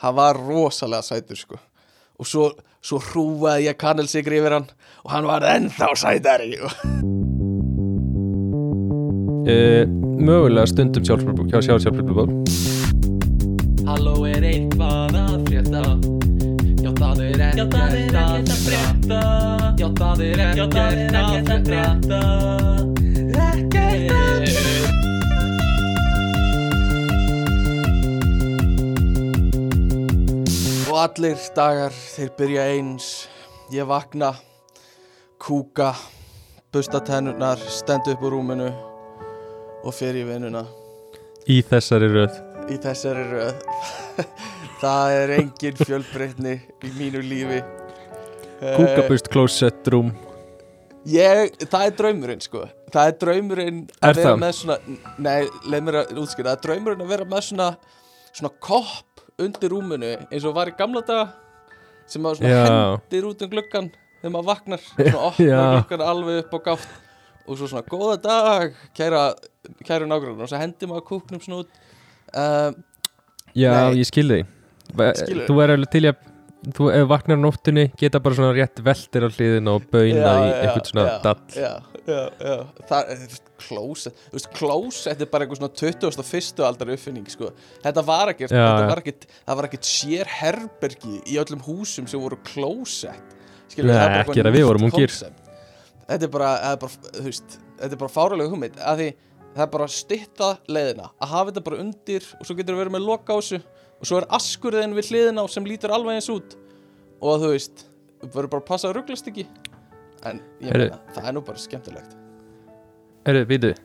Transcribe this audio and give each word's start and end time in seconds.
hann 0.00 0.14
var 0.16 0.38
rosalega 0.40 1.02
sætur 1.04 1.36
sko. 1.36 1.56
Og 2.20 2.26
svo, 2.28 2.50
svo 2.84 2.98
hrúaði 3.10 3.68
ég 3.68 3.76
kannelsikri 3.80 4.40
yfir 4.40 4.52
hann 4.58 4.68
og 5.04 5.10
hann 5.14 5.26
var 5.28 5.42
ennþá 5.48 5.88
sætari 5.96 6.58
uh, 6.60 6.72
Mögulega 10.20 10.66
stundum 10.68 11.04
sjálfsbjörnbúk 11.08 11.48
hjá 11.48 11.60
sjálf 11.64 11.82
sjálfsbjörnbúk 11.86 12.30
Halló 13.88 14.16
er 14.28 14.44
eitthvað 14.52 15.16
að 15.18 15.38
frétta? 15.48 15.82
Já 16.80 16.90
það 17.00 17.18
er 17.24 17.40
ekkert 17.48 17.74
að 17.74 17.84
frétta. 18.68 19.20
Já 19.80 19.88
það 19.98 20.18
er 20.28 20.38
ekkert 20.46 20.74
að 21.50 21.60
frétta 21.70 22.59
allir 31.00 31.38
dagar 31.56 31.94
þeir 31.94 32.30
byrja 32.38 32.64
eins. 32.74 33.10
Ég 33.72 33.86
vakna 33.86 34.32
Kúka 35.40 35.92
Busta 36.74 36.98
tennurnar 37.06 37.60
Stend 37.70 38.08
upp 38.10 38.24
úr 38.26 38.34
rúminu 38.34 38.66
Og 39.86 39.94
fer 39.96 40.18
í 40.18 40.24
vinnuna. 40.28 40.64
Í 41.48 41.60
þessari 41.64 42.08
röð. 42.12 42.34
Í 42.68 42.76
þessari 42.82 43.22
röð. 43.30 43.62
Það 44.82 45.12
er 45.16 45.32
engin 45.38 45.78
fjölbreytni 45.78 46.52
í 46.84 46.90
mínu 46.98 47.22
lífi. 47.24 47.62
Eh, 48.60 48.74
Kúkabust 48.76 49.30
closet 49.32 49.88
room. 49.92 50.10
Ég, 51.08 51.54
það 51.64 51.86
er 51.86 51.94
draumurinn 51.96 52.42
sko. 52.44 52.66
Það 52.92 53.08
er 53.08 53.16
draumurinn 53.22 53.78
Er 54.02 54.10
að 54.10 54.18
vera 54.18 54.34
það? 54.34 54.40
með 54.42 54.52
svona 54.58 54.76
nei, 55.16 55.48
leið 55.64 55.86
mér 55.86 55.98
að 56.02 56.10
útskýra. 56.20 56.50
Það 56.50 56.58
er 56.58 56.64
draumurinn 56.66 57.04
að 57.06 57.12
vera 57.14 57.28
með 57.30 57.46
svona 57.46 57.68
svona 58.36 58.52
kopp 58.60 59.19
undir 59.44 59.72
rúminu 59.72 60.10
eins 60.30 60.44
og 60.48 60.54
var 60.56 60.70
í 60.70 60.76
gamla 60.78 61.02
daga 61.06 61.28
sem 62.10 62.22
maður 62.24 62.40
svona 62.42 62.64
hendir 63.00 63.28
út 63.30 63.44
um 63.46 63.50
gluggan 63.52 63.90
þegar 64.20 64.34
maður 64.34 64.48
vaknar 64.50 64.82
svona 64.86 65.22
opnar 65.30 65.48
Já. 65.50 65.62
gluggan 65.76 66.04
alveg 66.10 66.40
upp 66.44 66.54
á 66.56 66.58
gátt 66.70 66.88
og 67.46 67.56
svo 67.58 67.66
svona 67.70 67.86
góða 67.88 68.16
dag 68.24 68.74
kæra, 68.96 69.22
kæra 69.86 70.06
nágrunn 70.10 70.40
og 70.44 70.50
svo 70.50 70.60
hendir 70.60 70.90
maður 70.90 71.06
kúknum 71.12 71.42
svona 71.44 71.62
út 71.64 71.70
um, 72.34 72.80
Já, 73.56 73.70
Nei. 73.90 74.00
ég 74.02 74.06
skil 74.10 74.28
þig 74.30 74.56
Va- 74.98 75.12
Skilurðu? 75.14 75.46
Þú 75.48 75.62
er 75.64 75.72
alveg 75.76 75.90
til 75.94 76.04
í 76.04 76.10
að 76.10 76.20
Þú 76.60 76.90
ef 76.92 77.06
vaknar 77.08 77.38
nóttunni 77.40 77.86
geta 77.96 78.20
bara 78.20 78.36
svona 78.36 78.52
rétt 78.52 78.82
veltir 78.84 79.24
á 79.24 79.28
hliðin 79.32 79.70
og 79.72 79.86
bauna 79.88 80.32
í 80.44 80.50
eitthvað 80.58 80.90
svona 80.90 81.04
dall 81.24 81.54
já, 81.56 81.70
já, 82.04 82.18
já. 82.36 82.56
það 82.90 83.12
er 83.14 83.38
klósett 83.62 84.18
þú 84.26 84.36
veist, 84.36 84.50
klósett 84.58 85.24
er 85.24 85.30
bara 85.32 85.46
eitthvað 85.46 85.62
svona 85.62 85.72
21. 86.20 86.60
aldar 86.68 86.92
uppfinning 86.92 87.32
sko. 87.32 87.54
þetta 87.80 88.04
var 88.04 88.34
ekkert, 88.34 88.52
þetta 88.52 88.92
var 88.92 89.00
ekkert 89.00 89.26
það 89.32 89.60
var 89.62 89.70
ekkert 89.70 89.88
sér 89.88 90.34
herbergi 90.36 91.16
í 91.24 91.40
öllum 91.40 91.64
húsum 91.64 92.10
sem 92.10 92.20
voru 92.20 92.36
klósett 92.52 93.36
Nei, 93.80 93.96
ekki 94.20 94.42
er 94.42 94.50
að 94.50 94.56
við 94.58 94.66
vorum 94.66 94.88
ungir. 94.90 95.12
þetta 95.14 96.24
er 96.26 96.32
bara, 96.36 96.54
það 96.60 96.76
er 96.76 96.80
bara 96.84 97.12
þú 97.16 97.26
veist, 97.30 97.58
þetta 97.80 97.94
er 97.94 98.04
bara 98.04 98.16
fáralega 98.20 98.52
hugmynd 98.52 98.80
að 98.84 99.00
því 99.04 99.10
það 99.54 99.64
er 99.64 99.70
bara 99.74 99.86
að 99.88 99.94
stytta 99.96 100.48
leiðina 100.70 101.10
að 101.16 101.32
hafa 101.32 101.50
þetta 101.50 101.68
bara 101.70 101.84
undir 101.86 102.26
og 102.36 102.44
svo 102.44 102.56
getur 102.58 102.76
við 102.76 102.84
verið 102.84 102.98
með 102.98 103.06
loka 103.08 103.32
á 103.32 103.38
þessu 103.40 103.62
og 104.00 104.08
svo 104.08 104.20
er 104.20 104.26
askurðin 104.32 104.96
við 104.96 105.10
hliðina 105.12 105.44
á 105.44 105.46
sem 105.52 105.66
lítur 105.68 105.92
alveg 105.92 106.16
eins 106.16 106.30
út. 106.32 106.56
Og 107.20 107.42
þú 107.42 107.52
veist, 107.52 107.84
við 108.22 108.32
verðum 108.32 108.52
bara 108.54 108.62
að 108.64 108.68
passa 108.70 108.88
að 108.88 108.96
rugglast 108.96 109.28
ekki. 109.28 109.44
En 110.24 110.40
ég 110.64 110.72
meina, 110.72 111.00
það 111.12 111.28
er 111.28 111.36
nú 111.36 111.44
bara 111.44 111.60
skemmtilegt. 111.60 112.16
Herru, 113.28 113.44
j'étais. 113.48 113.76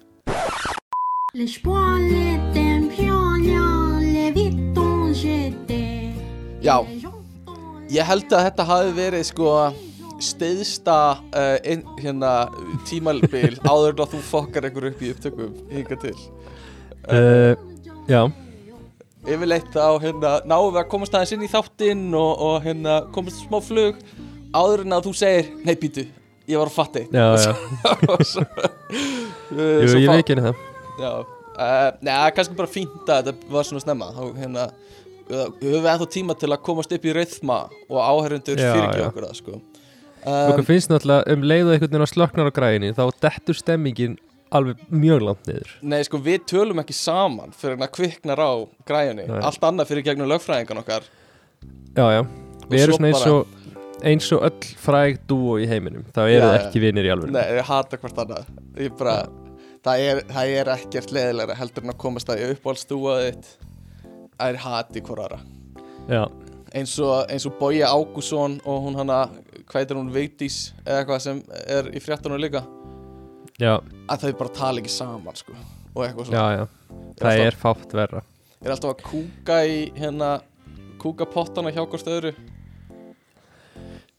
Já, 6.63 6.77
ég 7.91 8.07
held 8.07 8.31
að 8.31 8.45
þetta 8.47 8.66
hafi 8.72 8.95
verið 8.95 9.27
sko 9.27 9.50
steiðsta 10.23 10.95
uh, 11.19 11.57
ein, 11.67 11.83
hérna, 12.00 12.31
tímalbil 12.88 13.59
áður 13.69 13.91
en 13.91 14.01
að 14.06 14.16
þú 14.16 14.23
fokkar 14.31 14.69
einhver 14.69 14.88
upp 14.94 15.03
í 15.03 15.11
upptökum 15.11 15.53
hinga 15.75 16.00
til. 16.01 16.16
Uh, 17.06 17.53
Já, 18.07 18.22
yfirleitt 19.25 19.72
þá 19.74 19.97
hérna, 20.03 20.31
náum 20.47 20.72
við 20.72 20.81
að 20.81 20.90
komast 20.91 21.16
aðeins 21.18 21.34
inn 21.36 21.46
í 21.46 21.52
þáttinn 21.52 22.06
og, 22.18 22.31
og 22.47 22.56
hérna, 22.66 23.00
komast 23.16 23.41
smá 23.46 23.58
flug. 23.63 24.00
Áður 24.56 24.86
en 24.86 24.96
að 24.96 25.08
þú 25.09 25.13
segir 25.19 25.50
nei 25.68 25.75
býtu, 25.80 26.06
ég 26.47 26.62
var 26.62 26.72
að 26.72 26.78
fatta 26.78 27.02
eitt 27.02 27.12
Jú, 29.56 29.97
ég 30.00 30.08
fá- 30.08 30.16
veik 30.16 30.31
henni 30.31 30.46
það. 30.47 30.62
Já, 30.96 31.12
uh, 31.19 31.88
neða, 32.06 32.28
kannski 32.38 32.58
bara 32.58 32.72
fínt 32.72 33.09
að 33.12 33.31
þetta 33.31 33.53
var 33.56 33.68
svona 33.68 33.84
snemma. 33.84 34.12
Þá 34.16 34.24
hérna, 34.41 34.68
uh, 35.30 35.47
höfum 35.62 35.81
við 35.81 35.90
ennþá 35.94 36.09
tíma 36.16 36.38
til 36.40 36.52
að 36.52 36.64
komast 36.66 36.96
upp 36.96 37.06
í 37.06 37.16
rithma 37.16 37.59
og 37.90 38.00
fyrirgefa 38.74 39.02
já. 39.02 39.09
okkur 39.09 39.28
það 39.28 39.40
sko. 39.41 39.59
Hvað 40.25 40.59
um, 40.64 40.66
finnst 40.66 40.90
náttúrulega 40.90 41.35
um 41.35 41.44
leiðu 41.46 41.75
á 42.02 42.08
slöknar 42.09 42.50
á 42.50 42.53
græðinni 42.56 42.96
þá 42.97 43.03
dettur 43.22 43.58
stemmingin 43.59 44.16
alveg 44.55 44.81
mjög 44.93 45.25
langt 45.27 45.49
niður. 45.49 45.75
Nei, 45.85 45.99
sko, 46.07 46.19
við 46.23 46.47
tölum 46.51 46.81
ekki 46.83 46.95
saman 46.97 47.53
fyrir 47.55 47.77
að 47.79 47.93
kviknar 47.97 48.41
á 48.41 48.51
græjunni. 48.88 49.27
Nei. 49.29 49.41
allt 49.49 49.67
annað 49.69 49.91
fyrir 49.91 50.07
gegnum 50.07 50.31
lögfræðingan 50.31 50.81
okkar. 50.81 51.07
Já, 51.95 52.05
já, 52.11 52.21
við 52.69 52.85
erum 52.85 52.99
svona 52.99 53.11
eins 53.11 53.27
og 53.31 53.55
eins 54.05 54.27
og 54.35 54.43
öll 54.45 54.71
fræg 54.81 55.19
dúo 55.29 55.57
í 55.61 55.67
heiminum. 55.69 56.05
Þá 56.13 56.21
eru 56.25 56.45
það 56.45 56.57
ekki 56.59 56.83
vinir 56.83 57.07
í 57.07 57.11
alveg 57.13 57.33
Nei, 57.33 57.43
ég 57.57 57.69
hata 57.69 57.99
hvort 58.01 58.21
annað. 58.25 58.49
Bara, 58.99 59.16
það 59.85 60.07
er, 60.07 60.23
það 60.31 60.55
er 60.59 60.72
ekkert 60.75 61.13
leðilega 61.16 61.59
heldur 61.59 61.85
en 61.85 61.93
að 61.93 62.01
komast 62.03 62.31
að 62.31 62.43
ég 62.43 62.55
uppáhaldstúa 62.57 63.19
þitt. 63.23 63.51
Það 64.35 64.49
er 64.49 64.61
hati 64.66 65.05
hvort 65.05 65.25
aðra. 65.25 65.41
Já, 66.11 66.23
eins 66.75 66.95
og, 67.01 67.16
eins 67.31 67.47
og 67.47 67.55
Bogi 67.59 67.83
Ágússon 67.87 68.59
og 68.67 68.81
hún 68.85 68.99
hana, 68.99 69.25
hvað 69.66 69.81
heitir 69.81 69.99
hún, 69.99 70.13
Veitís 70.13 70.59
eða 70.83 71.01
eitthvað 71.01 71.23
sem 71.23 71.43
er 71.66 71.89
í 71.95 72.03
fréttunum 72.03 72.41
líka 72.41 72.66
já, 73.61 73.73
að 74.11 74.25
þau 74.25 74.31
bara 74.41 74.53
tala 74.57 74.81
ekki 74.83 74.91
saman 74.93 75.38
sko 75.39 75.53
og 75.95 76.01
eitthvað 76.05 76.25
já, 76.25 76.31
svona 76.31 76.55
já 76.59 76.66
Það 77.16 77.41
er 77.45 77.55
fátt 77.55 77.93
verra. 77.95 78.21
Ég 78.59 78.67
er 78.67 78.73
alltaf 78.73 78.91
að 78.91 79.03
kúka 79.07 79.57
í 79.67 79.77
hérna 79.95 80.29
kúka 80.99 81.25
pottana 81.29 81.71
hjá 81.71 81.83
hvort 81.88 82.09
öðru. 82.11 82.31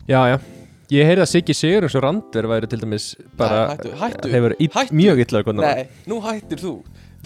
Já, 0.08 0.20
já. 0.30 0.36
Ég 0.94 1.08
heyrði 1.08 1.24
að 1.24 1.30
Siggi 1.32 1.54
Sigur 1.56 1.86
og 1.88 1.96
Randver 2.04 2.46
væri 2.46 2.68
til 2.70 2.78
dæmis 2.78 3.08
bara 3.36 3.64
Nei, 3.66 3.72
hættu, 3.74 3.92
hættu, 4.00 4.28
Þeir 4.30 4.44
voru 4.44 4.56
ill- 4.62 4.74
hættu. 4.76 4.94
mjög 5.00 5.22
illa 5.24 5.42
konar 5.42 5.66
nei, 5.66 5.88
nú 6.06 6.20
hættir 6.22 6.60
þú, 6.62 6.74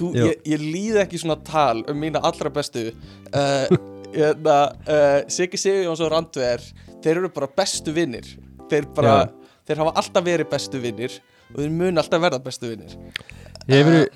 þú 0.01 0.13
Jú. 0.17 0.27
ég, 0.31 0.39
ég 0.49 0.63
líð 0.65 0.97
ekki 1.03 1.21
svona 1.21 1.37
tal 1.45 1.83
um 1.87 2.01
mína 2.01 2.23
allra 2.25 2.51
bestu. 2.51 2.87
Uh, 3.35 3.69
hérna, 4.17 4.57
uh, 4.89 5.19
Siggi 5.29 5.61
Sigurjóns 5.61 6.01
og 6.01 6.11
Randver 6.11 6.65
þeir 7.05 7.17
eru 7.21 7.29
bara 7.37 7.51
bestu 7.61 7.93
vinnir 7.93 8.27
þeir 8.71 8.89
bara, 8.97 9.29
þeir 9.69 9.83
hafa 9.85 9.93
alltaf 10.01 10.25
verið 10.25 10.49
bestu 10.51 10.81
vinnir 10.81 11.21
og 11.53 11.63
þeir 11.63 11.79
mun 11.83 12.03
alltaf 12.03 12.23
verða 12.23 12.43
bestu 12.43 12.73
vinnir 12.73 12.99
Hefur 13.71 14.09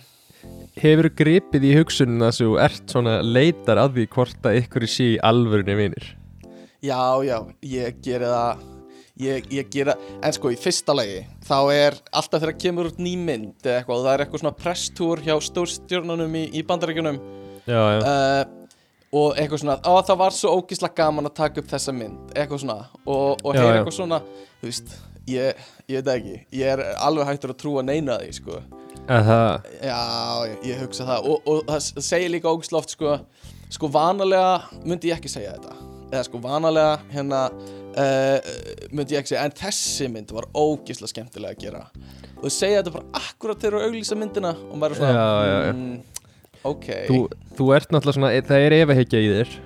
Hefur 0.75 1.07
gripið 1.15 1.69
í 1.69 1.73
hugsunina 1.77 2.33
að 2.33 2.41
þú 2.41 2.55
ert 2.65 2.91
svona 2.91 3.19
leitar 3.23 3.79
að 3.79 3.99
því 3.99 4.07
hvort 4.17 4.47
að 4.49 4.57
ykkur 4.59 4.87
sé 4.91 5.05
í 5.13 5.21
alvörunni 5.23 5.77
vinir? 5.79 6.09
Já, 6.83 6.99
já, 7.23 7.37
ég 7.71 8.01
geri 8.03 8.31
það. 8.33 8.65
Ég, 9.23 9.47
ég 9.55 9.69
geri 9.71 9.93
það, 9.93 10.09
en 10.27 10.35
sko 10.35 10.51
í 10.51 10.57
fyrsta 10.59 10.97
lagi 10.99 11.21
þá 11.47 11.59
er 11.71 11.97
alltaf 12.11 12.43
þegar 12.43 12.57
kemur 12.65 12.89
út 12.91 12.99
ný 12.99 13.13
mynd 13.15 13.63
eða 13.63 13.77
eitthvað, 13.79 14.01
það 14.03 14.11
er 14.11 14.25
eitthvað 14.25 14.43
svona 14.43 14.55
presstúr 14.59 15.23
hjá 15.23 15.35
stórstjórnunum 15.47 16.35
í, 16.35 16.43
í 16.59 16.65
bandaríkjunum. 16.67 17.21
Já, 17.63 17.79
já, 17.79 18.01
uh, 18.03 18.81
og 19.15 19.39
eitthvað 19.39 19.63
svona, 19.63 19.79
á 19.79 19.93
það 20.11 20.23
var 20.25 20.35
svo 20.35 20.57
ógislega 20.59 20.99
gaman 20.99 21.31
að 21.31 21.37
taka 21.39 21.63
upp 21.63 21.71
þessa 21.71 21.95
mynd, 21.95 22.35
eitthvað 22.35 22.65
svona. 22.65 22.81
Og, 23.07 23.39
og 23.39 23.55
heyra 23.55 23.79
eitthvað 23.79 24.01
svona, 24.01 24.19
þú 24.59 24.73
veist 24.73 24.97
ég, 25.31 25.61
ég 25.89 26.01
veit 26.01 26.11
ekki, 26.15 26.37
ég 26.59 26.73
er 26.75 26.83
alveg 27.03 27.29
hættur 27.29 27.55
að 27.55 27.61
trúa 27.63 27.85
neina 27.87 28.19
því, 28.23 28.33
sko. 28.39 28.61
Það? 29.05 29.67
Já, 29.85 29.99
ég, 30.49 30.59
ég 30.71 30.83
hugsa 30.85 31.07
það. 31.09 31.29
Og, 31.29 31.49
og 31.51 31.65
það 31.69 32.05
segir 32.07 32.33
líka 32.33 32.53
ógislega 32.53 32.81
oft 32.81 32.95
sko, 32.95 33.17
sko 33.75 33.91
vanalega 33.93 34.81
myndi 34.85 35.11
ég 35.11 35.19
ekki 35.19 35.33
segja 35.33 35.57
þetta. 35.59 35.77
Eða 36.15 36.25
sko 36.29 36.41
vanalega 36.45 36.95
hérna 37.13 37.43
uh, 37.51 38.51
myndi 38.95 39.17
ég 39.17 39.23
ekki 39.23 39.35
segja 39.35 39.45
en 39.45 39.57
þessi 39.61 40.11
mynd 40.13 40.35
var 40.37 40.49
ógislega 40.57 41.13
skemmtilega 41.13 41.57
að 41.57 41.65
gera. 41.67 41.85
Og 42.39 42.47
þau 42.47 42.57
segja 42.57 42.83
þetta 42.83 42.97
bara 42.97 43.23
akkurat 43.25 43.61
þegar 43.61 43.79
þú 43.79 43.89
auglýsa 43.89 44.19
myndina 44.21 44.53
og 44.69 44.77
maður 44.81 44.97
er 44.97 45.03
svona 45.03 45.15
Já, 45.15 45.29
já, 45.49 45.55
já. 45.55 45.73
mm, 45.73 46.29
ok, 46.73 46.91
þú, 47.09 47.23
þú 47.59 47.71
ert 47.77 47.95
náttúrulega 47.95 48.19
svona, 48.19 48.35
það 48.51 48.67
er 48.69 48.79
efahyggja 48.83 49.25
í 49.25 49.33
þér. 49.39 49.57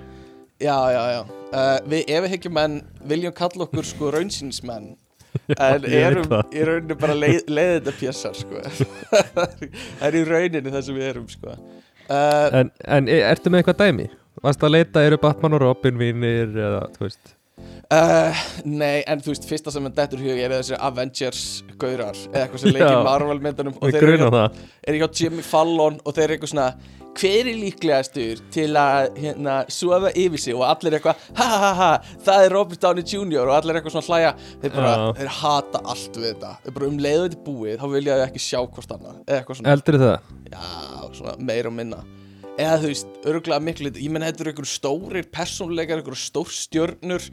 Já, 0.59 0.77
já, 0.91 1.03
já. 1.15 1.21
Uh, 1.49 1.75
við 1.89 2.11
ef 2.13 2.25
við 2.25 2.33
hekjum 2.35 2.53
menn 2.59 2.81
viljum 3.09 3.33
kalla 3.33 3.65
okkur 3.65 3.87
sko 3.87 4.11
raunsýnismenn 4.13 4.91
en 5.69 5.85
erum 5.85 6.31
í 6.53 6.63
rauninni 6.67 6.97
bara 6.99 7.17
leið, 7.17 7.41
leiðið 7.51 7.91
pjessar 7.99 8.37
sko. 8.37 8.61
Það 9.39 10.07
er 10.09 10.17
í 10.19 10.23
rauninni 10.27 10.73
það 10.73 10.85
sem 10.87 10.97
við 10.99 11.09
erum 11.13 11.27
sko. 11.31 11.57
Uh, 12.09 12.47
En, 12.63 12.71
en 12.89 13.09
e- 13.11 13.21
ertu 13.29 13.51
með 13.53 13.61
eitthvað 13.63 13.81
dæmi? 13.83 14.07
Varst 14.41 14.63
að 14.63 14.73
leita, 14.77 15.03
eru 15.05 15.19
Batman 15.21 15.57
og 15.57 15.61
Robin 15.65 15.99
vinir 15.99 16.49
eða, 16.55 16.85
þú 16.95 17.05
veist 17.05 17.35
Uh, 17.89 18.41
nei, 18.69 18.99
en 19.09 19.17
þú 19.25 19.31
veist, 19.33 19.47
fyrsta 19.49 19.71
sem 19.73 19.87
er 19.89 19.93
dettur 19.97 20.21
í 20.21 20.27
hug 20.29 20.37
er 20.45 20.53
þessi 20.59 20.77
Avengers 20.77 21.39
gaurar 21.81 22.13
eða 22.29 22.43
eitthvað 22.43 22.61
sem 22.61 22.75
leikir 22.75 22.85
Já. 22.85 22.99
í 22.99 23.07
Marvel 23.07 23.39
myndunum 23.41 23.79
og 23.79 23.95
þeir 23.95 24.11
eru, 24.13 24.27
eru 24.85 24.99
hjá 25.01 25.07
Jimmy 25.23 25.45
Fallon 25.47 25.97
og 26.03 26.13
þeir 26.13 26.27
eru 26.27 26.35
eitthvað 26.37 26.51
svona 26.53 26.67
hver 27.19 27.49
er 27.49 27.57
líklegastur 27.57 28.43
til 28.53 28.67
að 28.77 29.17
hérna, 29.17 29.55
sofa 29.73 30.11
yfir 30.13 30.43
sig 30.43 30.55
og 30.55 30.63
allir 30.69 30.99
eitthvað 30.99 31.25
ha 31.39 31.47
ha 31.49 31.57
ha 31.63 31.71
ha, 31.79 31.89
það 32.27 32.45
er 32.45 32.55
Robert 32.55 32.83
Downey 32.85 33.03
Jr. 33.09 33.41
og 33.47 33.55
allir 33.57 33.79
eitthvað 33.79 33.95
svona 33.97 34.07
hlæja 34.11 34.31
þeir 34.61 34.75
bara, 34.77 34.93
Já. 34.93 35.09
þeir 35.19 35.33
hata 35.39 35.83
allt 35.95 36.21
við 36.21 36.29
þetta 36.29 36.53
þeir 36.67 36.77
bara 36.77 36.89
um 36.91 37.01
leiðu 37.07 37.25
þetta 37.25 37.39
er 37.39 37.43
búið, 37.49 37.75
þá 37.81 37.87
vilja 37.95 38.19
þau 38.21 38.25
ekki 38.29 38.45
sjá 38.45 38.59
hvort 38.61 38.95
annað 38.99 39.19
eða 39.25 39.41
eitthvað 39.41 39.59
svona, 39.59 39.73
Heldur 39.73 39.99
það? 40.05 40.33
já, 40.53 40.63
svona 41.17 41.37
meira 41.49 41.73
og 41.73 41.77
minna 41.81 42.03
eða 42.59 42.79
þú 42.81 42.89
veist, 42.91 43.13
örgulega 43.29 43.63
miklu 43.63 43.91
ég 43.95 44.11
menn 44.11 44.25
þetta 44.27 44.43
eru 44.43 44.51
einhverju 44.51 44.71
stórir 44.73 45.27
persónuleikar 45.31 46.01
einhverju 46.01 46.19
stórstjörnur 46.25 47.27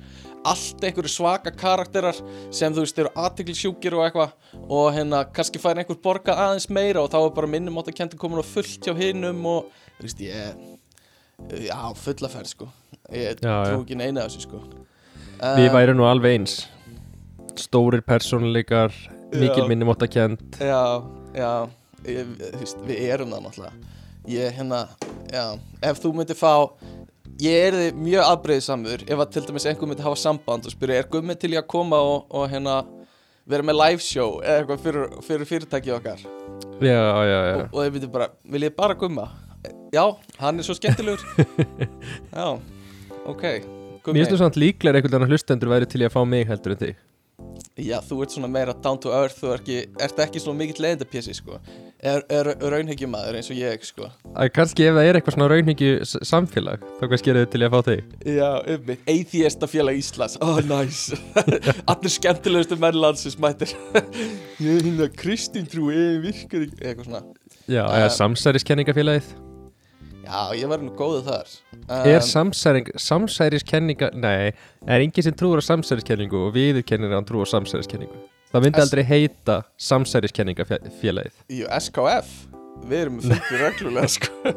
allt 0.46 0.84
einhverju 0.86 1.10
svaka 1.10 1.50
karakterar 1.58 2.18
sem 2.54 2.74
þú 2.76 2.84
veist 2.84 3.00
eru 3.02 3.10
aðtiklisjúkir 3.24 3.96
og 3.98 4.04
eitthvað 4.06 4.68
og 4.70 4.88
hérna 4.94 5.24
kannski 5.34 5.62
fær 5.62 5.80
einhver 5.82 5.98
borga 6.04 6.36
aðeins 6.46 6.68
meira 6.70 7.02
og 7.02 7.10
þá 7.10 7.18
er 7.24 7.34
bara 7.40 7.50
minnum 7.56 7.80
átt 7.82 7.90
að 7.90 7.98
kendi 8.02 8.20
komin 8.22 8.38
á 8.42 8.46
fullt 8.46 8.86
hjá 8.86 8.94
hinnum 8.98 9.42
og 9.50 9.72
þú 9.98 10.06
veist 10.06 10.22
ég 10.22 11.66
já, 11.66 11.76
fullaferð 12.00 12.52
sko. 12.54 12.70
Ég 13.12 13.42
trú 13.42 13.82
ekki 13.82 13.98
neina 13.98 14.24
þessu 14.28 14.46
sko. 14.46 14.62
Við 15.36 15.66
Eh, 15.66 15.74
værum 15.74 15.98
nú 15.98 16.06
alveg 16.08 16.38
eins. 16.38 16.54
Stórir 17.60 18.00
persónuleikar 18.04 18.94
Mikil 19.34 19.66
minnum 19.68 19.90
átt 19.92 20.04
að 20.06 20.12
kjent 20.14 20.56
Já, 20.60 21.02
já 21.34 21.50
ég, 22.06 22.28
þú 22.40 22.60
veist, 22.60 22.82
Við 22.86 23.00
erum 23.10 23.32
það 23.34 23.44
náttúrulega 23.46 23.92
Ég, 24.26 24.50
hérna, 24.56 24.88
já 25.30 25.54
Ef 25.86 26.00
þú 26.02 26.12
myndir 26.18 26.38
fá 26.38 26.52
Ég 27.38 27.68
er 27.68 27.76
þið 27.76 27.98
mjög 28.00 28.28
afbreyðisamur 28.32 29.04
Ef 29.06 29.22
að 29.22 29.32
til 29.36 29.42
dæmis 29.46 29.66
einhver 29.70 29.90
myndi 29.90 30.02
hafa 30.02 30.18
samband 30.18 30.66
og 30.66 30.74
spyrja 30.74 31.02
Er 31.02 31.10
Gummi 31.12 31.36
til 31.38 31.52
ég 31.54 31.62
að 31.62 31.68
koma 31.70 32.00
og, 32.02 32.24
og 32.34 32.48
hérna 32.50 32.80
Vera 33.46 33.62
með 33.62 33.78
live 33.78 34.02
show 34.02 34.40
eða 34.42 34.64
eitthvað 34.64 34.80
fyrir, 34.82 35.10
fyrir 35.22 35.48
fyrirtæki 35.52 35.92
okkar? 35.94 36.22
Já, 36.82 36.98
já, 36.98 37.36
já 37.36 37.52
og, 37.60 37.66
og 37.70 37.78
þeir 37.84 37.92
myndi 37.94 38.08
bara, 38.16 38.26
vil 38.50 38.66
ég 38.66 38.74
bara 38.74 38.96
Gumma? 38.98 39.28
Já, 39.94 40.02
hann 40.40 40.58
er 40.58 40.66
svo 40.66 40.74
skemmtilegur. 40.74 41.22
Já, 42.34 42.46
ok 43.22 43.44
Gummi, 44.02 44.16
Mér 44.16 44.24
finnst 44.24 44.34
þú 44.34 44.40
samt 44.40 44.58
líklega 44.58 44.98
einhvern 44.98 45.14
veginn 45.20 45.34
hlustendur 45.36 45.70
væri 45.70 45.86
til 45.90 46.02
í 46.02 46.08
að 46.08 46.16
fá 46.16 46.20
mig 46.26 46.46
heldur 46.50 46.74
en 46.74 46.82
þig. 46.82 46.98
Já, 47.86 48.00
þú 48.02 48.18
ert 48.24 48.34
svona 48.34 48.50
meira 48.50 48.74
down 48.82 48.98
to 49.02 49.12
earth 49.14 49.38
Þú 49.38 49.52
er 49.52 49.62
ekki, 49.62 49.78
ert 50.02 50.20
ekki 50.26 50.42
svona 50.42 50.58
mikill 50.64 50.82
leiðindapjessi, 50.82 51.36
sko 51.38 51.60
Er, 52.04 52.20
er 52.28 52.50
raunhyggjumæður 52.60 53.38
eins 53.38 53.46
og 53.48 53.56
ég, 53.56 53.84
sko. 53.88 54.10
Að 54.36 54.50
kannski 54.52 54.84
ef 54.84 54.98
það 54.98 55.06
er 55.08 55.16
eitthvað 55.16 55.36
svona 55.36 55.46
raunhyggju 55.48 55.92
samfélag 56.28 56.82
þá 56.98 57.04
kannski 57.08 57.32
er 57.32 57.38
þau 57.40 57.48
til 57.54 57.60
að 57.64 57.72
fá 57.72 57.80
þig. 57.86 58.02
Já, 58.36 58.50
ummitt, 58.74 59.08
Atheista 59.14 59.70
félag 59.72 60.02
Íslands. 60.02 60.36
Oh, 60.44 60.60
nice 60.68 61.16
Allir 61.94 62.12
skemmtilegustu 62.12 62.78
menn 62.84 63.00
landsins 63.00 63.38
mættir. 63.40 63.72
Ég 64.60 64.68
er 64.74 64.84
hérna 64.90 65.08
Kristín 65.16 65.66
trú 65.72 65.88
Ég 65.94 66.20
virkar 66.26 66.68
Eitthvað 66.68 67.08
svona. 67.08 67.24
Já, 67.64 67.82
eða 67.88 68.12
samsæriskenningafélagið. 68.20 69.32
Já, 70.26 70.38
ég 70.58 70.68
var 70.68 70.82
nú 70.82 70.90
góðu 70.98 71.20
þar. 71.22 71.50
Um, 71.86 72.06
Er 72.10 72.22
samsæring, 72.26 72.88
samsæriskenninga 72.98 74.10
Nei, 74.18 74.52
er 74.84 75.02
enginn 75.04 75.24
sem 75.24 75.36
trúur 75.38 75.62
á 75.62 75.64
samsæriskenningu 75.64 76.48
og 76.48 76.56
viðurkennir 76.58 77.14
að 77.14 77.20
hann 77.22 77.28
trúur 77.28 77.46
á 77.46 77.54
samsæriskenningu 77.56 78.26
Það 78.52 78.62
myndi 78.66 78.80
aldrei 78.82 79.02
heita 79.04 79.56
samsæriskenningafélagið. 79.88 81.40
Jú, 81.52 81.66
SKF 81.80 82.28
Við 82.86 83.00
erum 83.00 83.16
með 83.18 83.32
fundi 83.32 83.62
reglulega. 83.62 84.08
Sko 84.16 84.54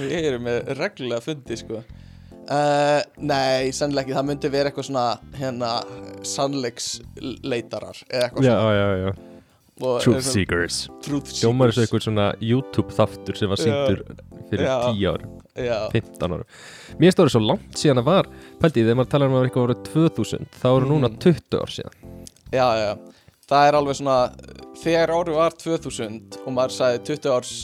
Við 0.00 0.12
erum 0.30 0.44
með 0.46 0.70
reglulega 0.78 1.24
fundi 1.24 1.56
sko. 1.58 1.80
Uh, 2.50 3.00
Nei, 3.22 3.70
sannlega 3.76 4.06
ekki. 4.06 4.14
Það 4.16 4.28
myndi 4.30 4.50
vera 4.52 4.70
eitthvað 4.70 4.86
svona 4.88 5.06
Hérna 5.38 5.72
Sannleiksleitarar 6.26 8.00
Eða 8.08 8.28
eitthvað 8.28 8.46
Já, 8.46 8.54
svona. 8.54 8.74
já, 8.78 8.88
já. 9.04 9.12
Truth 9.80 10.26
Seekers. 10.28 10.78
Truth 11.00 11.30
Sjómar 11.32 11.70
seekers. 11.72 11.86
eitthvað 11.88 12.04
svona 12.04 12.26
YouTube 12.44 12.92
þáttur 12.92 13.38
sem 13.40 13.48
var 13.48 13.60
sýndur 13.62 14.02
fyrir 14.50 14.66
Já. 14.66 14.74
10 14.92 15.06
árum, 15.08 15.30
Já, 15.56 15.78
15 15.94 16.34
árum. 16.36 16.44
Mér 17.00 17.14
það 17.14 17.22
voru 17.24 17.32
svo 17.32 17.40
langt 17.46 17.78
síðan 17.80 18.02
að 18.02 18.08
var. 18.10 18.28
Pældi, 18.60 18.82
þegar 18.84 18.98
maður 18.98 19.10
talar 19.14 19.30
um 19.30 19.36
að 19.38 19.40
vera 19.40 19.48
eitthvað 19.50 19.68
árið 19.70 19.80
2000 19.88 20.50
þá 20.60 20.66
eru 20.74 20.90
núna 20.90 21.08
Mhm. 21.08 21.18
20 21.24 21.62
ár 21.62 21.72
síðan 21.78 21.96
já, 22.52 22.66
já 22.82 22.90
Það 23.50 23.66
er 23.66 23.78
alveg 23.80 23.98
svona 23.98 24.18
Þegar 24.80 25.14
árið 25.16 25.38
var 25.40 25.58
2000 25.58 26.40
Og 26.44 26.54
maður 26.54 26.76
sagði 26.76 27.04
20 27.12 27.34
árs 27.34 27.54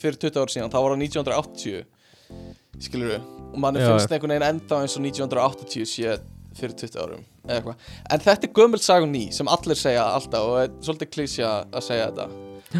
Fyrir 0.00 0.20
20 0.26 0.40
ár 0.40 0.52
síðan 0.54 0.72
Það 0.72 0.86
var 0.86 0.94
á 0.94 0.98
1980 1.04 2.84
Skilur 2.86 3.14
við 3.14 3.24
Og 3.50 3.58
manni 3.60 3.82
Já, 3.82 3.90
finnst 3.90 4.12
einhvern 4.14 4.36
veginn 4.36 4.48
ennþá 4.48 4.84
eins 4.84 4.94
og 4.96 5.04
1980 5.08 5.90
sé 5.90 6.20
fyrir 6.56 6.76
20 6.76 7.00
árum 7.00 7.26
eða 7.46 7.56
eitthvað. 7.56 7.90
En 8.12 8.22
þetta 8.24 8.46
er 8.46 8.54
gömul 8.58 8.80
sagun 8.82 9.12
ný 9.14 9.24
sem 9.34 9.50
allir 9.50 9.78
segja 9.78 10.06
alltaf 10.14 10.46
og 10.46 10.56
er 10.60 10.72
svolítið 10.84 11.12
klísja 11.14 11.50
að 11.66 11.86
segja 11.86 12.08
þetta. 12.10 12.26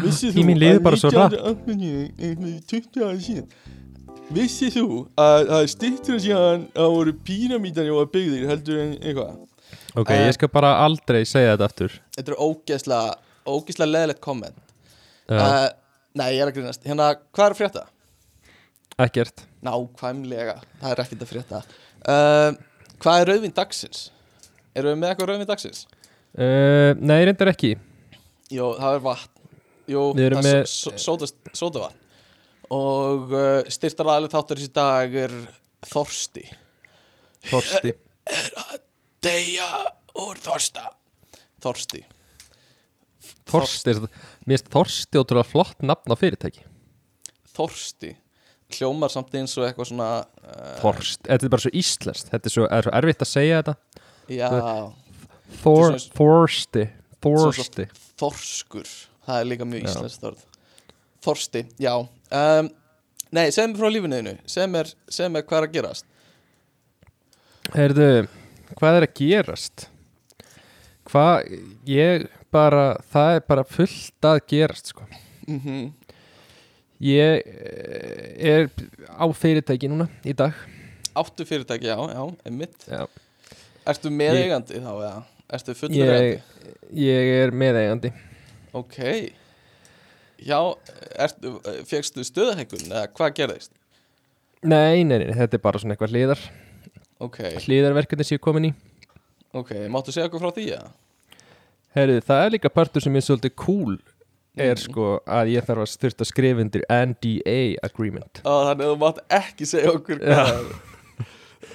Vissið 0.01 0.37
Tíminn 0.37 0.59
líður 0.61 0.83
bara 0.85 0.99
svo 0.99 1.11
hratt. 1.11 1.37
20 2.71 3.01
ára 3.03 3.19
síðan 3.19 3.47
Vissið 4.31 4.77
þú 4.77 4.99
að 5.19 5.39
það 5.49 5.57
er 5.57 5.71
styrtur 5.73 6.19
síðan 6.23 6.67
að 6.79 6.93
voru 6.95 7.13
píramítanir 7.27 7.97
og 7.99 8.11
byggðir 8.13 8.47
heldur 8.47 8.79
en 8.79 8.93
eitthvað 9.01 9.33
Ok, 9.95 10.09
Eh. 10.09 10.27
ég 10.27 10.33
skal 10.37 10.47
bara 10.49 10.75
aldrei 10.85 11.23
segja 11.27 11.55
þetta 11.57 11.65
aftur. 11.67 11.95
Þetta 12.15 12.31
er 12.31 12.37
ógeðslega 12.39 13.15
ógeðslega 13.45 13.91
leðilegt 13.91 14.21
komment. 14.21 14.57
Uh, 15.29 15.69
Nei, 16.15 16.33
ég 16.35 16.41
er 16.43 16.51
að 16.51 16.55
grínast. 16.57 16.83
Hérna, 16.83 17.15
hvað 17.33 17.45
er 17.45 17.53
að 17.55 17.59
frétta? 17.61 17.83
Ekkert. 18.99 19.45
Nákvæmlega, 19.63 20.57
það 20.81 20.91
er 20.91 21.01
ekkert 21.05 21.21
að 21.25 21.31
frétta. 21.31 21.61
Uh, 22.07 22.51
Hvað 23.01 23.21
er 23.21 23.29
rauðvin 23.31 23.53
dagsins? 23.57 24.01
Erum 24.75 24.91
við 24.93 24.99
með 25.01 25.09
eitthvað 25.15 25.29
rauðvin 25.31 25.47
dagsins? 25.49 25.85
uh, 26.37 26.93
Nei, 26.99 27.25
reyndar 27.25 27.49
ekki. 27.51 27.71
Jó, 28.51 28.75
það 28.77 28.95
er 28.95 28.99
vatn. 29.07 29.29
Jó, 29.89 30.03
það 30.13 30.25
er 30.27 30.35
með- 30.45 30.67
só- 30.69 30.97
sóda- 31.01 31.31
sódavatn 31.53 31.97
Og 32.71 33.31
styrtar 33.67 34.05
aðlið 34.07 34.31
þáttur 34.31 34.61
í 34.63 34.67
dag 34.71 35.15
er 35.15 35.31
Þorsti. 35.89 36.45
Þorsti 37.49 37.91
Deyja 39.21 39.67
úr 40.21 40.39
Þorsta. 40.41 40.87
Þorsti. 41.61 42.01
Þorsti, 43.51 43.93
er- 43.93 44.01
mér 44.47 44.57
finnst 44.57 44.71
Þorsti 44.73 45.21
ótrúlega 45.21 45.49
flott 45.49 45.83
nafn 45.85 46.13
á 46.13 46.15
fyrirtæki. 46.17 46.63
Þorsti. 47.53 48.15
Hljómar 48.71 49.11
samt 49.11 49.33
eins 49.35 49.53
og 49.59 49.65
eitthvað 49.67 49.89
svona 49.89 50.09
uh, 50.23 50.75
Þorst, 50.79 51.25
þetta 51.27 51.45
er 51.47 51.51
bara 51.51 51.65
svo 51.65 51.71
íslenskt. 51.75 52.29
Þetta 52.31 52.47
er 52.47 52.53
svo, 52.55 52.67
er 52.71 52.87
svo 52.87 52.93
erfitt 53.01 53.25
að 53.25 53.31
segja 53.33 53.59
þetta. 53.61 53.75
Já, 54.31 54.49
Þor, 55.61 55.97
Þorsti. 56.15 56.85
Þorsti. 57.21 57.87
Þorskur. 58.21 58.93
Það 59.27 59.41
er 59.41 59.49
líka 59.51 59.67
mjög 59.67 59.83
Já. 59.83 59.89
íslenskt 59.91 60.29
orð. 60.31 60.45
Þorsti, 61.21 61.65
já. 61.81 61.93
Um, 62.31 62.71
Nei, 63.31 63.45
segð 63.53 63.69
mér 63.71 63.79
frá 63.79 63.91
lífinuðinu 63.93 64.31
Segð 64.49 64.71
mér, 64.73 64.89
mér 65.31 65.43
hvað 65.47 65.57
er 65.61 65.67
að 65.67 65.75
gerast? 65.75 66.07
Heyrðu, 67.71 68.07
hvað 68.79 68.99
er 68.99 69.07
að 69.07 69.15
gerast? 69.19 69.87
Hvað, 71.11 71.49
ég 71.89 72.27
bara, 72.53 72.85
það 73.11 73.37
er 73.37 73.43
bara 73.47 73.65
fullt 73.67 74.29
að 74.31 74.43
gerast, 74.51 74.93
sko. 74.93 75.07
mm 75.49 75.89
Ég 77.01 77.47
eh, 77.49 78.35
er 78.45 78.67
á 79.09 79.25
fyrirtæki 79.33 79.87
núna 79.89 80.05
í 80.21 80.35
dag. 80.37 80.53
Áttu 81.17 81.47
fyrirtæki, 81.49 81.89
já, 81.89 81.97
já, 81.97 82.21
einmitt 82.45 82.85
Já. 82.85 83.07
Ertu 83.89 84.11
meðeigandi 84.13 84.77
þá, 84.77 84.91
eða? 84.93 85.23
Ertu 85.57 85.73
fullur 85.75 85.97
Ég, 85.97 86.43
ég 86.93 87.31
er 87.39 87.55
meðeigandi. 87.57 88.13
Ok 88.77 88.99
Já, 90.45 90.59
ertu, 91.25 91.57
fegstu 91.89 92.23
stöðahækkun 92.25 92.85
eða 92.91 93.07
hvað 93.17 93.33
gerðist? 93.41 93.73
Nei, 94.61 95.01
nei, 95.01 95.17
nei, 95.17 95.33
þetta 95.33 95.57
er 95.57 95.63
bara 95.65 95.81
svona 95.81 95.95
eitthvað 95.95 96.13
hliðar. 96.13 96.45
Ok, 97.21 97.37
Hliðarverkefni 97.65 98.25
sem 98.25 98.35
ég 98.37 98.41
er 98.41 98.45
komin 98.47 98.69
í. 98.71 98.73
ok, 99.53 99.71
máttu 99.93 100.13
segja 100.15 100.27
okkur 100.29 100.41
frá 100.41 100.51
því, 100.55 100.65
eða? 100.77 100.91
Heyrðu, 101.95 102.21
það 102.25 102.45
er 102.45 102.53
líka 102.55 102.69
partur 102.71 103.03
sem 103.03 103.15
er 103.19 103.25
svolítið 103.25 103.55
cool. 103.59 103.97
Er 104.57 104.75
Mhm. 104.75 104.81
sko 104.83 105.09
að 105.27 105.49
ég 105.53 105.63
þarf 105.67 105.83
að 105.85 105.91
styrta 105.91 106.25
skrifa 106.27 106.59
undir 106.63 106.81
NDA 106.91 107.77
agreement. 107.87 108.41
Ó, 108.43 108.51
þannig 108.67 108.83
að 108.83 108.89
þú 108.91 108.97
mátt 108.99 109.19
ekki 109.29 109.67
segja 109.69 109.91
okkur 109.95 110.21
er 110.21 110.31
uh, 110.31 110.73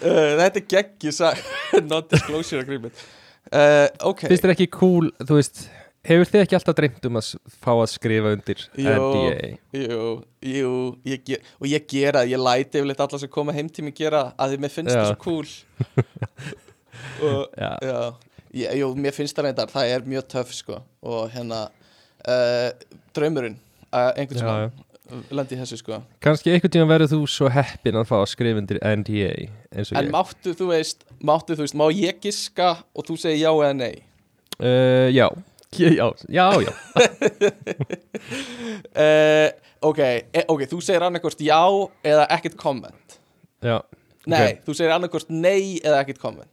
Þetta 0.43 0.61
er 0.61 0.67
geggi 0.75 1.13
Not 1.91 2.11
disclosure 2.11 2.61
agreement 2.61 2.93
uh, 3.53 3.87
Ok 4.05 4.27
Finnst 4.29 4.45
þér 4.45 4.53
ekki 4.57 4.67
cool, 4.75 5.09
þú 5.23 5.39
veist, 5.39 5.63
hefur 6.09 6.31
þið 6.31 6.43
ekki 6.45 6.57
alltaf 6.59 6.77
dreymt 6.79 7.09
um 7.09 7.19
að 7.21 7.31
fá 7.63 7.71
að 7.75 7.89
skrifa 7.93 8.33
undir. 8.37 8.63
NDA? 8.79 9.51
Jú, 9.77 10.07
jú, 10.47 10.73
ég 11.09 11.25
ger, 11.27 11.43
og 11.61 11.69
ég 11.71 11.87
gera, 11.91 12.23
ég 12.29 12.41
læti 12.41 12.81
yfirleitt 12.81 13.03
alla 13.07 13.21
sem 13.23 13.33
koma 13.33 13.55
heim 13.57 13.69
til 13.73 13.87
mig 13.87 13.97
gera 13.99 14.29
að 14.39 14.55
því 14.55 14.63
mér 14.65 14.75
finnst 14.77 14.95
Já. 14.95 15.03
það 15.03 15.11
svo 15.13 15.19
cool 15.25 15.51
og 17.27 17.61
Já. 17.61 17.71
já, 17.83 17.99
ég, 18.63 18.75
jú, 18.81 18.91
mér 18.99 19.15
finnst 19.17 19.37
það 19.37 19.49
reyndar, 19.51 19.73
það 19.73 19.93
er 19.95 20.09
mjög 20.15 20.27
töff 20.37 20.55
sko 20.57 20.81
og 21.07 21.31
hérna 21.35 21.67
uh, 22.27 22.69
draumurinn 23.17 23.59
uh, 23.93 24.13
einhvern 24.17 24.73
lendi 25.31 25.55
í 25.55 25.61
þessu 25.61 25.79
sko 25.79 26.01
Kannski 26.25 26.51
einhvern 26.51 26.73
tíma 26.75 26.89
verður 26.91 27.13
þú 27.13 27.21
svo 27.31 27.51
heppin 27.55 27.99
að 28.01 28.09
fá 28.11 28.17
að 28.19 28.31
skrifa 28.33 28.63
undir 28.63 28.81
NDA 28.83 29.29
eins 29.71 29.93
og 29.93 30.01
En 30.01 30.09
ég 30.09 30.15
máttu, 30.15 30.55
þú 30.59 30.71
veist, 30.73 31.05
máttu, 31.23 31.55
þú 31.55 31.67
veist, 31.67 31.77
má 31.79 31.87
ég 31.95 32.19
giska 32.25 32.73
og 32.91 33.07
þú 33.07 33.19
segir 33.23 33.45
já 33.45 33.51
eða 33.53 33.77
nei 33.79 33.95
uh, 34.59 35.07
Já, 35.15 35.29
já, 35.31 35.56
já, 35.81 36.09
já, 36.29 36.47
já. 36.63 36.73
uh, 38.97 39.49
ok, 39.91 40.01
e, 40.33 40.45
ok, 40.49 40.67
þú 40.71 40.81
segir 40.85 41.05
annarkost 41.07 41.41
já 41.45 41.61
eða 42.07 42.27
ekkert 42.37 42.57
komment 42.61 43.19
já. 43.65 43.81
Nei, 44.27 44.57
þú 44.67 44.75
segir 44.75 44.95
annarkost 44.95 45.29
nei 45.31 45.77
eða 45.83 46.03
ekkert 46.03 46.23
komment 46.23 46.53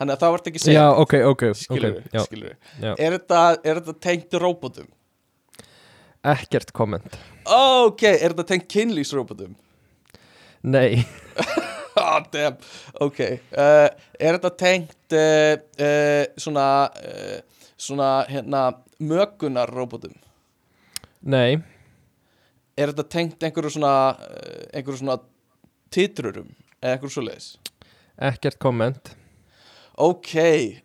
Þannig 0.00 0.14
að 0.16 0.22
það 0.22 0.32
vart 0.32 0.46
ekki 0.48 0.60
segja 0.62 0.80
Já, 0.80 0.86
ok, 1.02 1.14
ok, 1.28 1.42
Skilur 1.60 1.96
ok 1.98 2.14
já, 2.16 2.20
skilur 2.24 2.54
já. 2.80 2.92
Er 2.96 3.16
þetta, 3.18 3.40
þetta 3.66 3.94
tengt 4.06 4.36
róbótum? 4.40 4.88
Ekkert 6.32 6.72
komment 6.76 7.18
Ok, 7.44 8.06
er 8.08 8.32
þetta 8.32 8.46
tengt 8.54 8.68
kynlýsróbótum? 8.72 9.52
Nei, 10.72 11.00
Ah, 12.00 12.22
damn, 12.32 12.56
ok 13.02 13.18
uh, 13.20 13.88
Er 14.16 14.36
þetta 14.38 14.50
tengt 14.56 15.16
uh, 15.16 16.24
svona 16.40 16.66
svona 17.80 18.10
hérna 18.30 18.64
mögunarróbótum? 19.00 20.14
nei, 21.22 21.60
Er 22.80 22.88
þetta 22.94 23.04
tengt 23.12 23.42
einhverju 23.44 23.74
svona 23.74 23.94
uh, 24.14 24.60
einhverju 24.72 25.00
svona 25.02 25.18
titrurum 25.92 26.46
eða 26.80 26.94
einhverju 26.94 27.12
svoleiðis? 27.16 27.48
ekkert 28.30 28.56
komment. 28.62 29.10
Ok, 30.00 30.30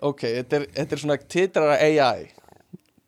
ok, 0.03 0.23
þetta 0.41 0.57
er, 0.59 0.65
þetta 0.75 0.95
er 0.97 1.01
svona 1.03 1.17
titrara 1.35 1.77
AI 1.79 2.25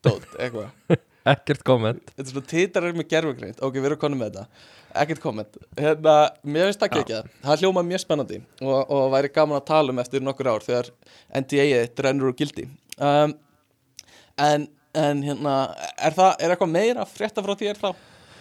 Dótt, 0.06 0.28
eitthvað. 0.40 1.02
Ekkert 1.28 1.64
komment. 1.68 2.14
Þetta 2.14 2.24
er 2.24 2.32
svona 2.32 2.48
titrar 2.54 2.96
með 2.96 3.10
gerfugreind 3.12 3.60
Ok, 3.66 3.76
við 3.82 3.90
erum 3.90 4.00
konum 4.00 4.22
með 4.24 4.38
þetta. 4.38 4.64
Ekkert 5.02 5.20
komment. 5.26 5.58
Hérna, 5.76 6.14
mér 6.48 6.70
finnst 6.70 6.80
það 6.86 6.88
ekki 6.94 7.02
ekki 7.04 7.42
það 7.50 7.64
hljóma 7.66 7.84
mjög 7.90 8.04
spennandi 8.06 8.40
og, 8.64 8.78
og 8.88 9.10
væri 9.18 9.34
gaman 9.36 9.60
að 9.60 9.66
tala 9.68 9.92
um 9.92 10.00
eftir 10.06 10.24
nokkur 10.24 10.52
ár 10.54 10.64
þegar 10.64 10.94
NDA-ið 11.42 12.00
rennur 12.08 12.32
úr 12.32 12.38
gildi. 12.40 12.70
Um, 12.98 13.36
en, 14.38 14.68
en 14.98 15.24
hérna 15.26 15.56
er 15.98 16.16
það, 16.18 16.32
er 16.40 16.54
eitthvað 16.54 16.72
meira 16.74 17.04
að 17.04 17.16
frétta 17.18 17.44
frá 17.46 17.56
þér 17.60 17.82
þá? 17.82 17.90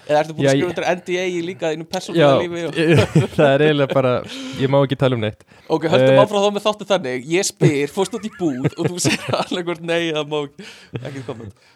Eða 0.07 0.19
ertu 0.23 0.35
búin 0.37 0.47
Já, 0.47 0.51
að 0.53 0.61
skrifa 0.61 0.71
undir 0.71 0.87
NDA 1.01 1.23
í 1.27 1.39
líka 1.43 1.71
þínu 1.73 1.83
Já, 1.85 1.91
persónulega 1.97 2.35
lífi? 2.43 2.61
Og... 2.69 3.31
það 3.35 3.49
er 3.51 3.65
eiginlega 3.67 3.97
bara 3.97 4.13
Ég 4.61 4.71
má 4.71 4.77
ekki 4.79 4.99
tala 5.01 5.19
um 5.19 5.25
neitt. 5.25 5.43
Ok, 5.67 5.87
höldum 5.91 6.13
Eh, 6.13 6.21
áfram 6.23 6.45
þá 6.45 6.51
með 6.55 6.65
þáttu 6.69 6.87
þannig. 6.93 7.25
Ég 7.33 7.49
spyr, 7.49 7.91
fórst 7.91 8.15
út 8.15 8.29
í 8.29 8.31
búð 8.37 8.69
og 8.69 8.91
þú 8.93 9.01
segir 9.03 9.39
alveg 9.41 9.67
hvort 9.67 9.83
nei, 9.83 10.13
það 10.15 10.31
má 10.31 10.39
ekki 11.11 11.25
komment 11.27 11.67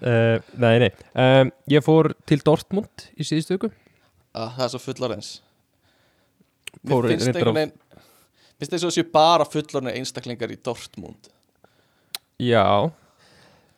uh, 0.00 0.40
Nei, 0.64 0.72
nei. 0.86 0.90
Um, 1.12 1.52
Ég 1.74 1.84
fór 1.84 2.14
til 2.24 2.40
Dortmund 2.46 3.06
í 3.20 3.28
síðustu 3.28 3.58
viku. 3.58 3.72
Ah, 4.32 4.48
Það 4.56 4.64
er 4.64 4.72
svo 4.72 4.82
fullarins 4.86 5.30
Fór 6.88 7.04
Mér 7.04 7.18
finnst 7.18 7.30
einhvern 7.34 7.58
veginn 7.60 7.76
Finnst 8.54 8.70
þess 8.72 8.80
að 8.80 8.88
það 8.88 8.96
séu 8.96 9.10
bara 9.12 9.44
fullarni 9.50 9.92
einstaklingar 9.98 10.52
í 10.54 10.60
Dortmund. 10.64 11.28
Já 12.40 12.64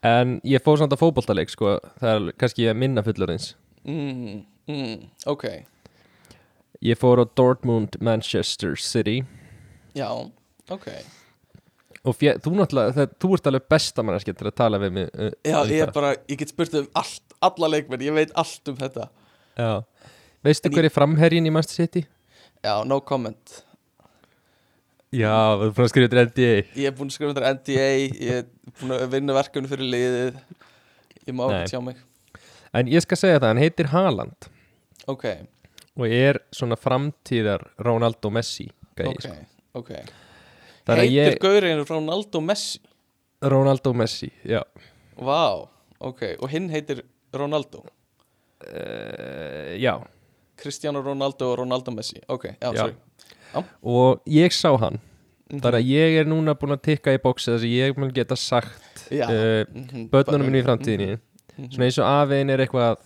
En 0.04 0.36
ég 0.44 0.62
fór 0.62 0.78
samt 0.80 0.92
að 0.92 1.00
fótboltaleik 1.00 1.50
sko. 1.50 1.78
Það 2.00 2.12
er 2.12 2.36
kannski 2.40 2.68
minna 2.76 3.02
fullorins 3.06 3.54
mm, 3.84 4.42
mm, 4.68 4.98
Ok, 5.32 5.46
Ég 6.84 6.98
fór 7.00 7.22
á 7.22 7.24
Dortmund 7.24 7.96
Manchester 8.04 8.76
City. 8.76 9.22
Já, 9.96 10.10
ok. 10.68 10.88
Og 12.06 12.14
fjö, 12.14 12.36
þú 12.42 12.52
náttúrulega 12.58 12.94
það, 12.94 13.14
Þú 13.22 13.30
ert 13.34 13.48
alveg 13.50 13.68
besta 13.72 14.02
manneskja 14.06 14.34
til 14.36 14.46
að 14.50 14.56
tala 14.60 14.78
við 14.78 14.92
mig 14.98 15.08
uh, 15.16 15.30
Já, 15.42 15.56
um 15.62 15.72
ég 15.72 15.86
er 15.86 15.92
bara, 15.94 16.12
ég 16.28 16.38
get 16.38 16.52
spurt 16.52 16.76
um 16.78 16.90
allt, 16.94 17.36
alla 17.48 17.70
leikmenn 17.72 18.04
Ég 18.06 18.14
veit 18.14 18.34
allt 18.38 18.70
um 18.70 18.76
þetta. 18.78 19.08
Já. 19.56 19.72
Veistu 20.46 20.70
En 20.70 20.76
hver 20.76 20.86
er 20.86 20.94
framherjin 20.94 21.48
í 21.48 21.54
Manchester 21.54 21.88
City? 21.88 22.04
Já, 22.62 22.84
no 22.86 23.00
comment 23.00 23.62
Já, 25.16 25.32
þú 25.56 25.66
er 25.68 25.72
búin 25.76 25.86
að 25.86 25.92
skrifa 25.92 26.10
til 26.12 26.22
NDA 26.26 26.48
Ég 26.76 26.86
er 26.90 26.94
búin 26.96 27.08
að 27.10 27.14
skrifa 27.16 27.32
undir 27.32 27.46
NDA 27.56 27.86
Ég 28.26 28.32
er 28.40 28.46
búin 28.80 28.94
að 28.96 29.04
vinna 29.14 29.36
verkefni 29.36 29.70
fyrir 29.70 29.90
liðið. 29.94 30.40
Ég 31.26 31.36
má 31.36 31.44
ekki 31.46 31.70
tjá 31.72 31.80
mig. 31.86 32.02
En 32.76 32.90
ég 32.92 33.04
skal 33.04 33.20
segja 33.20 33.38
það, 33.38 33.48
hann 33.48 33.62
heitir 33.62 33.88
Haaland. 33.94 34.48
Ok, 35.08 35.24
Og 35.96 36.12
er 36.12 36.36
svona 36.52 36.76
framtíðar 36.76 37.62
Ronaldo 37.80 38.28
Messi 38.34 38.66
gæi, 38.98 39.06
ok, 39.14 39.22
sko. 39.24 39.36
ok. 39.80 39.92
Heitir 40.90 41.08
ég 41.14 41.38
Gaurinn 41.40 41.80
Ronaldo 41.88 42.42
Messi? 42.44 42.82
Ronaldo 43.40 43.94
Messi, 43.96 44.28
já. 44.44 44.60
Vá, 45.16 45.64
ok, 46.04 46.22
og 46.36 46.52
hinn 46.52 46.68
heitir 46.72 47.00
Ronaldo? 47.32 47.86
Uh, 48.66 49.72
Já. 49.80 49.96
Cristiano 50.56 51.00
Ronaldo 51.04 51.52
og 51.52 51.58
Ronaldo 51.62 51.92
Messi. 51.92 52.20
Ok, 52.28 52.44
já, 52.60 52.72
Já. 52.72 52.76
sorry 52.76 53.05
Og 53.82 54.20
ég 54.26 54.52
sá 54.52 54.72
hann. 54.78 54.98
Mhm. 55.50 55.60
Þar 55.62 55.74
að 55.78 55.86
ég 55.86 56.16
er 56.20 56.24
núna 56.26 56.54
búin 56.58 56.74
að 56.74 56.82
tikka 56.82 57.12
í 57.14 57.18
bóksi 57.22 57.52
Þess 57.52 57.62
að 57.62 57.70
ég 57.76 57.96
mun 57.98 58.10
geta 58.12 58.34
sagt 58.36 59.04
Já. 59.10 59.26
uh, 59.30 59.64
mhm, 59.72 60.08
Börnunum 60.10 60.26
bara- 60.26 60.42
minni 60.50 60.62
í 60.62 60.64
framtíðinni. 60.66 61.18
Mhm. 61.56 61.70
Svona 61.72 61.84
eins 61.86 61.98
og 61.98 62.04
afiðin 62.10 62.50
er 62.50 62.58
eitthvað 62.66 62.96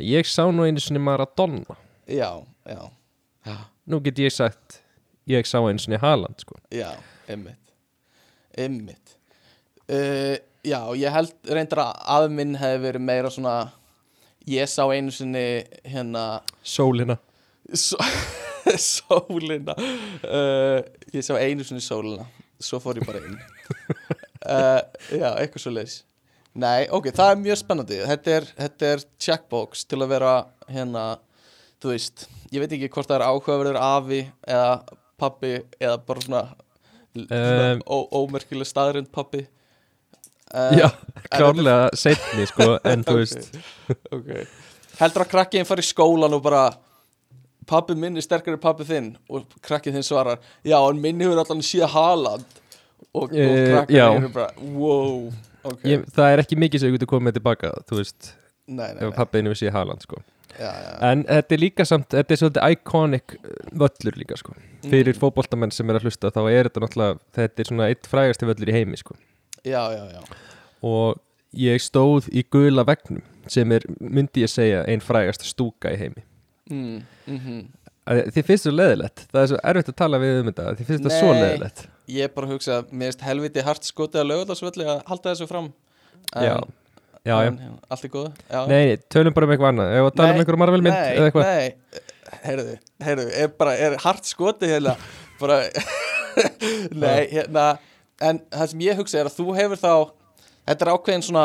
Ég 0.00 0.26
sá 0.26 0.42
nú 0.50 0.62
einu 0.66 0.78
sinni 0.80 0.98
Maradona. 1.00 1.76
Já, 2.08 2.42
já, 2.66 2.90
já, 3.46 3.56
Nú 3.88 4.00
get 4.02 4.16
ég 4.18 4.32
sagt 4.32 4.80
Ég 5.28 5.46
sá 5.46 5.58
einu 5.62 5.78
sinni 5.78 5.96
Haaland 5.98 6.38
sko. 6.40 6.56
já, 6.70 6.90
einmitt. 7.28 7.56
Einmitt. 8.58 9.16
Uh, 9.88 10.36
Já, 10.62 10.92
ég 10.94 11.10
held 11.10 11.32
reyndar 11.48 11.78
að 11.78 12.02
afi 12.04 12.28
minn 12.34 12.54
hefði 12.56 12.80
verið 12.84 13.00
meira 13.00 13.30
svona 13.30 13.70
Ég 14.46 14.66
sá 14.68 14.82
einu 14.92 15.10
sinni 15.10 15.64
hérna 15.84 16.42
Sólina. 16.64 17.18
S- 17.72 17.94
Sólina. 18.90 19.74
Uh, 20.24 20.80
Ég 21.14 21.24
sá 21.26 21.34
einu 21.40 21.64
sinni 21.66 21.82
sólina 21.84 22.26
Svo 22.60 22.80
fór 22.82 22.98
ég 23.00 23.06
bara 23.08 23.20
inn. 23.24 23.38
Uh, 24.44 24.80
Já, 25.20 25.28
eitthvað 25.40 25.64
svo 25.64 25.72
leis 25.74 25.98
Nei, 26.60 26.88
ok, 26.90 27.12
það 27.14 27.28
er 27.30 27.36
mjög 27.44 27.58
spennandi. 27.60 27.98
Þetta 28.10 28.32
er, 28.34 28.46
þetta 28.58 28.88
er 28.96 29.02
checkbox 29.22 29.84
til 29.86 30.00
að 30.02 30.10
vera 30.16 30.32
hérna, 30.66 31.04
þú 31.82 31.92
veist 31.94 32.24
Ég 32.50 32.64
veit 32.64 32.74
ekki 32.74 32.88
hvort 32.90 33.06
það 33.06 33.20
er 33.20 33.26
áhugaverður 33.28 33.78
afi 33.78 34.24
eða 34.50 34.72
pappi 35.20 35.52
eða 35.78 36.00
bara 36.08 36.24
svona, 36.26 36.42
svona 36.50 36.66
Um, 37.10 37.80
ó, 37.90 37.96
ómerkileg 38.22 38.68
staðrind 38.70 39.08
pappi 39.10 39.40
uh, 40.54 40.74
Já, 40.78 40.86
klárlega 41.26 41.88
setni 41.98 42.44
sko 42.46 42.76
En 42.86 43.02
þú 43.06 43.16
veist. 43.18 43.48
Ok 44.14 44.28
Heldur 45.00 45.24
að 45.24 45.30
krakkiðin 45.32 45.66
fara 45.66 45.82
í 45.82 45.88
skólan 45.88 46.36
og 46.36 46.42
bara 46.44 46.64
Pappi 47.70 47.94
minn 47.94 48.18
er 48.18 48.24
sterkari 48.26 48.58
pappi 48.60 48.86
þinn. 48.88 49.12
Og 49.30 49.44
krakkið 49.62 49.94
þinn 49.98 50.06
svarar 50.08 50.40
Já, 50.66 50.78
en 50.90 50.98
minn 51.02 51.20
hefur 51.22 51.38
allan 51.44 51.62
síða 51.62 51.88
Haaland. 51.94 52.44
Og, 53.14 53.28
og 53.30 53.32
Eh, 53.34 53.68
krakkið 53.70 53.96
já. 53.96 54.08
eru 54.16 54.28
bara 54.34 54.50
Wow, 54.58 55.30
ok. 55.64 55.80
Ég, 55.88 56.04
Það 56.14 56.32
er 56.34 56.42
ekki 56.44 56.58
mikið 56.58 56.80
sem 56.82 56.90
ég 56.92 56.98
getur 56.98 57.10
komið 57.14 57.38
tilbaka 57.38 57.70
Þú 57.88 57.96
veist, 58.02 58.32
Nei, 58.70 58.92
nei, 58.94 59.00
ef 59.02 59.08
nei. 59.08 59.16
pappiðinu 59.18 59.54
vissi 59.54 59.70
Haaland 59.74 60.02
sko. 60.04 60.20
Já, 60.60 60.68
já. 60.74 60.90
En 61.08 61.22
þetta 61.24 61.54
er 61.56 61.60
líka 61.62 61.84
samt, 61.88 62.08
þetta 62.12 62.34
er 62.34 62.38
svolítið 62.42 62.74
iconic 62.74 63.34
uh, 63.38 63.54
völlur 63.80 64.16
líka 64.18 64.36
sko. 64.36 64.52
Fyrir 64.84 65.14
Mm. 65.14 65.20
fótboltamenn 65.22 65.72
sem 65.72 65.88
er 65.90 65.98
að 65.98 66.06
hlusta 66.08 66.30
þá 66.34 66.40
er 66.50 66.68
þetta 66.68 66.82
náttúrulega 66.84 67.18
Þetta 67.38 67.60
er 67.64 67.68
svona 67.70 67.88
eitt 67.88 68.06
frægasti 68.10 68.46
völlur 68.48 68.68
í 68.68 68.76
heimi 68.76 68.96
sko. 69.00 69.14
Já, 69.64 69.82
já, 69.94 70.04
já. 70.12 70.20
Og 70.82 71.18
ég 71.54 71.80
stóð 71.82 72.28
í 72.32 72.44
gula 72.50 72.84
vegnum 72.84 73.22
sem 73.50 73.72
er, 73.72 73.82
myndi 74.00 74.44
ég 74.44 74.50
segja, 74.52 74.84
ein 74.86 75.00
frægasta 75.00 75.44
stúka 75.48 75.90
í 75.92 75.98
heimi 75.98 76.22
mm, 76.70 76.98
mm 77.26 77.60
Að 78.10 78.20
Þið 78.34 78.46
finnst 78.48 78.64
svo 78.64 78.72
leðilegt, 78.72 79.24
það 79.30 79.42
er 79.42 79.48
svo 79.50 79.58
erfitt 79.70 79.90
að 79.92 79.96
tala 80.00 80.18
við 80.22 80.38
um 80.40 80.46
þetta 80.48 80.74
Þið 80.78 80.88
finnst 80.88 81.04
þetta 81.04 81.18
svo 81.20 81.32
leðilegt 81.36 81.82
Ég 82.10 82.34
bara 82.34 82.50
hugsa 82.50 82.78
að 82.80 82.94
Mér 82.96 83.12
erst 83.12 83.24
helviti 83.26 83.64
hart 83.66 83.86
skotið 83.86 84.22
að 84.22 84.30
lögðarsvelli 84.32 84.86
að 84.88 85.02
halda 85.10 85.34
þessu 85.34 85.48
fram. 85.50 85.68
En- 86.34 86.46
Já, 86.46 86.56
já, 87.28 87.36
já 87.44 87.52
Allt 87.92 88.06
er 88.08 88.12
góð 88.14 88.30
já. 88.48 88.60
Nei, 88.70 88.96
tölum 89.12 89.36
bara 89.36 89.46
um 89.46 89.52
eitthvað 89.54 89.72
annað. 89.74 89.92
Ef 89.98 90.08
að 90.08 90.16
tala 90.16 90.30
um 90.30 90.32
Nei, 90.32 90.40
einhverjum 90.42 90.64
Marvel 90.64 90.82
mynd 90.86 90.96
nei, 90.96 91.12
eða 91.12 91.28
eitthvað? 91.28 91.50
Nei, 91.50 92.40
heyrðu, 92.46 92.74
heyrðu, 93.04 93.28
er 93.44 93.52
bara, 93.60 93.76
er 93.86 93.96
hart 94.02 94.26
skotið 94.30 94.74
hérna? 94.74 94.96
Bara, 95.40 95.60
nei, 97.04 97.20
hérna 97.30 97.66
en 98.20 98.40
það 98.52 98.70
sem 98.72 98.84
ég 98.84 99.00
hugsa 99.00 99.20
er 99.20 99.30
að 99.30 99.36
þú 99.38 99.46
hefur 99.56 99.80
þá 99.80 99.92
þetta 100.68 100.86
er 100.86 100.92
ákveðin 100.94 101.26
svona 101.26 101.44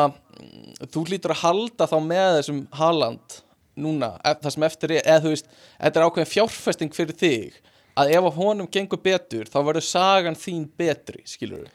þú 0.91 1.05
hlýtur 1.10 1.34
að 1.36 1.44
halda 1.44 1.88
þá 1.89 1.98
með 2.03 2.32
þessum 2.39 2.62
Haaland 2.75 3.38
núna, 3.79 4.15
það 4.24 4.51
sem 4.55 4.67
eftir 4.67 4.94
er 4.98 5.08
eða 5.08 5.24
þú 5.25 5.34
veist, 5.34 5.50
þetta 5.79 6.01
er 6.01 6.05
ákveðin 6.10 6.32
fjárfesting 6.34 6.96
fyrir 6.96 7.17
þig, 7.20 7.58
að 7.96 8.13
ef 8.17 8.29
að 8.29 8.38
honum 8.39 8.70
gengur 8.72 9.01
betur, 9.03 9.50
þá 9.51 9.58
verður 9.62 9.88
sagan 9.88 10.39
þín 10.39 10.70
betri, 10.77 11.24
skilur 11.29 11.65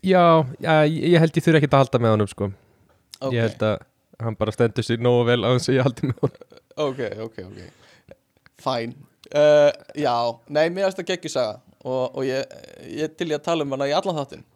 Já, 0.00 0.46
já, 0.56 0.86
ég 0.88 1.12
ég 1.12 1.20
held 1.20 1.36
ég 1.36 1.44
þurfi 1.44 1.60
ekki 1.60 1.68
að 1.68 1.82
halda 1.82 1.98
með 2.00 2.14
honum 2.14 2.28
sko. 2.30 2.46
Ok, 3.20 3.34
Ég 3.36 3.44
held 3.44 3.64
að 3.68 3.82
hann 4.24 4.36
bara 4.40 4.54
stendur 4.54 4.86
sér 4.86 5.02
nógu 5.04 5.26
vel 5.28 5.42
að 5.44 5.58
ég 5.74 5.84
haldi 5.84 6.08
með 6.08 6.22
honum. 6.24 6.46
Ok, 6.80 7.02
ok, 7.26 7.42
ok. 7.44 8.14
Fæn 8.64 8.94
uh, 9.36 9.70
já, 9.96 10.14
nei, 10.48 10.68
mér 10.72 10.88
finnst 10.88 11.02
það 11.02 11.10
geggjusaga 11.12 11.60
og, 11.84 12.16
og 12.16 12.24
ég, 12.24 12.56
ég 12.96 13.12
til 13.16 13.28
í 13.28 13.36
að 13.36 13.44
tala 13.44 13.66
um 13.66 13.76
hana 13.76 13.90
í 13.90 13.94
allan 13.96 14.18
þáttinn. 14.20 14.46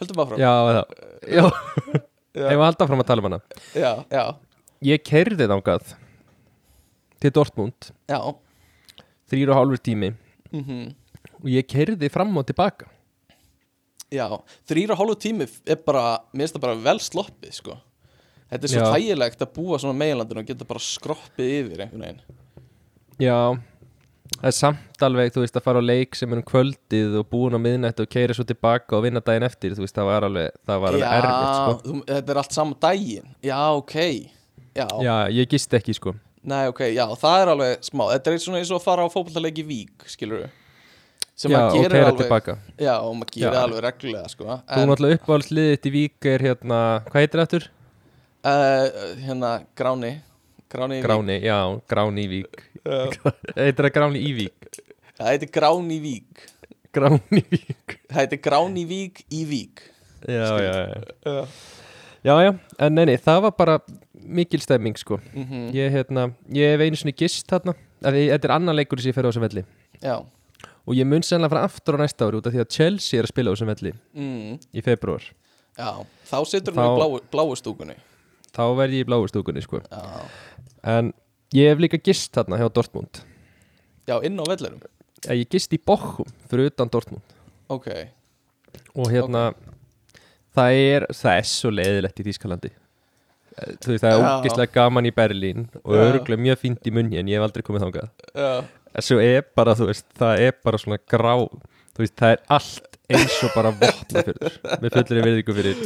Höldum 0.00 0.38
Já, 0.38 0.50
það, 0.66 0.78
já, 1.30 1.42
já, 2.34 2.46
ef 2.50 2.56
að 2.58 2.64
halda 2.66 2.88
fram 2.90 3.02
að 3.04 3.10
tala 3.10 3.22
um 3.24 3.28
hana? 3.30 3.40
Já, 3.74 3.90
já, 4.10 4.24
ég 4.82 5.04
kerði 5.04 5.46
þangað 5.50 5.94
til 7.20 7.30
Dortmund. 7.30 7.92
Já, 8.10 8.20
þrýr 9.30 9.52
og 9.54 9.60
hálfur 9.60 9.82
tími. 9.84 10.14
Mhm. 10.52 10.94
Og 11.44 11.50
ég 11.52 11.66
kerði 11.68 12.10
fram 12.12 12.36
og 12.38 12.46
tilbaka. 12.48 12.88
Já, 14.14 14.28
þrýra 14.68 14.96
hálfu 14.98 15.16
tími 15.18 15.46
er 15.66 15.80
bara, 15.84 16.20
mér 16.34 16.46
finnst 16.46 16.56
það 16.58 16.64
bara 16.66 16.80
vel 16.86 17.00
sloppið 17.02 17.58
sko. 17.58 17.76
Þetta 18.52 18.66
er 18.68 18.70
svo 18.70 18.82
Já. 18.82 18.90
þægilegt 18.94 19.42
að 19.42 19.54
búa 19.56 19.78
svona 19.80 19.98
meginlandinu 19.98 20.42
og 20.44 20.50
geta 20.50 20.66
bara 20.68 20.82
skroppið 20.84 21.52
yfir 21.58 21.82
einhvern 21.84 22.04
veginn. 22.04 22.20
Já, 23.18 23.38
það 24.36 24.50
er 24.50 24.56
samt 24.58 25.04
alveg, 25.06 25.32
þú 25.34 25.42
veist, 25.42 25.58
að 25.58 25.66
fara 25.66 25.82
á 25.82 25.84
leik 25.84 26.14
sem 26.18 26.32
er 26.32 26.40
um 26.42 26.46
kvöldið 26.46 27.18
og 27.20 27.26
búin 27.32 27.56
á 27.56 27.60
miðnætt 27.64 28.02
og 28.04 28.10
keira 28.12 28.36
svo 28.36 28.46
tilbaka 28.46 28.98
og 28.98 29.04
vinna 29.06 29.22
daginn 29.24 29.48
eftir, 29.48 29.74
þú 29.74 29.86
veist, 29.86 29.96
það 29.96 30.10
var 30.12 30.28
alveg, 30.28 30.56
það 30.68 30.84
var 30.84 30.98
alveg 30.98 31.16
erfitt, 31.18 31.58
sko. 31.58 31.74
þú, 31.88 31.98
þetta 32.12 32.34
er 32.34 32.42
allt 32.44 32.56
saman 32.58 32.80
daginn. 32.84 33.34
Já, 33.42 33.60
ok 33.74 33.98
Já, 34.74 34.86
Já, 35.06 35.14
ég 35.30 35.48
gist 35.54 35.74
ekki, 35.78 35.94
sko. 35.94 36.14
nei, 36.42 36.66
ok, 36.68 36.80
já, 36.92 37.04
það 37.20 37.40
er 37.44 37.52
alveg 37.54 37.86
smá 37.86 38.04
Þetta 38.12 38.32
er 38.34 38.42
svona 38.42 38.58
eins 38.60 38.72
og 38.74 38.80
að 38.80 38.86
fara 38.88 39.06
á 39.06 39.08
fótballtaleik 39.12 39.60
í 39.62 39.66
Vík, 39.68 40.06
skilur 40.10 40.44
við 40.44 40.52
sem 41.34 41.50
Já, 41.50 41.56
maður 41.58 41.80
gerir 41.80 41.94
keira 41.96 42.10
alveg. 42.12 42.58
Já, 42.78 42.92
og 43.02 43.14
maður 43.18 43.32
gerir 43.34 43.56
alveg 43.58 43.80
reglulega 43.82 44.28
sko. 44.30 44.44
Þú 44.70 44.84
náttúrulega 44.90 45.18
uppáhaldsliðið 45.18 45.88
í 45.88 45.92
Vík 45.96 46.28
er 46.30 46.44
hérna, 46.46 46.78
hvað 47.08 47.24
heitir 47.24 47.40
það 47.40 47.46
aftur? 47.48 47.66
uh, 48.44 48.84
Hérna, 49.24 49.50
Gráni 49.78 50.12
Gráni 50.74 50.98
í 50.98 51.02
Gráni, 51.04 51.38
já, 51.42 51.58
Gráni 51.90 52.24
í 52.26 52.30
Vík. 52.30 52.62
Heitir 53.58 53.86
það 53.88 53.92
Gráni 53.96 54.20
í 54.26 54.32
Vík? 54.36 54.68
Það 55.14 55.30
heitir 55.32 55.50
Gráni 55.54 55.96
í 55.96 56.02
Vík 56.04 56.44
Gráni 56.94 57.40
í 57.40 57.44
Vík. 57.50 57.96
Það 58.10 58.20
heitir 58.20 58.40
Gráni 58.44 58.84
Vík 58.90 59.22
í 59.30 59.44
Vík 59.50 59.82
Já, 60.24 60.46
Skil. 60.50 60.66
já, 60.66 60.74
já. 61.26 61.83
Já 62.24 62.34
Já, 62.40 62.52
en 62.80 62.94
neini, 62.96 63.18
það 63.20 63.40
var 63.44 63.52
bara 63.58 63.78
mikil 64.14 64.60
stemming, 64.64 64.96
sko. 64.96 65.18
Mhm. 65.34 65.72
Ég, 65.76 65.90
hérna, 65.92 66.32
ég 66.48 66.72
hef 66.72 66.80
einu 66.80 66.96
sinni 66.96 67.12
gist 67.12 67.46
þarna, 67.46 67.74
þetta 68.00 68.44
er 68.48 68.54
annan 68.54 68.76
leikur 68.76 69.00
sem 69.00 69.12
ég 69.12 69.14
fer 69.14 69.24
á 69.24 69.30
þessum 69.30 69.44
velli. 69.48 69.64
Já 70.00 70.24
Og 70.86 70.92
ég 70.94 71.06
mun 71.08 71.22
sennilega 71.24 71.48
fara 71.48 71.64
aftur 71.64 71.96
á 71.96 72.04
næsta 72.04 72.26
ári 72.26 72.36
út 72.36 72.46
af 72.46 72.52
því 72.52 72.60
að 72.60 72.68
Chelsea 72.68 73.18
er 73.18 73.24
að 73.24 73.32
spila 73.32 73.50
á 73.50 73.54
þessum 73.54 73.70
velli 73.72 73.92
mm. 74.14 74.58
í 74.72 74.82
februar. 74.84 75.22
Já, 75.76 76.04
þá 76.28 76.36
Þá- 76.36 76.60
hún 76.60 76.96
í 76.96 76.98
bláu, 77.00 77.20
bláu 77.32 77.54
stúkunni 77.56 77.96
Þá 78.54 78.62
verð 78.78 78.92
ég 78.94 79.04
í 79.04 79.08
bláu 79.08 79.24
stúkunni, 79.28 79.62
sko. 79.64 79.80
Já, 79.90 80.28
En 80.84 81.12
ég 81.52 81.68
hef 81.72 81.78
líka 81.80 81.98
gist 82.02 82.32
þarna 82.32 82.60
hjá 82.60 82.68
Dortmund. 82.72 83.24
já 84.06 84.20
inn 84.24 84.36
á 84.38 84.44
vellerum 84.44 84.80
Eh, 85.28 85.40
Ég 85.40 85.48
gist 85.48 85.72
í 85.72 85.78
Bochum 85.80 86.26
fyrir 86.50 86.68
utan 86.68 86.88
Dortmund. 86.88 87.22
Ok, 87.68 87.88
Og 88.94 89.08
hérna, 89.08 89.54
það 90.56 90.78
er, 90.84 91.06
það 91.12 91.38
er 91.40 91.48
svo 91.50 91.72
leiðilegt 91.74 92.22
í 92.22 92.26
Þýskalandi. 92.28 92.70
Eh, 93.54 93.74
Þú 93.82 93.92
veist, 93.92 94.04
það 94.04 94.10
er 94.12 94.22
Já. 94.24 94.30
ógislega 94.38 94.74
gaman 94.74 95.06
í 95.10 95.12
Berlín 95.14 95.66
og 95.82 95.94
Já. 95.94 96.00
örgulega 96.08 96.44
mjög 96.48 96.62
fínt 96.64 96.88
í 96.90 96.94
munni 96.94 97.20
en 97.20 97.30
ég 97.30 97.38
hef 97.38 97.46
aldrei 97.48 97.62
komið 97.66 97.86
En 98.94 99.02
svo 99.02 99.18
er 99.18 99.42
bara, 99.58 99.74
þú 99.74 99.88
veist, 99.90 100.04
það 100.14 100.40
er 100.44 100.52
bara 100.62 100.78
svona 100.78 100.98
grá, 101.10 101.32
þú 101.96 102.02
veist, 102.04 102.14
það 102.14 102.34
er 102.36 102.42
allt 102.54 102.98
eins 103.10 103.38
og 103.42 103.50
bara 103.56 103.72
vopnafyrður. 103.74 104.58
Með 104.80 104.94
fullir 104.94 105.26
virðingu 105.26 105.56
fyrir 105.58 105.80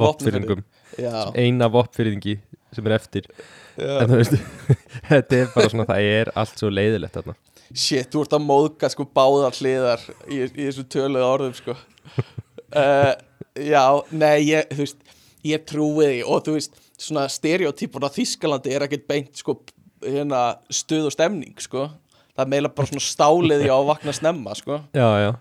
vopnfyrðingum. 0.00 0.62
já, 0.98 1.12
Eina 1.36 1.68
vopnfyrðingi 1.68 2.38
sem 2.74 2.88
er 2.88 2.96
eftir. 2.96 3.28
En 3.76 4.08
veist, 4.16 4.38
þetta 5.10 5.42
er 5.42 5.52
bara 5.54 5.68
svona, 5.74 5.86
það 5.92 6.08
er 6.14 6.32
allt 6.40 6.56
svo 6.62 6.72
leiðilegt 6.72 7.18
þarna. 7.18 7.36
Shit, 7.74 8.08
þú 8.12 8.24
ert 8.24 8.34
að 8.38 8.46
móðka 8.48 8.90
sko 8.92 9.06
báðar 9.12 9.56
hliðar 9.60 10.02
í, 10.28 10.40
í 10.48 10.66
þessu 10.68 10.84
töluðu 10.88 11.24
orðum 11.26 11.54
sko 11.58 11.74
uh, 11.74 13.12
Já, 13.54 13.84
nei, 14.10 14.40
ég, 14.50 14.66
þú 14.74 14.82
veist 14.82 15.12
ég 15.46 15.66
trúi 15.68 16.08
því 16.08 16.20
og 16.26 16.44
þú 16.46 16.56
veist 16.56 16.78
svona 16.98 17.26
stereotypur 17.30 18.06
á 18.06 18.10
Þískalandi 18.14 18.72
er 18.74 18.86
ekkert 18.86 19.06
beint 19.10 19.38
sko 19.38 19.58
hérna 20.04 20.56
stuð 20.72 21.08
og 21.10 21.14
stemning 21.14 21.54
sko 21.62 21.88
það 22.34 22.42
er 22.44 22.50
meila 22.50 22.70
bara 22.74 22.90
svona 22.90 23.04
stálið 23.04 23.66
í 23.66 23.70
á 23.70 23.76
að 23.76 23.90
vakna 23.92 24.14
snemma 24.16 24.56
sko 24.58 24.80
Já, 25.00 25.08
já. 25.22 25.32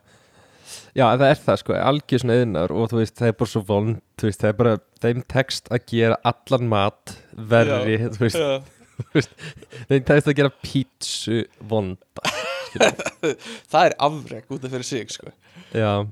Já, 0.94 1.08
það 1.18 1.26
er 1.28 1.40
það 1.42 1.58
sko, 1.64 1.74
algjör 1.90 2.22
svona 2.22 2.36
yðnar 2.44 2.72
og 2.74 2.88
þú 2.92 3.00
veist, 3.00 3.16
það 3.18 3.30
er 3.32 3.36
bara 3.40 3.52
svo 3.52 3.62
vond, 3.68 3.98
þú 4.22 4.28
veist, 4.30 4.42
það 4.44 4.50
er 4.52 4.58
bara 4.62 4.74
þeim 5.04 5.24
tekst 5.34 5.70
að 5.74 5.86
gera 5.90 6.18
allan 6.30 6.70
mat 6.70 7.14
verri, 7.52 7.98
Já. 7.98 8.10
þú 8.14 8.24
veist, 8.24 9.34
þeim 9.90 10.06
tekst 10.08 10.30
að 10.30 10.38
gera 10.38 10.54
pítsu 10.62 11.40
vonda. 11.70 12.34
Það 13.72 13.84
er 13.86 13.96
afrek 14.02 14.54
út 14.54 14.64
af 14.66 14.72
fyrir 14.74 14.88
sig 14.88 15.12
sko 15.14 15.30
Já, 15.78 16.08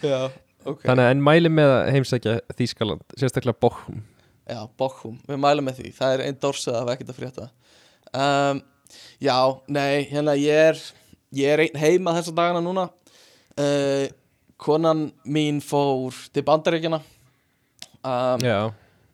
Já, 0.00 0.20
ok. 0.64 0.82
Þannig 0.88 1.04
að 1.06 1.12
en 1.14 1.22
mæli 1.28 1.50
með 1.52 1.72
að 1.76 1.88
heimsækja 1.94 2.34
Þýskaland, 2.58 3.04
sérstaklega 3.20 3.60
Bochum. 3.64 4.02
Já, 4.48 4.60
Bochum, 4.80 5.16
við 5.28 5.40
mælum 5.40 5.64
með 5.68 5.78
því. 5.80 5.92
Það 5.96 6.14
er 6.16 6.22
einn 6.26 6.38
dórsað 6.42 6.78
af 6.82 6.90
ekkert 6.94 7.12
að 7.14 7.20
frétta. 7.22 7.48
Um, 8.14 8.62
Já, 9.24 9.36
nei, 9.72 10.04
hérna 10.10 10.34
ég 10.38 10.60
er 10.70 10.82
Ég 11.34 11.50
er 11.50 11.62
heima 11.80 12.12
þessa 12.14 12.34
dagana 12.36 12.60
núna. 12.62 12.84
Uh, 13.58 14.06
Konan 14.60 15.08
mín 15.26 15.58
fór 15.64 16.14
til 16.34 16.44
bandaríkjana 16.46 17.00
um, 18.04 18.44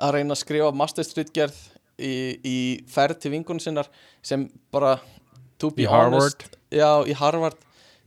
Að 0.01 0.13
reyna 0.17 0.35
að 0.37 0.41
skrifa 0.43 0.69
masterstritgerð 0.77 1.57
í, 2.01 2.13
í 2.45 2.57
ferð 2.93 3.19
til 3.23 3.33
vingunum 3.35 3.61
sinnar 3.63 3.89
Sem 4.25 4.47
bara 4.73 4.99
To 5.61 5.71
be 5.77 5.85
Í 5.87 5.89
Harvard? 5.91 6.21
honest 6.45 6.59
Já, 6.73 6.91
í 7.09 7.17
Harvard 7.17 7.57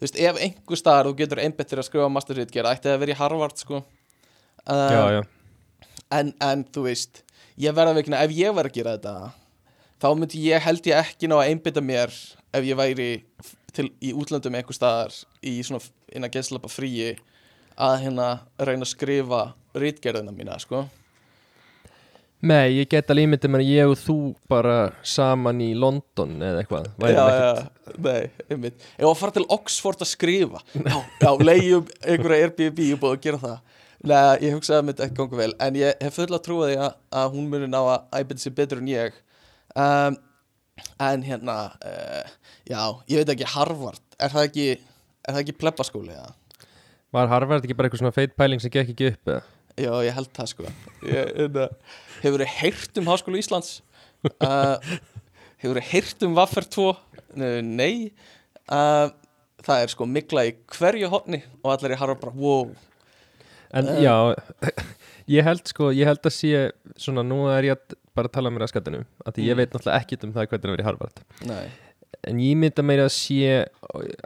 Þú 0.03 0.07
veist, 0.09 0.17
ef 0.19 0.39
einhver 0.43 0.75
staðar 0.75 1.07
þú 1.07 1.11
getur 1.21 1.39
einbettir 1.39 1.79
að 1.79 1.85
skrifa 1.87 2.09
masterstritgerð 2.11 2.73
Ætti 2.73 2.89
það 2.89 2.95
að 2.97 3.03
vera 3.05 3.13
í 3.13 3.19
Harvard, 3.21 3.61
sko 3.61 3.77
um, 3.79 3.85
já, 4.67 5.03
já. 5.15 5.21
en, 6.17 6.31
en 6.43 6.65
þú 6.75 6.83
veist 6.89 7.21
ég 7.63 7.77
verða 7.77 7.93
veikina, 7.95 8.19
ef 8.19 8.33
ég 8.35 8.57
verð 8.57 8.73
að 8.73 8.75
gera 8.81 8.95
þetta 8.97 9.13
þá 10.03 10.07
myndi 10.19 10.41
ég 10.43 10.65
held 10.65 10.89
ég 10.91 10.99
ekki 10.99 11.29
ná 11.31 11.37
að 11.37 11.53
einbytta 11.53 11.85
mér 11.87 12.11
ef 12.51 12.67
ég 12.67 12.81
væri 12.81 13.07
til, 13.71 13.87
í 14.03 14.11
útlöndum 14.11 14.59
einhver 14.59 14.75
staðar 14.75 15.15
í 15.39 15.55
svona 15.63 15.79
innan 16.11 16.35
geðslapa 16.35 16.67
fríi 16.67 17.13
að 17.79 17.95
hérna 18.03 18.27
reyna 18.59 18.83
að 18.83 18.91
skrifa 18.91 19.45
rítgerðina 19.71 20.35
mína, 20.35 20.59
sko 20.59 20.83
Nei, 22.43 22.73
ég 22.75 22.89
get 22.91 23.11
alveg 23.13 23.29
ímyndið 23.29 23.51
mér 23.53 23.61
að 23.63 23.69
ég 23.71 23.91
og 23.93 23.99
þú 24.01 24.17
bara 24.51 24.77
saman 25.07 25.61
í 25.63 25.69
London 25.79 26.33
eða 26.43 26.63
eitthvað. 26.63 26.89
Já, 27.07 27.21
já, 27.31 27.93
nei, 28.03 28.25
einmitt 28.51 28.83
ef 28.97 29.05
að 29.07 29.15
fara 29.21 29.35
til 29.37 29.45
Oxford 29.55 30.03
að 30.03 30.11
skrifa 30.11 30.59
já, 30.75 30.97
já, 31.23 31.29
leigjum 31.39 31.87
einhverja 32.01 32.49
Airbnb 32.49 32.81
og 32.83 32.99
búið 33.05 33.15
að 33.15 33.23
gera 33.27 33.41
það 33.45 33.79
Nei, 34.03 34.19
ég 34.43 34.57
hugsaði 34.57 34.81
að 34.81 34.85
myndi 34.89 35.03
ekki 35.05 35.15
ganga 35.21 35.39
vel 35.39 35.53
en 35.63 35.79
ég 35.79 36.01
hef 36.03 36.17
full 36.19 36.27
að 36.27 36.41
trúa 36.43 36.67
því 36.67 36.77
að, 36.83 36.95
að 37.21 37.35
hún 37.37 37.45
muni 37.53 37.69
ná 37.71 37.79
að 37.79 38.19
æbyrði 38.19 38.43
sér 38.43 38.55
betur 38.57 38.81
en 38.81 38.89
ég 38.91 39.15
um, 39.79 40.17
en 41.07 41.23
hérna 41.23 41.57
uh, 41.79 42.33
já, 42.67 42.81
ég 43.07 43.21
veit 43.21 43.31
ekki 43.37 43.51
Harvard, 43.53 44.03
er 44.19 44.33
það 44.33 44.49
ekki 44.49 44.67
er 44.73 45.29
það 45.29 45.41
ekki 45.45 45.55
plebbaskóli, 45.63 46.17
já? 46.17 46.67
Var 47.15 47.31
Harvard 47.31 47.63
ekki 47.63 47.77
bara 47.79 47.87
eitthvað 47.87 48.03
svona 48.03 48.15
feit 48.15 48.35
pæling 48.35 48.59
sem 48.59 48.73
gekk 48.73 48.91
ekki 48.91 49.13
upp 49.13 49.31
eða? 49.31 49.52
Já, 49.79 49.89
ég 50.05 50.13
held 50.13 50.29
það 50.37 50.49
sko 50.51 50.67
ég, 50.67 51.33
hérna, 51.39 51.67
Hefur 52.23 52.43
þið 52.43 52.51
heyrt 52.59 52.99
um 53.01 53.07
Háskóla 53.09 53.39
Íslands? 53.41 53.71
Uh, 54.37 54.77
hefur 55.63 55.79
þið 55.79 55.87
heyrt 55.91 56.25
um 56.27 56.35
Vaffer 56.37 56.67
2? 56.77 56.85
Nei 57.65 58.11
uh, 58.69 59.09
Það 59.63 59.81
er 59.85 59.93
sko 59.95 60.05
mikla 60.09 60.43
í 60.49 60.53
hverju 60.77 61.09
hotni 61.11 61.39
og 61.63 61.71
allir 61.73 61.95
í 61.95 61.99
harfa 61.99 62.19
bara 62.21 62.35
wow 62.37 62.67
En 63.73 63.87
Eh. 63.89 64.03
já, 64.05 64.13
ég 65.33 65.47
held 65.47 65.65
sko, 65.65 65.87
ég 65.97 66.05
held 66.05 66.21
að 66.29 66.33
sé 66.35 66.49
svona, 67.01 67.23
nú 67.25 67.47
er 67.49 67.65
ég 67.71 67.73
að 67.73 67.95
bara 68.13 68.29
tala 68.29 68.51
um 68.51 68.53
mér 68.53 68.67
að 68.67 68.69
skattinu, 68.75 68.99
að 69.25 69.39
ég 69.41 69.55
Mm. 69.55 69.57
veit 69.63 69.71
náttúrulega 69.73 70.01
ekkit 70.03 70.25
um 70.27 70.33
það 70.35 70.45
hvernig 70.51 70.61
það 70.67 70.73
verið 70.75 70.83
í 70.83 70.85
Harvard. 70.85 71.23
Nei, 71.49 71.71
En 72.29 72.37
ég 72.43 72.59
mynda 72.61 72.85
meira 72.85 73.07
að 73.09 73.15
sé 73.15 73.65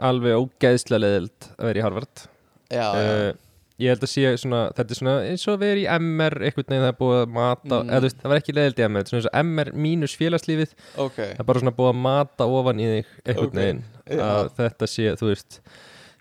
alveg 0.04 0.36
ógeðslega 0.36 1.00
leðild 1.00 1.48
að 1.56 1.64
vera 1.70 1.80
í 1.80 1.84
Harvard. 1.86 2.26
já, 2.68 2.84
Uh, 2.92 3.32
ég 3.78 3.92
held 3.92 4.02
að 4.02 4.10
sé 4.10 4.30
svona, 4.42 4.60
þetta 4.74 4.90
er 4.94 4.98
svona 4.98 5.16
eins 5.30 5.44
og 5.48 5.54
að 5.54 5.60
vera 5.62 5.80
í 5.82 5.86
MR, 6.00 6.34
einhvern 6.48 6.66
veginn 6.68 6.82
það 6.82 6.92
er 6.92 6.96
búið 6.98 7.18
að 7.22 7.28
mata, 7.36 7.76
Mm. 7.82 7.90
eða 7.94 8.10
það 8.22 8.28
var 8.32 8.40
ekki 8.40 8.54
leðild 8.56 8.78
í 8.78 8.86
MR, 8.88 9.02
þetta 9.04 9.16
er 9.16 9.22
svona 9.22 9.42
MR 9.44 9.70
mínus 9.86 10.16
félagslífið, 10.18 10.72
ok 10.98 11.16
það 11.18 11.38
er 11.40 11.44
bara 11.52 11.60
svona 11.62 11.76
búið 11.78 11.92
að 11.92 12.00
mata 12.08 12.48
ofan 12.58 12.80
í 12.82 12.88
þig 12.92 13.12
einhvern 13.24 13.46
Ok, 13.46 13.54
veginn, 13.60 13.84
já. 14.10 14.18
að 14.24 14.50
þetta 14.58 14.86
sé, 14.88 15.12
þú 15.20 15.30
veist, 15.30 15.60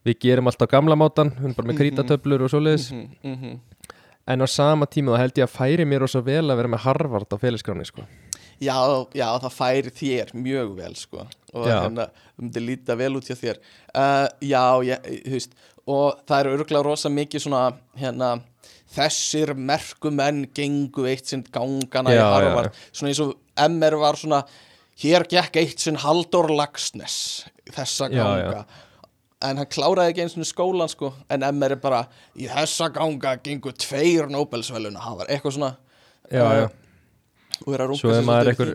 við 0.05 0.19
gerum 0.19 0.47
alltaf 0.47 0.69
gamla 0.69 0.95
mátan, 0.95 1.31
við 1.33 1.43
erum 1.47 1.55
bara 1.57 1.67
með 1.67 1.73
Mhm. 1.73 1.81
krítatöflur 1.81 2.41
og 2.45 2.49
svoleiðis, 2.53 2.91
mm 2.91 3.07
-hmm, 3.23 3.41
mm 3.41 3.59
En 4.29 4.41
á 4.43 4.47
sama 4.49 4.85
tíma 4.85 5.15
þá 5.15 5.17
held 5.19 5.33
ég 5.39 5.43
að 5.47 5.55
færi 5.55 5.85
mér 5.87 5.99
rosa 6.01 6.19
vel 6.19 6.43
að 6.51 6.57
vera 6.57 6.67
með 6.67 6.79
Harvard 6.83 7.27
á 7.31 7.37
félagsgráni 7.39 7.85
sko. 7.85 8.01
Já, 8.59 9.07
já, 9.15 9.39
það 9.39 9.53
færi 9.55 9.89
þér 9.89 10.33
mjög 10.33 10.75
vel 10.75 10.95
sko 10.95 11.27
og 11.53 11.65
hérna, 11.65 12.09
myndir 12.37 12.59
líta 12.61 12.97
vel 12.97 13.15
út 13.15 13.23
hjá 13.23 13.35
þér 13.39 13.57
uh, 13.95 14.27
Já, 14.41 14.83
ég, 14.83 14.99
þú 15.23 15.31
veist 15.31 15.51
og 15.87 16.21
það 16.27 16.39
eru 16.43 16.55
örgulega 16.57 16.85
rosa 16.85 17.09
mikið 17.13 17.43
svona 17.45 17.61
hérna, 17.99 18.31
þessir 18.95 19.53
merkumenn 19.55 20.45
gengu 20.55 21.05
eitt 21.09 21.29
sinn 21.31 21.45
gangana 21.53 22.11
í 22.13 22.17
Já, 22.17 22.25
Harvard, 22.33 22.71
já, 22.73 22.89
svona 22.99 23.11
eins 23.13 23.21
og 23.23 23.35
MR 23.67 23.97
var 24.01 24.19
svona, 24.19 24.41
hér 25.03 25.25
gekk 25.31 25.59
eitt 25.63 25.79
sinn 25.83 25.99
Halldór 26.03 26.49
Lagsnes 26.55 27.15
þessa 27.75 28.09
Já, 28.11 28.19
ganga. 28.23 28.65
En 29.47 29.59
hann 29.61 29.69
kláraði 29.69 30.11
ekki 30.15 30.23
eins 30.25 30.33
og 30.39 30.47
skólan 30.49 30.89
sko. 30.89 31.11
En 31.29 31.43
MR 31.45 31.75
er 31.75 31.81
bara, 31.81 31.99
í 32.33 32.47
þessa 32.49 32.87
ganga 32.95 33.35
gengu 33.45 33.69
tveir 33.77 34.31
Nobelsveluna 34.33 35.03
hafar, 35.03 35.29
eitthvað 35.31 35.57
svona 35.59 35.73
Já, 36.27 36.41
Uh, 36.43 36.55
já. 36.59 36.67
og 37.63 37.67
vera 37.71 37.85
að 37.87 37.91
er 37.93 38.55
sér 38.57 38.71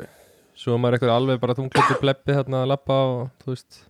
Svo 0.57 0.72
er 0.77 0.79
maður 0.81 0.94
einhver 0.96 1.11
alveg 1.12 1.40
bara 1.42 1.57
þunglutur 1.59 1.98
pleppi 2.01 2.37
þarna 2.37 2.62
að 2.62 2.70
lappa 2.70 2.96
og 3.11 3.18
þú 3.42 3.51
veist 3.53 3.81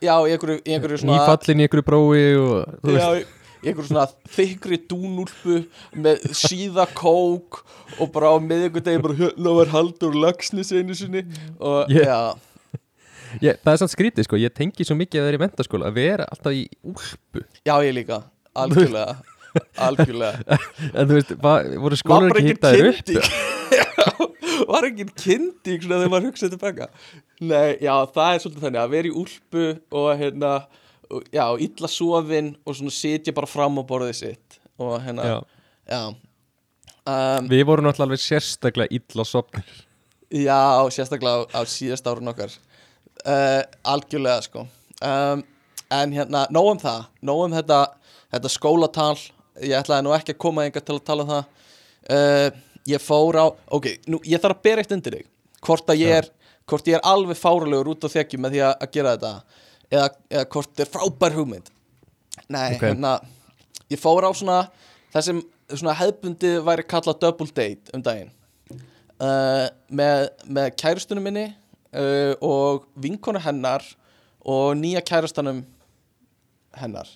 já, 0.00 0.14
í 0.26 0.32
einhverju, 0.34 0.58
í 0.64 0.74
einhverju 0.76 0.98
svona 1.02 1.18
Nýfallin 1.18 1.60
í 1.62 1.66
einhverju 1.66 1.86
brói 1.86 2.22
og 2.40 2.90
já, 2.96 3.06
í- 3.20 3.26
einhverju 3.60 3.88
svona 3.90 4.06
þykri 4.36 4.78
dúnúlpu 4.90 5.58
með 6.00 6.22
síða 6.36 6.86
kók 6.96 7.60
og 8.00 8.12
bara 8.14 8.32
á 8.32 8.36
miðvikudegi 8.40 9.02
bara 9.04 9.18
hérna 9.18 9.56
var 9.60 9.72
haldur 9.74 10.14
lagsnis 10.16 10.70
einu 10.72 10.94
sinni. 10.96 11.24
Og 11.60 11.90
Ég- 11.92 12.06
já, 12.08 12.20
ég, 13.42 13.58
Það 13.62 13.72
er 13.74 13.82
samt 13.84 13.92
skrítið 13.94 14.24
sko, 14.28 14.40
ég 14.40 14.54
tengi 14.56 14.86
svo 14.88 14.96
mikið 14.98 15.20
að 15.20 15.26
það 15.26 15.32
er 15.34 15.38
í 15.38 15.42
mentaskóla 15.44 15.90
að 15.90 15.98
vera 16.00 16.28
alltaf 16.32 16.56
í 16.56 16.64
úlpu. 16.82 17.44
Já, 17.68 17.74
ég 17.84 17.92
líka. 18.00 18.22
Algjörlega, 18.56 19.18
algjörlega. 19.86 20.58
En 20.94 21.06
þú 21.06 21.14
veist, 21.20 21.36
va, 21.42 21.52
voru 21.84 21.98
skólar 22.00 22.32
ekki 22.34 22.54
hittaðir 22.54 22.88
upp? 22.90 23.04
kynnting 23.04 23.49
var 24.70 24.86
engin 24.88 25.10
kynnting 25.16 25.82
svona 25.82 26.00
þegar 26.02 26.12
maður 26.14 26.30
hugsaði 26.30 26.54
tilbaka 26.56 26.90
nei, 27.40 27.76
já, 27.80 27.94
það 28.14 28.34
er 28.34 28.44
svolítið 28.44 28.66
þannig 28.66 28.82
að 28.82 28.94
vera 28.94 29.10
í 29.10 29.16
úlpu 29.22 29.66
og 30.00 30.08
hérna 30.20 30.54
já, 31.34 31.44
illa 31.66 31.90
sofin 31.90 32.54
og 32.64 32.76
svona 32.78 32.94
sitja 32.94 33.34
bara 33.36 33.50
fram 33.50 33.80
á 33.80 33.82
borðið 33.86 34.18
sitt 34.20 34.58
og 34.80 34.96
hérna, 35.04 35.26
Já. 35.26 35.38
já 35.90 36.02
um, 36.08 37.48
Við 37.50 37.64
vorum 37.68 37.84
náttúrulega 37.84 38.08
alveg 38.08 38.22
sérstaklega 38.22 38.96
illa 38.96 39.26
sopnir 39.28 39.72
Já, 40.30 40.86
sérstaklega 40.94 41.44
á, 41.50 41.58
á 41.58 41.60
síðast 41.66 42.06
árun 42.06 42.30
okkar. 42.30 42.52
Uh, 43.26 43.64
Algjörlega 43.90 44.44
sko. 44.46 44.62
Um, 45.02 45.42
En 45.90 46.12
hérna, 46.14 46.44
nóg 46.54 46.68
um 46.70 46.78
það 46.78 47.08
Nóg 47.26 47.40
um 47.48 47.56
þetta, 47.56 47.78
þetta 48.30 48.52
skólatal. 48.54 49.16
Ég 49.58 49.74
ætlaði 49.80 50.06
nú 50.06 50.12
ekki 50.14 50.36
að 50.36 50.42
koma 50.46 50.68
enga 50.68 50.82
til 50.86 50.94
að 50.94 51.06
tala 51.08 51.24
um 51.26 51.32
það. 51.32 51.66
Uh, 52.06 52.60
Ég 52.90 53.02
fór 53.04 53.38
á 53.38 53.46
Ok, 53.76 53.86
nú, 54.10 54.20
ég 54.26 54.42
þarf 54.42 54.58
að 54.58 54.62
bera 54.66 54.84
eitt 54.84 54.94
undir 54.96 55.18
þig. 55.18 55.26
Hvort 55.66 55.92
að 55.92 56.00
ég 56.02 56.14
er, 56.20 56.30
hvort 56.70 56.88
ég 56.88 56.96
er 56.98 57.04
alveg 57.06 57.38
fáralegur 57.38 57.92
út 57.92 58.06
á 58.06 58.08
þekju 58.10 58.40
með 58.40 58.56
því 58.56 58.62
að, 58.66 58.74
að 58.80 58.94
gera 58.96 59.16
þetta. 59.16 59.60
Eða, 59.90 60.08
eða 60.30 60.46
hvort 60.54 60.70
þetta 60.72 60.86
er 60.86 60.92
frábær 60.94 61.36
hugmynd. 61.36 61.70
Nei, 62.50 62.76
Ok. 62.76 62.84
hérna 62.88 63.18
Ég 63.90 63.98
fór 63.98 64.22
á 64.22 64.30
svona 64.30 64.60
Það 65.10 65.24
sem 65.26 65.40
svona 65.74 65.94
hefðbundið 65.98 66.60
væri 66.66 66.84
kallað 66.86 67.18
double 67.24 67.50
date 67.54 67.94
um 67.96 68.02
daginn. 68.04 68.30
Uh, 69.20 69.66
með, 69.92 70.28
með 70.48 70.68
kærustunum 70.80 71.26
minni 71.26 71.48
uh, 71.50 72.32
og 72.40 72.86
vinkonu 73.02 73.42
hennar 73.42 73.84
og 74.40 74.72
nýja 74.78 75.02
kærustanum 75.04 75.64
hennar. 76.78 77.10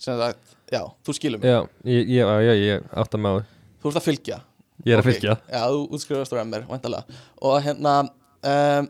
Sem 0.00 0.16
sagt, 0.18 0.56
já, 0.72 0.80
þú 1.04 1.14
skilur 1.18 1.42
mig. 1.42 1.52
Já, 1.52 1.60
ég, 1.92 2.08
ég, 2.16 2.62
ég 2.64 2.88
átta 2.96 3.20
mig 3.20 3.30
á 3.30 3.34
því. 3.36 3.58
Þú 3.80 3.92
ert 3.92 4.00
að 4.00 4.08
fylgja 4.08 4.38
Ég 4.86 4.94
er 4.94 5.02
að 5.02 5.10
fylgja. 5.10 5.36
Já, 5.50 5.62
þú 5.68 5.82
útskrifast 5.96 6.32
á 6.32 6.40
MR, 6.40 6.64
væntalega 6.68 7.20
og 7.44 7.56
hérna 7.64 7.94
um, 8.06 8.88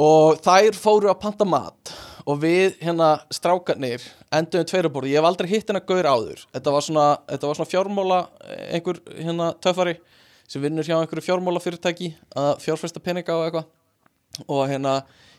og 0.00 0.40
þær 0.44 0.78
fóru 0.78 1.10
að 1.10 1.20
panta 1.24 1.46
mat. 1.48 1.92
Og 2.28 2.36
við 2.42 2.76
hérna 2.82 3.14
strákarnir 3.32 4.02
enduðum 4.36 4.68
tveiraborði, 4.68 5.14
ég 5.14 5.22
hef 5.22 5.28
aldrei 5.30 5.48
hitt 5.50 5.70
hennar 5.70 5.86
gaur 5.88 6.06
áður. 6.06 6.42
Þetta 6.52 6.74
var 6.74 6.84
svona, 6.84 7.06
þetta 7.30 7.48
var 7.48 7.58
svona 7.58 7.70
fjármála 7.70 8.18
einhver 8.70 9.00
hérna 9.16 9.48
töffari 9.64 9.96
sem 10.50 10.62
vinnur 10.62 10.86
hjá 10.86 10.98
einhverju 10.98 11.24
fjármála 11.24 11.62
fyrirtæki 11.64 12.12
að 12.38 12.52
fjárfesta 12.64 13.02
peninga 13.02 13.36
og 13.38 13.48
eitthvað. 13.48 13.66
Og 14.46 14.62
hérna 14.70 14.94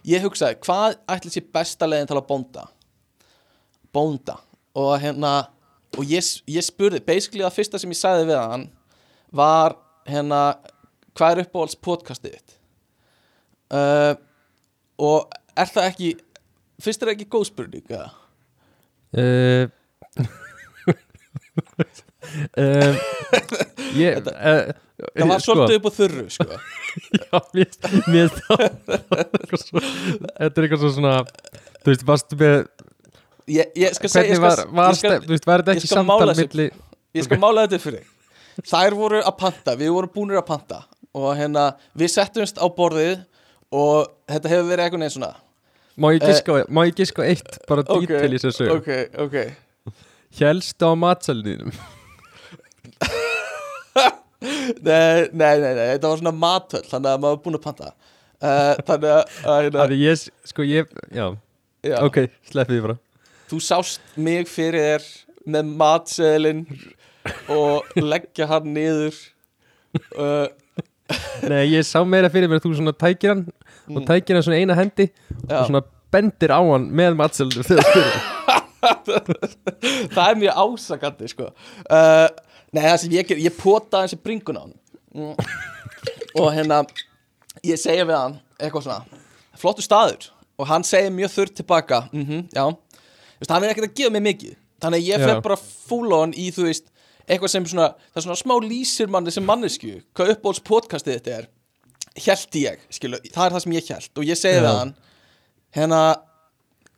ég 0.10 0.26
hugsaði 0.26 0.60
hvað 0.66 0.98
ætli 1.16 1.34
sér 1.36 1.48
besta 1.54 1.88
leiðin 1.88 2.10
til 2.12 2.20
að 2.20 2.28
bónda? 2.30 2.68
Bónda. 3.94 4.38
Og 4.76 4.94
hérna 5.04 5.36
og 5.98 6.08
ég, 6.08 6.28
ég 6.50 6.66
spurði, 6.66 7.02
basically 7.06 7.46
það 7.46 7.58
fyrsta 7.60 7.82
sem 7.82 7.94
ég 7.94 8.00
sagði 8.00 8.30
við 8.32 8.42
hann 8.42 8.70
var 9.36 9.76
hérna 10.10 10.42
hvað 11.18 11.32
er 11.36 11.42
uppáhalds 11.46 11.78
podcastið 11.84 12.34
þitt 12.38 12.52
uh, 13.76 14.14
og 15.02 15.18
er 15.60 15.68
það 15.72 15.90
ekki 15.92 16.10
fyrst 16.82 17.02
er 17.04 17.08
það 17.12 17.16
ekki 17.18 17.32
góð 17.36 17.46
spurning 17.52 17.86
eða? 17.92 18.10
uh, 19.18 19.64
um, 22.62 22.96
Ég 23.98 24.22
uh, 24.22 24.26
það 25.18 25.28
var 25.32 25.42
svolítið 25.44 25.76
upp 25.80 25.88
á 25.90 25.92
þurru 25.98 26.26
sko. 26.32 26.46
Já, 27.18 27.38
mér, 27.56 27.68
mér 28.12 28.28
það 28.38 28.62
Þetta 30.38 30.46
er 30.46 30.64
eitthvað 30.68 30.82
svo 30.84 30.92
svona 30.96 31.16
Þú 31.82 31.88
veist, 31.90 32.04
varstu 32.08 32.36
með 32.40 32.56
ég, 33.50 33.66
ég 33.80 33.90
skal 33.98 34.10
segja 34.14 34.36
ég 34.36 34.42
var, 34.44 34.54
skal, 34.60 34.70
var, 34.78 34.90
ég 34.94 34.98
skal, 35.02 35.16
var 35.50 35.58
þetta 35.64 35.74
ég 35.76 35.80
ekki 35.82 35.90
skal 35.92 36.06
mála 36.08 36.20
samtal 36.20 36.36
þessu. 36.36 36.48
milli 36.48 36.68
ég 37.18 37.24
skal 37.28 37.40
mála 37.42 37.60
þetta 37.66 37.80
fyrir 37.86 38.02
þig 38.04 38.10
þær 38.68 38.96
voru 39.00 39.22
að 39.24 39.36
panta, 39.40 39.76
við 39.80 39.94
vorum 39.96 40.14
búnir 40.16 40.40
að 40.42 40.48
panta. 40.52 40.82
Og 41.18 41.32
hérna 41.40 41.70
við 41.98 42.14
settumst 42.14 42.60
á 42.62 42.66
borðið 42.72 43.24
og 43.76 44.12
þetta 44.32 44.52
hefur 44.52 44.70
verið 44.72 44.86
eitthvað 44.86 45.04
neins 45.04 45.16
svona. 45.18 45.34
Má 46.02 46.08
ég 46.16 46.24
giska, 46.24 46.56
á- 46.56 46.70
má 46.72 46.82
ég 46.88 46.96
giska 46.96 47.22
á 47.24 47.28
eitt 47.28 47.58
bara 47.68 47.84
Ok, 47.84 48.08
dítil 48.08 48.32
í 48.32 48.40
þessu 48.40 48.52
sög 48.56 48.70
ok, 48.78 48.90
ok. 49.26 49.36
Hélstu 50.40 50.88
á 50.88 50.94
matsalninum 50.96 51.72
nei, 54.82 55.28
nei, 55.36 55.56
nei, 55.62 55.74
nei, 55.76 55.88
þetta 55.94 56.10
var 56.10 56.22
svona 56.22 56.34
matöll 56.34 56.86
þannig 56.88 57.12
að 57.12 57.20
maður 57.22 57.36
var 57.36 57.42
búin 57.46 57.58
að 57.60 57.66
panta. 57.66 57.92
Uh, 58.42 58.74
þannig 58.88 59.12
að, 59.14 59.36
að 59.52 59.60
hérna, 59.68 59.84
er 59.86 59.94
ég, 60.00 60.24
sko 60.50 60.66
ég, 60.66 60.94
já, 61.14 61.26
já, 61.86 61.98
ok, 62.08 62.18
sleppið 62.50 62.78
því 62.80 62.86
bara. 62.88 62.98
Þú 63.52 63.60
sást 63.68 64.16
mig 64.18 64.48
fyrir 64.50 64.88
þér 64.88 65.06
með 65.52 65.74
matseðlin 65.84 66.64
og 67.52 67.94
leggja 67.98 68.48
hann 68.50 68.72
niður 68.76 69.16
uh, 70.18 70.48
Nei, 71.44 71.66
ég 71.74 71.84
sá 71.84 72.00
meira 72.08 72.30
fyrir 72.32 72.48
mér 72.48 72.62
að 72.62 72.68
þú 72.70 72.78
svona 72.80 72.96
tækir 72.96 73.36
hann 73.36 73.46
Mm. 73.90 73.98
og 73.98 74.04
tækir 74.06 74.38
hann 74.38 74.44
svona 74.46 74.60
eina 74.62 74.76
hendi 74.78 75.08
Já. 75.50 75.58
og 75.58 75.66
svona 75.68 75.82
bendir 76.14 76.52
á 76.54 76.62
hann 76.62 76.86
með 76.94 77.16
spyrir 77.34 78.14
það 80.12 80.28
er 80.28 80.38
mjög 80.40 80.60
ásakandi 80.64 81.30
sko. 81.32 81.48
uh, 81.90 82.28
Nei, 82.72 82.84
það 82.86 82.98
sem 83.02 83.16
ég 83.18 83.28
ger 83.28 83.42
ég 83.42 83.58
pota 83.58 84.04
hans 84.04 84.14
í 84.16 84.20
bringun 84.22 84.60
á 84.60 84.64
hann 84.64 84.76
mm. 85.18 85.34
og 86.40 86.54
hérna 86.56 86.84
ég 87.68 87.80
segja 87.82 88.06
við 88.08 88.16
hann 88.16 88.38
eitthvað 88.62 88.86
svona 88.86 89.02
flottu 89.60 89.84
staður 89.86 90.30
og 90.62 90.70
hann 90.70 90.86
segir 90.88 91.12
mjög 91.14 91.34
þurrt 91.36 91.58
tilbaka 91.60 92.04
mm 92.14 92.48
já, 92.54 92.64
Þú 92.72 93.44
veist, 93.44 93.52
hann 93.56 93.64
er 93.66 93.74
ekkert 93.74 93.90
að 93.90 93.98
gefa 93.98 94.14
mig 94.14 94.24
mikið 94.30 94.56
þannig 94.82 95.02
að 95.02 95.10
ég 95.10 95.20
Já. 95.20 95.26
fer 95.28 95.44
bara 95.50 95.58
full 95.90 96.14
on 96.16 96.34
í 96.38 96.48
þú 96.54 96.70
veist 96.70 96.88
eitthvað 97.28 97.54
sem 97.54 97.66
svona, 97.70 97.92
það 98.12 98.22
er 98.22 98.26
svona 98.28 98.40
smá 98.42 98.56
lýsir 98.66 99.12
manni 99.12 99.34
sem 99.34 99.46
mannesku, 99.46 99.94
hvað 100.18 100.34
uppbóls 100.36 100.62
podcastið 100.68 101.18
þetta 101.20 101.38
er. 101.38 101.48
Held 102.26 102.58
ég, 102.60 102.82
skilu, 102.92 103.20
það 103.32 103.46
er 103.46 103.56
það 103.56 103.64
sem 103.66 103.76
ég 103.78 103.90
held 103.94 104.20
og 104.20 104.28
ég 104.28 104.40
segi 104.40 104.60
við 104.60 104.70
hann 104.76 104.94
hérna, 105.78 106.02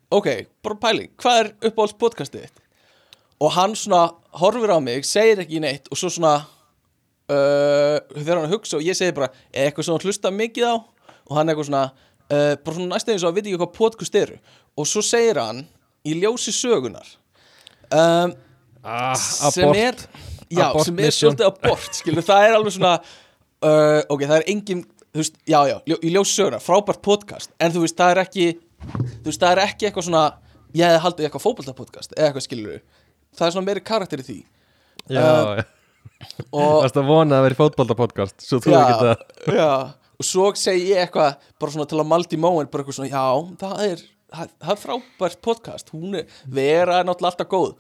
ok, 0.09 0.29
bara 0.65 0.79
pæling 0.87 1.11
hvað 1.21 1.39
er 1.43 1.51
uppbóls 1.69 1.93
podcastið 2.01 2.47
þitt? 2.47 2.63
Og 3.43 3.51
hann 3.53 3.75
svona 3.77 4.07
horfir 4.39 4.73
á 4.73 4.79
mig 4.81 5.05
segir 5.05 5.43
ekki 5.43 5.61
neitt 5.61 5.89
og 5.91 5.99
svo 5.99 6.09
svona 6.13 6.37
uh, 7.29 7.97
þegar 8.15 8.41
hann 8.41 8.53
hugsa 8.53 8.79
og 8.79 8.85
ég 8.85 8.97
segi 8.97 9.13
bara 9.15 9.29
"Er 9.53 9.69
eitthvað 9.69 9.91
hann 9.91 10.05
hlusta 10.07 10.31
mikið 10.31 10.65
á? 10.69 10.75
Og 11.29 11.37
hann 11.37 11.51
eitthvað 11.51 11.69
svona 11.69 11.83
uh, 12.31 12.55
bara 12.63 12.75
svona 12.75 12.95
næstu 12.95 13.13
eins 13.13 13.23
og 13.23 13.31
að 13.31 13.35
veit 13.37 13.45
ekki 13.51 13.59
hvað 13.61 13.75
podcast 13.77 14.15
eru. 14.15 14.39
Og 14.77 14.87
svo 14.89 15.03
segir 15.05 15.37
hann 15.41 15.65
í 16.07 16.15
ljósi 16.19 16.53
sögunar 16.55 17.07
um, 17.91 18.33
ah, 18.83 19.15
sem 19.17 19.67
abort. 19.69 19.79
er 19.79 19.95
já, 20.53 20.65
Abort 20.69 20.87
sem 20.89 20.99
er 21.03 21.15
svolítið 21.15 21.49
abort 21.49 21.99
skilur, 21.99 22.25
það 22.27 22.47
er 22.47 22.57
alveg 22.59 22.75
svona 22.77 22.93
uh, 22.99 23.99
ok, 24.13 24.25
það 24.27 24.35
er 24.39 24.47
engin, 24.53 24.83
þú 25.13 25.23
veist, 25.23 25.37
já, 25.49 25.59
já 25.71 25.77
ljó, 25.89 25.99
í 25.99 26.13
ljósi 26.13 26.37
sögunar, 26.37 26.63
frábært 26.63 27.03
podcast 27.05 27.53
en 27.59 27.75
þú 27.75 27.85
veist, 27.85 27.99
það 27.99 28.15
er 28.15 28.23
ekki 28.25 28.49
þú 28.53 29.29
veist, 29.29 29.43
það 29.43 29.51
er 29.51 29.63
ekki 29.67 29.89
eitthvað 29.89 30.09
svona 30.09 30.25
ég 30.73 30.89
hefði 30.89 31.03
haldið 31.05 31.29
eitthvað 31.29 31.45
fótboltapodcast 31.47 32.17
eða 32.17 32.29
eitthvað 32.31 32.47
skilur 32.47 32.81
það 33.33 33.47
er 33.47 33.55
svona 33.55 33.67
meiri 33.69 33.85
karakter 33.85 34.21
í 34.23 34.27
því. 34.29 34.41
Já, 35.11 35.23
Uh, 36.23 36.45
og 36.55 36.83
Varst 36.83 36.97
að 36.99 37.09
vona 37.09 37.39
að 37.41 37.49
vera 37.49 37.95
podcast 37.97 38.43
Svo 38.45 38.59
þú 38.63 38.73
ekki 38.77 38.93
það? 39.01 39.23
já, 39.57 39.69
og 40.19 40.27
svo 40.27 40.45
segi 40.55 40.91
ég 40.93 41.01
eitthvað 41.03 41.33
bara 41.59 41.73
svona 41.73 41.87
til 41.89 41.99
að 41.99 42.09
maldi 42.11 42.39
móin 42.39 42.69
bara 42.71 42.83
eitthvað 42.83 42.99
svona, 42.99 43.11
já, 43.11 43.57
það 43.59 43.83
er 43.87 44.03
það, 44.33 44.53
það 44.63 44.73
er 44.73 44.81
frábært 44.83 45.41
podcast, 45.45 45.91
hún 45.93 46.15
er 46.21 46.37
vera 46.47 47.01
er 47.01 47.09
náttúrulega 47.09 47.33
alltaf 47.33 47.51
góð 47.51 47.73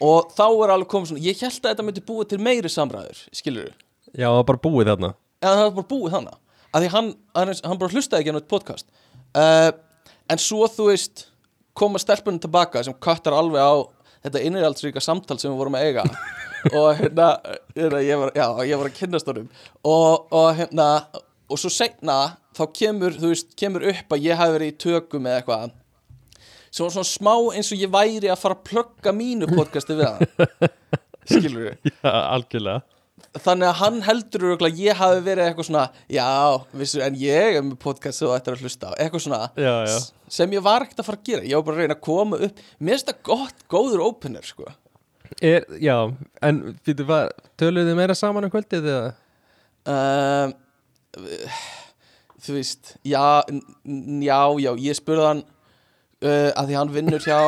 og 0.00 0.32
þá 0.36 0.46
er 0.48 0.72
alveg 0.74 0.90
komið 0.90 1.12
svona, 1.12 1.24
ég 1.24 1.40
held 1.44 1.60
að 1.60 1.70
þetta 1.70 1.86
myndi 1.86 2.04
búið 2.06 2.32
til 2.32 2.40
meiri 2.42 2.72
samræður, 2.72 3.24
skilur 3.36 3.70
Já, 4.10 4.26
það 4.26 4.38
var 4.40 4.46
bara 4.48 4.62
búið 4.64 4.90
þarna. 4.90 5.10
Eða 5.40 5.56
það 5.56 5.66
er 5.66 5.76
bara 5.76 5.90
búið 5.90 6.14
þannig 6.16 6.38
að 6.70 6.84
því 6.84 6.90
hann, 6.94 7.08
hann, 7.34 7.52
hann 7.66 7.80
bara 7.80 7.94
hlustaði 7.94 8.22
ekki 8.22 8.32
á 8.32 8.36
nátt 8.36 8.50
podcast. 8.50 8.86
Uh, 9.34 9.70
en 10.30 10.42
svo 10.42 10.66
þú 10.70 10.90
veist 10.90 11.24
koma 11.78 12.00
stelpunum 12.02 12.40
tilbaka 12.42 12.82
sem 12.86 12.96
kattar 13.02 13.36
alveg 13.38 13.62
á 13.62 13.74
þetta 14.26 14.44
innrihaldsríka 14.46 15.02
samtal 15.02 15.38
sem 15.40 15.50
við 15.52 15.60
vorum 15.62 15.78
að 15.78 15.88
eiga. 15.88 16.04
Og 16.76 16.90
hérna, 16.98 17.30
hérna 17.72 18.02
ég, 18.04 18.20
var, 18.20 18.32
já, 18.36 18.46
ég 18.68 18.80
var 18.82 18.90
að 18.90 18.96
kynnast 18.98 19.30
honum. 19.30 19.46
Og, 19.80 20.26
og 20.28 20.50
hérna 20.58 20.88
og 21.50 21.58
svo 21.58 21.70
segna 21.72 22.36
þá 22.54 22.64
kemur 22.76 23.16
þú 23.16 23.30
veist, 23.32 23.54
kemur 23.58 23.86
upp 23.90 24.12
að 24.14 24.26
ég 24.26 24.38
hafi 24.38 24.54
verið 24.58 24.72
í 24.72 24.76
tökum 24.84 25.26
eða 25.26 25.40
eitthvað 25.40 25.62
sem 26.70 26.86
var 26.86 26.94
svona 26.94 27.08
smá 27.10 27.34
eins 27.56 27.72
og 27.74 27.82
ég 27.82 27.90
væri 27.92 28.30
að 28.30 28.40
fara 28.42 28.56
að 28.58 28.64
plugga 28.70 29.12
mínu 29.16 29.48
podcasti 29.50 29.96
við 29.98 30.08
hann 30.08 30.70
skilur 31.30 31.68
við 31.68 31.92
Já, 31.92 32.10
algjörlega 32.36 32.80
þannig 33.44 33.68
að 33.68 33.76
hann 33.78 33.98
heldur 34.06 34.44
að 34.56 34.78
ég 34.80 34.96
hafi 34.98 35.20
verið 35.22 35.44
eitthvað 35.50 35.66
svona 35.68 35.82
já, 36.10 36.28
vissu, 36.80 37.02
en 37.04 37.18
ég 37.20 37.58
er 37.58 37.62
með 37.66 37.76
podcast 37.82 38.18
sem 38.18 38.26
þú 38.26 38.32
ættir 38.34 38.56
að 38.56 38.62
hlusta 38.64 38.88
á, 38.90 38.92
eitthvað 38.96 39.22
svona 39.26 39.40
Já, 39.60 39.74
já. 39.86 39.98
sem 40.38 40.54
ég 40.56 40.64
var 40.64 40.86
ekkert 40.86 41.02
að 41.02 41.08
fara 41.10 41.20
að 41.20 41.28
gera, 41.28 41.44
ég 41.46 41.58
var 41.60 41.66
bara 41.68 41.76
að 41.76 41.82
reyna 41.84 41.96
að 41.98 42.06
koma 42.08 42.40
upp 42.48 42.62
mér 42.80 42.96
finnst 42.96 43.10
það 43.12 43.20
gott, 43.28 43.60
góður 43.70 44.02
opener 44.08 44.48
sko. 44.48 44.66
er, 45.42 45.68
Já, 45.84 45.96
en 46.48 46.62
töluðu 47.60 47.86
þið 47.92 48.00
meira 48.00 48.16
saman 48.18 48.48
um 48.48 48.54
kvöldið 48.56 48.88
eða? 48.94 49.12
um, 49.94 50.56
þú 52.40 52.56
veist 52.56 52.94
já, 53.06 53.24
já, 54.24 54.40
já, 54.64 54.70
ég 54.88 54.96
spurði 54.98 55.26
hann 55.28 55.44
uh, 56.24 56.50
að 56.54 56.70
því 56.70 56.78
hann 56.78 56.92
vinnur 56.94 57.24
hjá 57.24 57.38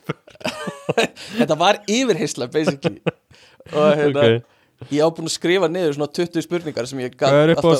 þetta 1.40 1.58
var 1.60 1.80
yfirheysla 1.90 2.48
basically 2.52 3.00
og 3.70 3.92
hérna, 4.00 4.24
Ok. 4.80 4.88
ég 4.96 5.04
á 5.04 5.08
búin 5.12 5.28
að 5.28 5.34
skrifa 5.36 5.68
niður 5.68 5.98
svona 5.98 6.12
20 6.16 6.46
spurningar 6.46 6.88
sem 6.88 7.02
ég 7.04 7.14
gat 7.16 7.28
Hvað 7.28 7.42
er 7.44 7.54
upp 7.54 7.60
á? 7.60 7.70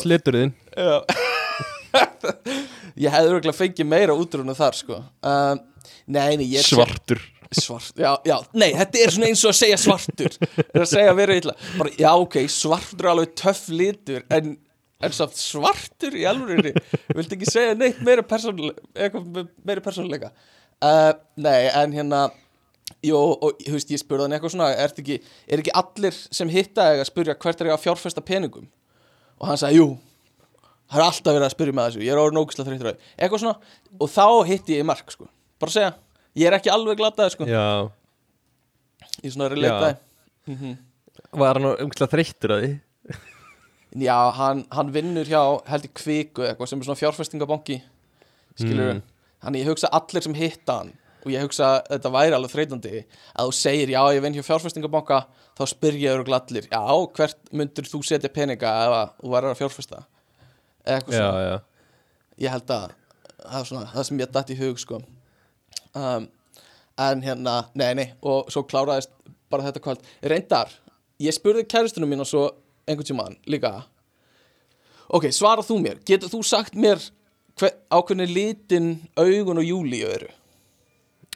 Já. 0.76 0.96
ég 3.00 3.10
hefði 3.14 3.30
örgulega 3.32 3.56
fengið 3.56 3.88
meira 3.88 4.16
útrúnu 4.16 4.54
þar 4.58 4.76
sko 4.78 4.98
um, 5.00 5.60
nei, 6.06 6.36
nei, 6.38 6.46
ég 6.52 6.66
Svartur 6.66 7.22
svart, 7.50 7.96
já, 7.98 8.12
já, 8.28 8.36
nei, 8.54 8.68
þetta 8.78 9.00
er 9.02 9.10
svona 9.10 9.26
eins 9.26 9.40
og 9.42 9.50
að 9.50 9.56
segja 9.58 9.78
svartur 9.82 10.36
er 10.62 10.84
að 10.84 10.90
segja 10.92 11.14
vera 11.18 11.34
illa 11.40 11.54
bara, 11.80 11.90
já, 11.98 12.10
ok, 12.14 12.36
svartur 12.52 13.08
er 13.08 13.10
alveg 13.10 13.32
töff 13.40 13.64
litur 13.74 14.22
en, 14.30 14.52
en 15.00 15.14
samt 15.16 15.38
svartur 15.40 16.16
í 16.16 16.26
alvörinni, 16.28 16.74
viltu 17.16 17.38
ekki 17.38 17.48
segja 17.48 17.76
neitt 17.78 18.02
meira 18.04 18.24
persónuleika 18.26 20.30
uh, 20.30 21.12
nei, 21.40 21.70
en 21.72 21.96
hérna 21.96 22.28
Jó, 23.06 23.16
og 23.16 23.60
þú 23.62 23.76
veist, 23.76 23.90
ég 23.94 24.00
spurði 24.02 24.24
hann 24.26 24.34
eitthvað 24.34 24.52
svona 24.56 24.72
er 24.74 24.90
ekki, 24.90 25.20
er 25.46 25.60
ekki 25.62 25.72
allir 25.78 26.12
sem 26.12 26.48
hitta 26.50 26.88
að 26.90 27.04
spyrja 27.06 27.36
hvert 27.38 27.60
er 27.62 27.68
ég 27.70 27.76
að 27.76 27.84
fjárfesta 27.84 28.22
peningum 28.26 28.66
og 29.40 29.46
hann 29.46 29.60
sagði, 29.60 29.78
jú 29.78 29.86
það 30.90 30.98
er 30.98 31.04
alltaf 31.06 31.36
verið 31.36 31.46
að 31.46 31.54
spyrja 31.54 31.76
með 31.76 31.86
þessu, 31.88 32.02
ég 32.04 32.12
er 32.12 32.20
orðin 32.20 32.40
ógislega 32.40 32.74
því 32.74 32.92
eitthvað 33.14 33.42
svona, 33.44 33.72
og 33.94 34.10
þá 34.10 34.24
hitti 34.50 34.78
ég 34.80 34.86
mark 34.90 35.14
sko. 35.14 35.28
bara 35.62 35.74
segja, 35.74 35.90
ég 36.40 36.50
er 36.50 36.56
ekki 36.58 36.72
alveg 36.74 36.98
glataði 36.98 37.34
sko. 37.36 37.46
Ég 39.20 39.28
er 39.30 39.34
svona 39.34 39.46
að 39.46 39.54
relata 39.54 39.90
Já. 40.50 40.72
var 41.42 41.60
hann 41.60 41.68
umkla 41.86 42.08
þreyttur 42.10 42.54
að 42.56 42.64
því? 42.64 42.72
Já, 43.98 44.30
hann, 44.36 44.64
hann 44.70 44.92
vinnur 44.94 45.26
hjá 45.26 45.40
held 45.66 45.84
í 45.88 45.90
kviku 45.98 46.44
eitthvað 46.46 46.68
sem 46.70 46.78
er 46.82 46.86
svona 46.86 47.00
fjárfestingabanki 47.00 47.80
skilur 48.60 48.92
Mm. 48.94 49.02
hann 49.42 49.54
ég 49.58 49.66
hugsa 49.66 49.88
allir 49.90 50.22
sem 50.22 50.34
hitta 50.34 50.76
hann 50.78 50.92
og 51.24 51.32
ég 51.32 51.42
hugsa 51.42 51.64
að 51.80 51.88
þetta 51.96 52.12
væri 52.14 52.36
alveg 52.36 52.52
þreytandi 52.52 52.92
að 53.34 53.48
þú 53.50 53.52
segir 53.58 53.88
já 53.90 54.00
ég 54.14 54.22
vinn 54.22 54.34
hjá 54.38 54.44
fjárfestingabanka 54.46 55.18
þá 55.58 55.64
spyr 55.72 55.98
ég 55.98 56.14
eru 56.14 56.34
allir 56.38 56.68
já 56.70 56.82
hvert 57.16 57.36
myndur 57.52 57.84
þú 57.90 58.02
setja 58.06 58.30
peninga 58.32 58.70
ef 58.86 59.10
þú 59.20 59.32
væri 59.34 59.50
að 59.50 59.58
fjárfesta? 59.58 60.04
Eða 60.86 61.00
eitthvað 61.00 61.14
Já, 61.18 61.24
svona. 61.26 61.42
já. 61.50 61.58
Ég 62.40 62.50
held 62.54 62.70
að 62.70 62.86
það 63.50 63.58
er 63.60 63.64
svona 63.72 63.86
það 63.92 64.04
sem 64.08 64.18
ég 64.22 64.30
datt 64.32 64.50
í 64.50 64.56
hug 64.60 64.78
sko. 64.80 65.00
Um, 65.94 66.28
en 66.96 67.22
hérna, 67.24 67.56
nei 67.74 67.94
nei 67.94 68.06
og 68.22 68.48
svo 68.52 68.62
kláraðist 68.68 69.10
bara 69.50 69.64
þetta 69.66 69.82
kvöld. 69.82 70.02
Reyndar, 70.22 70.70
ég 71.20 71.34
spurði 71.34 71.66
kæristunum 71.66 72.08
mín 72.08 72.20
og 72.22 72.28
svo 72.30 72.46
einhvern 72.86 73.08
tímann 73.08 73.38
líka. 73.50 73.72
Ok, 75.10 75.30
svara 75.34 75.64
þú 75.66 75.80
mér 75.82 75.98
getur 76.06 76.30
þú 76.30 76.42
sagt 76.46 76.76
mér 76.78 77.02
hver, 77.58 77.74
ákveðni 77.90 78.28
litin 78.30 78.90
augun 79.18 79.60
og 79.60 79.66
júlíu 79.66 80.08
eru? 80.08 80.30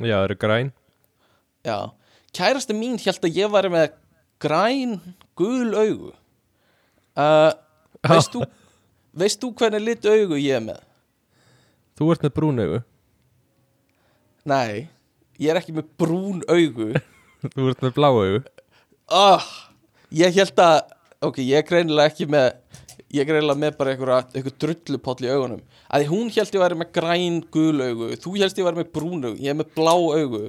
Já, 0.00 0.16
eru 0.24 0.36
græn. 0.38 0.72
Já, 1.64 1.90
kærasta 2.34 2.74
mín 2.76 2.98
held 3.02 3.26
að 3.26 3.38
ég 3.38 3.52
væri 3.52 3.70
með 3.72 3.92
græn 4.42 4.98
gul 5.38 5.74
augu. 5.74 6.12
Uh, 7.14 7.52
veist 8.08 8.34
þú 8.34 8.46
veist 9.20 9.42
þú 9.42 9.52
hvernig 9.58 9.84
lit 9.84 10.08
augu 10.10 10.38
ég 10.40 10.58
er 10.58 10.64
með? 10.64 10.80
Þú 11.94 12.10
ert 12.14 12.26
með 12.26 12.34
brún 12.38 12.62
augu. 12.64 12.80
Nei, 14.50 14.88
ég 15.40 15.52
er 15.52 15.60
ekki 15.60 15.74
með 15.76 15.92
brún 16.00 16.42
augu. 16.50 16.90
Þú 17.54 17.68
ert 17.70 17.82
með 17.84 17.94
blá 17.96 18.08
augu. 18.10 18.40
Oh, 19.12 19.46
ég 20.16 20.34
held 20.36 20.60
að 20.64 20.94
ok, 21.28 21.38
ég 21.44 21.58
er 21.60 21.66
greinilega 21.68 22.10
ekki 22.12 22.26
með 22.30 22.46
ég 23.14 23.20
er 23.22 23.28
greinilega 23.28 23.60
með 23.62 23.76
bara 23.78 23.94
einhver 23.94 24.54
drullupoll 24.58 25.22
í 25.26 25.30
augunum. 25.30 25.60
Að 25.94 26.06
hún 26.10 26.30
held 26.34 26.54
ég 26.56 26.62
væri 26.64 26.78
með 26.80 26.90
græn 26.96 27.36
gul 27.54 27.80
augu. 27.84 28.08
Þú 28.18 28.32
held 28.40 28.58
ég 28.58 28.66
væri 28.68 28.80
með 28.82 28.90
brún 28.96 29.24
augu, 29.28 29.36
ég 29.38 29.52
er 29.52 29.58
með 29.60 29.70
blá 29.76 29.92
augu. 29.94 30.42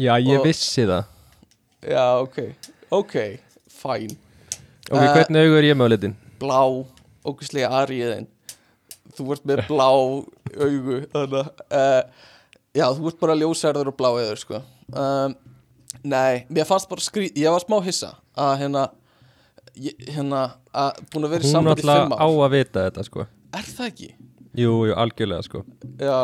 Já, 0.00 0.14
ég 0.18 0.38
Og- 0.40 0.46
vissi 0.48 0.86
það. 0.88 1.04
Já, 1.86 2.04
ok, 2.24 2.38
ok 2.90 3.14
fæn, 3.70 4.16
Ok, 4.90 4.98
Eh, 4.98 5.12
hvernig 5.14 5.44
augu 5.46 5.56
er 5.60 5.62
ég 5.70 5.76
með 5.78 5.86
á 5.86 5.90
litin? 5.92 6.14
blá 6.40 6.60
ógæslega 7.24 7.68
ariðin 7.70 8.26
þú 9.14 9.26
ert 9.34 9.44
með 9.46 9.60
blá 9.68 9.86
augu 9.86 10.96
þannig 11.12 11.36
að 11.36 11.50
uh, 11.70 12.02
já, 12.74 12.86
þú 12.96 13.06
ert 13.10 13.20
bara 13.20 13.36
ljósærður 13.38 13.90
og 13.92 13.96
blá 13.96 14.08
eður 14.18 14.40
sko. 14.40 14.60
Um, 14.92 15.36
nei, 16.02 16.44
mér 16.50 16.66
fannst 16.66 16.88
bara 16.90 17.00
skrít 17.04 17.36
ég 17.38 17.50
var 17.52 17.60
smá 17.62 17.78
hissa 17.84 18.16
að 18.36 18.58
hérna 18.64 18.88
ég, 19.78 20.06
hérna, 20.10 20.42
að 20.72 21.02
búin 21.12 21.26
að 21.26 21.34
vera 21.34 21.44
í 21.44 21.48
Hún 21.48 21.54
sambandi 21.56 21.84
í 21.84 21.86
alltaf 21.86 22.02
fimm 22.02 22.14
á 22.16 22.26
ár 22.26 22.38
að 22.46 22.54
vita 22.54 22.86
þetta 22.86 23.04
sko. 23.06 23.26
Er 23.58 23.68
það 23.68 23.90
ekki? 23.90 24.08
Jú, 24.60 24.72
jú, 24.88 24.96
algjörlega 25.02 25.46
sko. 25.46 25.62
Já, 26.00 26.16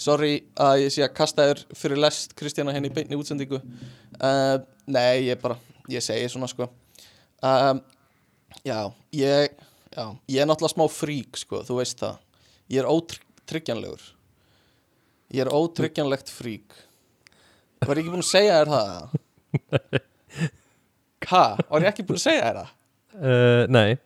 sorry 0.00 0.32
að 0.64 0.82
ég 0.84 0.94
sé 0.94 1.04
að 1.06 1.14
kasta 1.20 1.46
þér 1.50 1.62
fyrir 1.82 2.02
lest 2.02 2.34
Kristjana 2.38 2.74
henni 2.74 2.90
í 2.90 2.96
beinni 2.96 3.18
útsendingu. 3.18 3.62
Uh, 4.18 4.56
nei, 4.90 5.28
ég 5.28 5.40
bara, 5.42 5.58
ég 5.92 6.04
segi 6.04 6.26
svona 6.32 6.50
sko. 6.50 6.70
Um, 7.44 7.84
já, 8.66 8.80
ég 9.14 9.54
já, 9.94 10.04
ég 10.26 10.42
er 10.42 10.50
náttúrulega 10.50 10.74
smá 10.74 10.86
frík 10.90 11.38
sko, 11.38 11.62
þú 11.66 11.80
veist 11.82 12.02
það. 12.02 12.20
Ég 12.68 12.82
er 12.82 12.90
ótryggjanlegur. 12.90 14.10
Ég 15.32 15.44
er 15.44 15.54
ótryggjanlegt 15.54 16.30
frík 16.32 16.76
var 17.86 17.98
ég 17.98 18.04
ekki 18.04 18.12
búin 18.12 18.24
að 18.24 18.30
segja 18.30 18.58
þér 18.58 18.70
það? 18.72 20.00
ha, 21.30 21.44
var 21.68 21.84
ég 21.84 21.90
ekki 21.92 22.06
búin 22.08 22.18
að 22.18 22.24
segja 22.24 22.44
þér 22.46 22.60
það? 22.60 22.74
Uh, 23.18 23.66
Nei, 23.74 23.98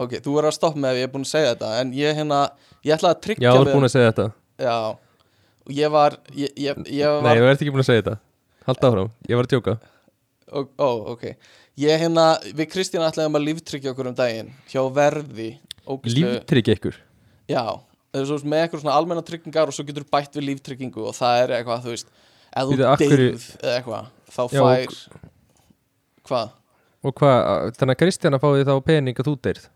ok, 0.00 0.16
þú 0.24 0.34
verður 0.38 0.50
að 0.52 0.56
stoppa 0.56 0.80
með 0.80 0.90
ef 0.96 1.00
ég 1.02 1.08
er 1.08 1.12
búin 1.14 1.26
að 1.26 1.32
segja 1.34 1.52
þetta 1.54 1.70
en 1.82 1.92
ég 1.98 2.16
hérna, 2.20 2.40
ég 2.86 2.96
ætlaði 2.96 3.12
að 3.12 3.18
já, 3.18 3.22
tryggja 3.26 3.54
þú 3.54 3.62
ert 3.66 3.74
búin 3.76 3.88
að 3.88 3.94
segja 3.94 4.10
þetta. 4.12 4.26
Já. 4.60 4.76
Og 5.66 5.72
ég 5.76 5.90
var 5.92 6.16
Ég, 6.34 6.52
ég, 6.56 6.78
ég 6.88 7.16
Nei, 7.20 7.22
var 7.28 7.40
þú 7.42 7.48
ert 7.50 7.60
ekki 7.64 7.72
búin 7.74 7.84
að 7.84 7.90
segja 7.90 8.02
þetta. 8.04 8.16
Halda 8.66 8.88
áfram, 8.90 9.10
ég 9.28 9.38
var 9.40 9.46
að 9.48 9.52
tjóka 9.54 9.74
ó, 10.50 10.58
ó, 10.78 10.88
ok. 11.14 11.22
Ég 11.80 12.00
hérna 12.02 12.24
Við 12.44 12.66
Kristján 12.72 13.06
ætlaðum 13.06 13.38
að 13.38 13.46
líftryggja 13.48 13.92
okkur 13.94 14.08
um 14.10 14.16
daginn 14.18 14.50
Hjá 14.68 14.80
verði 14.92 15.50
ógeðslegu- 15.86 16.34
Líftrygg 16.34 16.72
ykkur? 16.74 16.98
Já 17.48 17.62
Það 18.10 18.20
er 18.20 18.26
svo 18.26 18.38
með 18.50 18.64
eitthvað 18.64 18.82
svona 18.82 18.96
almenna 18.98 19.22
tryggingar 19.22 19.70
Og 19.70 19.76
svo 19.76 19.84
getur 19.86 20.04
bætt 20.10 20.34
við 20.36 20.48
líftryggingu 20.48 21.04
Og 21.06 21.14
það 21.16 21.42
er 21.44 21.54
eitthvað, 21.60 21.84
þú 21.86 21.94
veist 21.94 22.10
Ef 22.50 22.66
þú 22.66 22.78
deyð 22.80 23.46
eða 23.62 23.76
eitthvað 23.78 24.10
Þá 24.34 24.42
Já, 24.50 24.60
fær 24.60 25.20
Hvað? 26.26 26.50
Og 27.00 27.14
hvað, 27.16 27.70
þannig 27.80 27.94
að 27.96 28.00
Kristjana 28.02 28.40
fáið 28.42 28.66
þá 28.68 28.74
pening 28.84 29.20
að 29.20 29.28
þú 29.30 29.36
deyrð? 29.46 29.68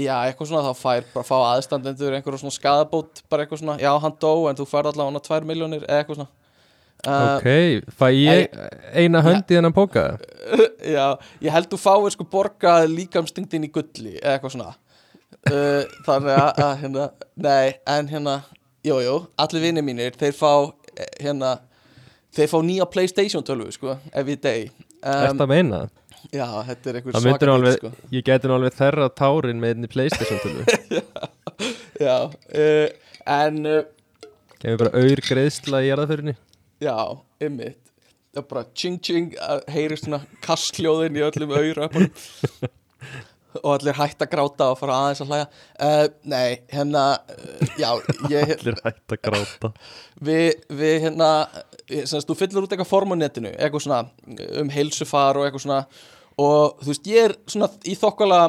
Já, 0.00 0.14
eitthvað 0.24 0.48
svona 0.48 0.70
þá 0.70 0.78
fær 0.80 1.08
bara 1.12 1.26
fá 1.28 1.36
aðstandendur 1.50 2.14
einhverjum 2.16 2.40
svona 2.40 2.56
skadabót, 2.56 3.20
bara 3.28 3.44
eitthvað 3.44 3.60
svona 3.60 3.74
já, 3.82 3.90
hann 4.00 4.14
dó 4.22 4.30
en 4.48 4.56
þú 4.56 4.66
fær 4.70 4.88
allavega 4.88 5.10
hana 5.10 5.20
2 5.26 5.40
miljónir 5.50 5.82
eða 5.84 5.98
eitthvað 6.00 6.20
svona. 6.22 6.30
Uh, 7.00 7.36
Ok, 7.40 7.92
fæ 7.96 8.06
ég 8.12 8.56
eina 9.00 9.22
hönd 9.24 9.46
í 9.48 9.56
þennan 9.56 9.72
póka 9.72 10.02
Já, 10.94 11.16
ég 11.40 11.52
held 11.54 11.70
þú 11.72 11.78
fáið 11.80 12.10
sko 12.12 12.26
borgað 12.28 12.88
líkamstingdin 12.92 13.64
í 13.68 13.70
gulli 13.72 14.18
eða 14.18 14.34
eitthvað 14.38 14.54
svona. 14.56 14.74
Uh, 15.48 15.84
Þannig 16.04 16.34
að, 16.36 16.50
að 16.64 16.74
hérna, 16.82 17.06
nei, 17.40 17.70
en 17.88 18.10
hérna, 18.12 18.34
jú, 18.84 18.98
jú, 19.04 19.14
allir 19.40 19.64
vinir 19.64 19.84
mínir, 19.86 20.16
þeir 20.20 20.36
fá, 20.36 20.52
eh, 20.96 21.08
hérna, 21.24 21.54
þeir 22.36 22.52
fá 22.52 22.58
nýja 22.64 22.88
Playstation 22.92 23.44
12, 23.48 23.72
sko, 23.78 23.96
every 24.12 24.36
day. 24.36 24.68
Um, 25.00 25.40
að 25.40 25.48
meina 25.48 25.84
það? 25.84 25.96
Já, 26.28 26.46
þetta 26.68 26.90
er 26.90 26.98
einhver 26.98 27.16
Það 27.16 27.26
myndir 27.26 27.50
nú 27.50 27.54
svaka 27.54 27.56
alveg, 27.56 27.78
sko. 27.78 28.08
ég 28.14 28.26
geti 28.26 28.50
nú 28.50 28.56
alveg 28.56 28.76
þerra 28.76 29.08
tárin 29.20 29.62
með 29.62 29.74
einni 29.74 29.90
Playstation 29.90 30.42
til 30.44 31.02
Já, 32.06 32.16
uh, 32.28 33.14
en, 33.36 33.60
uh, 33.66 34.28
Kemur 34.60 34.82
bara 34.84 34.92
auður 35.00 35.24
greiðsla 35.26 35.84
í 35.84 35.88
jarðaförinni 35.90 36.36
já, 36.80 36.96
ymmit 37.44 37.80
Það 38.30 38.42
er 38.44 38.50
bara 38.52 38.66
tjing 38.78 39.00
tjing 39.02 39.32
að 39.42 39.64
heyri 39.74 39.96
svona 39.98 40.20
kassljóðin 40.44 41.18
í 41.18 41.24
öllum 41.26 41.56
auðröpunum 41.56 42.12
og 43.64 43.72
allir 43.74 43.96
hætt 43.98 44.22
að 44.22 44.30
gráta 44.30 44.68
og 44.70 44.78
fara 44.78 44.98
aðeins 45.04 45.22
að 45.24 45.32
hlæja. 45.32 45.46
Uh, 45.82 46.04
Nei, 46.30 46.60
hérna, 46.70 47.04
já, 47.80 47.88
ég 48.30 48.52
Allir 48.60 48.78
hægt 48.84 49.16
að 49.16 49.22
gráta. 49.26 49.72
Við, 50.22 50.62
við 50.78 50.94
hérna 51.06 51.30
ég- 51.90 52.06
sem 52.06 52.20
sagt, 52.20 52.28
þú 52.30 52.36
fyllir 52.40 52.64
út 52.66 52.72
eitthvað 52.74 52.90
form 52.90 53.14
á 53.14 53.16
netinu 53.20 53.52
eitthvað 53.56 53.84
svona 53.86 54.00
um 54.62 54.72
heilsufar 54.72 55.36
og 55.40 55.46
eitthvað 55.48 55.64
svona 55.66 55.80
og 56.40 56.80
þú 56.80 56.90
veist, 56.92 57.10
ég 57.10 57.24
er 57.28 57.36
svona 57.50 57.68
í 57.84 57.94
þokkala 57.98 58.40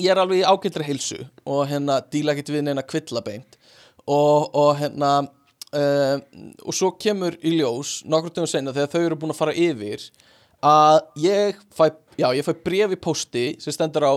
ég 0.00 0.10
er 0.14 0.20
alveg 0.22 0.40
í 0.42 0.46
ágættri 0.48 0.86
heilsu 0.88 1.20
og 1.46 1.66
hérna 1.70 2.00
díla 2.12 2.32
ekkert 2.34 2.52
við 2.54 2.64
neina 2.68 2.82
kvillabeint 2.86 3.58
og, 4.06 4.48
og 4.56 4.76
hérna 4.80 5.10
uh, 5.76 6.16
og 6.66 6.74
svo 6.74 6.92
kemur 6.98 7.36
í 7.44 7.56
ljós 7.58 8.00
nokkur 8.08 8.32
tökum 8.34 8.50
senna 8.50 8.72
þegar 8.74 8.90
þau 8.94 9.02
eru 9.06 9.18
búin 9.20 9.34
að 9.34 9.40
fara 9.42 9.54
yfir 9.54 10.06
að 10.62 10.98
ég 11.22 11.60
fæ, 11.74 11.88
já, 12.18 12.28
ég 12.38 12.46
fæ 12.46 12.52
bref 12.64 12.94
í 12.94 12.98
pósti 13.02 13.44
sem 13.62 13.74
stendur 13.74 14.06
á 14.08 14.14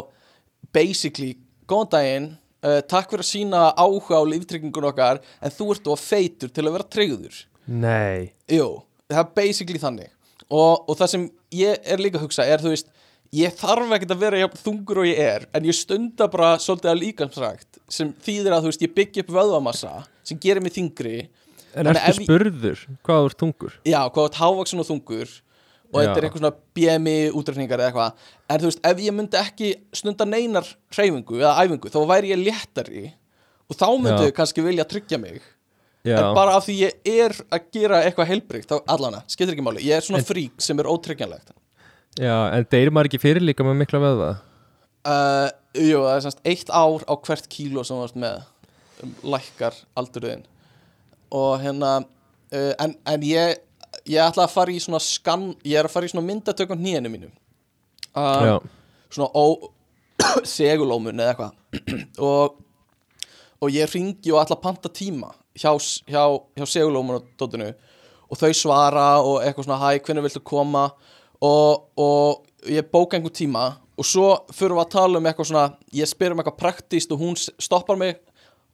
basically, 0.73 1.35
góðan 1.69 1.91
daginn 1.93 2.29
uh, 2.65 2.79
takk 2.85 3.11
fyrir 3.11 3.25
að 3.25 3.29
sína 3.31 3.65
áhuga 3.77 4.21
á 4.21 4.23
líftryggingun 4.29 4.89
okkar 4.91 5.21
en 5.41 5.53
þú 5.53 5.69
ert 5.75 5.91
of 5.93 6.01
feitur 6.05 6.51
til 6.53 6.65
að 6.67 6.75
vera 6.77 6.89
tryggður 6.95 7.43
Nei. 7.67 8.31
Jú, 8.51 8.67
það 9.09 9.21
er 9.23 9.31
basically 9.37 9.79
þannig. 9.81 10.11
Og, 10.49 10.83
og 10.89 10.97
það 10.99 11.09
sem 11.15 11.23
ég 11.57 11.87
er 11.89 12.01
líka 12.03 12.19
að 12.19 12.27
hugsa 12.27 12.45
er 12.45 12.61
þú 12.61 12.73
veist, 12.75 12.91
ég 13.35 13.55
þarf 13.57 13.95
ekkert 13.95 14.13
að 14.13 14.21
vera 14.21 14.41
jafn 14.43 14.59
þungur 14.61 14.99
og 15.01 15.07
ég 15.09 15.17
er, 15.23 15.47
en 15.57 15.65
ég 15.65 15.75
stunda 15.75 16.27
bara 16.31 16.51
svolítið 16.61 16.91
að 16.91 16.99
líkamsrækt 17.01 17.79
sem 17.91 18.11
þýðir 18.25 18.53
að 18.55 18.61
þú 18.67 18.69
veist, 18.71 18.85
ég 18.85 18.93
byggja 18.95 19.23
upp 19.25 19.33
vöðvamassa 19.35 19.95
sem 20.25 20.39
gerir 20.41 20.61
mig 20.63 20.75
þingri 20.77 21.15
En 21.75 21.89
ég- 21.91 22.19
spurður 22.21 22.85
hvað 23.03 23.17
þú 23.25 23.25
ert 23.31 23.39
tungur? 23.41 23.73
já, 23.83 23.99
hvað 24.07 24.29
átt 24.29 24.37
hávaksin 24.39 24.79
og 24.79 24.87
þungur 24.87 25.33
og 25.91 25.97
þetta 25.99 26.15
er 26.21 26.27
einhver 26.29 26.39
svona 26.39 26.53
BMI 26.77 27.17
útreikningar 27.35 27.81
eða 27.81 27.89
eitthvað, 27.89 28.23
en 28.49 28.61
þú 28.61 28.69
veist, 28.69 28.81
ef 28.87 29.01
ég 29.03 29.13
myndi 29.17 29.41
ekki 29.41 29.73
stunda 29.91 30.25
neinar 30.29 30.69
hreyfingu 30.95 31.41
eða 31.41 31.57
æfingu, 31.65 31.91
þá 31.91 31.99
væri 32.13 32.31
ég 32.31 32.45
léttari 32.45 33.03
og 33.67 33.75
þá 33.75 33.85
myndi 33.97 34.21
Já. 34.21 34.29
þau 34.29 34.37
kannski 34.39 34.63
vilja 34.69 34.85
tryggja 34.87 35.19
mig 35.19 35.41
Já, 36.05 36.17
en 36.21 36.35
bara 36.37 36.55
af 36.59 36.65
því 36.67 36.75
ég 36.83 37.07
er 37.09 37.33
að 37.55 37.63
gera 37.73 38.01
eitthvað 38.05 38.27
heilbrygt, 38.29 38.69
þá 38.69 38.77
allana, 38.93 39.23
skiptir 39.31 39.55
ekki 39.55 39.63
máli. 39.65 39.81
Ég 39.87 39.97
er 39.97 40.05
svona 40.05 40.19
En- 40.21 40.27
frík 40.27 40.61
sem 40.61 40.79
er 40.79 40.89
ótryggjanlegt. 40.91 41.53
Já 42.21 42.35
en 42.55 42.67
deyrir 42.71 42.93
maður 42.95 43.09
ekki 43.09 43.19
fyrir 43.25 43.43
líka 43.43 43.65
með 43.65 43.79
mikla 43.81 43.99
vöðva? 44.03 44.29
uh, 45.05 45.49
jú, 45.75 45.99
það 46.05 46.15
er 46.15 46.21
semst 46.25 46.39
eitt 46.47 46.69
ár 46.73 47.03
á 47.09 47.13
hvert 47.25 47.49
kíló 47.51 47.83
sem 47.85 47.97
þú 47.97 48.05
ert 48.07 48.15
með 48.23 48.37
um, 49.03 49.15
lækkar 49.35 49.75
aldurðin 49.99 50.45
og 51.35 51.59
hérna 51.61 51.91
uh, 52.05 52.73
en, 52.79 52.95
en 53.05 53.25
ég 53.27 53.57
ég 54.07 54.21
ætla 54.23 54.45
að 54.47 54.53
fara 54.55 54.71
í 54.73 54.79
svona 54.81 55.01
skann 55.03 55.49
ég 55.65 55.77
er 55.81 55.89
að 55.89 55.93
fara 55.93 56.07
í 56.07 56.13
svona 56.13 56.25
myndatökum 56.29 56.79
hnýjanu 56.81 57.11
mínu 57.13 57.29
uh, 58.15 58.57
svona 59.13 59.29
ó 59.35 59.45
segulómun 60.55 61.19
eða 61.19 61.33
eitthvað. 61.33 61.51
Og, 62.31 62.55
og 63.61 63.73
ég 63.75 63.91
ringi 63.91 64.31
og 64.31 64.39
ætla 64.41 64.55
að 64.57 64.63
panta 64.63 64.89
tíma 64.95 65.33
hjá, 65.55 65.71
hjá, 66.09 66.23
hjá 66.57 66.65
segulómun 66.67 67.19
og 67.19 67.29
dóttinu 67.39 67.71
og 68.25 68.39
þau 68.39 68.51
svara 68.57 69.07
og 69.21 69.41
eitthvað 69.43 69.67
svona 69.67 69.81
hæ, 69.81 69.99
hvernig 70.05 70.25
viltu 70.25 70.41
koma? 70.45 70.89
Og, 71.45 71.85
og 71.99 72.69
ég 72.71 72.87
bóka 72.91 73.17
einhver 73.17 73.33
tíma 73.35 73.67
og 73.95 74.07
svo 74.07 74.31
fyrir 74.55 74.75
við 74.75 74.85
að 74.85 74.93
tala 74.95 75.19
um 75.19 75.29
eitthvað 75.29 75.51
svona 75.51 75.67
ég 75.93 76.09
spyr 76.09 76.33
um 76.33 76.41
eitthvað 76.41 76.59
praktíst 76.59 77.11
og 77.13 77.21
hún 77.21 77.37
stoppar 77.37 77.99
mig 77.99 78.17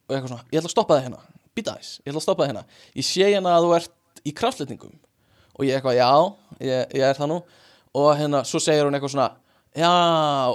og 0.08 0.14
eitthvað 0.14 0.32
svona, 0.32 0.46
ég 0.50 0.60
ætla 0.60 0.70
að 0.70 0.76
stoppa 0.76 0.96
það 0.96 1.08
hérna 1.08 1.22
býta 1.56 1.76
þess, 1.76 2.00
ég 2.00 2.12
ætla 2.12 2.20
að 2.20 2.26
stoppa 2.26 2.44
það 2.44 2.50
hérna. 2.50 2.64
Ég 2.96 3.06
sé 3.06 3.28
hérna 3.28 3.56
að 3.56 3.66
þú 3.66 3.72
ert 3.76 4.22
í 4.22 4.34
kraftletningum 4.36 4.94
og 5.52 5.66
ég 5.66 5.76
eitthvað, 5.76 5.98
já, 5.98 6.10
ég, 6.64 6.94
ég 6.96 7.06
er 7.06 7.18
það 7.18 7.32
nú. 7.32 7.38
Og 8.00 8.12
hérna, 8.16 8.40
svo 8.48 8.60
segir 8.62 8.86
hún 8.86 8.96
eitthvað 8.96 9.14
svona 9.14 9.28
já, 9.76 9.92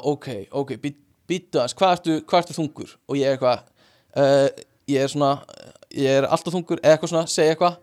ok, 0.10 0.30
ok 0.58 0.74
býta 0.82 1.66
þess, 1.66 1.78
hvað 1.78 1.96
ertu, 1.98 2.18
hvað 2.26 2.44
ertu 2.44 2.58
þungur? 2.58 2.96
Og 3.06 3.20
ég 3.20 3.36
eitthvað 3.36 3.66
uh, 4.18 4.48
ég 4.88 5.04
er 5.04 5.12
svona, 5.12 5.34
ég 5.94 6.22
er 6.22 6.28
alltaf 6.28 6.56
þungur 6.56 6.82
eða 6.82 6.96
eitthvað 6.96 7.14
svona, 7.14 7.32
segja 7.32 7.56
eitthvað. 7.56 7.78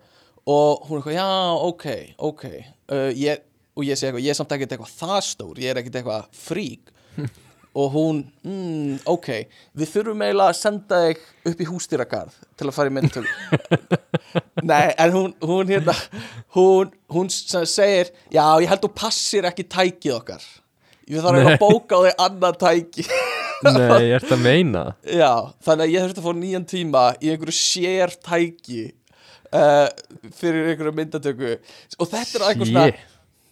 Og 0.45 0.85
hún 0.89 0.99
eitthvað, 0.99 1.17
já, 1.17 1.29
ok, 1.69 1.87
ok. 2.29 2.45
Uh, 2.91 3.09
ég, 3.17 3.45
og 3.75 3.87
ég 3.87 3.97
segi 3.97 4.11
eitthvað, 4.11 4.25
ég 4.25 4.35
er 4.35 4.37
samt 4.37 4.53
ekkert 4.55 4.75
eitthvað 4.75 4.93
það 4.99 5.17
stór, 5.29 5.63
ég 5.63 5.73
er 5.73 5.81
ekkert 5.81 5.99
eitthvað 6.01 6.29
frík. 6.45 6.93
Og 7.75 7.89
hún, 7.91 8.19
mm, 8.47 9.01
ok 9.11 9.25
við 9.75 9.89
þurfum 9.91 10.21
eiginlega 10.23 10.53
að 10.53 10.59
senda 10.61 10.99
þig 11.09 11.23
upp 11.51 11.59
í 11.59 11.65
hústýragarð 11.67 12.37
til 12.55 12.67
að 12.69 12.75
fara 12.77 12.87
í 12.87 12.93
myndtöku 12.95 13.97
nei, 14.69 14.93
en 14.95 15.11
hún, 15.11 15.33
hún 15.43 15.73
hérna 15.73 15.95
hún, 16.55 16.93
hún 17.11 17.27
segir 17.35 18.13
já, 18.31 18.45
ég 18.63 18.71
held 18.71 18.85
þú 18.85 18.91
passir 18.95 19.49
ekki 19.49 19.67
tækið 19.67 20.15
okkar. 20.21 20.45
Ég 21.11 21.19
þarf 21.19 21.35
eitthvað 21.35 21.51
Nei. 21.51 21.57
að 21.57 21.65
bóka 21.65 21.99
á 21.99 22.01
þig 22.05 22.23
annað 22.29 22.61
tæki 22.63 23.07
nei, 23.63 24.11
ert 24.15 24.31
að 24.35 24.41
meina? 24.43 24.83
Já, 25.07 25.31
þannig 25.65 25.85
að 25.87 25.93
ég 25.93 26.05
þurfti 26.05 26.21
að 26.21 26.27
fá 26.27 26.33
nýjan 26.41 26.67
tíma 26.69 27.03
í 27.23 27.31
einhverju 27.33 27.55
sér 27.57 28.13
tæki 28.25 28.83
uh, 29.55 29.87
fyrir 30.35 30.71
einhverju 30.73 30.93
myndatöku. 30.99 31.55
Og 31.99 32.11
þetta 32.11 32.39
er 32.39 32.45
eitthvað 32.49 32.71
svona 32.71 32.85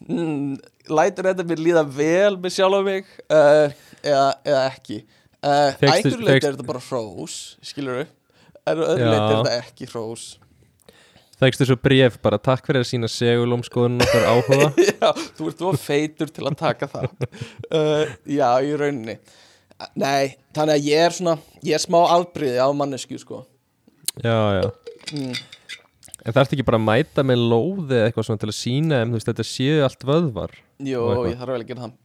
mm, 0.09 0.53
lætur 0.99 1.29
þetta 1.31 1.47
mér 1.49 1.63
líða 1.67 1.85
vel 1.97 2.37
með 2.43 2.55
sjálf 2.57 2.79
á 2.79 2.81
mig 2.89 3.09
uh, 3.27 3.67
eða, 4.03 4.27
eða 4.43 4.63
ekki. 4.73 4.99
Uh, 5.43 5.73
Fékkstu- 5.79 5.91
einhverju 5.93 6.21
leiti 6.23 6.31
fékkst- 6.33 6.47
er 6.51 6.55
þetta 6.57 6.69
bara 6.69 6.85
hrós 6.89 7.37
skilur 7.65 8.01
við 8.03 8.13
en 8.63 8.79
á 8.79 8.83
öðru 8.87 9.03
Já. 9.03 9.11
leiti 9.11 9.27
er 9.27 9.37
þetta 9.37 9.59
ekki 9.59 9.89
hrós. 9.91 10.25
Þægstu 11.43 11.65
svo 11.67 11.75
bréf 11.81 12.13
bara 12.23 12.37
takk 12.39 12.67
fyrir 12.69 12.83
að 12.85 12.87
sína 12.87 13.07
segulómskoðun 13.11 13.97
okkar 14.05 14.27
áhuga. 14.29 14.67
Já, 15.01 15.09
þú 15.35 15.47
ert 15.49 15.59
þú 15.63 15.71
feitur 15.81 16.29
til 16.31 16.45
að 16.47 16.59
taka 16.61 16.87
það. 16.91 17.09
Uh, 17.67 18.13
já, 18.39 18.47
í 18.63 18.75
rauninni 18.79 19.17
nei, 19.99 20.35
þannig 20.55 20.77
að 20.77 20.87
ég 20.89 21.07
er 21.07 21.15
svona 21.17 21.37
ég 21.63 21.77
er 21.77 21.83
smá 21.83 21.99
afbríði 22.17 22.61
á 22.61 22.67
mannesku 22.75 23.19
sko. 23.21 23.43
Já, 24.21 24.61
já. 24.61 24.69
Mm, 25.13 25.33
En 26.23 26.31
það 26.31 26.41
ert 26.45 26.53
ekki 26.55 26.63
bara 26.63 26.79
að 26.79 26.87
mæta 26.87 27.23
með 27.27 27.41
lóði 27.51 27.97
eitthvað 27.99 28.27
svona 28.29 28.39
til 28.39 28.47
að 28.47 28.55
sína 28.55 29.01
en 29.03 29.11
þú 29.11 29.17
veist 29.19 29.29
þetta 29.29 29.45
séu 29.47 29.81
allt 29.83 30.05
vöðvar 30.07 30.53
eitthvað. 30.55 31.25
ég 31.27 31.39
þarf 31.41 31.51
vel 31.51 31.59
að 31.59 31.69
gera 31.71 31.83
það. 31.83 31.95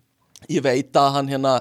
Ég 0.55 0.65
veit 0.65 0.99
að 0.99 1.13
hann 1.15 1.31
hérna 1.31 1.53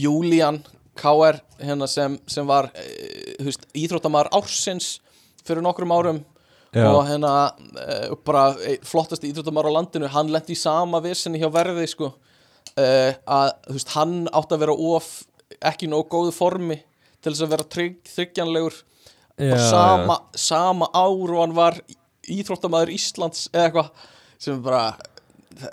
Júlían 0.00 0.60
K.R. 1.00 1.40
hérna 1.60 1.88
sem, 1.88 2.16
sem 2.28 2.48
var 2.48 2.70
uh, 2.72 2.88
þú 3.36 3.48
veist, 3.50 3.68
íþróttamæður 3.76 4.32
ársins 4.40 4.88
fyrir 5.44 5.64
nokkrum 5.64 5.92
árum 5.92 6.22
Já, 6.70 6.86
og 6.86 7.02
hérna 7.08 7.34
uh, 7.50 8.16
bara 8.24 8.46
eh, 8.64 8.78
flottasti 8.86 9.32
íþróttamæður 9.32 9.72
á 9.74 9.76
landinu 9.76 10.10
hann 10.12 10.32
lendi 10.32 10.54
í 10.54 10.60
sama 10.60 11.00
vissinni 11.04 11.40
hjá 11.42 11.48
verði 11.52 11.88
sko. 11.90 12.12
Uh, 12.78 13.12
að 13.26 13.52
þú 13.66 13.76
veist 13.76 13.94
hann 13.96 14.18
átti 14.30 14.56
að 14.56 14.64
vera 14.64 14.76
of 14.94 15.08
ekki 15.70 15.88
nóg 15.90 16.08
góðu 16.12 16.32
formi 16.36 16.78
til 17.20 17.32
þess 17.34 17.44
að 17.46 17.52
vera 17.54 17.66
trygg, 17.74 17.98
þryggjanlegur 18.14 18.76
já, 19.40 19.52
og 19.52 19.62
sama, 19.70 20.18
sama 20.36 20.88
ár 20.94 21.34
og 21.34 21.40
hann 21.42 21.56
var 21.56 21.80
íþróttamæður 22.30 22.92
Íslands 22.94 23.46
eða 23.52 23.66
eitthvað 23.68 23.90
sem 24.40 24.54
er 24.56 24.62
bara 24.64 24.84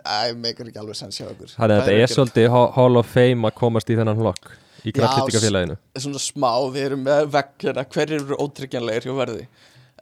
æ, 0.03 0.33
meikar 0.35 0.67
ekki 0.71 0.81
alveg 0.81 0.97
sens 0.99 1.19
hjá 1.19 1.27
ykkur 1.29 1.53
Þannig 1.53 1.61
að 1.61 1.67
Hvað 1.67 1.75
þetta 1.77 1.91
eru 1.93 2.01
er 2.01 2.05
gera? 2.07 2.15
svolítið 2.15 2.49
Hall- 2.77 2.99
of 3.01 3.11
Fame 3.13 3.47
að 3.51 3.57
komast 3.61 3.91
í 3.93 3.97
þennan 3.99 4.19
hlokk 4.23 4.51
í 4.87 4.91
Já, 4.91 4.97
kraftlýtingafélaginu 4.99 5.77
svona 5.99 6.21
smá, 6.23 6.51
við 6.73 6.85
erum 6.89 7.05
með 7.07 7.29
vegg 7.33 7.53
hérna, 7.67 7.85
hverjir 7.93 8.21
eru 8.21 8.37
ótryggjanlegir 8.43 9.07
hjá 9.07 9.15
verði? 9.17 9.47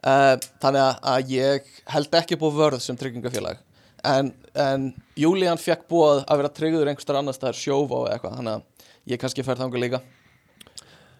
Uh, 0.06 0.34
þannig 0.62 0.82
að, 1.10 1.30
ég 1.32 1.70
held 1.90 2.12
ekki 2.20 2.36
á 2.38 2.46
vörð 2.54 2.82
sem 2.84 2.98
tryggingafélag. 3.00 3.58
En, 4.06 4.28
en 4.54 4.84
Júlían 5.18 5.58
fekk 5.58 5.86
búið 5.90 6.20
að 6.28 6.42
vera 6.42 6.50
tryggður 6.54 6.90
einhverstar 6.92 7.18
annars 7.18 7.40
það 7.42 7.48
er 7.50 7.58
sjófa 7.58 7.98
og 8.02 8.10
eitthvað 8.12 8.36
þannig 8.38 8.58
að 8.60 8.75
ég 9.10 9.20
kannski 9.22 9.44
fer 9.46 9.58
þangað 9.60 9.82
líka. 9.84 10.00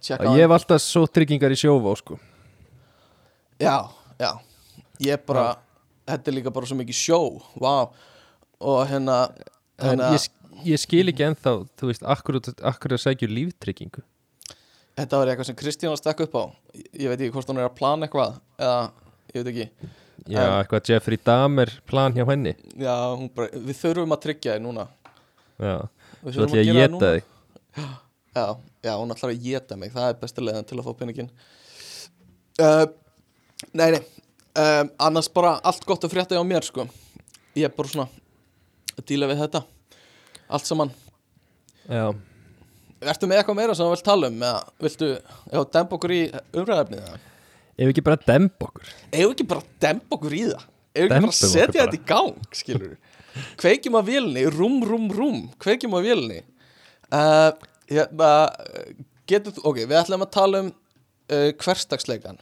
Tjekka 0.03 0.33
Ég 0.37 0.45
hef 0.45 0.55
alltaf 0.57 0.83
svo 0.85 1.07
tryggingar 1.11 1.55
í 1.55 1.59
sjóvá 1.59 1.95
sko. 1.99 2.19
Já, 3.63 3.89
já. 4.21 4.31
Ég 5.03 5.23
bara, 5.29 5.57
þetta 6.09 6.31
er 6.31 6.37
líka 6.39 6.53
bara 6.55 6.69
svo 6.69 6.77
mikið 6.79 6.99
sjó. 6.99 7.21
Vá. 7.61 7.89
Og 8.61 8.83
hérna 8.89 9.27
Þannig 9.81 10.17
ég, 10.17 10.27
að 10.57 10.69
ég 10.71 10.81
skil 10.81 11.05
ekki 11.13 11.27
ennþá, 11.27 11.53
þú 11.77 11.91
veist, 11.91 12.05
akkur, 12.17 12.39
akkur 12.65 12.97
að 12.97 13.03
sækju 13.03 13.29
líftryggingu? 13.29 14.05
Þetta 14.97 15.21
var 15.21 15.29
eitthvað 15.29 15.51
sem 15.51 15.59
Kristján 15.59 15.99
stakk 16.01 16.23
upp 16.25 16.37
á. 16.41 16.45
Ég 16.97 17.11
veit 17.13 17.21
ekki 17.21 17.35
hvort 17.35 17.51
hún 17.53 17.61
er 17.61 17.69
að 17.69 17.75
plana 17.77 18.07
eitthvað 18.09 18.39
Eða, 18.57 18.79
ég 19.35 19.43
veit 19.43 19.51
ekki. 19.53 19.67
Já, 20.27 20.41
En- 20.41 20.55
eitthvað 20.63 20.89
Jeffrey 20.91 21.21
Dahmer 21.23 21.73
plan 21.87 22.15
hjá 22.17 22.25
henni. 22.31 22.55
Já, 22.81 22.97
bara, 23.37 23.51
við 23.53 23.81
þurfum 23.83 24.17
að 24.17 24.23
tryggja 24.25 24.57
þig 24.57 24.65
núna. 24.65 24.87
Já, 25.61 25.75
ætla 26.25 26.33
ég 26.33 26.63
að 26.63 26.71
gera 26.71 26.87
það 26.87 26.95
núna. 26.97 27.36
Já, 28.37 28.45
já, 28.85 28.93
hún 29.01 29.13
ætlar 29.15 29.33
að 29.33 29.43
geta 29.47 29.77
mig. 29.81 29.93
Það 29.95 30.11
er 30.11 30.19
besta 30.21 30.43
leiðin 30.45 30.67
til 30.69 30.77
að 30.81 30.87
fá 30.89 30.93
peningin 30.99 31.31
uh, 32.61 32.85
Nei, 33.73 33.89
nei. 33.95 34.03
Um, 34.57 34.91
Annars 35.09 35.29
bara 35.33 35.55
allt 35.65 35.85
gott 35.89 36.05
að 36.05 36.13
frétta 36.13 36.37
hjá 36.37 36.45
mér 36.45 36.65
sko. 36.65 36.85
Ég 37.57 37.69
er 37.69 37.73
bara 37.77 37.89
svona 37.93 38.07
að 38.97 39.07
díla 39.09 39.29
við 39.31 39.41
þetta. 39.45 39.63
Allt 40.53 40.69
saman. 40.69 40.93
Já, 41.89 42.11
Ertu 43.07 43.29
með 43.29 43.41
eitthvað 43.43 43.59
meira 43.59 43.75
sem 43.77 43.85
þú 43.85 43.93
vilt 43.93 44.07
tala 44.07 44.29
um? 44.33 44.37
Eða 44.41 44.61
viltu, 44.83 45.09
já, 45.53 45.59
dempa 45.77 45.97
okkur 45.99 46.15
í 46.17 46.21
umræðefnið 46.57 47.03
eða? 47.03 47.19
ef 47.77 47.91
ekki 47.93 48.05
bara 48.07 48.19
demb 48.25 48.65
okkur? 48.67 48.93
Við 49.13 49.25
ekki 49.27 49.47
bara 49.51 49.65
dempa 49.85 50.17
okkur 50.17 50.37
í 50.37 50.41
það? 50.49 50.63
Við 50.97 51.03
ekki 51.05 51.11
bara 51.13 51.21
Dembum 51.21 51.33
að 51.35 51.37
setja 51.37 51.67
bara. 51.67 51.77
þetta 51.83 51.99
í 51.99 52.05
gang, 52.09 52.47
skilur 52.57 52.95
Kveikjum 53.61 53.99
að 54.01 54.07
vélni, 54.09 54.45
rúm, 54.49 54.79
rúm, 54.89 55.11
rúm. 55.13 55.43
Kveikjum 55.61 55.97
að 55.99 56.07
vélni 56.09 56.39
uh, 57.15 57.51
Hérna, 57.87 58.31
getur 59.31 59.61
ok, 59.63 59.85
við 59.85 59.99
ætlum 60.01 60.25
að 60.25 60.33
tala 60.35 60.63
um 60.65 60.73
uh, 60.73 61.53
hverstagsleikan 61.63 62.41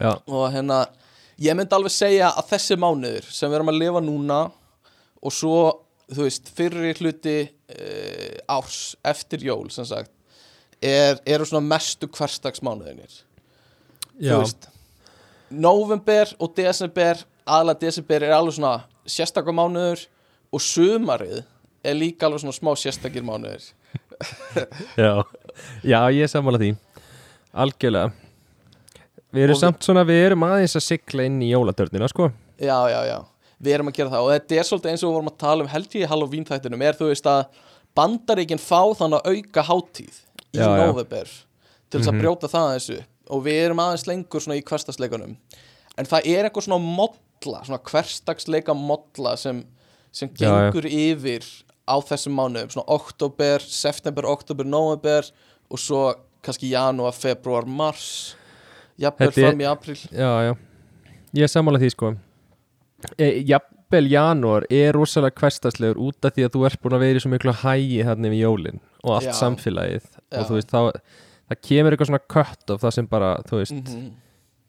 Já, 0.00 0.16
og 0.26 0.48
hérna, 0.50 0.80
ég 1.38 1.54
myndi 1.54 1.76
alveg 1.76 1.92
segja 1.94 2.32
að 2.32 2.54
þessi 2.54 2.78
mánuður 2.80 3.28
sem 3.30 3.50
við 3.50 3.60
erum 3.60 3.70
að 3.70 3.78
lifa 3.82 4.02
núna 4.02 4.38
og 5.20 5.34
svo, 5.36 5.58
þú 6.10 6.24
veist, 6.24 6.50
fyrri 6.56 6.94
hluti 6.98 7.36
uh, 7.44 8.56
árs 8.56 8.96
eftir 9.06 9.44
jól, 9.46 9.68
sem 9.70 9.86
sagt 9.86 10.10
er, 10.80 11.20
eru 11.28 11.46
svona 11.46 11.66
mestu 11.70 12.08
hverstagsmánuðinir 12.10 13.20
já, 14.20 14.40
November 15.50 16.32
og 16.40 16.54
desember 16.56 17.20
aðalega 17.44 17.86
desember 17.86 18.24
er 18.24 18.36
alveg 18.36 18.56
svona 18.56 18.74
sérstakar 19.08 19.56
mánuður 19.56 20.06
og 20.50 20.64
sumarið 20.64 21.42
er 21.84 21.98
líka 21.98 22.26
alveg 22.26 22.44
svona 22.44 22.56
smá 22.56 22.72
sérstakir 22.78 23.26
mánuðir 23.26 23.70
Já, 25.00 25.12
já 25.86 26.00
ég 26.14 26.28
sammála 26.30 26.60
því. 26.60 26.70
Algjörlega. 27.54 28.12
Við 29.30 29.44
erum 29.46 29.54
Og 29.56 29.60
samt 29.62 29.84
svona, 29.86 30.02
við 30.08 30.24
erum 30.30 30.42
aðeins 30.46 30.74
að 30.78 30.84
sigla 30.88 31.24
inn 31.28 31.38
í 31.46 31.52
jólatörnina, 31.52 32.08
sko. 32.10 32.30
Já, 32.60 32.76
já, 32.90 33.00
já, 33.06 33.18
við 33.62 33.76
erum 33.76 33.90
að 33.92 33.98
gera 34.00 34.10
það. 34.14 34.24
Og 34.26 34.32
þetta 34.34 34.56
er 34.58 34.66
svolítið 34.68 34.90
eins 34.92 35.04
og 35.04 35.10
við 35.12 35.16
vorum 35.18 35.30
að 35.30 35.38
tala 35.44 35.64
um 35.66 35.70
held 35.70 35.94
ég 35.94 36.02
í 36.04 36.08
Halloween 36.10 36.46
þættinum 36.48 36.82
er 36.86 36.98
þú 36.98 37.10
veist 37.12 37.28
að 37.30 37.44
bandaríkin 37.98 38.60
fá 38.62 38.80
þannig 38.98 39.20
að 39.22 39.30
auka 39.36 39.64
hátíð 39.70 40.18
í 40.50 40.58
Já, 40.58 40.66
já. 40.66 40.86
november 40.86 41.30
til 41.90 42.00
þess 42.00 42.10
að 42.10 42.14
Mhm. 42.16 42.20
brjóta 42.24 42.50
það 42.50 42.68
þessu 42.74 42.98
og 43.30 43.44
við 43.46 43.58
erum 43.64 43.82
aðeins 43.82 44.06
lengur 44.10 44.42
svona 44.42 44.58
í 44.58 44.64
hversdagsleikunum. 44.66 45.36
En 45.98 46.06
það 46.10 46.26
er 46.26 46.44
eitthvað 46.48 46.66
svona 46.66 46.82
modla 46.82 47.62
svona 47.66 47.80
hversdagsleika 47.90 48.74
modla 48.74 49.36
sem, 49.38 49.64
sem 50.12 50.28
Já, 50.34 50.46
já. 50.50 50.70
gengur 50.72 50.86
yfir 50.90 51.46
á 51.90 51.96
þessum 52.06 52.36
mánuðum, 52.38 52.70
svona 52.74 52.96
oktober 52.96 53.64
september, 53.66 54.28
oktober, 54.30 54.68
november 54.68 55.26
og 55.70 55.82
svo 55.82 56.04
kannski 56.44 56.70
janúar, 56.72 57.16
februar, 57.16 57.66
mars 57.66 58.36
jafnvel 59.00 59.32
fram 59.34 59.60
í 59.60 59.68
april 59.68 59.98
Já, 60.08 60.30
já. 60.50 60.54
Ég 61.36 61.46
er 61.46 61.50
sammála 61.52 61.78
því, 61.78 61.90
sko. 61.94 62.08
E, 63.14 63.26
Jafnvel 63.46 64.08
janúar 64.10 64.64
er 64.66 64.96
rosalega 64.96 65.38
hverstaslegur 65.38 66.00
út 66.02 66.26
af 66.26 66.34
því 66.34 66.46
að 66.48 66.56
þú 66.56 66.64
ert 66.66 66.80
búin 66.82 66.96
að 66.96 67.04
vera 67.04 67.20
í 67.20 67.22
svo 67.22 67.30
miklu 67.30 67.54
hægi 67.60 68.00
þarna 68.08 68.32
við 68.32 68.42
jólin 68.42 68.80
og 69.04 69.12
allt 69.18 69.30
Já. 69.30 69.36
samfélagið. 69.38 70.08
Já. 70.26 70.40
og 70.40 70.48
þú 70.48 70.58
veist, 70.58 70.72
þá 70.74 70.80
það 71.50 71.62
kemur 71.68 71.94
eitthvað 71.94 72.10
svona 72.10 72.26
kött 72.34 72.74
of 72.74 72.82
það 72.82 72.96
sem 72.96 73.08
bara, 73.14 73.30
þú 73.46 73.62
veist 73.62 73.78
mm 73.78 74.10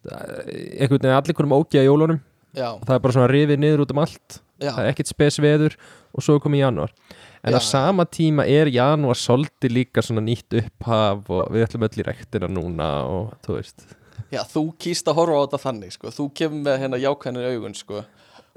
einhvern 0.10 1.02
veginn 1.02 1.14
allir 1.16 1.36
hverjum 1.38 1.56
ógja 1.56 1.84
í 1.84 1.88
jólunum. 1.88 2.22
Já, 2.58 2.68
og 2.74 2.86
það 2.88 2.96
er 2.96 3.04
bara 3.04 3.16
svona 3.16 3.32
rifið 3.32 3.62
niður 3.62 3.84
út 3.86 3.94
um 3.94 4.02
allt. 4.04 4.40
Það 4.62 4.80
er 4.84 4.90
ekkert 4.92 5.12
spes 5.12 5.38
veður 5.42 5.76
og 6.14 6.24
svo 6.26 6.36
er 6.38 6.44
komið 6.44 6.64
janúar 6.66 6.94
en 7.42 7.56
Já. 7.56 7.58
á 7.58 7.62
sama 7.64 8.06
tíma 8.06 8.46
er 8.50 8.70
janúar 8.72 9.18
svolítið 9.18 9.74
líka 9.78 10.04
svona 10.06 10.22
nýtt 10.26 10.54
upphaf 10.62 11.30
og 11.32 11.50
við 11.54 11.66
ætlum 11.68 11.88
öll 11.88 12.02
í 12.04 12.06
rektina 12.08 12.50
núna 12.52 12.92
og 13.10 13.34
þú 13.46 13.58
veist 13.60 13.88
Já, 14.32 14.46
þú 14.48 14.62
kýst 14.80 15.10
að 15.12 15.18
horfa 15.18 15.40
á 15.40 15.44
þetta 15.44 15.58
þannig, 15.60 15.92
sko. 15.92 16.12
Þú 16.16 16.26
kemur 16.40 16.62
með 16.64 16.78
hérna 16.80 17.00
jákvæðinu 17.02 17.42
augun, 17.52 17.74
sko. 17.76 18.04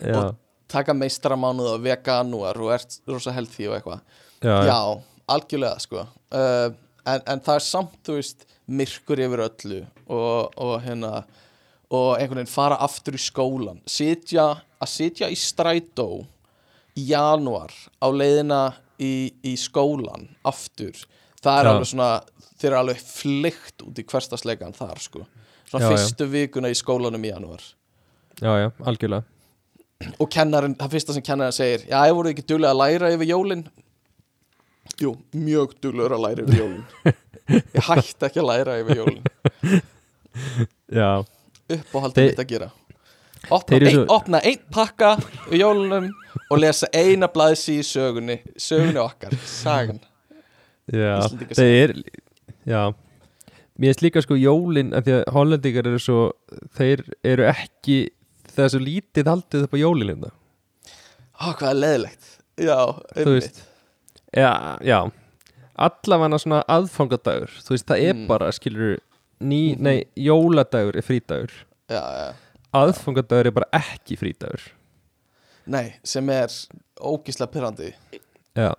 Og- 0.06 0.36
Taka 0.70 0.94
meistaramánuð 0.94 1.72
og 1.72 1.80
veganúar 1.82 2.60
og 2.62 2.70
ert 2.76 2.94
rosa 3.10 3.32
healthy 3.34 3.66
og 3.66 3.74
eitthvað. 3.80 4.00
Já, 4.40 4.54
já, 4.70 4.76
algjörlega, 5.34 5.80
sko. 5.82 6.04
Uh, 6.30 6.70
en, 7.04 7.20
en 7.26 7.42
það 7.42 7.58
er 7.58 7.64
samt, 7.66 7.96
þú 8.06 8.16
veist, 8.20 8.46
myrkur 8.70 9.18
yfir 9.26 9.42
öllu 9.48 9.80
og, 10.06 10.54
og 10.62 10.76
hérna, 10.86 11.24
og 11.90 12.08
einhvern 12.20 12.44
veginn 12.44 12.54
fara 12.54 12.78
aftur 12.86 13.18
í 13.18 13.22
skólan. 13.24 13.82
Sitja, 13.90 14.46
að 14.78 14.88
sitja 14.94 15.26
í 15.32 15.36
strætó 15.38 16.08
í 16.98 17.06
janúar 17.10 17.72
á 18.00 18.06
leiðina 18.10 18.60
í, 19.02 19.32
í 19.42 19.54
skólan 19.58 20.28
aftur. 20.46 20.94
Það 21.44 21.58
er 21.60 21.66
Já. 21.66 21.70
alveg 21.74 21.88
svona, 21.90 22.10
þeir 22.60 22.68
eru 22.70 22.78
alveg 22.80 23.00
flykt 23.04 23.82
út 23.88 23.98
í 23.98 24.04
hverstasleikan 24.08 24.72
þar, 24.76 25.00
sko. 25.02 25.24
Svona 25.68 25.88
Já, 25.88 25.90
fyrstu 25.94 26.28
vikuna 26.30 26.70
í 26.70 26.76
skólanum 26.78 27.24
í 27.26 27.32
janúar. 27.32 27.62
já, 28.42 28.50
já, 28.58 28.68
algjörlega 28.84 29.24
og 30.20 30.28
kennarinn, 30.30 30.74
það 30.76 30.90
fyrsta 30.96 31.14
sem 31.14 31.22
kennarinn 31.24 31.54
segir 31.54 31.84
já, 31.88 32.00
ég 32.08 32.14
voru 32.18 32.28
ekki 32.32 32.42
duglega 32.50 32.72
að 32.74 32.80
læra 32.80 33.10
yfir 33.14 33.28
jólin 33.30 33.60
jú, 35.00 35.12
mjög 35.38 35.76
duglegur 35.80 36.16
að 36.16 36.24
læra 36.24 36.42
yfir 36.44 36.58
jólin 36.58 36.82
ég 37.54 37.86
hætti 37.86 38.26
ekki 38.26 38.42
að 38.42 38.48
læra 38.50 38.74
yfir 38.82 38.98
jólin 39.00 39.22
já, 40.98 41.08
uppáhaldið 41.70 42.18
Þeir- 42.18 42.30
mitt 42.32 42.42
að 42.42 42.50
gera 42.50 42.68
opna, 43.54 43.78
ein, 43.78 43.88
svo- 43.94 44.06
opna 44.18 44.40
einn 44.50 44.60
pakka 44.74 45.12
í 45.54 45.60
jólunum 45.62 46.10
og 46.50 46.58
lesa 46.58 46.86
eina 46.92 47.28
blaðsi 47.28 47.78
í 47.80 47.86
sögunni 47.86 48.38
sögunni 48.56 49.00
okkar, 49.02 49.34
sagan 49.44 50.00
já 50.92 51.20
það 51.54 51.72
er 51.82 51.92
já 52.68 52.82
mér 53.78 53.90
finnst 53.90 54.02
líka 54.04 54.22
sko 54.22 54.36
jólin 54.38 54.92
af 54.94 55.04
því 55.06 55.14
að 55.18 55.32
hollendingar 55.34 55.88
eru 55.90 55.98
svo 56.02 56.18
þeir 56.78 57.02
eru 57.24 57.46
ekki 57.50 57.98
það 58.54 58.64
er 58.66 58.72
svo 58.74 58.82
lítið 58.84 59.30
haldið 59.32 59.64
upp 59.66 59.74
á 59.74 59.78
jólin 59.80 60.10
hérna. 60.12 60.30
Ó, 61.42 61.46
hvað 61.58 61.70
er 61.72 61.80
leðilegt 61.82 62.30
Já, 62.54 62.76
veist. 63.16 63.64
já, 64.30 64.52
já 64.86 64.98
allavega 65.74 66.38
svona 66.38 66.60
aðfangadagur 66.70 67.50
þú 67.64 67.72
veist, 67.74 67.86
það 67.88 68.04
er 68.08 68.14
Mm. 68.14 68.26
bara, 68.28 68.52
skilur 68.52 68.98
ný, 69.40 69.74
Mhm. 69.74 69.80
nei, 69.82 70.04
jóladagur 70.16 70.94
er 70.96 71.02
frídagur 71.02 71.50
já, 71.90 71.98
já. 71.98 72.34
aðfangadagur 72.72 73.46
er 73.46 73.50
bara 73.50 73.66
ekki 73.72 74.16
frídagur 74.16 74.60
Nei, 75.66 75.94
sem 76.04 76.28
er 76.30 76.52
ógislega 77.00 77.50
pyrrandi 77.52 77.92
já. 78.54 78.72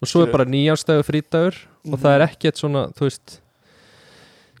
Og 0.00 0.08
svo 0.08 0.24
er 0.24 0.32
bara 0.32 0.48
nýjástagur 0.48 1.04
frídagur 1.04 1.56
og 1.84 1.98
Mhm. 1.98 2.02
það 2.02 2.14
er 2.14 2.26
ekkert 2.28 2.56
svona, 2.56 2.86
þú 2.96 3.08
veist 3.08 3.40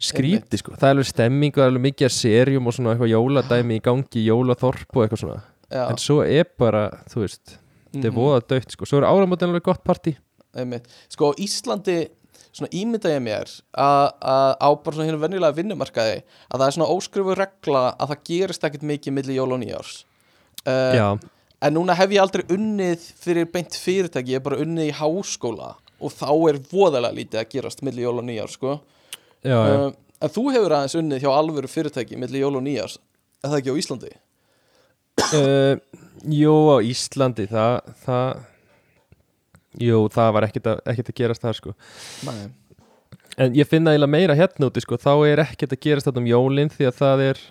skríti 0.00 0.58
sko, 0.58 0.72
það 0.72 0.88
er 0.88 0.94
alveg 0.94 1.06
stemming 1.06 1.56
og 1.56 1.64
alveg 1.64 1.82
mikið 1.88 2.12
serjum 2.12 2.66
og 2.66 2.74
svona 2.74 2.94
eitthvað 2.94 3.14
jóladæmi 3.14 3.76
í 3.76 3.82
gangi, 3.84 4.26
jólaþorp 4.26 4.96
og 4.96 5.02
eitthvað 5.04 5.20
svona. 5.20 5.42
Já, 5.70 5.90
en 5.90 5.96
svo 5.96 6.22
er 6.26 6.44
bara, 6.58 6.90
þú 7.08 7.20
veist 7.24 7.58
þetta 7.92 8.06
er 8.06 8.10
mhm. 8.10 8.18
voða 8.18 8.40
dögt 8.40 8.72
sko, 8.72 8.84
svo 8.84 8.98
er 8.98 9.08
áramótin 9.08 9.48
alveg 9.48 9.62
gott 9.62 10.16
Einmitt. 10.50 10.88
Sko 11.08 11.32
Íslandi 11.38 12.08
svona 12.50 12.70
ímynda 12.74 13.12
ég 13.12 13.22
mér 13.22 13.50
að 13.78 14.58
á 14.58 14.68
bara 14.82 14.96
svona 14.96 15.06
hérna 15.06 15.22
venjulega 15.22 15.54
vinnumarkaði 15.54 16.22
að 16.50 16.56
það 16.56 16.66
er 16.66 16.76
svona 16.76 16.90
óskrifu 16.90 17.36
regla 17.38 17.82
að 17.94 18.12
það 18.12 18.24
gerist 18.30 18.66
ekkert 18.66 18.86
mikið 18.90 19.16
milli 19.16 19.36
jól 19.38 19.52
og 19.54 19.60
nýjárs 19.62 19.92
uh, 20.68 21.14
en 21.60 21.76
núna 21.76 21.96
hef 21.98 22.14
ég 22.14 22.22
aldrei 22.22 22.44
unnið 22.52 23.04
fyrir 23.20 23.48
beint 23.52 23.76
fyrirtæki, 23.76 24.34
ég 24.34 24.40
hef 24.40 24.46
bara 24.48 24.60
unnið 24.64 24.90
í 24.90 24.96
háskóla 25.00 25.74
og 26.00 26.14
þá 26.16 26.30
er 26.50 26.60
voðalega 26.70 27.16
lítið 27.16 27.42
að 27.42 27.50
gerast 27.54 27.84
milli 27.84 28.06
jól 28.06 28.18
og 28.22 28.26
nýjárs 28.26 28.56
sko. 28.56 28.78
Já, 29.44 29.56
já. 29.56 29.76
uh, 29.76 30.16
en 30.20 30.32
þú 30.32 30.46
hefur 30.54 30.76
aðeins 30.76 30.98
unnið 31.00 31.24
hjá 31.24 31.30
alvöru 31.32 31.70
fyrirtæki 31.70 32.20
milli 32.20 32.42
jól 32.42 32.56
og 32.56 32.64
nýjárs 32.64 32.98
er 33.40 33.52
það 33.52 33.58
ekki 33.60 33.72
á 33.72 33.80
Íslandi? 33.80 34.14
Uh, 35.20 35.74
jú, 36.32 36.54
á 36.72 36.76
Íslandi 36.84 37.48
það, 37.50 37.92
það 38.04 38.46
Jú, 39.78 40.00
það 40.10 40.32
var 40.34 40.46
ekkert 40.48 40.66
að, 40.66 40.80
ekkert 40.90 41.10
að 41.12 41.18
gerast 41.20 41.44
það 41.44 41.52
sko. 41.60 41.72
Nei. 42.26 42.48
En 43.38 43.54
ég 43.54 43.68
finna 43.70 43.92
eiginlega 43.94 44.10
meira 44.10 44.34
hérna 44.34 44.66
úti 44.66 44.82
sko 44.82 44.98
Þá 44.98 45.12
er 45.28 45.42
ekkert 45.44 45.76
að 45.76 45.82
gerast 45.84 46.08
þetta 46.08 46.18
um 46.18 46.26
jólin 46.26 46.72
Því 46.72 46.88
að 46.88 46.96
það 46.98 47.22
er, 47.28 47.42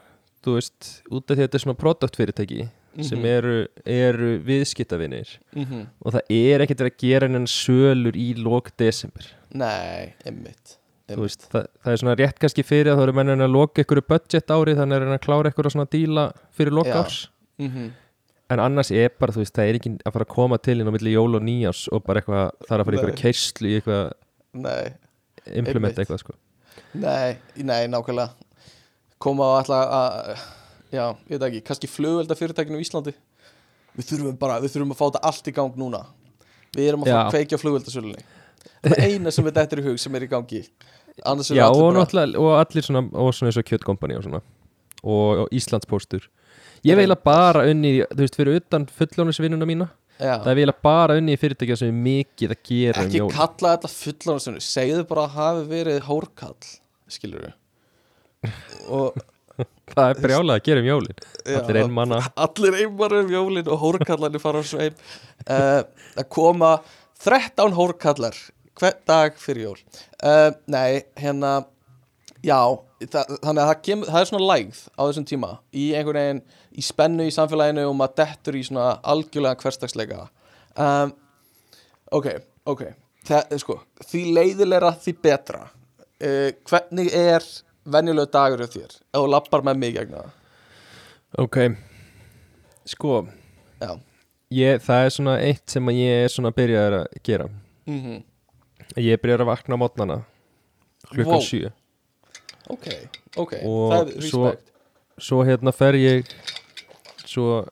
þú 0.44 0.56
veist 0.58 0.90
Út 1.08 1.24
af 1.24 1.30
því 1.32 1.38
að 1.38 1.46
þetta 1.46 1.58
er 1.58 1.64
svona 1.64 1.80
produktfyrirtæki 1.80 2.66
Sem 3.02 3.20
Mhm. 3.20 3.26
eru, 3.30 3.68
eru 3.86 4.30
viðskiptavinir 4.44 5.36
mm 5.56 5.84
Og 6.02 6.14
það 6.16 6.22
er 6.34 6.64
ekkert 6.66 6.82
að 6.82 6.98
gera 6.98 7.28
hennan 7.28 7.46
sölur 7.48 8.16
í 8.18 8.34
lok 8.38 8.72
desember 8.78 9.28
Nei, 9.54 10.14
einmitt, 10.26 10.78
Þú 11.10 11.22
veist, 11.26 11.46
það, 11.50 11.68
það 11.84 11.92
er 11.94 11.98
svona 12.02 12.16
rétt 12.20 12.40
kannski 12.42 12.64
fyrir 12.66 12.92
að 12.94 12.98
þá 13.00 13.04
eru 13.08 13.14
mennin 13.18 13.42
að 13.46 13.54
loka 13.54 13.82
ykkur 13.86 14.02
budget 14.10 14.48
ári 14.54 14.76
Þannig 14.78 14.96
er 15.00 15.06
hann 15.06 15.18
að 15.18 15.24
klára 15.26 15.52
ykkur 15.54 15.70
svona 15.72 15.88
díla 15.90 16.26
fyrir 16.58 16.74
Já. 16.86 16.94
árs 17.04 17.28
mm 17.60 17.92
En 18.50 18.58
annars 18.60 18.90
er 18.90 19.10
bara, 19.20 19.32
veist, 19.32 19.54
það 19.54 19.68
er 19.70 19.76
ekki 19.78 19.90
að 20.02 20.14
fara 20.16 20.26
að 20.26 20.34
koma 20.34 20.58
til 20.58 20.80
inn 20.82 20.88
á 20.90 20.94
milli 20.96 21.12
jól 21.14 21.36
og 21.38 21.44
nýjás 21.46 21.84
og 21.94 22.02
bara 22.04 22.20
eitthvað, 22.24 22.50
það 22.66 22.74
er 22.74 22.82
að 22.82 22.86
fara 22.88 22.96
Nei. 22.96 23.04
eitthvað 23.04 23.22
keislu 23.22 23.68
í 23.70 23.76
eitthvað, 23.78 24.12
Nei 24.54 24.94
implementa 25.54 26.02
Einmitt. 26.02 26.02
eitthvað, 26.02 26.20
sko. 26.24 26.34
Nei, 26.96 27.38
nei, 27.62 27.86
nákvæmlega 27.86 28.32
koma 29.22 29.44
á 29.46 29.52
alltaf 29.62 29.94
að 29.94 30.40
já, 30.94 31.06
ég 31.30 31.36
veit 31.36 31.48
ekki, 31.50 31.62
kannski 31.70 31.90
flugvelda 31.92 32.38
fyrirtækinu 32.38 32.80
í 32.80 32.86
Íslandi. 32.86 33.14
Við 33.98 34.12
þurfum 34.12 34.38
bara, 34.40 34.60
við 34.64 34.76
þurfum 34.76 34.94
að 34.94 35.00
fá 35.00 35.06
þetta 35.08 35.24
allt 35.30 35.50
í 35.50 35.54
gang 35.56 35.80
núna. 35.80 36.04
Við 36.76 36.92
erum 36.92 37.06
að 37.06 37.14
fá 37.14 37.34
kveikja 37.34 37.60
flugveldasölunni. 37.62 38.26
Það 38.84 38.96
er 38.96 39.14
eina 39.14 39.34
sem 39.34 39.48
við 39.48 39.56
dettur 39.58 39.82
í 39.82 39.86
hug 39.88 40.02
sem 40.02 40.16
er 40.16 40.26
í 40.26 40.32
gangi. 40.32 40.64
Annars 41.28 41.52
Já, 41.52 41.66
og, 41.68 41.96
bara 41.98 42.26
og 42.40 42.52
allir 42.56 42.86
svona, 42.86 43.04
og 43.12 43.34
svona 43.36 43.50
eins 43.52 43.60
og 43.60 43.68
kjötkompani 43.68 44.16
og 44.16 44.24
svona, 44.24 44.44
og, 45.04 45.46
og 45.46 45.56
Íslandspóstur. 45.56 46.30
Ég 46.88 46.96
veila 46.96 47.18
bara 47.20 47.66
unni, 47.68 47.98
þú 48.08 48.24
veist, 48.24 48.38
fyrir 48.40 48.62
utan 48.62 48.86
fullónisvinnuna 48.96 49.68
mína, 49.68 49.90
já, 50.16 50.38
það 50.38 50.52
er 50.54 50.60
veila 50.62 50.76
bara 50.86 51.18
unni 51.20 51.36
í 51.36 51.40
fyrirtækja 51.40 51.80
sem 51.82 51.92
er 51.92 51.98
mikið 52.06 52.54
að 52.56 52.62
gera 52.70 53.04
um 53.04 53.10
ekki 53.10 53.20
jól. 53.20 53.32
kalla 53.36 53.74
þetta 53.76 53.92
fullanarsunni 53.96 54.64
segðu 54.64 55.04
bara 55.10 55.26
að 55.26 55.36
hafi 55.36 55.66
verið 55.74 56.00
hórkall 56.08 56.72
skilur 57.12 57.50
og 59.00 59.20
Það 59.96 60.12
er 60.12 60.22
brjálað 60.24 60.60
að 60.60 60.64
gera 60.68 60.84
um 60.84 60.90
jólin. 60.90 61.24
Allir 61.60 61.82
einmana. 61.84 62.22
Allir 62.46 62.78
einmana 62.84 63.24
um 63.24 63.34
jólin 63.34 63.72
og 63.74 63.82
hórkallarnir 63.84 64.44
fara 64.44 64.62
á 64.62 64.66
sveim 64.68 64.96
uh, 65.46 65.82
að 66.16 66.30
koma 66.32 66.78
13 67.24 67.76
hórkallar 67.76 68.38
hvern 68.80 69.02
dag 69.10 69.40
fyrir 69.40 69.70
jól. 69.70 69.82
Uh, 70.24 70.52
Nei, 70.72 71.04
hérna 71.20 71.60
já, 72.46 72.60
það, 73.04 73.34
þannig 73.44 73.64
að 73.64 73.70
það, 73.70 73.76
kem, 73.88 74.04
það 74.08 74.22
er 74.22 74.30
svona 74.32 74.50
lægð 74.50 74.82
á 74.96 75.02
þessum 75.02 75.28
tíma 75.28 75.52
í 75.76 75.86
einhvern 75.98 76.22
veginn, 76.22 76.44
í 76.72 76.86
spennu 76.86 77.28
í 77.28 77.34
samfélaginu 77.36 77.88
og 77.90 77.98
maður 78.00 78.22
dettur 78.22 78.60
í 78.60 78.64
svona 78.68 78.92
algjörlega 79.14 79.60
hverstagsleika 79.64 80.22
um, 80.80 81.16
Ok, 82.16 82.32
ok. 82.66 82.88
Það, 83.28 83.58
sko, 83.62 83.76
því 84.10 84.22
leiðilegra 84.34 84.96
því 85.04 85.12
betra. 85.22 85.68
Uh, 86.18 86.50
Hvernig 86.66 87.12
er 87.14 87.46
venjulegu 87.86 88.32
dagur 88.34 88.64
hjá 88.64 88.68
þér 88.74 88.92
ef 88.96 89.20
þú 89.20 89.28
lappar 89.30 89.62
með 89.66 89.78
mig 89.78 89.94
gegna 89.96 90.24
Ok, 91.38 91.58
sko, 92.90 93.28
ég, 94.50 94.80
það 94.82 95.04
er 95.06 95.12
svona 95.14 95.36
eitt 95.46 95.70
sem 95.70 95.92
ég 95.94 96.24
er 96.26 96.32
svona 96.34 96.50
byrjaður 96.58 96.96
að 97.04 97.20
gera. 97.24 97.46
Mm 97.86 98.24
Ég 98.98 99.14
er 99.14 99.20
byrjaður 99.22 99.44
að 99.46 99.50
vakna 99.52 99.78
á 99.78 99.82
mótnana 99.84 100.16
klukkan 101.12 101.38
Vó. 101.38 101.44
sjö. 101.46 101.70
Ok, 102.74 102.88
ok, 103.38 103.54
Og 103.62 103.92
það 103.94 104.10
er 104.16 104.22
svo- 104.26 104.46
respekt. 104.50 104.72
Svo 105.20 105.44
hérna 105.46 105.72
fer 105.76 105.94
ég 105.94 106.26
Svo 107.26 107.68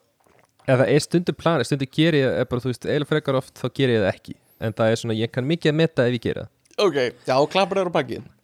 Eða 0.67 0.85
er 0.91 0.99
stundu 0.99 1.33
plan, 1.33 1.63
stundu 1.63 1.87
ger 1.89 2.13
ég 2.13 2.27
er 2.41 2.45
bara, 2.45 2.59
þú 2.61 2.69
veist, 2.69 2.85
eiginlega 2.85 3.07
frekar 3.09 3.35
oft 3.39 3.55
þá 3.55 3.69
ger 3.73 3.89
ég 3.89 4.01
það 4.03 4.13
ekki. 4.13 4.33
En 4.59 4.73
það 4.73 4.91
er 4.91 4.95
svona, 4.95 5.15
ég 5.17 5.31
kann 5.31 5.47
mikið 5.47 5.71
að 5.71 5.75
meta 5.81 6.05
ef 6.05 6.13
ég 6.13 6.21
gera 6.21 6.47
Ok, 6.77 6.93
já, 7.25 7.35
klappar 7.49 7.77
þér 7.81 7.89
á 7.89 7.95
það 7.97 8.36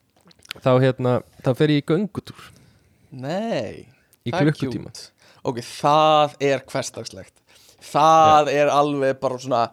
Þá 0.62 0.72
hérna, 0.84 1.14
þá 1.42 1.50
fer 1.58 1.74
ég 1.74 1.82
í 1.82 1.88
göngutúr. 1.90 2.44
Nei. 3.14 3.88
Í 4.24 4.32
það 4.32 4.52
klukkutíma. 4.52 4.94
Ok, 5.44 5.60
það 5.66 6.36
er 6.44 6.62
hversdagslegt. 6.70 7.34
Það 7.84 8.52
er 8.54 8.72
alveg 8.72 9.18
bara 9.20 9.40
svona 9.42 9.64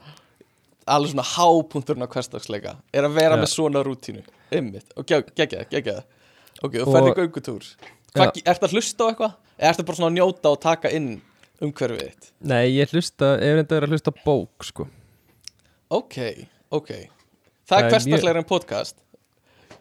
alveg 0.91 1.12
svona 1.12 1.26
hápunkturinn 1.37 2.07
á 2.07 2.11
hversdagsleika. 2.11 2.74
Er 2.93 3.07
að 3.07 3.18
vera 3.20 3.37
Já. 3.37 3.43
með 3.43 3.53
svona 3.53 3.83
rútínu. 3.87 4.24
Ymmit, 4.51 4.89
og 4.99 5.07
gegja 5.07 5.61
það, 5.61 5.68
gegja 5.70 6.01
það 6.01 6.64
ok, 6.66 6.72
þú 6.74 6.95
ferði 6.97 7.12
göngutúr. 7.20 7.66
Hvað, 8.11 8.41
ertu 8.51 8.66
að 8.66 8.74
hlusta 8.74 9.07
á 9.07 9.09
eitthvað? 9.12 9.35
Eða 9.61 9.70
ertu 9.70 9.85
bara 9.87 9.99
svona 10.01 10.11
að 10.11 10.16
njóta 10.16 10.51
og 10.51 10.59
taka 10.64 10.91
inn 10.97 11.11
umhverfið 11.62 12.01
þitt? 12.09 12.31
Nei, 12.51 12.64
ég 12.74 12.95
hlusta, 12.95 13.35
ef 13.39 13.55
reynda 13.61 13.76
er 13.78 13.87
að 13.87 13.95
hlusta 13.95 14.14
bók, 14.24 14.66
sko. 14.66 14.89
Ok, 15.95 16.16
ok. 16.74 16.91
Það, 16.91 17.70
Það 17.70 17.78
er 17.78 17.87
er 17.87 17.95
hversdagslegra 17.95 18.43
en 18.43 18.49
podcast 18.51 18.99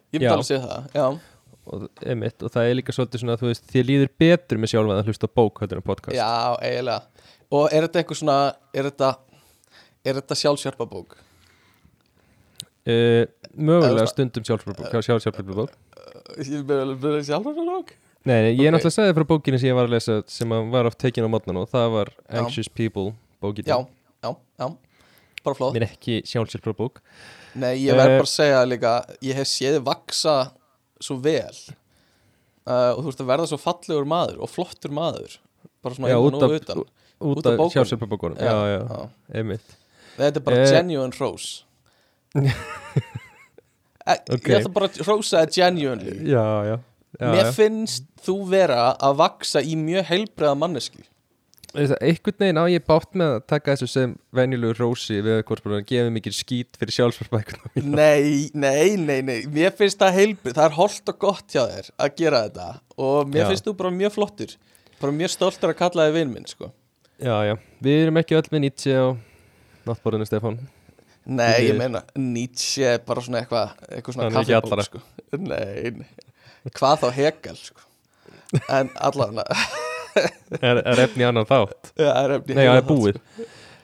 Ég 0.10 0.20
myndi 0.20 0.26
Já. 0.26 0.32
alveg 0.34 0.46
að 0.46 0.50
segja 0.50 0.64
það, 0.68 0.88
já 0.96 1.06
og, 1.70 1.84
einmitt, 2.10 2.42
og 2.44 2.50
það 2.50 2.66
er 2.70 2.78
líka 2.80 2.94
svolítið 2.96 3.22
svona, 3.22 3.36
þú 3.38 3.46
veist, 3.52 3.66
þér 3.70 3.84
líður 3.86 4.10
betur 4.24 4.58
með 4.58 4.72
sjálfa 4.72 4.96
að 4.98 5.10
hlusta 5.12 5.28
á 5.30 5.36
bók 5.38 5.60
hættur 5.62 5.78
en 5.78 5.86
podcast 5.86 6.18
Já, 6.18 6.30
eiginlega 6.66 7.02
Og 7.50 7.74
er 7.74 7.86
þetta 7.86 8.00
eitthvað 8.02 8.20
svona, 8.24 8.38
er 8.74 8.84
þetta 8.90 9.10
er 10.10 10.18
þetta 10.20 10.36
sjálfsjörpabók? 10.42 11.16
uh, 12.90 13.24
Mögulega 13.58 14.04
Eða- 14.04 14.12
stundum 14.14 14.44
sjálfsbók 14.46 14.78
sjálfsbók 14.90 15.70
Ég 16.40 16.66
vil 16.66 16.96
vera 16.98 17.24
sjálfsjörpabók? 17.24 17.94
Nei, 18.26 18.42
nei, 18.44 18.52
ég 18.58 18.66
er 18.68 18.74
Ok. 18.74 18.82
náttúrulega 18.82 18.92
að 18.92 18.98
segja 18.98 19.14
frá 19.16 19.26
bókinni 19.30 19.60
sem 19.60 19.70
ég 19.70 19.76
var 19.78 19.88
að 19.88 19.94
lesa 19.96 20.24
sem 20.28 20.50
að 20.50 20.70
var 20.74 20.86
oft 20.90 20.98
tekin 21.00 21.24
á 21.26 21.30
mótnan 21.32 21.58
og 21.62 21.70
það 21.72 21.92
var 21.94 22.10
Já. 22.10 22.40
Anxious 22.42 22.68
People 22.68 23.14
bókin 23.42 23.64
Já, 23.66 23.78
já, 24.24 24.36
já 24.60 24.68
Bara 25.44 25.56
flott. 25.56 25.74
Minn 25.78 25.86
ekki 25.88 26.20
sjálfsbók 26.28 26.76
bók 26.78 27.02
Nei, 27.56 27.76
ég 27.86 27.96
verð 27.96 28.12
Eh, 28.14 28.18
bara 28.20 28.28
að 28.28 28.32
segja 28.34 28.64
líka 28.68 28.94
Ég 29.26 29.38
hef 29.40 29.48
séð 29.50 29.80
vaksa 29.88 30.36
svo 31.02 31.16
vel 31.24 31.56
uh, 32.68 32.92
Og 32.98 33.04
þú 33.06 33.14
ert 33.14 33.24
að 33.24 33.30
verða 33.32 33.48
svo 33.50 33.58
fallegur 33.64 34.06
maður 34.10 34.42
Og 34.46 34.52
flottur 34.52 34.92
maður 34.94 35.38
Bara 35.84 35.96
svona 35.96 36.18
út 36.20 36.38
og 36.44 36.56
utan. 36.60 36.84
út 36.84 36.96
Út 37.20 37.48
af 37.52 37.60
sjálfsbók 37.74 38.08
bókunum. 38.14 38.38
Já, 38.40 38.54
já, 38.72 38.80
já. 38.80 39.10
einmitt. 39.36 39.74
Þetta 40.16 40.40
er 40.40 40.44
bara 40.46 40.60
Eh. 40.62 40.70
genuine 40.72 41.12
rose 41.20 41.64
Eh, 44.08 44.18
Ok. 44.32 44.48
Ég 44.50 44.60
ætla 44.62 44.72
bara 44.74 44.88
að 44.90 45.02
rosa 45.06 45.42
það 45.44 45.52
genuinely. 45.58 46.14
Já, 46.32 46.46
já, 46.66 46.78
já, 47.20 47.28
Mér 47.34 47.44
já. 47.46 47.52
finnst 47.54 48.06
þú 48.26 48.36
vera 48.50 48.96
að 48.96 49.18
vaksa 49.20 49.62
í 49.62 49.76
mjög 49.78 50.06
heilbreiða 50.10 50.56
manneski 50.58 51.04
Veist 51.04 51.08
það, 51.08 51.19
Einhvern 51.70 52.34
veginn 52.42 52.58
á 52.58 52.66
ég 52.66 52.82
bátt 52.88 53.12
með 53.14 53.36
að 53.36 53.44
taka 53.52 53.76
þessu 53.76 53.88
sem 53.92 54.14
venjulegu 54.34 54.74
rósi 54.80 55.20
við 55.22 55.36
að 55.44 55.84
gefa 55.86 56.10
mikið 56.16 56.34
skít 56.34 56.80
fyrir 56.82 56.96
sjálfsbók 56.96 57.52
Nei, 57.84 58.50
nei, 58.58 58.96
nei, 58.98 59.20
nei 59.22 59.44
Mér 59.54 59.76
finnst 59.78 60.00
það 60.02 60.18
heilbrið, 60.18 60.56
það 60.58 60.66
er 60.66 60.78
holdt 60.80 61.12
og 61.14 61.20
gott 61.22 61.54
hjá 61.54 61.62
þér 61.70 61.92
að 62.02 62.16
gera 62.18 62.40
þetta 62.48 62.68
og 62.98 63.30
mér 63.30 63.44
Já. 63.44 63.48
finnst 63.52 63.68
þú 63.70 63.74
bara 63.84 63.92
mjög 64.00 64.16
flottur 64.18 64.56
bara 65.00 65.14
mjög 65.16 65.32
stoltur 65.36 65.70
að 65.72 65.78
kalla 65.80 66.08
þig 66.10 66.16
vinn 66.18 66.32
minn 66.34 66.48
sko. 66.50 66.72
Já, 67.22 67.36
já, 67.48 67.54
við 67.86 68.02
erum 68.08 68.18
ekki 68.24 68.36
öll 68.40 68.50
með 68.52 68.64
Nietzsche 68.66 68.96
og 69.04 69.20
náttborðinu 69.88 70.28
Stefán 70.28 70.58
Nei, 71.30 71.68
ég 71.68 71.76
Við- 71.76 71.80
meina 71.84 72.02
Nietzsche 72.18 72.90
er 72.96 73.04
bara 73.06 73.22
svona 73.22 73.44
eitthvað 73.44 73.78
eitthvað 73.94 74.18
svona 74.18 74.58
allra. 74.58 74.88
sko. 74.90 75.04
Nei, 75.38 75.94
nei 76.02 76.74
Hvað 76.74 77.04
þá 77.06 77.08
Hegel 77.16 77.56
sko. 77.62 77.86
En 78.74 78.90
allavega 78.98 79.46
Er, 80.60 80.80
er 80.82 81.04
efni 81.06 81.26
annan 81.28 81.46
þátt? 81.46 81.92
Já, 81.94 82.10
er 82.12 82.36
efni 82.40 82.56
Nei, 82.58 82.64
það 82.66 82.80
er 82.80 82.88
búið. 82.88 83.20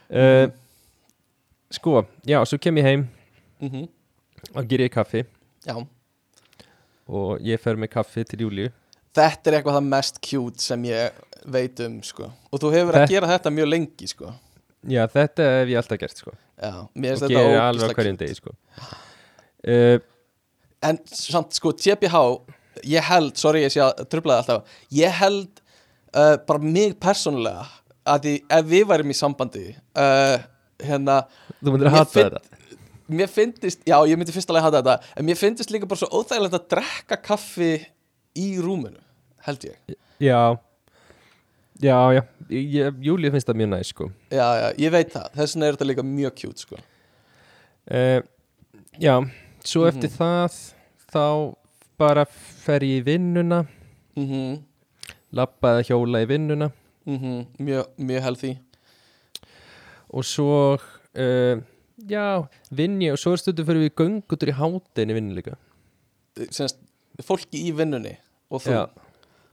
Uh, 0.09 0.45
Sko, 1.75 2.05
já, 2.25 2.37
svo 2.47 2.57
kem 2.61 2.77
ég 2.79 2.85
heim 2.85 3.07
mm 3.59 3.69
-hmm. 3.69 3.87
og 4.53 4.67
ger 4.69 4.81
ég 4.85 4.93
kaffi. 4.93 5.25
Já, 5.65 5.75
og 7.07 7.39
ég 7.41 7.59
fer 7.61 7.75
með 7.75 7.89
kaffi 7.93 8.23
til 8.23 8.45
Júliu 8.45 8.71
þetta 9.15 9.49
er 9.49 9.57
eitthvað 9.59 9.77
það 9.77 9.87
mest 9.91 10.19
cute 10.23 10.63
sem 10.63 10.87
ég 10.89 11.21
veit 11.45 11.79
um 11.85 11.99
sko. 12.03 12.31
og 12.51 12.61
þú 12.61 12.71
hefur 12.73 12.91
verið 12.91 13.05
að 13.05 13.13
gera 13.13 13.31
þetta 13.35 13.53
mjög 13.53 13.71
lengi 13.71 14.09
sko. 14.11 14.33
Já, 14.85 15.01
þetta 15.09 15.47
hef 15.59 15.71
ég 15.71 15.79
alltaf 15.81 16.01
gert, 16.01 16.19
sko. 16.21 16.33
Já, 16.61 16.73
mér 16.93 17.15
finnst 17.15 17.23
og 17.23 17.29
þetta 17.29 17.39
gerir 17.39 17.61
alveg 17.61 17.65
á 17.65 17.69
ógeðslega 17.69 17.97
hverjum 17.99 18.17
cute. 18.17 18.25
degi, 18.25 18.35
sko. 18.41 18.57
Uh, 19.65 19.97
En 20.85 20.99
samt 21.09 21.55
sko 21.57 21.71
TPH 21.73 22.19
Ég 22.85 23.05
held, 23.07 23.37
sorry 23.39 23.63
ég 23.63 23.71
sé 23.73 23.79
að 23.81 24.03
trublaði 24.11 24.43
alltaf. 24.43 24.73
Ég 24.93 25.13
held 25.15 25.61
uh, 26.15 26.35
bara 26.47 26.59
mig 26.63 26.95
persónulega 27.01 27.65
að 28.05 28.25
því, 28.27 28.33
ef 28.59 28.67
við 28.69 28.83
værum 28.91 29.11
í 29.13 29.17
sambandi 29.17 29.65
uh, 29.97 30.37
hérna 30.83 31.21
Þú 31.61 31.71
myndir 31.73 31.89
að 31.89 31.95
hata 31.99 32.11
finn- 32.13 32.35
þetta. 32.35 32.61
mér 33.15 33.29
fyndist, 33.31 33.81
já 33.87 33.95
ég 34.09 34.17
myndi 34.19 34.33
fyrst 34.35 34.49
alveg 34.53 34.65
hata 34.67 34.81
þetta 34.81 35.17
en 35.21 35.25
mér 35.29 35.39
fyndist 35.39 35.71
líka 35.73 35.89
bara 35.89 36.01
svo 36.03 36.09
óþægilegt 36.21 36.57
að 36.59 36.67
drekka 36.75 37.17
kaffi 37.25 37.71
í 38.37 38.47
rúminu 38.61 39.01
held 39.45 39.67
ég, 39.69 39.97
Já, 40.19 40.55
já, 41.83 41.97
já. 42.15 42.21
Ég, 42.49 42.93
Júliu 43.03 43.31
finnst 43.33 43.47
það 43.49 43.57
mjög 43.59 43.69
næst, 43.73 43.91
sko. 43.93 44.05
Já 44.31 44.45
já, 44.61 44.67
ég 44.85 44.91
veit 44.93 45.09
það. 45.13 45.25
Þess 45.35 45.55
vegna 45.55 45.65
er 45.67 45.75
þetta 45.75 45.87
líka 45.89 46.03
mjög 46.05 46.35
cute 46.39 46.61
sko. 46.61 46.77
Uh, 47.89 48.21
Já, 49.01 49.15
svo 49.65 49.83
eftir 49.89 50.09
það 50.13 50.55
þá 51.11 51.23
bara 51.99 52.23
fer 52.29 52.85
ég 52.85 53.01
í 53.01 53.05
vinnuna. 53.09 53.63
Mhm, 54.15 54.59
labba 55.35 55.75
eða 55.75 55.85
hjóla 55.89 56.23
í 56.23 56.29
vinnuna. 56.29 56.71
Mhm, 57.05 57.37
mjög, 57.61 57.91
mjög 58.01 58.23
healthy 58.25 58.53
og 60.15 60.23
svo 60.25 60.49
uh, 60.79 61.61
já, 62.07 62.25
vinn 62.73 62.97
ég 63.03 63.13
og 63.13 63.19
svo 63.21 63.35
er 63.35 63.41
stundum 63.41 63.67
fyrir 63.67 63.85
við 63.85 63.95
göngutur 63.99 64.49
í 64.49 64.55
hátinn 64.57 65.11
í 65.11 65.17
vinnu 65.17 65.35
líka. 65.37 65.57
Semst, 66.49 66.79
fólki 67.25 67.61
í 67.67 67.73
vinnunni 67.75 68.15
og 68.49 68.63
þú, 68.63 68.73
Já, 68.73 68.83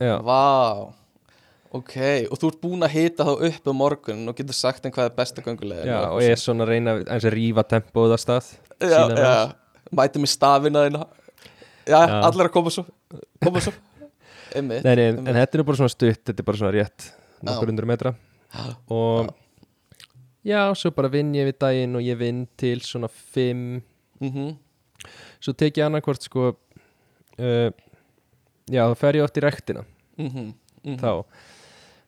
já, 0.03 0.17
vá 0.25 0.93
ok, 1.73 1.95
og 2.29 2.37
þú 2.41 2.51
ert 2.51 2.61
búin 2.63 2.85
að 2.85 2.95
hita 2.97 3.27
þá 3.27 3.33
upp 3.49 3.71
um 3.73 3.79
morgun 3.81 4.27
og 4.29 4.37
getur 4.37 4.57
sagt 4.57 4.85
en 4.87 4.93
hvað 4.93 5.09
er 5.09 5.15
besta 5.17 5.45
göngulega 5.45 5.87
já 5.89 6.01
og 6.11 6.21
ég 6.21 6.35
er 6.35 6.41
svona 6.41 6.67
að 6.67 6.73
reyna 6.75 6.97
að 7.07 7.29
rífa 7.33 7.65
tempóð 7.65 8.17
að 8.17 8.21
stað 8.27 8.51
já, 8.83 9.01
já, 9.17 9.33
mæti 9.95 10.21
með 10.23 10.33
stafina 10.35 10.85
Já. 11.83 11.99
allir 11.99 12.47
að 12.47 12.53
koma 12.55 12.71
svo 12.71 12.85
koma 13.43 13.63
svo 13.65 13.73
einmitt, 14.59 14.85
Nei, 14.85 14.95
nei, 14.97 15.05
en, 15.11 15.17
einmitt. 15.19 15.29
en 15.29 15.39
þetta 15.41 15.59
er 15.59 15.65
bara 15.69 15.77
svona 15.81 15.93
stutt 15.93 16.25
þetta 16.29 16.41
er 16.43 16.49
bara 16.49 16.61
svona 16.61 16.73
rétt 16.77 17.09
nokkur 17.43 17.71
hundru 17.73 17.87
metra. 17.91 18.15
Og 18.93 19.31
já, 20.47 20.61
svo 20.79 20.91
bara 20.95 21.09
vinn 21.13 21.33
ég 21.35 21.49
við 21.51 21.59
daginn 21.63 21.97
og 21.99 22.03
ég 22.05 22.19
vinn 22.21 22.45
til 22.61 22.81
svona 22.85 23.09
fimm. 23.11 23.81
Mhm. 24.23 24.53
svo 25.43 25.53
tek 25.59 25.75
ég 25.81 25.87
annarkvort 25.89 26.23
sko 26.23 26.43
uh, 26.53 27.71
já, 28.71 28.83
þá 28.87 28.95
fer 29.01 29.17
ég 29.19 29.25
oft 29.25 29.37
í 29.41 29.43
rektina 29.43 29.83
Mhm, 30.19 30.53
mhm. 30.85 30.99
þá. 31.01 31.25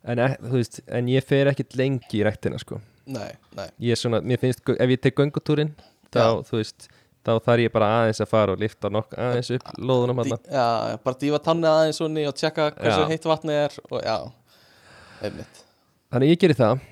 En, 0.05 0.18
e- 0.20 0.36
veist, 0.53 0.80
en 0.86 1.07
ég 1.09 1.24
fer 1.24 1.49
ekkit 1.51 1.74
lengi 1.80 2.20
í 2.20 2.22
rektina 2.22 2.59
sko. 2.61 2.78
Nei, 3.07 3.32
nei. 3.57 3.66
Ég 3.80 3.92
er 3.97 3.97
svona, 3.97 4.20
mér 4.20 4.38
finnst, 4.38 4.61
ef 4.68 4.88
ég 4.92 5.01
tek 5.01 5.16
göngutúrin 5.16 5.72
þá, 6.12 6.20
Já. 6.20 6.42
þú 6.45 6.59
veist, 6.61 6.88
þá 7.25 7.33
þarf 7.47 7.64
ég 7.64 7.75
bara 7.75 7.91
aðeins 8.01 8.22
að 8.22 8.31
fara 8.31 8.55
og 8.55 8.62
lifta 8.62 8.91
nokk 8.93 9.14
aðeins 9.16 9.53
upp 9.57 9.70
lóðunum 9.79 10.22
hann 10.22 10.35
Já, 10.45 10.66
bara 11.05 11.20
dífa 11.20 11.41
tannið 11.45 11.70
aðeins 11.70 12.01
svona 12.01 12.25
og 12.31 12.41
tjekka 12.41 12.70
hversu 12.79 13.07
heitt 13.12 13.29
vatnið 13.31 13.61
er 13.62 13.79
og 13.89 14.03
já, 14.05 14.16
einmitt. 15.25 15.62
Þannig 16.12 16.35
ég 16.35 16.43
gerir 16.45 16.59
það. 16.59 16.83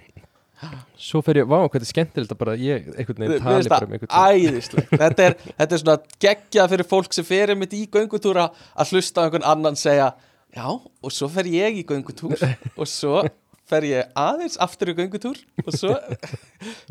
Svo 1.02 1.18
fer 1.26 1.40
ég, 1.40 1.46
vá, 1.50 1.56
hvað 1.58 1.72
þetta 1.74 1.86
er 1.88 1.90
skemmtilegt 1.90 2.32
að 2.32 2.38
bara 2.38 2.52
ég 2.58 2.84
einhvern 2.94 3.24
veginn 3.24 3.42
tali 3.42 3.70
bara 3.72 3.86
um 3.86 3.94
einhvern 3.96 4.12
veginn 4.12 4.52
æðislegt. 4.52 4.92
Þetta 4.94 5.24
er, 5.24 5.38
þetta 5.58 5.76
er 5.76 5.80
svona 5.82 5.96
geggjað 6.22 6.68
fyrir 6.74 6.88
fólk 6.92 7.16
sem 7.16 7.26
fer 7.26 7.52
einmitt 7.54 7.74
í 7.74 7.82
göngutúra 7.90 8.44
að 8.52 8.92
hlusta 8.94 9.22
á 9.22 9.26
einhvern 9.26 9.48
annan 9.52 9.78
segja 9.78 10.12
já, 10.54 10.66
og 10.70 11.14
svo 11.14 11.28
fer 11.32 11.50
ég 11.50 11.80
í 11.80 11.86
göngutúr 11.88 12.38
og 12.80 12.90
svo 12.90 13.24
fer 13.72 13.88
ég 13.88 14.14
aðeins 14.18 14.58
aftur 14.62 14.92
í 14.92 14.96
göngutúr 15.00 15.40
og 15.64 15.74
svo 15.74 15.96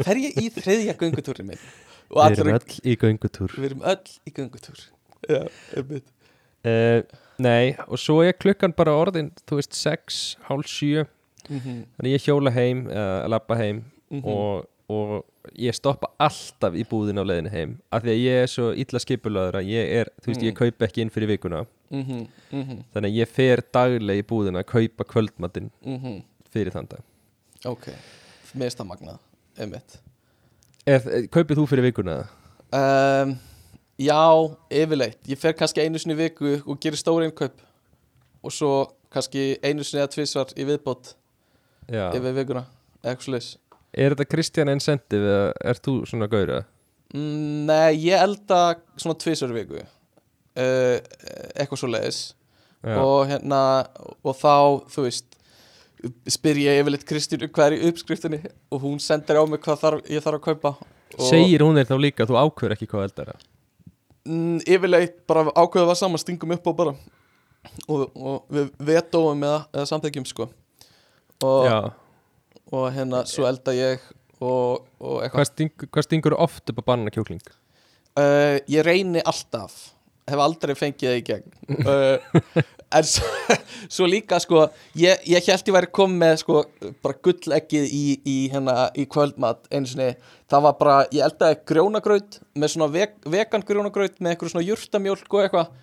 fer 0.01 0.19
ég 0.19 0.39
í 0.41 0.49
þriðja 0.55 0.97
göngutúrin 0.99 1.53
minn 1.53 1.63
við 2.11 2.41
erum 2.43 2.57
öll 2.57 2.79
í 2.83 2.95
göngutúr. 2.99 3.53
Við 3.57 3.69
erum 3.69 3.85
öll 3.93 4.15
í 4.27 4.33
göngutúr. 4.35 4.83
Já, 5.29 5.41
einmitt. 5.77 6.07
Uh, 6.61 7.01
nei, 7.41 7.73
og 7.87 7.97
svo 8.01 8.19
er 8.25 8.35
klukkan 8.37 8.73
bara 8.77 8.93
orðin 8.93 9.31
þú 9.49 9.57
veist, 9.61 9.77
sex, 9.77 10.21
hálf 10.49 10.69
sjö. 10.69 11.05
Mm 11.49 11.83
þannig 11.97 12.13
ég 12.13 12.25
hjóla 12.27 12.51
heim, 12.53 12.87
uh, 12.87 13.27
labba 13.27 13.55
heim 13.57 13.83
Mhm. 14.11 14.27
og, 14.27 14.67
og 14.89 15.25
ég 15.55 15.73
stoppa 15.73 16.11
alltaf 16.19 16.75
í 16.75 16.83
búðin 16.83 17.21
á 17.21 17.23
leiðinu 17.23 17.51
heim. 17.51 17.77
Af 17.91 18.03
því 18.03 18.11
að 18.13 18.21
ég 18.21 18.43
er 18.43 18.47
svo 18.51 18.71
illa 18.75 18.99
skipulaður 18.99 19.57
að 19.61 19.69
ég 19.71 19.93
er, 20.01 20.11
þú 20.21 20.27
veist, 20.27 20.41
ég 20.43 20.51
Mm. 20.51 20.57
kaup 20.59 20.77
ekki 20.87 21.01
inn 21.01 21.09
fyrir 21.09 21.27
vikuna. 21.27 21.65
Mhm, 21.91 22.27
mhm, 22.51 22.83
þannig 22.93 23.09
að 23.11 23.17
ég 23.19 23.27
fer 23.27 23.63
daglega 23.73 24.19
í 24.19 24.27
búðina 24.27 24.63
að 24.63 24.67
kaupa 24.67 25.03
kvöldmatinn 25.03 25.71
mhm. 25.85 26.23
fyrir 26.51 26.71
þann 26.71 26.89
dag. 26.89 27.01
Ok, 27.65 27.87
magnað 28.55 29.19
einmitt 29.57 29.99
Ef, 30.89 31.05
kaupið 31.33 31.59
þú 31.61 31.65
fyrir 31.69 31.89
vikuna? 31.91 32.17
Um, 32.73 33.35
Já, 34.01 34.17
yfirleitt. 34.73 35.19
Ég 35.29 35.37
fer 35.37 35.53
kannski 35.53 35.83
einu 35.83 35.99
sinni 36.01 36.15
viku 36.17 36.55
og 36.65 36.79
gerir 36.81 36.97
stóri 36.97 37.27
innkaup. 37.29 37.59
Og 38.41 38.53
svo 38.55 38.71
kannski 39.13 39.57
einu 39.61 39.83
sinni 39.85 40.01
eða 40.01 40.11
tvisvar 40.15 40.53
í 40.57 40.65
viðbót 40.65 41.13
Já. 41.91 42.07
yfir 42.15 42.33
vikuna, 42.37 42.65
eitthvað 43.03 43.27
slags 43.27 43.49
Er 43.91 44.13
þetta 44.13 44.25
Kristján 44.31 44.71
Incentive 44.71 45.27
eða 45.27 45.47
er 45.67 45.79
þú 45.83 45.95
svona 46.07 46.29
gaurið? 46.31 46.61
mm, 47.13 47.65
Nei, 47.67 47.91
ég 48.07 48.21
elda 48.23 48.59
svona 48.95 49.17
tvisvar 49.19 49.51
í 49.51 49.57
viku 49.57 49.81
uh, 49.81 50.97
eitthvað 51.59 51.81
svo 51.81 51.89
leiðis 51.91 52.21
og 52.81 53.27
hérna 53.29 53.59
og 54.23 54.37
þá, 54.39 54.55
þú 54.89 55.03
veist 55.05 55.30
spyr 56.29 56.59
ég 56.63 56.81
yfirleitt 56.81 57.07
Kristínu 57.09 57.49
hvað 57.53 57.71
er 57.71 57.77
í 57.77 57.89
uppskriftinni? 57.91 58.41
Og 58.73 58.83
hún 58.85 58.99
sendir 59.03 59.37
á 59.37 59.43
mig 59.49 59.61
hvað 59.63 59.81
þarf, 59.83 60.05
ég 60.09 60.23
þarf 60.25 60.39
að 60.39 60.45
kaupa. 60.49 60.75
Og 61.17 61.25
Segir 61.27 61.63
hún 61.65 61.77
þér 61.79 61.89
þá 61.89 61.97
líka 61.99 62.23
að 62.25 62.31
þú 62.31 62.39
ákveður 62.41 62.75
ekki 62.77 62.89
hvað 62.91 63.07
eldar 63.09 63.33
það? 63.33 63.49
mm, 64.27 64.61
yfirleitt 64.69 65.21
bara 65.29 65.47
ákveða 65.55 65.91
það 65.91 65.99
saman 66.01 66.21
stingum 66.21 66.55
upp 66.55 66.69
á 66.69 66.73
bara. 66.77 66.95
Og, 67.85 68.07
og 68.17 68.53
við 68.53 68.71
vetóum 68.87 69.43
eða, 69.45 69.61
eða 69.75 69.87
samþekjum 69.91 70.27
sko. 70.29 70.47
Og, 71.45 71.91
og 72.73 72.85
hérna 72.95 73.23
svo 73.29 73.45
elda 73.49 73.73
ég 73.77 74.03
og, 74.41 74.85
og 75.01 75.21
eitthvað. 75.21 75.35
Hvað, 75.37 75.49
sting, 75.51 75.87
hvað 75.87 76.07
stingur 76.07 76.37
oft 76.37 76.73
upp 76.73 76.81
á 76.81 76.83
banana 76.93 77.13
kjúkling? 77.13 77.41
uh, 78.17 78.57
ég 78.69 78.85
reyni 78.85 79.23
alltaf. 79.25 79.91
Hef 80.29 80.41
aldrei 80.41 80.75
fengið 80.77 81.09
það 81.09 81.19
í 81.19 81.23
gegn. 81.27 81.55
Uh, 81.81 82.61
en 82.97 83.07
svo, 83.07 83.27
svo 83.95 84.07
líka 84.09 84.39
sko 84.41 84.65
ég, 84.97 85.23
ég 85.29 85.47
held 85.47 85.71
ég 85.71 85.75
væri 85.75 85.89
komið 85.95 86.21
með 86.23 86.35
sko 86.43 86.61
bara 87.03 87.17
gulleggið 87.27 87.87
í, 87.87 88.03
í, 88.21 88.35
hérna, 88.53 88.89
í 88.97 89.07
kvöldmat 89.09 89.67
einu 89.71 89.89
sinni. 89.89 90.11
Það 90.51 90.65
var 90.67 90.77
bara, 90.79 90.95
ég 91.15 91.25
eldaði 91.25 91.59
grjónagraut 91.71 92.39
með 92.53 92.73
svona 92.75 92.91
veg, 92.93 93.17
vegan 93.31 93.65
grjónagraut 93.67 94.19
með 94.19 94.33
eitthvað 94.33 94.53
svona 94.53 94.67
jurtamjólk 94.67 95.37
og 95.37 95.43
eitthvað. 95.45 95.75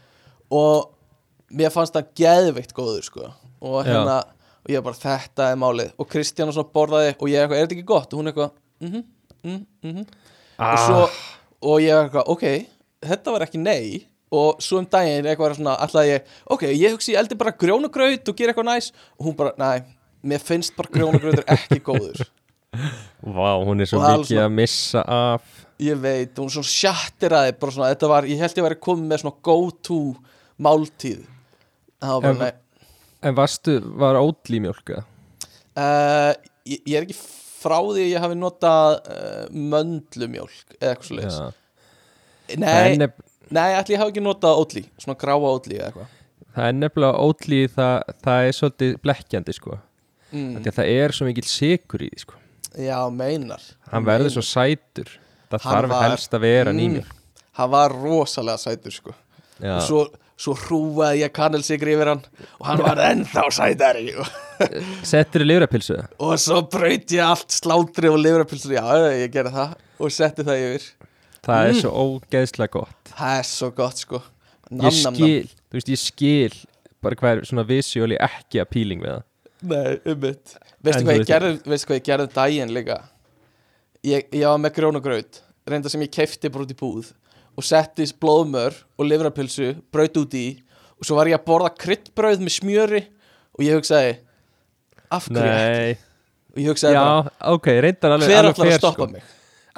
Og 0.59 1.53
mér 1.59 1.75
fannst 1.75 1.97
það 1.97 2.11
geðveikt 2.21 2.77
góður 2.77 3.05
sko. 3.07 3.29
Og 3.65 3.81
hérna, 3.89 4.23
og 4.65 4.73
ég 4.73 4.85
bara 4.85 5.03
þetta 5.03 5.53
er 5.53 5.61
málið. 5.61 5.95
Og 5.99 6.09
Kristján 6.13 6.53
svona 6.53 6.73
borðaði 6.75 7.15
og 7.17 7.29
ég 7.33 7.45
eitthvað, 7.45 7.61
er 7.61 7.69
þetta 7.69 7.79
ekki 7.79 7.91
gott? 7.93 8.13
og 8.13 8.23
hún 8.23 8.33
eitthvað, 8.33 8.57
mhm, 8.85 9.07
mhm, 9.45 9.63
mhm. 9.85 10.11
Ah. 10.59 10.73
og 10.75 10.79
svo, 10.83 11.03
og 11.71 11.81
ég 11.85 11.95
eitthvað, 11.95 12.27
ok 12.35 12.45
þetta 13.05 13.35
var 13.35 13.45
ekki 13.47 13.61
nei 13.63 14.08
og 14.35 14.59
svo 14.65 14.81
um 14.83 14.87
daginn 14.91 15.27
eitthvað 15.29 15.55
svona, 15.59 15.77
alltaf 15.85 16.05
ég 16.09 16.27
ok, 16.53 16.67
ég 16.73 16.93
hugsi 16.97 17.15
ég 17.15 17.21
eldi 17.23 17.39
bara 17.41 17.55
grjónugraut 17.57 18.29
og 18.29 18.37
gera 18.37 18.53
eitthvað 18.53 18.69
næs. 18.69 18.91
Og 19.19 19.29
hún 19.31 19.37
bara, 19.39 19.55
næ, 19.61 19.85
mér 20.29 20.43
finnst 20.45 20.75
bara 20.77 20.93
grjónugrautur 20.93 21.47
ekki 21.55 21.81
góður. 21.87 22.25
Vá, 23.39 23.51
hún 23.65 23.81
er 23.81 23.89
svo 23.89 24.03
mikið 24.05 24.43
að 24.45 24.53
missa 24.59 25.03
af. 25.09 25.47
Ég 25.81 25.97
veit, 26.03 26.35
hún 26.37 26.51
svona 26.53 26.69
sjattiraði 26.69 27.55
bara 27.59 27.75
svona, 27.75 27.93
þetta 27.95 28.11
var, 28.11 28.27
ég 28.29 28.41
held 28.43 28.59
ég 28.61 28.67
væri 28.67 28.81
komið 28.83 29.11
með 29.13 29.23
svona 29.23 29.43
go 29.49 29.57
to 29.89 29.99
máltíð. 30.59 31.23
Það 32.03 32.13
var 32.15 32.25
bara, 32.27 32.35
En- 32.35 32.43
nei. 32.45 32.53
En 33.29 33.35
varstu, 33.35 33.79
var 33.99 34.15
ótlí 34.21 34.61
mjólka? 34.63 35.01
uh, 35.79 36.35
ég, 36.69 36.83
ég 36.87 36.95
er 36.99 37.07
ekki 37.07 37.17
frá 37.19 37.79
því 37.83 38.05
að 38.05 38.11
ég 38.13 38.23
hafi 38.23 38.37
notað 38.39 38.93
uh, 39.11 39.47
möndlumjólk 39.51 40.77
eða 40.79 40.93
eitthvað 40.93 41.17
leis 41.19 41.39
Já. 41.39 41.49
nei, 42.63 43.09
nei, 43.51 43.75
ætli 43.79 43.95
ég 43.97 44.01
hafi 44.03 44.13
ekki 44.15 44.25
notað 44.25 44.61
ótlí 44.63 44.83
svona 44.99 45.19
gráa 45.21 45.39
ótlí 45.55 45.79
eða 45.79 45.91
eitthvað. 45.91 46.15
Það 46.59 46.69
er 46.69 46.73
nefnilega 46.79 47.23
ótlí 47.29 47.59
það, 47.71 47.97
það 48.25 48.47
er 48.49 48.57
svolítið 48.59 48.95
blekkjandi 49.05 49.55
sko. 49.55 49.79
Mm. 50.33 50.65
Það 50.67 50.89
er 50.93 51.15
svo 51.17 51.27
mikil 51.29 51.47
sikur 51.49 52.03
í 52.05 52.09
því 52.13 52.19
sko. 52.25 52.35
Já, 52.79 52.99
meinar. 53.11 53.63
Hann 53.93 54.05
verður 54.05 54.35
svo 54.37 54.43
sætur. 54.45 55.09
Það 55.49 55.63
Hann 55.65 55.75
þarf 55.75 55.89
var- 55.95 56.03
helst 56.11 56.35
að 56.37 56.41
vera 56.45 56.73
Mm. 56.73 56.79
nýmjólk 56.79 57.15
hann 57.59 57.71
var 57.71 57.91
rosalega 57.91 58.59
sætur 58.59 58.93
sko. 58.93 59.15
Já. 59.61 59.75
og 59.77 59.83
svo, 59.83 60.01
svo 60.39 60.53
hrúaði 60.55 61.25
ég 61.25 61.33
kannelsigri 61.35 61.95
yfir 61.97 62.07
hann 62.13 62.21
og 62.61 62.67
hann 62.67 62.79
var 62.79 62.97
ennþá 63.03 63.43
sætari 63.51 64.13
og, 64.21 64.27
Settur 65.03 65.43
í 65.43 65.47
lifrapilsu 65.49 65.97
og 66.21 66.37
svo 66.39 66.61
braut 66.71 67.07
ég 67.11 67.25
allt 67.25 67.51
slátri 67.51 68.07
og 68.13 68.21
livrapilsur 68.23 68.71
já, 68.77 68.85
ég 69.19 69.33
gerði 69.35 69.51
það. 69.57 69.75
Og 69.99 70.11
setti 70.15 70.45
það 70.47 70.63
yfir. 70.69 70.85
Það 71.43 71.65
er 71.67 71.73
Mm. 71.73 71.81
svo 71.81 71.91
ógeðslega 71.91 72.71
gott 72.71 72.98
það 73.19 73.39
er 73.39 73.49
svo 73.51 73.71
gott 73.75 74.03
sko. 74.05 74.23
Nam, 74.69 74.91
Ég 74.91 75.03
nam, 75.03 75.15
nam. 75.15 75.19
skil, 75.19 75.53
þú 75.69 75.79
veist, 75.79 75.91
ég 75.93 76.01
skil 76.03 76.57
bara 77.03 77.19
hvað 77.19 77.35
er 77.35 77.49
svona 77.49 77.65
visuáli 77.69 78.19
ekki 78.21 78.61
að 78.63 78.71
píling 78.75 79.03
við 79.05 79.15
það. 79.15 79.25
Nei, 79.69 79.99
ummitt 80.07 80.55
Veistu 80.87 81.03
hvað 81.03 81.17
ég 81.19 81.27
gerði, 81.27 81.53
veistu 81.67 81.89
hvað 81.89 81.99
ég 81.99 82.07
gerði 82.07 82.27
um 82.29 82.35
daginn 82.37 82.75
líka? 82.77 82.99
Ég, 84.07 84.29
ég 84.31 84.45
var 84.47 84.61
með 84.63 84.77
grjónugraut 84.77 85.41
reynda 85.69 85.91
sem 85.93 86.03
ég 86.05 86.13
kefti 86.15 86.51
bara 86.53 86.65
út 86.67 86.73
í 86.73 86.79
búð 86.79 87.11
og 87.59 87.67
setti 87.67 88.07
blóðmör 88.23 88.77
og 88.97 89.09
livrapilsu 89.09 89.73
braut 89.93 90.19
út 90.21 90.37
í 90.39 90.47
og 90.99 91.07
svo 91.07 91.19
var 91.19 91.31
ég 91.31 91.39
að 91.39 91.47
borða 91.49 91.73
kryddbrauð 91.79 92.45
með 92.45 92.55
smjöri 92.59 93.03
og 93.59 93.65
ég 93.67 93.79
hugsaði 93.79 94.15
af 95.15 95.27
hverju 95.31 95.57
ekki? 95.59 95.99
Og 96.55 96.63
ég 96.63 96.73
hugsaði 96.73 96.97
já, 96.97 97.03
bara, 97.03 97.35
ok, 97.55 97.69
reyndar 97.85 98.15
alveg 98.17 98.31
hver 98.31 98.39
alveg 98.41 98.55
ætlar 98.55 98.73
að 98.73 98.81
stoppa 98.81 98.97
sko. 98.97 99.11
mig? 99.13 99.29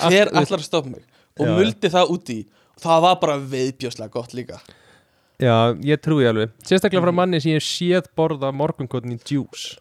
Hver 0.01 0.31
ætlar 0.31 0.61
að 0.61 0.67
stoppa 0.69 0.93
mig? 0.93 1.05
Og 1.41 1.53
muldi 1.57 1.91
það 1.93 2.13
út 2.15 2.33
í 2.33 2.39
það 2.83 3.03
var 3.07 3.19
bara 3.23 3.39
viðbjóslega 3.53 4.13
gott 4.15 4.35
líka. 4.37 4.61
Já, 5.41 5.73
ég 5.87 6.01
trúi 6.05 6.27
alveg. 6.29 6.53
Sérstaklega 6.69 7.05
frá 7.07 7.15
manni 7.17 7.41
sem 7.41 7.55
ég 7.55 7.63
hef 7.63 7.65
séð 7.69 8.11
borða 8.19 8.51
morgunkotin 8.53 9.15
í 9.17 9.21
juice 9.25 9.79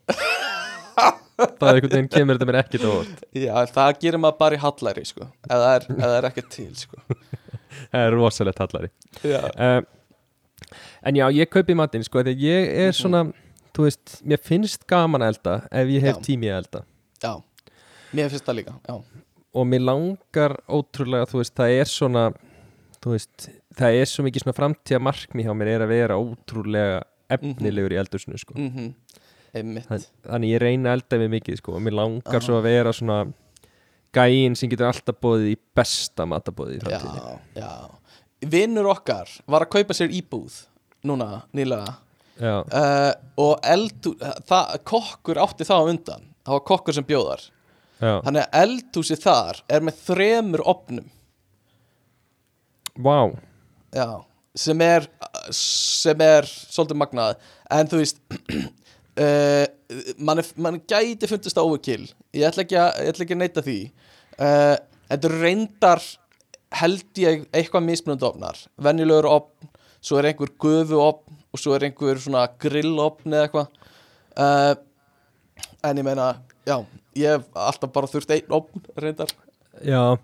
Það 1.39 1.69
er 1.69 1.77
einhvern 1.77 1.93
veginn 1.93 2.09
kemur 2.11 2.35
þetta 2.37 2.47
mér 2.49 2.57
ekkert 2.59 2.83
á 2.83 2.89
óvart. 2.89 3.21
Já, 3.35 3.53
það 3.71 3.99
gerir 4.01 4.21
maður 4.23 4.39
bara 4.41 4.57
í 4.57 4.61
hallæri 4.63 5.03
sko, 5.07 5.27
eða 5.47 5.69
er, 5.77 5.85
er 6.09 6.27
ekki 6.29 6.43
til 6.51 6.71
sko. 6.75 6.99
Það 7.93 8.01
er 8.01 8.15
rosalegt 8.15 8.59
hallari. 8.59 8.89
Já, 9.23 9.39
uh, 9.55 10.75
En 11.07 11.15
já, 11.15 11.23
ég 11.31 11.47
kaupi 11.49 11.75
matinn 11.77 12.03
sko 12.03 12.19
Þegar 12.19 12.41
ég 12.43 12.73
er 12.83 12.91
svona, 12.97 13.21
þú 13.75 13.85
veist 13.85 14.17
Mér 14.27 14.41
finnst 14.43 14.83
gaman 14.89 15.23
að 15.23 15.31
elda 15.35 15.53
ef 15.79 15.93
ég 15.93 16.03
hef 16.03 16.19
tími 16.25 16.49
að 16.51 16.57
elda. 16.63 16.81
Já, 17.23 17.31
mér 18.11 18.33
finnst 18.33 18.49
það 18.49 18.59
líka 18.59 18.75
já, 18.83 18.97
Og 19.55 19.69
mér 19.69 19.85
langar 19.85 20.57
ótrúlega, 20.67 21.29
þú 21.29 21.39
veist, 21.39 21.55
það 21.57 21.75
er 21.77 21.89
svona 21.89 22.25
veist, 23.05 23.49
það 23.79 23.99
er 24.01 24.05
svo 24.05 24.23
mikið 24.27 24.43
svona 24.43 24.57
framtíða 24.57 24.99
markmi 25.01 25.43
hjá 25.45 25.53
mér 25.55 25.67
er 25.77 25.85
að 25.85 25.93
vera 25.93 26.17
ótrúlega 26.19 27.03
efnilegur 27.31 27.93
í 27.95 27.99
eldursinu 28.01 28.37
sko. 28.41 28.53
Mhm, 28.57 28.93
einmitt. 29.55 29.87
Þann- 29.87 30.07
Þannig 30.25 30.49
ég 30.55 30.61
reyna 30.61 30.89
að 30.89 30.97
elda 30.99 31.17
mig 31.19 31.29
mikið 31.41 31.57
sko 31.61 31.75
og 31.75 31.81
mér 31.81 31.93
langar 31.95 32.35
Ah. 32.35 32.39
svo 32.39 32.57
að 32.59 32.63
vera 32.63 32.91
svona 32.93 33.33
gæinn 34.13 34.55
sem 34.57 34.69
getur 34.69 34.87
alltaf 34.89 35.15
bóðið 35.21 35.51
í 35.53 35.57
besta 35.75 36.25
matabóðið 36.25 36.83
í 36.83 37.39
já 37.55 37.71
Vinnur 38.41 38.87
okkar 38.95 39.27
var 39.47 39.65
að 39.65 39.69
kaupa 39.69 39.93
sér 39.93 40.09
íbúð 40.15 40.65
Núna, 41.03 41.43
nýlega. 41.55 41.95
Uh, 42.41 43.13
Og 43.37 43.59
eldu, 43.63 44.13
það, 44.47 44.83
kokkur 44.83 45.35
átti 45.39 45.63
það 45.67 45.79
á 45.79 45.89
undan. 45.91 46.25
Það 46.43 46.51
var 46.57 46.59
kokkur 46.67 46.93
sem 46.93 47.03
bjóðar 47.03 47.49
já, 48.01 48.21
Þannig 48.23 48.43
að 48.47 48.57
eldhúsið 48.63 49.21
þar 49.23 49.61
er 49.69 49.81
með 49.81 49.93
þremur 50.07 50.63
opnum 50.65 51.09
vá. 53.05 53.17
Já, 53.95 54.07
sem 54.57 54.83
er 54.85 55.07
sem 55.55 56.21
er 56.23 56.47
svolítið 56.49 56.99
magnað. 57.01 57.39
En 57.73 57.89
þú 57.89 58.01
veist 58.01 58.21
uh, 58.29 59.65
mann, 60.27 60.43
mann 60.59 60.81
gæti 60.89 61.29
fundist 61.29 61.59
á 61.59 61.63
overkill. 61.63 62.07
Ég 62.35 62.47
ætla 62.49 62.65
ekki 62.65 62.79
að, 62.79 63.37
neita 63.39 63.63
því. 63.65 63.79
Uh, 64.39 64.75
þetta 65.09 65.31
eru 65.31 65.41
reyndar 65.43 66.03
held 66.79 67.17
ég 67.17 67.47
eitthvað 67.49 67.87
mismunandi 67.87 68.27
ofnar 68.27 68.59
venjulegur 68.77 69.27
opn, 69.31 69.69
svo 70.05 70.19
er 70.19 70.29
einhver 70.29 70.51
gufu 70.61 70.99
opn 71.01 71.39
og 71.49 71.61
svo 71.61 71.73
er 71.73 71.87
einhver 71.87 72.19
svona 72.21 72.45
grill 72.61 72.93
opn 73.01 73.33
eða 73.33 73.47
eitthvað. 73.47 73.71
Uh, 74.39 74.75
en 75.89 75.99
ég 75.99 76.05
meina, 76.05 76.31
já 76.67 76.77
ég 77.17 77.39
hef 77.39 77.47
alltaf 77.57 77.91
bara 77.95 78.09
þurft 78.11 78.35
einn 78.35 78.55
opn 78.59 78.85
reyndar. 78.99 79.33
Já, 79.85 80.17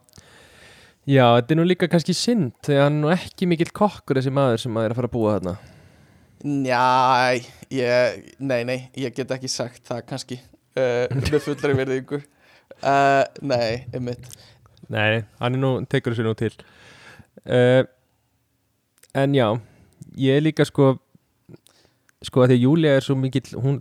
já, 1.05 1.25
þetta 1.37 1.55
er 1.55 1.59
nú 1.59 1.67
líka 1.67 1.89
kannski 1.91 2.15
synd 2.17 2.53
þegar 2.65 2.87
hann 2.87 2.99
er 2.99 3.03
nú 3.05 3.13
ekki 3.13 3.49
mikill 3.49 3.71
kokkur 3.75 4.19
þessi 4.19 4.33
maður 4.35 4.61
sem 4.65 4.75
maður 4.75 4.89
er 4.91 4.95
að 4.95 5.01
fara 5.01 5.11
að 5.11 5.15
búa 5.15 5.37
þarna. 5.37 5.55
Njæ, 6.45 7.45
ég, 7.73 8.19
nei, 8.39 8.61
nei, 8.67 8.79
ég 9.01 9.15
get 9.15 9.31
ekki 9.33 9.49
sagt 9.49 9.85
það 9.87 10.05
kannski 10.11 10.39
uh, 10.77 11.05
með 11.09 11.39
fullari 11.41 11.77
verðingu 11.81 12.21
uh, 12.21 13.23
Nei, 13.41 13.85
einmitt. 13.95 14.29
Nei, 14.93 15.25
hann 15.41 15.57
er 15.57 15.61
nú, 15.61 15.75
tekur 15.89 16.13
þessu 16.13 16.27
nú 16.27 16.35
til. 16.37 16.53
Uh, 17.45 17.81
En 19.15 19.31
já, 19.31 19.47
ég 20.19 20.35
er 20.35 20.43
líka 20.43 20.65
sko 20.67 20.97
sko 22.25 22.41
að 22.41 22.49
því 22.51 22.55
að 22.57 22.63
Júlia 22.65 22.95
er 22.97 23.05
svo 23.05 23.15
mikill 23.15 23.45
hún, 23.61 23.77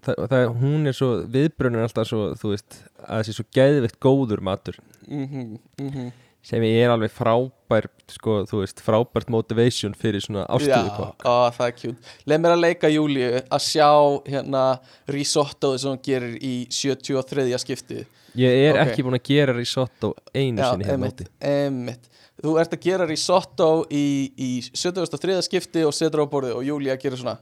hún 0.61 0.87
er 0.87 0.95
svo 0.95 1.09
viðbrunur 1.33 1.83
alltaf 1.87 2.07
svo, 2.07 2.27
þú 2.39 2.53
veist, 2.53 2.77
að 3.03 3.23
þessi 3.23 3.35
svo 3.39 3.47
geðveitt 3.57 3.97
góður 4.05 4.43
matur. 4.45 4.79
Mm 5.09 5.27
-hmm, 5.27 5.57
mm 5.81 6.13
sem 6.45 6.65
er 6.69 6.91
alveg 6.93 7.13
frábær 7.15 7.87
sko, 8.13 8.43
þú 8.51 8.59
veist, 8.61 8.83
frábært 8.85 9.31
motivation 9.33 9.95
fyrir 9.97 10.21
svona 10.21 10.43
Já, 10.45 10.55
ástöðukokk 10.59 11.25
á, 11.25 11.49
það 11.57 11.67
er 11.71 11.77
kjút 11.81 12.11
Leð 12.29 12.43
mér 12.45 12.55
að 12.57 12.63
leika 12.67 12.91
Júliu 12.93 13.31
að 13.41 13.63
sjá 13.65 13.89
hérna 14.29 14.65
risottoði 15.09 15.81
sem 15.81 15.95
hún 15.95 16.03
gerir 16.05 16.35
í 16.45 16.55
73. 16.69 17.47
skipti 17.65 18.03
ég 18.37 18.59
er 18.69 18.77
Ok. 18.81 18.91
ekki 18.91 19.07
búin 19.07 19.17
að 19.17 19.25
gera 19.31 19.55
risotto 19.57 20.13
einu 20.35 20.61
sinni 20.61 20.85
hérna 20.85 20.99
einmitt, 21.09 21.25
úti 21.25 21.49
einmitt 21.55 22.11
Þú 22.45 22.57
ert 22.61 22.73
að 22.75 22.81
gera 22.83 23.05
risotto 23.07 23.67
í, 23.95 24.05
í 24.37 24.51
73. 24.75 25.39
skipti 25.47 25.85
og 25.87 25.95
setur 25.97 26.25
á 26.25 26.27
borðið 26.29 26.57
og 26.59 26.65
Júlia 26.67 26.97
gerir 27.01 27.17
svona 27.21 27.39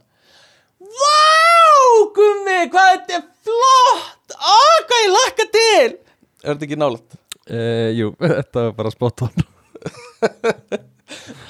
Vá, 0.79 1.19
gummi, 2.15 2.59
hvað 2.71 2.89
þetta 2.93 3.17
er 3.19 3.25
flott 3.47 4.35
Á, 4.37 4.55
hvað 4.87 5.01
ég 5.03 5.13
lakka 5.17 5.47
til 5.57 5.91
Er 6.43 6.53
þetta 6.53 6.67
ekki 6.67 6.77
nálægt? 6.79 7.17
Uh, 7.49 7.89
jú, 7.95 8.13
þetta 8.21 8.67
var 8.69 8.73
bara 8.79 8.93
spot 8.93 9.27
on. 9.27 9.43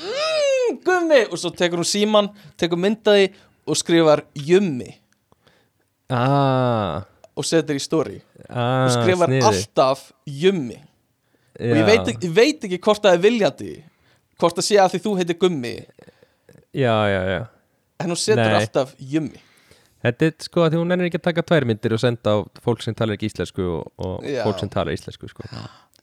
Mm, 0.03 0.79
gummi! 0.83 1.19
Og 1.31 1.39
svo 1.39 1.51
tekur 1.55 1.79
hún 1.79 1.87
síman, 1.87 2.27
tekur 2.59 2.79
myndaði 2.81 3.29
og 3.69 3.77
skrifar 3.79 4.23
jummi. 4.35 4.89
Ah, 6.11 7.05
og 7.37 7.47
setur 7.47 7.77
í 7.77 7.83
story. 7.83 8.17
Ah 8.49 8.89
og 8.89 8.91
skrifar 8.95 9.31
sniðið. 9.31 9.47
alltaf 9.47 10.03
jummi. 10.27 10.79
Og 11.61 11.77
ég 11.79 11.87
veit, 11.87 12.11
ég 12.11 12.33
veit 12.35 12.67
ekki 12.67 12.81
hvort 12.83 13.05
það 13.05 13.15
er 13.15 13.23
viljandi 13.23 13.71
hvort 14.41 14.59
það 14.59 14.67
sé 14.67 14.81
að 14.81 14.93
því 14.95 15.01
þú 15.05 15.15
heitir 15.21 15.39
gummi. 15.39 15.73
Já, 16.73 16.95
já, 17.13 17.21
já. 17.29 17.41
En 18.03 18.11
hún 18.11 18.19
setur 18.19 18.49
Nei. 18.49 18.59
alltaf 18.59 18.95
jummi 18.99 19.39
Þetta 20.03 20.25
er 20.27 20.33
sko 20.43 20.63
að 20.65 20.73
því 20.73 20.79
hún 20.81 20.91
ennir 20.95 21.07
ekki 21.07 21.19
að 21.21 21.27
taka 21.29 21.43
tvær 21.47 21.65
myndir 21.69 21.93
og 21.95 21.99
senda 22.03 22.33
á 22.35 22.37
fólk 22.65 22.81
sem 22.83 22.95
talar 22.97 23.15
ekki 23.15 23.29
íslensku 23.31 23.63
og, 23.63 23.85
og 24.03 24.25
Já. 24.27 24.41
fólk 24.43 24.59
sem 24.59 24.69
talar 24.73 24.91
íslensku 24.95 25.29
sko. 25.31 25.43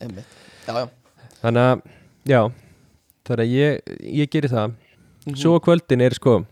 Einmitt. 0.01 0.25
já, 0.65 0.73
já. 0.73 0.87
Þannig 1.43 1.67
að, 1.67 1.83
já 2.25 2.41
Þannig 3.29 3.43
að 3.45 3.51
ég, 3.53 3.97
ég 4.21 4.29
geri 4.33 4.49
það 4.49 4.73
Mhm. 5.21 5.35
Svo 5.37 5.51
á 5.53 5.61
kvöldin 5.61 6.01
er 6.01 6.15
sko 6.17 6.45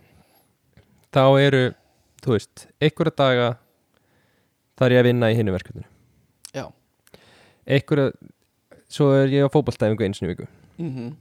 Þá 1.11 1.23
eru, 1.41 1.61
þú 2.21 2.35
veist 2.35 2.67
Einhverja 2.79 3.15
daga 3.17 3.47
Það 4.77 4.85
er 4.85 4.93
ég 4.93 4.99
að 5.01 5.07
vinna 5.09 5.29
í 5.33 5.37
hinnu 5.39 5.55
verkefninu 5.55 5.87
já. 6.53 6.67
Einhverja 7.65 8.11
Svo 8.89 9.07
er 9.17 9.33
ég 9.33 9.41
á 9.41 9.49
sinni 10.13 10.29
í 10.29 10.35
viku 10.35 10.45
Mm 10.77 11.15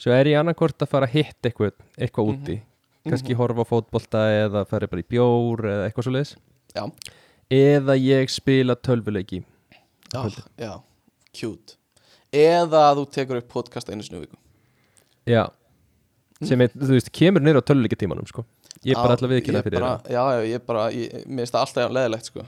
Svo 0.00 0.10
er 0.16 0.24
ég 0.32 0.40
annarkvort 0.40 0.80
að 0.80 0.88
fara 0.88 1.06
að 1.06 1.12
hitta 1.18 1.50
eitthvað, 1.50 1.72
eitthvað 2.00 2.24
Mhm. 2.32 2.40
úti 2.42 2.56
Kannski 3.04 3.36
horfa 3.36 3.64
á 3.64 3.68
fótbolta 3.68 4.20
eða 4.32 4.64
fara 4.68 4.88
bara 4.88 5.02
í 5.02 5.08
bjór 5.12 5.66
eða 5.68 5.88
eitthvað 5.88 6.06
svo 6.06 6.14
leiðis 6.14 6.34
já, 6.74 6.84
Eða 7.52 7.96
ég 8.00 8.30
spila 8.32 8.76
tölvuleiki 8.80 9.42
já, 10.14 10.22
já. 10.56 10.72
cute 11.36 11.76
eða 12.34 12.88
að 12.90 13.02
þú 13.02 13.04
tekur 13.18 13.40
upp 13.42 13.52
podcast 13.52 13.92
einu 13.92 14.06
snu 14.06 14.22
viku 14.24 14.38
Já 15.28 15.44
sem 16.44 16.60
er, 16.64 16.72
þú 16.74 16.96
veist, 16.96 17.12
kemur 17.14 17.44
niður 17.44 17.62
á 17.62 17.68
töluleika 17.68 17.96
tímanum 17.98 18.26
sko. 18.28 18.42
ég 18.84 18.92
er 18.92 18.98
bara 18.98 19.14
Já, 19.14 19.16
alltaf 19.16 19.30
viðkynna 19.32 19.62
fyrir 19.64 19.84
það 19.84 20.10
já, 20.12 20.22
já, 20.34 20.40
ég 20.50 20.64
bara, 20.66 20.88
ég, 20.92 21.14
mér 21.24 21.44
finnst 21.44 21.54
það 21.54 21.66
alltaf 21.66 21.94
leðilegt 21.96 22.30
sko. 22.30 22.44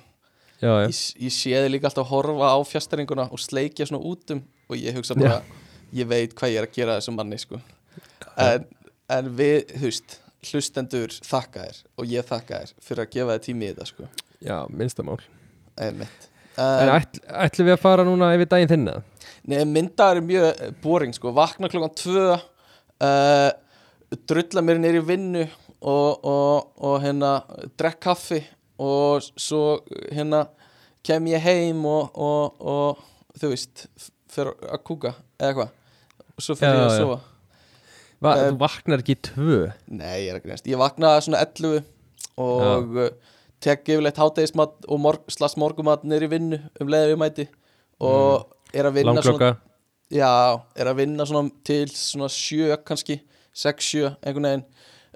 já, 0.61 0.69
já. 0.73 0.89
ég, 0.89 1.01
ég 1.29 1.35
sé 1.37 1.55
þið 1.55 1.71
líka 1.75 1.91
alltaf 1.91 2.05
að 2.05 2.11
horfa 2.13 2.51
á 2.53 2.59
fjastæringuna 2.73 3.29
og 3.31 3.43
sleikja 3.45 3.87
svona 3.89 4.03
út 4.11 4.35
um 4.35 4.43
og 4.67 4.81
ég 4.81 4.97
hugsa 4.99 5.17
bara, 5.17 5.39
ég 5.95 6.09
veit 6.11 6.35
hvað 6.37 6.53
ég 6.57 6.61
er 6.61 6.69
að 6.69 6.77
gera 6.81 6.99
þessum 6.99 7.17
manni 7.21 7.39
sko. 7.41 7.61
en, 8.43 8.67
en 9.17 9.31
við, 9.39 9.71
þú 9.77 9.85
veist 9.87 10.19
hlustendur 10.51 11.13
þakka 11.27 11.67
þér 11.67 11.83
og 11.97 12.09
ég 12.13 12.31
þakka 12.31 12.63
þér 12.63 12.73
fyrir 12.89 13.05
að 13.05 13.13
gefa 13.17 13.37
þér 13.37 13.45
tími 13.47 13.67
í 13.67 13.73
þetta 13.73 13.91
sko. 13.91 14.09
já 14.45 14.57
minnstamál 14.71 15.21
einmitt. 15.77 16.31
En 16.57 16.89
um, 16.89 16.95
ætl, 16.97 17.21
ætlum 17.45 17.69
við 17.69 17.77
að 17.77 17.83
fara 17.83 18.07
núna 18.09 18.33
yfir 18.37 18.51
daginn 18.53 18.73
þinna 18.73 18.97
Nei, 19.47 19.61
myndaður 19.69 20.19
er 20.19 20.27
mjög 20.27 20.47
eh, 20.51 20.75
boring 20.83 21.15
sko, 21.15 21.31
vakna 21.37 21.71
klokkan 21.71 21.95
tvö 22.01 22.27
uh, 22.35 23.51
drulla 24.27 24.65
mér 24.65 24.81
nýr 24.83 25.01
í 25.01 25.05
vinnu 25.07 25.45
og, 25.47 26.25
og, 26.27 26.73
og 26.83 26.99
hérna 27.05 27.39
drekk 27.79 28.01
kaffi 28.09 28.41
og 28.83 29.25
svo 29.39 29.81
hérna 30.11 30.47
kem 31.07 31.29
ég 31.31 31.45
heim 31.45 31.85
og, 31.87 32.11
og, 32.15 32.59
og 32.61 33.39
þú 33.39 33.53
veist 33.53 33.87
fyrir 34.33 34.57
að 34.67 34.83
kúka 34.87 35.15
eða 35.39 35.51
eitthvað 35.51 35.75
og 36.37 36.45
svo 36.45 36.57
fyrir 36.59 36.75
Já, 36.75 36.83
ég 36.83 36.91
að 36.91 37.01
já. 37.01 37.19
Va, 38.25 38.33
Eh, 38.37 38.49
þú 38.51 38.59
vaknar 38.63 39.03
ekki 39.03 39.17
tvö? 39.29 39.61
Nei, 39.93 40.25
ég 40.25 40.33
er 40.33 40.39
að 40.39 40.47
grínast, 40.47 40.69
ég 40.71 40.81
vaknaði 40.81 41.27
svona 41.27 41.43
11 41.45 41.85
og 42.41 42.97
uh, 42.97 43.11
tek 43.65 43.85
yfirleitt 43.89 44.19
hátegismat 44.21 44.87
og 44.89 45.01
morg, 45.01 45.25
slags 45.33 45.57
morgumat 45.61 46.05
í 46.05 46.29
vinnu 46.29 46.61
um 46.81 46.91
leiði 46.93 47.13
við 47.13 47.21
mæti 47.21 47.47
og 48.01 48.53
er 48.73 48.89
að 48.89 48.99
vinna 49.01 49.17
svona 49.21 49.25
langklokka 49.25 49.51
Já, 50.13 50.61
er 50.79 50.87
að 50.87 51.01
vinna 51.01 51.25
svona 51.27 51.51
til 51.67 51.89
svona 51.91 52.29
sjö 52.31 52.77
kannski, 52.87 53.17
sex, 53.51 53.89
sjö, 53.91 54.13
einhvern 54.23 54.47
veginn. 54.47 54.67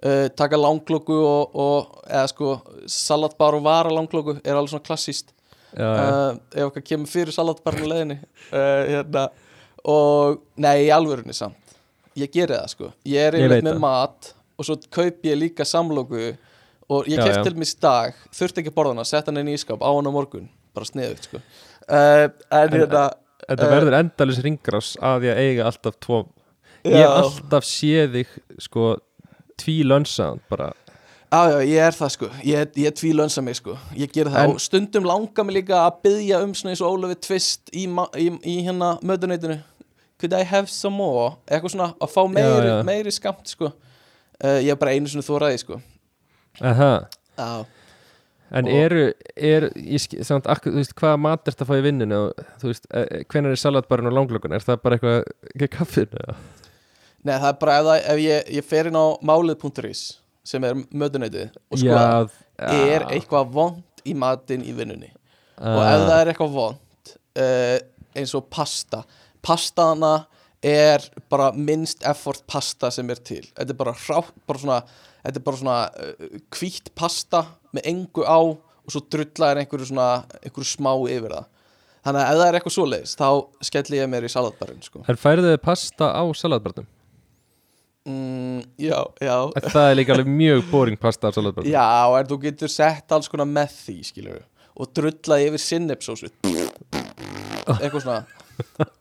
Uh, 0.00 0.26
taka 0.32 0.56
langklokku 0.56 1.12
og, 1.14 1.52
og 1.60 2.00
eða 2.08 2.24
sko 2.32 2.54
salatbar 2.88 3.58
og 3.58 3.66
vara 3.66 3.92
langklokku 3.92 4.38
er 4.40 4.56
alveg 4.56 4.72
svona 4.72 4.86
klassíst 4.86 5.34
uh, 5.76 6.32
ef 6.56 6.70
okkar 6.70 6.86
kemur 6.88 7.10
fyrir 7.10 7.36
salatbarn 7.36 7.84
á 7.84 7.90
leiðinni 7.92 8.16
uh, 8.16 8.82
hérna. 8.88 9.26
Og 9.90 10.40
nei, 10.60 10.88
í 10.88 10.90
alvörunni 10.92 11.36
samt 11.36 11.59
ég 12.24 12.32
geri 12.34 12.56
það 12.56 12.68
sko, 12.74 12.92
ég 13.08 13.26
er 13.30 13.36
Ég 13.38 13.44
yfirleitt 13.46 13.66
með 13.66 13.76
það. 13.76 13.82
mat 13.86 14.30
og 14.60 14.68
svo 14.68 14.76
kaup 14.92 15.22
ég 15.30 15.38
líka 15.40 15.64
samloku 15.68 16.22
og 16.90 17.06
ég 17.08 17.20
já. 17.22 17.42
til 17.46 17.54
mér 17.56 17.70
í 17.70 17.76
dag 17.80 18.14
þurfti 18.34 18.62
ekki 18.64 18.72
að 18.72 18.76
borða 18.80 18.94
hana, 18.96 19.04
sett 19.08 19.30
hana 19.30 19.40
inn 19.44 19.52
í 19.52 19.56
ískap 19.58 19.80
á 19.82 19.88
hana 19.90 20.10
á 20.10 20.16
morgun, 20.16 20.48
bara 20.74 20.88
sniðugt 20.88 21.28
sko. 21.30 21.40
Uh, 21.90 22.26
en 22.50 22.74
hérna 22.74 23.04
þetta 23.46 23.66
eh, 23.66 23.72
verður 23.72 23.96
endalus 24.00 24.42
ringrás 24.44 24.92
að 25.02 25.24
ég 25.30 25.40
eiga 25.44 25.64
alltaf 25.70 25.96
tvo 26.02 26.24
ég 26.84 26.98
Já. 27.00 27.06
hef 27.08 27.16
alltaf 27.24 27.66
séð 27.68 28.12
þig 28.18 28.36
sko 28.66 28.84
tví 29.60 29.80
lönsaðan 29.84 30.38
bara. 30.50 30.70
Já, 31.30 31.40
já, 31.52 31.58
ég 31.62 31.78
er 31.86 31.94
það 31.94 32.08
sko, 32.16 32.28
ég, 32.42 32.70
ég 32.82 32.94
tvílönsa 32.98 33.42
mig 33.46 33.54
sko, 33.60 33.76
ég 33.94 34.10
ger 34.10 34.26
það. 34.32 34.38
En- 34.48 34.54
og 34.56 34.62
stundum 34.64 35.04
langar 35.06 35.44
mig 35.46 35.60
líka 35.60 35.76
að 35.86 36.00
byggja 36.08 36.40
um 36.42 36.54
svona 36.58 36.72
eins 36.72 36.80
og 36.82 36.96
Ólafi 36.96 37.18
Tvist 37.22 37.70
í, 37.76 37.84
ma- 37.86 38.08
í, 38.18 38.30
í 38.42 38.56
hérna 38.66 38.96
mötuneytinu 39.06 39.60
Could 40.20 40.34
I 40.36 40.42
have 40.44 40.68
some 40.68 40.96
more? 41.00 41.36
Eitthvað 41.48 41.72
svona 41.74 41.90
að 41.96 42.10
fá 42.12 42.22
meiri, 42.28 42.66
Já, 42.68 42.70
já. 42.74 42.78
meiri 42.84 43.12
skamt 43.16 43.48
sko 43.48 43.70
uh, 43.70 44.58
Ég 44.60 44.70
er 44.74 44.80
bara 44.80 44.92
einu 44.96 45.08
svona 45.08 45.24
þóraði 45.26 45.60
sko 45.62 45.80
Aha. 46.60 46.90
Já, 47.38 47.64
en 48.58 48.66
Og- 48.66 48.74
eru, 48.74 49.02
er, 49.38 49.68
ég, 49.78 50.00
sk- 50.02 50.24
samt, 50.26 50.48
ak, 50.50 50.64
þú 50.66 50.72
veist, 50.80 50.94
hvaða 50.98 51.20
mat 51.22 51.46
er 51.46 51.54
þetta 51.54 51.64
að 51.64 51.68
fá 51.70 51.76
í 51.78 51.84
vinninu 51.86 52.18
veist, 52.64 52.88
eh, 52.90 53.20
hvenær 53.30 53.54
er 53.54 53.60
salatbarinn 53.62 54.10
og 54.10 54.16
langlokkun 54.18 54.52
er 54.56 54.64
það 54.66 54.80
bara 54.82 54.98
eitthvað, 54.98 55.20
ekki 55.54 55.68
kaffin 55.76 56.16
nei 57.22 57.36
það 57.36 57.46
er 57.52 57.58
bara 57.62 57.76
ef, 57.78 57.86
það, 57.86 58.02
ef 58.14 58.22
ég, 58.24 58.50
ég 58.58 58.66
fer 58.66 58.90
inn 58.90 58.98
á 58.98 59.06
málið.is 59.30 60.02
sem 60.50 60.64
er 60.66 60.74
mötuneytið 60.90 61.54
og 61.70 61.78
sko 61.78 62.02
er 62.66 63.06
eitthvað 63.14 63.54
vond 63.54 64.04
í 64.08 64.14
matinn 64.18 64.66
í 64.66 64.74
vinnunni 64.76 65.12
og 65.60 65.80
Ah. 65.84 65.94
ef 65.94 66.04
það 66.08 66.18
er 66.24 66.32
eitthvað 66.34 66.54
vond 66.58 67.14
uh, 67.38 67.78
eins 68.18 68.34
og 68.34 68.46
pasta 68.50 69.04
pastaðana 69.46 70.26
er 70.64 71.04
bara 71.32 71.50
minnst 71.56 72.04
effort 72.08 72.44
pasta 72.50 72.90
sem 72.92 73.08
er 73.12 73.22
til. 73.24 73.44
Þetta 73.56 73.72
er 73.72 73.78
bara 73.78 73.94
hrá, 73.96 74.20
bara 74.48 74.60
svona 74.60 74.80
þetta 75.22 75.40
er 75.40 75.46
bara 75.46 75.60
svona 75.60 75.78
uh, 75.88 76.36
hvítt 76.56 76.92
pasta 76.98 77.44
með 77.76 77.88
engu 77.92 78.26
á 78.26 78.40
og 78.40 78.92
svo 78.92 79.02
drullaðir 79.12 79.62
einhverju 79.62 79.90
svona 79.92 80.10
einhverju 80.40 80.68
smá 80.68 80.92
yfir 81.08 81.36
það. 81.36 81.50
Þannig 82.00 82.22
að 82.22 82.30
ef 82.30 82.38
það 82.40 82.46
er 82.46 82.56
eitthvað 82.58 82.76
svoleiðis 82.76 83.18
þá 83.20 83.28
skelli 83.68 84.00
ég 84.00 84.08
mér 84.08 84.24
í 84.24 84.32
salatbarinn 84.32 84.84
sko. 84.84 85.02
En 85.04 85.20
færðu 85.20 85.52
þið 85.52 85.62
pasta 85.64 86.12
á 86.16 86.24
salatbarnum? 86.36 86.88
mm, 88.08 88.60
já, 88.80 89.00
já. 89.20 89.34
Það 89.68 89.90
er 89.90 89.98
líka 89.98 90.14
alveg 90.14 90.30
mjög 90.32 90.64
boring 90.70 91.00
pasta 91.00 91.28
á 91.28 91.34
salatbarnum 91.34 91.72
já, 91.72 91.84
en 92.18 92.30
þú 92.30 92.40
getur 92.46 92.72
sett 92.72 93.12
alls 93.12 93.28
konar 93.30 93.48
með 93.48 93.74
því 93.76 93.96
skilur 94.08 94.40
og 94.80 94.92
drullaði 94.96 95.50
yfir 95.50 95.64
sinnepsósu 95.64 96.30
eitthvað 97.76 98.00
svona 98.00 98.20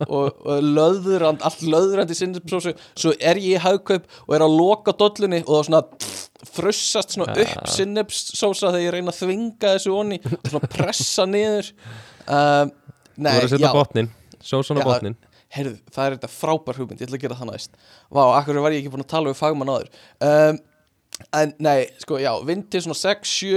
og, 0.08 0.40
og 0.46 0.66
löðrand, 0.66 1.44
allt 1.46 1.64
löðrandi 1.66 2.18
sinnepsósu. 2.18 2.74
Svo 2.98 3.14
er 3.20 3.40
ég 3.42 3.58
í 3.58 3.64
hagkaup 3.64 4.06
og 4.28 4.36
er 4.38 4.46
að 4.46 4.56
loka 4.60 4.96
dollunni 5.00 5.42
og 5.46 5.54
það 5.58 5.66
svona 5.70 6.52
frussast 6.56 7.16
svona 7.16 7.34
upp 7.36 7.72
sinnepsósa 7.74 8.72
þegar 8.72 8.86
ég 8.86 8.96
reyna 8.98 9.14
að 9.14 9.22
þvinga 9.24 9.74
þessu 9.76 9.96
onni 9.96 10.22
og 10.30 10.52
svona 10.54 10.72
pressa 10.72 11.28
niður. 11.30 11.74
Um, 12.26 12.72
Þú 13.20 13.26
nei, 13.26 13.34
verður 13.34 13.50
að 13.50 13.56
setja 13.56 13.68
já. 13.68 13.76
botnin 13.76 14.14
Sósan 14.40 14.80
á 14.80 14.82
Já. 14.82 14.88
botnin 14.88 15.20
heyrðu, 15.50 15.80
það 15.92 16.06
er 16.06 16.14
þetta 16.16 16.28
frábær 16.30 16.78
hugmynd, 16.78 17.00
ég 17.02 17.08
ætla 17.10 17.18
að 17.18 17.24
gera 17.24 17.36
það 17.40 17.48
næst. 17.50 17.72
Vá, 18.14 18.22
akkur 18.38 18.60
var 18.62 18.76
ég 18.76 18.84
ekki 18.84 18.92
búin 18.94 19.02
að 19.02 19.10
tala 19.10 19.32
við 19.32 19.40
fagmann 19.40 19.72
áður? 19.74 19.88
Um, 20.22 20.60
En 21.36 21.52
nei, 21.62 21.90
sko, 22.00 22.16
já, 22.22 22.32
vinn 22.48 22.62
til 22.72 22.82
svona 22.86 22.96
6-7 22.96 23.50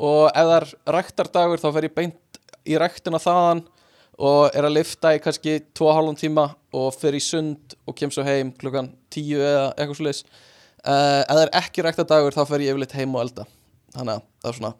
og 0.00 0.30
ef 0.30 0.46
það 0.48 0.54
er 0.56 0.66
ræktardagur 0.96 1.60
þá 1.60 1.68
fer 1.76 1.86
ég 1.86 1.94
beint 1.98 2.40
í 2.64 2.78
ræktina 2.80 3.20
þaðan 3.20 3.60
og 4.20 4.52
er 4.56 4.66
að 4.68 4.74
lifta 4.76 5.14
í 5.16 5.20
kannski 5.24 5.54
2,5 5.78 6.18
tíma 6.20 6.44
og 6.76 6.90
fer 7.00 7.16
í 7.16 7.22
sund 7.24 7.74
og 7.88 7.96
kem 7.96 8.10
svo 8.12 8.24
heim 8.26 8.50
klukkan 8.60 8.90
10 9.14 9.40
eða 9.40 9.64
eitthvað 9.80 10.02
leis 10.08 10.20
uh, 10.84 11.22
Ef 11.24 11.32
það 11.32 11.42
er 11.46 11.52
ekki 11.62 11.84
ræktardagur 11.86 12.36
þá 12.36 12.42
fer 12.52 12.64
ég 12.66 12.74
yfirleitt 12.74 12.96
heim 13.00 13.16
og 13.16 13.24
elda 13.24 13.46
Þannig 13.96 14.14
að 14.18 14.22
það 14.44 14.50
er 14.52 14.58
svona 14.60 14.72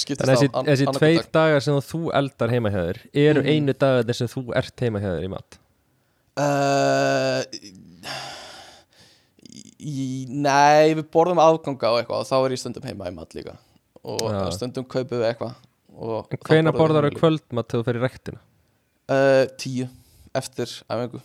skiptist 0.00 0.26
Þannig 0.26 0.50
að 0.50 0.58
á 0.58 0.62
þessi, 0.70 0.88
tveir 0.98 1.30
dagar 1.38 1.64
sem 1.66 1.78
þú 1.86 2.00
eldar 2.20 2.52
heima 2.56 2.70
hjá 2.74 2.80
þér 2.88 3.00
eru 3.24 3.40
Mhm. 3.44 3.50
einu 3.54 3.72
dagarnir 3.84 4.16
sem 4.20 4.28
þú 4.34 4.44
ert 4.60 4.84
heima 4.86 5.00
hjá 5.02 5.10
þér 5.16 5.26
í 5.30 5.32
mat 5.36 5.60
Uh, 6.40 7.42
í, 9.80 10.26
nei, 10.30 10.94
við 10.96 11.06
borðum 11.12 11.40
afganga 11.42 11.90
og 11.90 11.98
eitthvað 12.00 12.22
og 12.22 12.28
þá 12.28 12.36
er 12.46 12.54
ég 12.54 12.60
stundum 12.62 12.86
heima 12.86 13.08
í 13.10 13.14
mat 13.16 13.34
líka 13.36 13.56
og 14.00 14.22
Já. 14.30 14.38
stundum 14.56 14.86
kaupum 14.88 15.20
við 15.20 15.26
eitthvað 15.32 15.58
En 16.00 16.40
hvena 16.46 16.72
borðar 16.72 17.08
líka. 17.10 17.18
kvöldmat 17.20 17.68
þegar 17.68 17.82
þú 17.82 17.88
fer 17.90 17.98
í 17.98 18.02
rektina? 18.06 18.40
Uh, 19.10 19.48
tíu, 19.58 19.88
eftir 20.38 20.70
æfingu. 20.86 21.20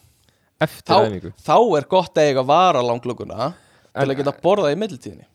Eftir 0.65 0.89
þá, 0.89 0.97
æfingu? 1.05 1.31
þá 1.45 1.57
er 1.77 1.87
gott 1.91 2.17
að 2.17 2.31
eiga 2.31 2.43
vara 2.47 2.81
langlökunna 2.81 3.51
til 3.93 4.09
að 4.09 4.17
geta 4.19 4.33
borðað 4.41 4.73
í 4.73 4.81
millitíðinni. 4.81 5.27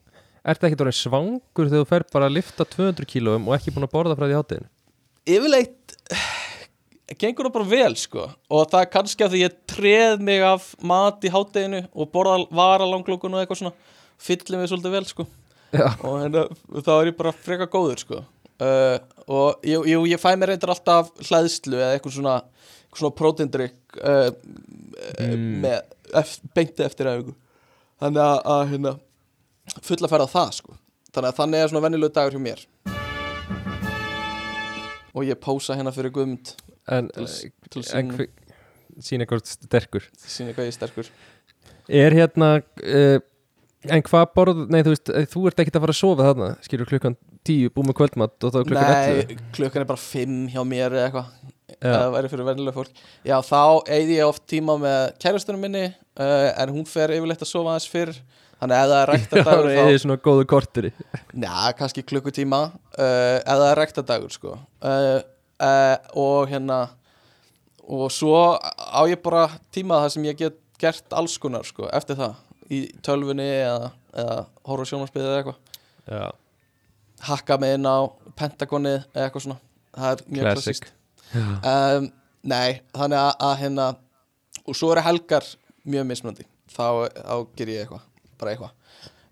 Ertu 0.50 0.66
ekki 0.66 0.80
orðin 0.80 0.96
svangur 0.96 1.68
þegar 1.68 1.84
þú 1.84 1.88
fer 1.92 2.04
bara 2.10 2.26
að 2.26 2.38
lifta 2.38 2.66
200 2.66 3.08
kílóum 3.08 3.48
og 3.48 3.56
ekki 3.56 3.74
búin 3.74 3.86
að 3.86 3.94
borða 3.94 4.16
frá 4.18 4.26
því 4.26 4.38
hátíðin? 4.40 4.70
yfirleitt 5.28 5.96
gengur 7.20 7.48
það 7.48 7.54
bara 7.56 7.70
vel 7.70 7.94
sko. 7.98 8.26
Og 8.50 8.66
það 8.70 8.82
er 8.84 8.90
kannski 8.94 9.26
að 9.26 9.34
því 9.34 9.42
ég 9.44 9.56
treð 9.70 10.24
mig 10.26 10.44
af 10.46 10.70
mat 10.82 11.24
í 11.26 11.32
hátteginu 11.32 11.84
og 11.92 12.10
borða 12.14 12.40
vara 12.54 12.88
langlókun 12.88 13.34
og 13.34 13.42
eitthvað 13.42 13.62
svona 13.62 13.74
fyllir 14.20 14.60
mig 14.60 14.70
svolítið 14.70 14.96
vel 14.96 15.06
sko. 15.08 15.26
Já. 15.70 15.86
og 16.02 16.16
hérna, 16.18 16.48
þá 16.82 16.92
er 16.96 17.08
ég 17.12 17.18
bara 17.20 17.30
freka 17.30 17.68
góður 17.70 18.00
sko 18.02 18.16
uh, 18.60 18.96
og 19.30 19.64
jú, 19.66 19.82
jú, 19.88 20.02
ég 20.10 20.20
fæ 20.22 20.32
mér 20.36 20.52
reyndar 20.54 20.72
alltaf 20.74 21.12
hlæðslu 21.28 21.78
eða 21.78 21.94
eitthvað 21.96 22.16
svona, 22.18 22.36
eitthvað 22.86 23.02
svona 23.04 23.18
prótindrykk 23.22 24.00
uh, 24.04 24.30
Mm. 25.20 25.62
með 25.62 25.78
ef, 26.20 26.34
beinti 26.54 26.84
eftir 26.84 27.08
æfingu. 27.08 27.32
Þannig 28.02 28.20
að, 28.20 28.40
að 28.52 28.62
hérna, 28.68 28.90
fulla 29.86 30.10
færð 30.12 30.26
á 30.28 30.34
það 30.34 30.50
sko. 30.58 30.74
Þannig 31.14 31.30
að 31.30 31.38
þannig 31.38 31.62
er 31.62 31.70
svona 31.72 31.82
venjulegu 31.86 32.12
dagur 32.18 32.36
hjá 32.36 32.42
mér. 32.44 32.60
Og 35.16 35.24
ég 35.26 35.40
pósa 35.42 35.74
hérna 35.78 35.92
fyrir 35.94 36.12
Guðmund 36.14 36.52
En, 36.90 37.08
til, 37.14 37.26
til 37.72 37.82
en 37.96 38.12
sín, 38.12 38.28
sína 39.02 39.24
eitthvað 39.26 39.42
sterkur. 39.50 40.06
Sína 40.20 40.54
hvað 40.54 40.68
ég 40.68 40.72
er 40.74 40.76
sterkur. 40.76 41.10
Er 41.88 42.16
hérna 42.20 42.52
uh, 42.60 43.18
En 43.90 44.04
hvað 44.04 44.26
borð, 44.36 44.58
nei 44.68 44.82
þú 44.84 44.92
veist 44.92 45.10
eh, 45.16 45.24
Þú 45.32 45.46
ert 45.48 45.62
ekkert 45.62 45.78
að 45.80 45.84
fara 45.86 45.94
að 45.96 46.00
sofa 46.02 46.26
þarna 46.28 46.48
Skilur 46.66 46.88
klukkan 46.90 47.16
10, 47.48 47.70
búið 47.74 47.88
með 47.88 47.96
kvöldmatt 48.00 48.44
og 48.46 48.52
þá 48.52 48.58
klukkan 48.60 48.90
11 48.90 49.30
Nei, 49.30 49.38
klukkan 49.56 49.82
er 49.84 49.88
bara 49.88 50.02
5 50.02 50.36
hjá 50.52 50.60
mér 50.68 50.96
eða 50.96 51.06
eitthvað 51.08 51.30
Já. 51.80 51.94
það 51.94 52.12
væri 52.14 52.30
fyrir 52.32 52.46
venjulega 52.48 52.76
fólk. 52.76 53.00
Já, 53.24 53.36
þá 53.46 53.60
eigði 53.96 54.18
ég 54.18 54.28
oft 54.28 54.44
tíma 54.50 54.76
með 54.80 55.00
kærastunum 55.22 55.64
minni 55.64 55.86
uh, 55.88 56.50
en 56.60 56.72
hún 56.74 56.86
fer 56.88 57.14
yfirleitt 57.14 57.44
að 57.44 57.50
sofa 57.52 57.72
aðeins 57.72 57.88
fyrr. 57.90 58.12
Þannig 58.60 58.76
að 58.76 58.82
ef 58.84 58.90
það 58.90 59.00
er 59.00 59.10
ræktadagur 59.14 59.68
Það 59.72 59.90
er 59.90 60.00
svona 60.02 60.16
góðu 60.20 60.46
korturi 60.50 60.88
Já, 60.92 61.52
kannski 61.78 62.02
klukkutíma 62.04 62.58
uh, 62.68 63.36
ef 63.40 63.46
það 63.48 63.68
er 63.70 63.80
ræktadagur 63.80 64.34
sko. 64.34 64.56
Uh, 64.84 65.20
og 66.20 66.50
hérna 66.50 66.82
og 67.90 68.12
svo 68.14 68.36
á 68.60 69.00
ég 69.08 69.20
bara 69.24 69.48
tíma 69.74 70.02
þar 70.04 70.12
sem 70.14 70.28
ég 70.28 70.38
get 70.38 70.60
gert 70.80 71.16
alls 71.16 71.38
konar 71.40 71.64
sko 71.68 71.88
eftir 71.92 72.18
það. 72.20 72.36
Í 72.70 72.84
tölvunni 73.02 73.48
eða, 73.48 73.90
eða 74.14 74.36
horfa 74.68 74.86
sjónarspið 74.92 75.26
eða 75.26 75.40
eitthvað. 75.40 75.58
Já, 76.10 76.22
hakka 77.28 77.58
mig 77.60 77.76
inn 77.76 77.88
á 77.88 77.98
Pentagonið 78.38 79.02
eða 79.12 79.26
eitthvað 79.26 79.44
svona. 79.46 79.58
Það 79.96 80.12
er 80.12 80.22
mjög 80.26 80.46
Classic. 80.46 80.80
klassist 80.80 80.96
um, 81.70 82.06
Nei, 82.50 82.80
þannig 82.96 83.18
að, 83.20 83.32
að 83.46 83.56
hérna 83.60 83.86
og 84.64 84.76
svo 84.78 84.92
eru 84.94 85.02
helgar 85.04 85.46
mjög 85.84 86.06
mismunandi. 86.08 86.46
Þá, 86.70 86.86
þá 87.18 87.34
ger 87.58 87.72
ég 87.72 87.82
eitthvað 87.84 88.06
bara 88.40 88.54
eitthvað. 88.54 88.72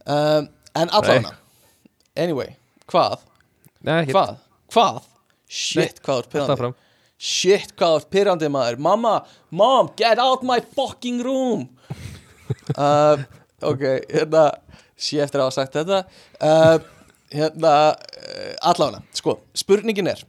Um, 0.08 0.50
en 0.76 0.92
allavega 0.98 1.32
anyway, 2.18 2.52
hvað, 2.90 3.22
Nei, 3.86 4.02
hvað, 4.10 4.36
hvað? 4.74 5.00
Shit, 5.48 6.02
hvað 6.04 6.24
er 6.24 6.30
pyrrandi 6.34 6.74
shit, 7.18 7.72
hvað 7.78 7.96
er 8.00 8.06
pyrrandi 8.12 8.50
maður? 8.52 8.78
Mamma, 8.84 9.14
mom, 9.50 9.88
get 9.96 10.20
out 10.22 10.44
my 10.46 10.60
fucking 10.76 11.24
room! 11.24 11.68
Uh, 12.78 13.20
ok, 13.64 13.82
hérna 14.08 14.42
sé 14.96 15.18
eftir 15.20 15.40
að 15.40 15.48
hafa 15.48 15.54
sagt 15.56 15.74
þetta. 15.76 15.98
Uh, 16.40 16.78
hérna 17.34 17.72
uh, 17.92 18.52
allavega, 18.70 19.02
sko, 19.16 19.38
spurningin 19.56 20.08
er 20.12 20.22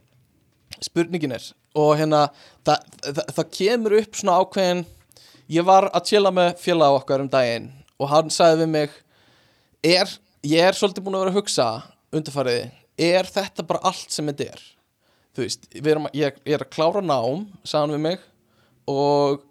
spurningin 0.84 1.34
er 1.36 1.44
og 1.78 1.92
hérna 2.00 2.24
það, 2.66 2.88
það, 3.04 3.22
það 3.36 3.50
kemur 3.58 3.96
upp 4.00 4.18
svona 4.18 4.38
ákveðin 4.42 4.82
ég 5.50 5.66
var 5.66 5.88
að 5.90 6.08
chilla 6.10 6.32
með 6.34 6.50
félag 6.62 6.98
okkar 7.00 7.24
um 7.24 7.30
daginn 7.32 7.70
og 8.00 8.10
hann 8.12 8.30
sagði 8.32 8.62
við 8.64 8.72
mig 8.74 8.98
er, 9.84 10.12
ég 10.46 10.66
er 10.70 10.76
svolítið 10.78 11.04
búin 11.06 11.18
að 11.18 11.24
vera 11.26 11.34
að 11.34 11.38
hugsa 11.40 11.68
undarfariði, 12.16 12.68
er 13.00 13.28
þetta 13.30 13.64
bara 13.68 13.82
allt 13.90 14.10
sem 14.12 14.26
þetta 14.30 14.48
er? 14.54 14.62
Þú 15.36 15.44
veist, 15.44 15.68
að- 15.78 16.16
ég, 16.18 16.40
ég 16.48 16.56
er 16.56 16.64
að 16.64 16.72
klára 16.74 17.00
nám 17.04 17.44
sagði 17.62 17.80
hann 17.84 17.94
við 17.94 18.02
mig 18.08 18.24
og, 18.90 19.44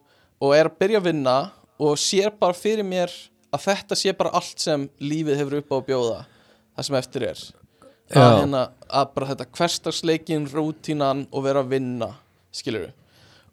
og 0.43 0.55
er 0.57 0.67
að 0.67 0.79
byrja 0.81 0.99
að 0.99 1.07
vinna 1.07 1.37
og 1.79 1.95
sér 2.01 2.33
bara 2.35 2.57
fyrir 2.57 2.83
mér 2.83 3.13
að 3.55 3.63
þetta 3.69 3.95
sé 3.97 4.11
bara 4.17 4.33
allt 4.35 4.59
sem 4.59 4.89
lífið 4.99 5.39
hefur 5.39 5.59
upp 5.61 5.71
á 5.71 5.75
að 5.79 5.87
bjóða 5.87 6.17
það 6.79 6.87
sem 6.87 6.99
eftir 6.99 7.27
er. 7.29 7.43
Að, 8.09 8.31
hérna, 8.39 8.63
að 8.89 9.11
bara 9.13 9.27
þetta 9.29 9.45
hverstagsleikin, 9.53 10.47
rútínan 10.49 11.27
og 11.29 11.43
vera 11.45 11.61
að 11.61 11.75
vinna 11.75 12.07
skilur 12.55 12.87
við 12.87 12.95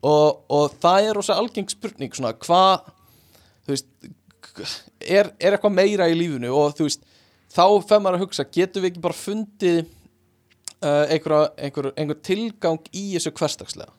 og, 0.06 0.44
og 0.52 0.76
það 0.82 1.08
er 1.08 1.18
rosa 1.18 1.36
algeng 1.40 1.68
spurning 1.72 2.14
svona 2.16 2.32
hvað 2.40 2.86
er, 5.00 5.28
er 5.36 5.56
eitthvað 5.56 5.74
meira 5.74 6.08
í 6.08 6.16
lífinu? 6.16 6.52
Og 6.54 6.76
þú 6.78 6.88
veist 6.88 7.04
þá 7.52 7.64
fer 7.88 8.02
maður 8.02 8.18
að 8.18 8.24
hugsa 8.26 8.46
getum 8.48 8.84
við 8.84 8.92
ekki 8.92 9.04
bara 9.04 9.18
fundið 9.18 9.82
uh, 9.84 11.04
einhver, 11.12 11.36
einhver, 11.56 11.90
einhver 11.96 12.20
tilgang 12.24 12.80
í 12.92 13.06
þessu 13.16 13.32
hverstagslega 13.36 13.92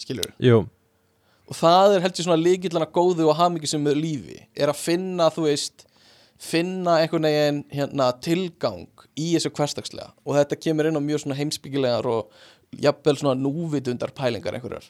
skilur 0.00 0.30
við 0.30 0.50
Jú, 0.50 0.62
og 1.50 1.58
það 1.58 1.96
er 1.96 2.04
heldur 2.06 2.28
svona 2.28 2.40
líkillana 2.40 2.88
góðu 2.94 3.28
og 3.28 3.38
hamingisum 3.38 3.84
með 3.84 4.00
lífi 4.00 4.40
er 4.54 4.72
að 4.72 4.80
finna, 4.80 5.30
þú 5.34 5.48
veist 5.48 5.86
finna 6.40 6.98
einhvern 7.02 7.28
veginn 7.28 7.60
hérna, 7.72 8.10
tilgang 8.24 8.86
í 9.18 9.34
þessu 9.34 9.52
hverstagslega 9.56 10.14
og 10.24 10.38
þetta 10.38 10.60
kemur 10.60 10.88
inn 10.88 10.96
á 10.96 11.02
mjög 11.04 11.34
heimsbyggilegar 11.36 12.08
og 12.08 12.32
jafnvel 12.80 13.36
núvitundar 13.36 14.14
pælingar 14.16 14.56
einhverjar. 14.56 14.86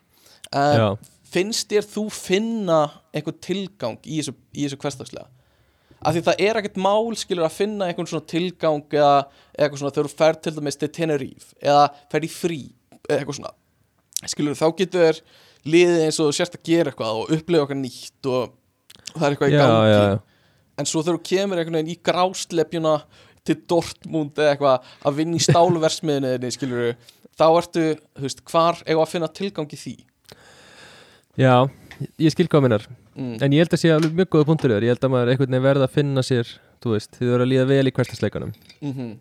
Um, 0.55 0.96
finnst 1.30 1.70
þér 1.70 1.86
þú 1.86 2.07
finna 2.14 2.80
einhvern 3.14 3.38
tilgang 3.42 3.98
í 4.05 4.20
þessu, 4.20 4.34
þessu 4.55 4.80
hverstagslega 4.80 5.28
af 6.01 6.16
því 6.16 6.22
það 6.26 6.42
er 6.46 6.59
ekkert 6.61 6.78
mál 6.80 7.16
skilur 7.18 7.46
að 7.46 7.57
finna 7.59 7.88
einhvern 7.90 8.09
svona 8.09 8.28
tilgang 8.30 8.84
eða 8.88 9.16
eitthvað 9.53 9.82
svona 9.82 9.94
þú 9.96 10.12
fer 10.12 10.38
til 10.40 10.55
dæmis 10.57 10.80
til 10.80 10.88
Tenerife 10.96 11.53
eða 11.61 11.90
fer 12.12 12.24
í 12.24 12.30
frí 12.32 12.61
eitthvað 13.05 13.36
svona. 13.40 13.53
Skilur 14.30 14.57
þá 14.57 14.66
getur 14.78 15.20
liðið 15.68 16.07
eins 16.07 16.20
og 16.22 16.32
sérst 16.36 16.57
að 16.57 16.64
gera 16.70 16.92
eitthvað 16.92 17.20
og 17.20 17.34
upplifa 17.36 17.66
okkar 17.66 17.80
nýtt 17.80 18.30
og 18.30 18.55
það 19.12 19.26
er 19.26 19.34
eitthvað 19.34 19.53
í 19.53 19.59
gangi. 19.59 19.92
já, 19.92 20.01
já. 20.01 20.29
En 20.80 20.88
svo 20.88 21.04
þegar 21.04 21.20
þú 21.20 21.26
kemur 21.30 21.60
einhvern 21.60 21.80
veginn 21.80 21.94
í 21.94 22.00
gráslepjuna 22.10 22.94
til 23.46 23.56
Dortmund 23.68 24.38
eða 24.38 24.54
eitthvað 24.54 24.92
að 25.08 25.18
vinna 25.20 25.38
í 25.38 25.44
stálversmiðinni 25.44 26.52
skilur 26.56 26.94
þá 27.40 27.46
ertu, 27.48 27.84
þú 28.18 28.26
veist, 28.26 28.42
hvar 28.50 28.80
eigum 28.86 29.04
að 29.04 29.12
finna 29.14 29.30
tilgang 29.40 29.70
í 29.72 29.78
því? 29.80 29.94
Já, 31.40 31.54
ég 32.20 32.34
skil 32.34 32.48
hvað 32.50 32.66
minnar 32.66 32.88
mm. 33.14 33.36
En 33.40 33.54
ég 33.54 33.62
held 33.62 33.76
að 33.76 33.82
sé 33.82 33.92
alveg 33.94 34.16
mjög 34.18 34.32
góða 34.34 34.48
punktur 34.48 34.74
Ég 34.76 34.92
held 34.92 35.06
að 35.06 35.12
maður 35.14 35.32
einhvern 35.32 35.54
veginn 35.54 35.68
verða 35.68 35.86
að 35.86 35.94
finna 35.94 36.24
sér 36.26 36.50
Þú 36.80 36.94
veist, 36.94 37.14
þið 37.16 37.30
verður 37.30 37.44
að 37.44 37.50
líða 37.52 37.68
vel 37.70 37.86
í 37.86 37.94
hverstasleikanum 37.96 38.52
mm 38.80 39.12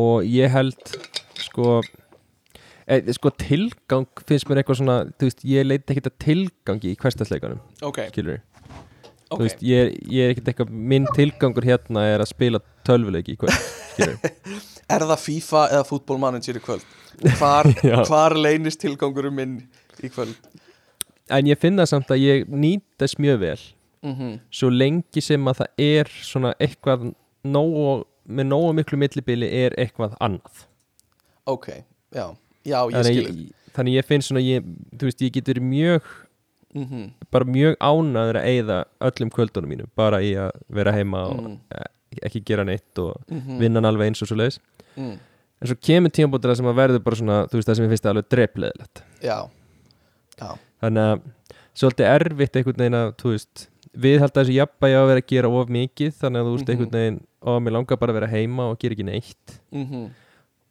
Og 0.00 0.28
ég 0.30 0.52
held 0.54 0.92
Sko 1.40 1.80
e, 2.86 3.00
Sko 3.16 3.32
tilgang 3.40 4.22
finnst 4.28 4.50
mér 4.50 4.62
eitthvað 4.62 4.82
svona 4.82 4.98
Þú 5.16 5.30
veist, 5.30 5.42
ég 5.48 5.66
leiti 5.66 5.94
ekkert 5.94 6.12
að 6.12 6.18
tilgangi 6.26 6.92
í 6.92 7.00
hverstasleikanum 7.00 7.88
ok, 7.88 8.04
Skilur 8.12 8.42
Þú 9.30 9.36
ok. 9.36 9.42
veist, 9.44 9.60
ég, 9.62 9.84
er- 9.86 10.10
ég 10.10 10.24
er 10.26 10.32
ekkert 10.34 10.48
eitthvað 10.50 10.70
Minn 10.90 11.04
tilgangur 11.14 11.66
hérna 11.68 12.02
er 12.10 12.22
að 12.24 12.30
spila 12.32 12.60
tölvuleiki 12.86 13.36
í 13.36 13.38
kvöld 13.38 13.54
er 14.94 15.04
það 15.06 15.20
FIFA 15.22 15.60
eða 15.76 15.84
fútbolmanager 15.86 16.58
í 16.58 16.62
kvöld? 16.64 16.86
Hvar, 17.38 17.68
hvar 18.08 18.34
leynist 18.38 18.80
tilgangurum 18.82 19.36
minn 19.38 19.54
í 20.02 20.08
kvöld? 20.10 20.34
En 21.30 21.46
ég 21.46 21.60
finna 21.62 21.84
samt 21.86 22.10
að 22.10 22.22
ég 22.24 22.48
nýt 22.50 22.82
þess 22.98 23.18
mjög 23.22 23.38
vel. 23.44 23.60
Mm 24.02 24.32
Svo 24.50 24.70
lengi 24.72 25.20
sem 25.22 25.44
að 25.50 25.60
það 25.60 25.84
er 25.84 26.10
svona 26.26 26.54
eitthvað 26.58 27.10
nógu, 27.44 28.04
með 28.26 28.48
nógu 28.50 28.72
miklu 28.80 28.98
millibili 28.98 29.46
er 29.60 29.76
eitthvað 29.78 30.16
annað. 30.20 30.64
Ok, 31.46 31.68
já, 32.14 32.26
já, 32.64 32.80
ég 32.90 33.06
skilur 33.06 33.38
þannig 33.76 33.94
ég 34.00 34.06
finn 34.08 34.24
svona 34.26 34.40
ég, 34.42 34.64
þú 34.98 35.06
veist, 35.06 35.22
ég 35.22 35.32
get 35.36 35.46
verið 35.52 35.62
mjög 35.70 36.08
mm 36.74 37.10
bara 37.30 37.44
mjög 37.44 37.76
ánaður 37.80 38.36
að 38.40 38.46
eyða 38.50 38.84
öllum 39.00 39.30
kvöldunum 39.30 39.68
mínum 39.70 39.88
bara 39.96 40.18
í 40.22 40.32
að 40.34 40.50
vera 40.68 40.92
heima 40.92 41.24
og 41.28 41.40
Mm. 41.40 41.58
e- 41.70 42.26
ekki 42.26 42.40
gera 42.44 42.64
neitt 42.64 42.98
og 42.98 43.16
-hmm. 43.30 43.58
vinna 43.58 43.78
hann 43.80 43.84
alveg 43.86 44.06
eins 44.08 44.22
og 44.22 44.28
svo 44.28 44.36
leiðis. 44.36 44.58
Mm. 44.96 45.18
en 45.62 45.68
svo 45.68 45.76
kemur 45.80 46.10
tímabóttir 46.10 46.56
sem 46.56 46.66
að 46.66 46.74
verður 46.74 47.04
bara 47.04 47.16
svona 47.16 47.46
þú 47.46 47.52
veist 47.58 47.68
það 47.68 47.76
sem 47.76 47.84
ég 47.84 47.88
finnst 47.90 48.06
alveg 48.06 48.28
drepleðilegt 48.28 49.02
já, 49.22 49.48
já, 50.40 50.58
þannig 50.82 51.02
að 51.06 51.20
svolítið 51.74 52.06
erfitt 52.14 52.56
einhvern 52.56 52.76
veginn 52.78 52.94
að 52.94 53.12
þú 53.16 53.28
veist 53.30 53.68
við 53.96 54.18
held 54.18 54.30
að 54.32 54.44
þessu 54.44 54.54
jafnbæði 54.58 54.94
á 54.96 55.00
að 55.02 55.06
vera 55.10 55.20
að 55.20 55.26
gera 55.30 55.48
of 55.48 55.68
mikið 55.68 56.12
þannig 56.20 56.40
að 56.40 56.46
þú 56.46 56.52
veist 56.56 56.68
Mhm. 56.68 56.72
einhvern 56.72 56.90
veginn 56.98 57.20
og 57.42 57.62
mér 57.62 57.72
langar 57.72 57.96
bara 57.98 58.12
að 58.12 58.18
vera 58.20 58.26
heima 58.26 58.62
og 58.70 58.78
gera 58.78 58.94
ekki 58.94 59.04
neitt. 59.04 59.60
Mm 59.72 60.10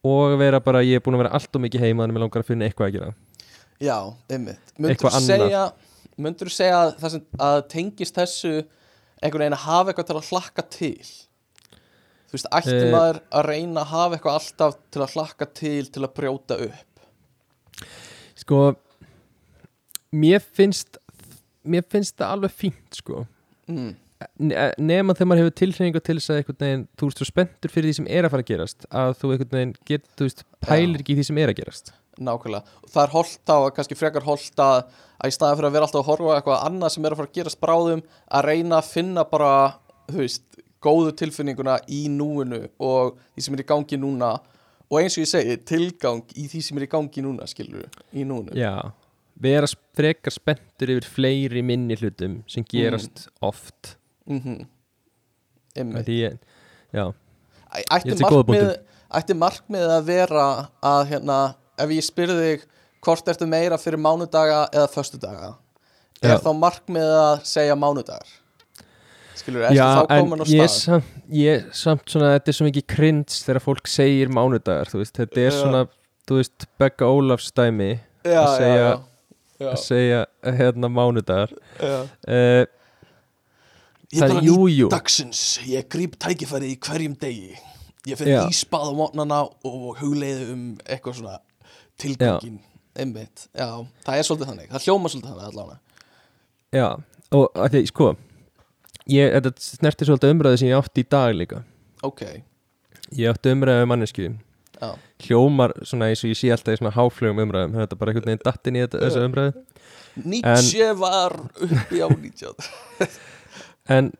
og 0.02 0.38
vera 0.38 0.58
bara, 0.60 0.80
ég 0.80 0.96
er 0.96 1.00
búin 1.00 1.12
að 1.14 1.18
vera 1.24 1.34
allt 1.36 1.54
og 1.56 1.60
mikið 1.60 1.80
heima 1.80 2.02
þannig 2.06 2.12
að 2.12 2.16
mér 2.16 2.22
langar 2.24 2.40
að 2.40 2.46
finna 2.46 2.64
eitthvað 2.64 2.86
að 2.88 2.92
gera. 2.92 3.14
Já, 3.80 4.14
einmitt. 4.30 4.72
Þú 4.78 5.10
segja 5.20 5.72
myndur 6.24 6.50
þú 6.50 6.54
segja 6.56 6.78
að 6.84 7.08
sem 7.14 7.24
að 7.46 7.58
tengist 7.72 8.18
þessu 8.20 8.52
einhvern 9.20 9.44
veginn 9.44 9.58
að 9.58 9.66
hafa 9.66 9.92
eitthvað 9.92 10.10
til 10.10 10.18
að 10.20 10.30
hlakka 10.30 10.66
til 10.76 10.94
þú 12.30 12.36
veist, 12.36 12.50
ætti 12.60 12.76
Eh. 12.76 12.92
maður 12.94 13.18
að 13.34 13.48
reyna 13.50 13.82
að 13.82 13.90
hafa 13.94 14.16
eitthvað 14.18 14.38
alltaf 14.40 14.76
til 14.94 15.02
að 15.04 15.14
hlakka 15.16 15.48
til 15.60 15.86
til 15.90 16.04
að 16.06 16.14
brjóta 16.20 16.60
upp 16.68 17.86
sko 18.40 18.60
mér 20.12 20.40
finnst 20.42 20.96
mér 21.64 21.84
finnst 21.90 22.16
það 22.18 22.36
alveg 22.36 22.54
fínt 22.56 23.00
sko 23.02 23.26
mm. 23.70 23.90
Ne- 24.36 24.74
nema 24.76 25.14
þegar 25.16 25.28
maður 25.30 25.40
hefur 25.46 25.54
tilhreyningu 25.56 26.00
til 26.04 26.14
þess 26.18 26.28
að 26.32 26.38
einhvern 26.42 26.58
veginn, 26.60 26.82
þú 27.00 27.06
veist, 27.08 27.20
svo 27.22 27.26
spenntur 27.30 27.72
fyrir 27.72 27.86
því 27.88 27.94
sem 27.96 28.08
er 28.12 28.26
að 28.26 28.32
fara 28.34 28.44
að 28.44 28.50
gerast 28.50 28.84
að 28.92 29.12
þú 29.16 29.30
einhvern 29.32 29.54
veginn 29.56 29.70
get, 29.88 30.02
þú 30.18 30.26
veist, 30.26 30.42
pælir 30.66 31.00
ekki 31.00 31.16
því 31.16 31.24
sem 31.30 31.38
er 31.40 31.52
að 31.52 31.56
gerast 31.62 31.92
nákvæmlega, 32.20 32.78
það 32.90 33.02
er 33.02 33.14
holdt 33.14 33.52
á 33.52 33.58
kannski 33.76 33.98
frekar 33.98 34.26
holdt 34.26 34.62
að, 34.62 34.84
að 35.20 35.32
í 35.32 35.34
staðan 35.36 35.58
fyrir 35.58 35.70
að 35.70 35.76
vera 35.76 35.88
alltaf 35.88 36.02
að 36.02 36.10
horfa 36.10 36.36
eitthvað 36.36 36.64
annað 36.68 36.94
sem 36.94 37.04
er 37.04 37.14
að 37.14 37.20
fara 37.20 37.30
að 37.30 37.36
gerast 37.38 37.60
bráðum 37.60 38.02
að 38.28 38.46
reyna 38.50 38.78
að 38.78 38.90
finna 38.90 39.24
bara 39.30 39.52
þú 40.10 40.22
veist, 40.22 40.46
góðu 40.80 41.12
tilfinninguna 41.20 41.78
í 41.92 42.04
núinu 42.12 42.64
og 42.80 43.18
því 43.34 43.44
sem 43.44 43.56
er 43.56 43.62
í 43.64 43.68
gangi 43.68 44.00
núna. 44.00 44.32
Og 44.90 44.98
eins 44.98 45.16
og 45.18 45.22
ég 45.22 45.30
segi, 45.30 45.56
tilgang 45.68 46.32
í 46.34 46.48
því 46.50 46.62
sem 46.66 46.80
er 46.80 46.86
í 46.86 46.90
gangi 46.90 47.22
núna, 47.22 47.46
skilur 47.50 47.86
í 48.10 48.24
núinu. 48.26 48.56
Já, 48.58 48.90
vera 49.40 49.68
frekar 49.96 50.34
spenntur 50.34 50.94
yfir 50.96 51.06
fleiri 51.06 51.62
minni 51.66 51.98
hlutum 52.00 52.40
sem 52.50 52.66
gerast 52.66 53.28
oft. 53.40 53.96
Mm 54.26 54.40
-hmm. 54.40 56.04
Því 56.04 56.38
já, 56.92 57.12
Æ- 57.70 57.86
ætti 59.10 59.34
markmið 59.34 59.88
að 59.90 60.04
vera 60.04 60.68
að 60.82 61.06
hérna, 61.12 61.38
ef 61.84 61.94
ég 61.96 62.06
spyrði 62.06 62.36
þig 62.44 62.64
hvort 63.06 63.30
ertu 63.32 63.46
meira 63.48 63.78
fyrir 63.80 64.00
mánudaga 64.02 64.66
eða 64.72 64.88
föstudaga 64.92 65.54
er 66.20 66.34
Já. 66.34 66.38
þá 66.44 66.50
markmið 66.60 67.12
að 67.16 67.44
segja 67.48 67.76
mánudagar 67.80 68.32
skilur, 69.40 69.62
ertu 69.68 69.78
já 69.78 69.86
þá 69.96 70.02
en 70.16 70.24
komin 70.26 70.42
á 70.42 70.46
ég 70.52 70.66
stað 70.68 70.74
samt, 70.76 71.14
ég 71.32 71.68
samt 71.80 72.12
svona, 72.12 72.32
þetta 72.36 72.52
er 72.52 72.58
svo 72.58 72.66
mikið 72.68 72.86
krins 72.92 73.38
þegar 73.46 73.64
fólk 73.64 73.88
segir 73.88 74.28
mánudagar, 74.36 74.90
þú 74.92 75.00
veist, 75.00 75.16
þetta 75.16 75.40
er 75.46 75.48
Já. 75.54 75.56
svona 75.62 75.84
þú 76.28 76.40
veist, 76.42 76.66
Begga 76.78 77.08
Ólafs 77.08 77.48
dæmi 77.56 77.88
já, 78.24 78.42
að 78.42 78.52
segja- 78.58 78.82
já, 78.84 78.92
já, 79.64 79.70
að 79.72 79.80
segja 79.86 80.20
hérna 80.60 80.92
mánudagar 80.92 81.54
já. 81.80 81.96
uh, 82.04 82.64
ég 84.12 84.20
bara 84.26 84.38
er 84.40 84.44
jú 84.44 84.56
nýtt 84.66 84.92
dagsins 84.92 85.42
ég 85.70 85.88
gríp 85.88 86.18
tækifæri 86.20 86.74
í 86.74 86.78
hverjum 86.82 87.16
degi 87.20 87.54
ég 88.08 88.16
finn 88.18 88.32
Já. 88.32 88.44
íspað 88.48 88.90
á 88.90 88.92
mótnana 88.96 89.40
og 89.64 89.96
hugleiði 90.00 90.46
um 90.54 90.62
eitthvað 90.84 91.18
svona 91.20 91.38
tilgangin 92.00 92.58
einmitt, 93.00 93.46
já, 93.54 93.68
það 94.04 94.18
er 94.18 94.26
svolítið 94.26 94.50
þannig. 94.50 94.68
Það 94.72 94.86
hljóma 94.86 95.10
svolítið 95.12 95.30
þannig 95.30 95.48
allavega. 95.50 95.78
Já, 96.74 96.86
og 97.38 97.60
að 97.64 97.74
því, 97.74 97.82
sko 97.90 98.08
ég, 99.10 99.32
þetta 99.36 99.52
snertir 99.64 100.10
svolítið 100.10 100.34
umræði 100.34 100.60
sem 100.60 100.70
ég 100.70 100.80
átti 100.80 101.04
í 101.04 101.08
dag 101.14 101.34
líka. 101.36 101.62
Ok, 102.06 102.22
ég 103.16 103.32
átti 103.32 103.54
umræði 103.54 103.86
um 103.86 103.92
mannesku 103.94 104.26
já, 104.26 104.90
hljómar 105.26 105.74
svona 105.84 106.10
eins 106.10 106.24
og 106.24 106.32
ég 106.32 106.40
sé 106.40 106.52
alltaf 106.54 106.76
í 106.76 106.80
svona 106.80 106.94
háflugum 106.96 107.42
umræðum. 107.46 107.78
Þetta 107.78 107.96
er 107.96 108.02
bara 108.02 108.14
einhvern 108.14 108.32
veginn 108.32 108.44
dattin 108.46 108.78
í 108.78 108.84
þetta, 108.84 109.02
þessa 109.06 109.26
umræðu. 109.28 109.66
Nietzsche 110.20 110.92
var 110.98 111.36
uppi 111.54 112.02
á 112.02 112.08
19 112.10 113.10
en 113.96 114.10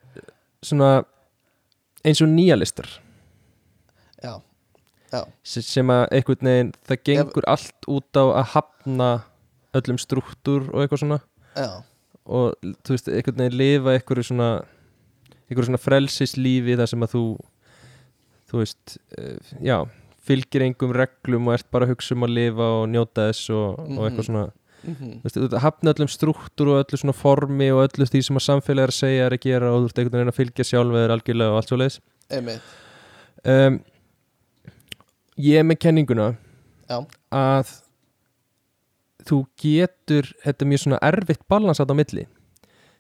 svona 0.64 0.91
eins 2.07 2.20
og 2.24 2.31
nýjalistar 2.31 2.89
já, 4.22 4.39
já, 5.13 5.23
sem 5.45 5.91
að 5.93 6.03
einhvern 6.17 6.49
veginn 6.51 6.73
það 6.89 7.03
gengur 7.11 7.47
allt 7.51 7.89
út 7.91 8.21
á 8.21 8.25
að 8.41 8.45
hafna 8.55 9.09
öllum 9.75 9.99
struktúr 10.03 10.69
og 10.73 10.83
eitthvað 10.85 11.03
svona. 11.05 11.21
Já. 11.57 11.71
Og 12.31 12.55
þú 12.85 12.95
veist, 12.97 13.09
einhvern 13.09 13.43
veginn 13.45 13.59
lifa 13.61 13.95
einhverju 13.97 14.27
svona 14.31 14.51
einhverju 15.51 15.67
svona 15.71 15.83
frelsislífi 15.83 16.77
þar 16.79 16.91
sem 16.93 17.03
að 17.07 17.15
þú 17.17 17.25
þú 18.51 18.63
veist, 18.63 18.97
uh, 19.19 19.57
já 19.63 19.79
fylgir 20.31 20.63
engum 20.67 20.93
reglum 20.95 21.49
og 21.49 21.55
ert 21.57 21.71
bara 21.73 21.87
að 21.89 21.95
hugsa 21.95 22.15
um 22.15 22.27
að 22.27 22.35
lifa 22.37 22.67
og 22.81 22.89
njóta 22.93 23.29
þess 23.31 23.51
og, 23.51 23.79
og 23.79 23.89
Mhm. 23.89 24.03
eitthvað 24.09 24.27
svona. 24.29 24.43
Mm 24.81 25.21
þú 25.21 25.25
veist, 25.27 25.57
hafna 25.61 25.93
öllum 25.93 26.09
struktúr 26.09 26.69
og 26.73 26.79
öllu 26.85 26.97
svona 27.01 27.13
formi 27.17 27.67
og 27.75 27.83
öllu 27.89 28.07
því 28.09 28.23
sem 28.25 28.37
að 28.37 28.47
samfélag 28.47 28.83
er 28.87 28.93
að 28.93 28.97
segja 28.97 29.27
er 29.27 29.35
að 29.37 29.43
gera 29.45 29.73
og 29.75 29.83
þú 29.83 29.89
ert 29.91 29.99
einhvern 29.99 30.19
veginn 30.21 30.33
að 30.33 30.39
fylgja 30.41 30.65
sjálf 30.71 30.95
eða 30.97 31.17
algjörlega 31.19 31.51
og 31.53 31.57
allt 31.61 31.69
svo 31.69 31.77
leiðis 31.77 31.99
einmitt, 32.31 32.63
um, 33.45 33.81
ég 35.41 35.61
er 35.61 35.66
með 35.68 35.80
kenninguna 35.84 36.28
já, 36.91 36.99
að 37.32 37.72
þú 39.28 39.41
getur 39.61 40.28
þetta 40.45 40.64
er 40.64 40.70
mjög 40.70 40.82
svona 40.84 41.01
erfitt 41.11 41.43
balans 41.51 41.80
á 41.82 41.84
milli. 41.93 42.26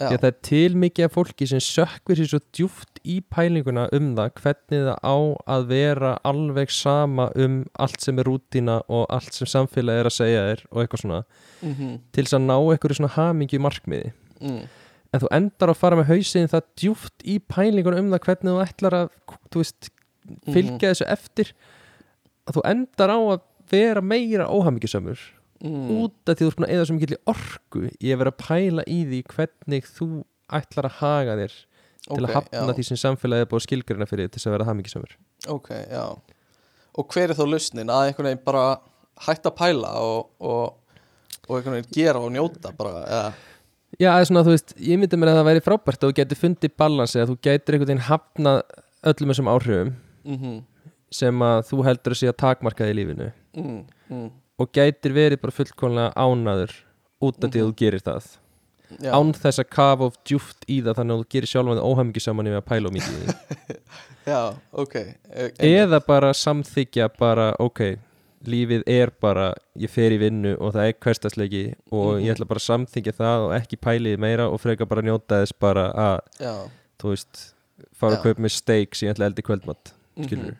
Því 0.00 0.14
að 0.16 0.22
það 0.22 0.28
er 0.30 0.36
til 0.48 0.76
mikið 0.80 1.04
af 1.06 1.12
fólki 1.12 1.46
sem 1.50 1.60
sökkvir 1.60 2.16
sér 2.20 2.28
svo 2.30 2.38
djúft 2.56 3.00
í 3.04 3.18
pælinguna 3.34 3.82
um 3.96 4.06
það 4.16 4.30
hvernig 4.40 4.84
það 4.86 5.00
á 5.04 5.16
að 5.56 5.66
vera 5.68 6.12
alveg 6.30 6.72
sama 6.72 7.26
um 7.36 7.58
allt 7.84 8.00
sem 8.00 8.20
er 8.22 8.28
rútína 8.30 8.78
og 8.88 9.04
allt 9.12 9.36
sem 9.36 9.50
samfélagi 9.50 10.00
er 10.00 10.08
að 10.08 10.16
segja 10.16 10.46
þér 10.48 10.62
og 10.70 10.80
eitthvað 10.84 11.02
svona. 11.04 11.20
Mm 11.60 11.98
til 12.14 12.24
þess 12.24 12.38
að 12.38 12.46
ná 12.46 12.56
einhverju 12.56 12.96
svona 13.00 13.12
hamingju 13.18 13.60
markmiði. 13.60 14.12
Mm, 14.40 14.62
en 15.12 15.20
þú 15.20 15.30
endar 15.36 15.72
að 15.74 15.80
fara 15.82 15.98
með 16.00 16.08
hausin 16.14 16.48
það 16.48 16.64
djúft 16.80 17.26
í 17.28 17.36
pælingun 17.52 17.98
um 18.00 18.08
það 18.14 18.24
hvernig 18.28 18.54
þú 18.54 18.64
ætlar 18.64 18.96
að 19.02 19.10
þú 19.52 19.64
veist, 19.64 19.90
Mhm. 20.30 20.52
fylgja 20.54 20.90
þessu 20.94 21.06
eftir 21.10 21.52
að 22.48 22.58
þú 22.58 22.64
endar 22.70 23.12
á 23.12 23.18
að 23.18 23.44
vera 23.70 24.02
meira 24.02 24.48
óhamingjusamur 24.50 25.20
mm, 25.62 25.88
út 26.00 26.30
af 26.30 26.38
því 26.38 26.46
þú 26.46 26.56
búin 26.56 26.66
að 26.68 26.74
eða 26.74 26.86
svo 26.88 26.96
mikill 26.96 27.18
orku 27.30 27.84
í 27.90 28.12
að 28.12 28.22
vera 28.22 28.34
að 28.34 28.40
pæla 28.42 28.86
í 28.90 29.00
því 29.10 29.20
hvernig 29.34 29.90
þú 29.90 30.08
ætlar 30.60 30.88
að 30.90 30.98
haga 31.00 31.36
þér 31.40 31.56
til 32.06 32.24
að 32.24 32.34
hafna 32.34 32.64
já, 32.64 32.76
því 32.78 32.86
sem 32.88 33.00
samfélagið 33.04 33.44
er 33.44 33.50
búið 33.50 33.60
að 33.60 33.66
skilgrina 33.66 34.08
fyrir 34.08 34.30
til 34.30 34.40
þess 34.40 34.48
að 34.48 34.54
vera 34.56 34.66
hamingjusamur. 34.70 35.12
Ok, 35.52 35.68
já. 35.76 36.04
Og 36.98 37.14
hver 37.14 37.30
er 37.30 37.38
þá 37.38 37.44
lausnin? 37.46 37.92
Að 37.92 38.08
einhvern 38.08 38.30
veginn 38.30 38.46
bara 38.46 38.64
hætta 39.26 39.52
að 39.52 39.58
pæla 39.60 39.92
og, 40.00 40.30
og, 40.40 40.96
og 41.44 41.58
einhvern 41.58 41.76
veginn 41.76 41.94
gera 41.94 42.22
og 42.24 42.32
njóta 42.34 42.72
bara, 42.76 43.04
eða, 43.04 43.30
Já, 43.98 44.12
það 44.14 44.20
er 44.22 44.28
svona, 44.28 44.42
þú 44.46 44.52
veist, 44.54 44.72
ég 44.86 45.00
myndi 45.00 45.18
mér 45.18 45.32
að 45.32 45.38
það 45.40 45.48
væri 45.48 45.62
frábært 45.66 46.04
og 46.06 46.10
þú 46.12 46.16
getur 46.20 46.38
fundið 46.38 46.74
balansi 46.78 47.20
að 47.20 47.32
þú 47.32 47.38
getur 47.44 47.76
einhvern 47.76 47.90
veginn 47.90 48.06
hafnað 48.06 48.60
öllum 49.10 49.32
þessum 49.32 49.50
áhrifum. 49.50 49.90
Mm 50.24 50.60
sem 51.10 51.42
að 51.42 51.62
þú 51.70 51.80
heldur 51.86 52.14
að 52.14 52.20
sé 52.20 52.28
að 52.30 52.38
takmarkaði 52.44 52.92
í 52.94 52.98
lífinu 53.00 53.30
mm, 53.56 53.80
mm, 54.10 54.28
og 54.62 54.70
gætir 54.76 55.14
verið 55.16 55.40
bara 55.42 55.56
fullkomlega 55.56 56.12
ánaður 56.14 56.74
út 57.20 57.44
af 57.44 57.50
því 57.50 57.60
að 57.64 57.68
þú 57.70 57.74
gerir 57.80 58.00
það. 58.06 58.28
Já, 59.00 59.10
án 59.14 59.28
þess 59.38 59.60
að 59.62 59.68
kafa 59.70 60.06
of 60.10 60.16
djúft 60.26 60.64
í 60.66 60.80
það 60.82 60.96
þannig 60.98 61.14
að 61.14 61.20
þú 61.22 61.26
gerir 61.34 61.50
sjálfan 61.52 61.80
óhamingi 61.84 62.22
saman 62.24 62.48
yfir 62.50 62.58
að 62.58 62.68
pæla 62.70 62.88
og 62.90 62.94
mikið 62.96 63.16
í 63.16 63.20
því. 63.20 63.76
Já, 64.30 64.40
ok. 64.82 64.94
E, 64.96 65.04
einmitt. 65.34 65.60
eða 65.68 66.00
bara 66.06 66.30
samþykja 66.34 67.06
bara 67.18 67.46
ok, 67.62 67.82
lífið 68.50 68.82
er 68.90 69.12
bara 69.22 69.50
ég 69.78 69.92
fer 69.94 70.16
í 70.16 70.18
vinnu 70.20 70.56
og 70.58 70.74
það 70.74 70.88
er 70.90 70.96
hverstasleiki 71.06 71.62
og 71.92 72.08
Mhm. 72.16 72.24
ég 72.26 72.34
ætla 72.34 72.48
bara 72.50 72.62
að 72.62 72.66
samþykja 72.66 73.14
það 73.20 73.46
og 73.46 73.54
ekki 73.60 73.76
pæli 73.86 74.14
því 74.16 74.20
meira 74.26 74.48
og 74.50 74.60
freka 74.60 74.86
bara 74.88 75.02
njóta 75.06 75.38
þess 75.44 75.52
bara 75.60 75.86
að, 75.92 76.18
já, 76.40 76.54
þú 76.98 77.14
veist 77.14 77.44
fara 77.94 78.16
Já. 78.16 78.18
að 78.18 78.22
kaupa 78.26 78.40
með 78.48 78.56
steik 78.58 78.94
sem 78.94 79.08
ég 79.08 79.14
ætla 79.14 79.30
í 79.30 79.46
kvöldmatt 79.46 79.92
skilur 80.24 80.56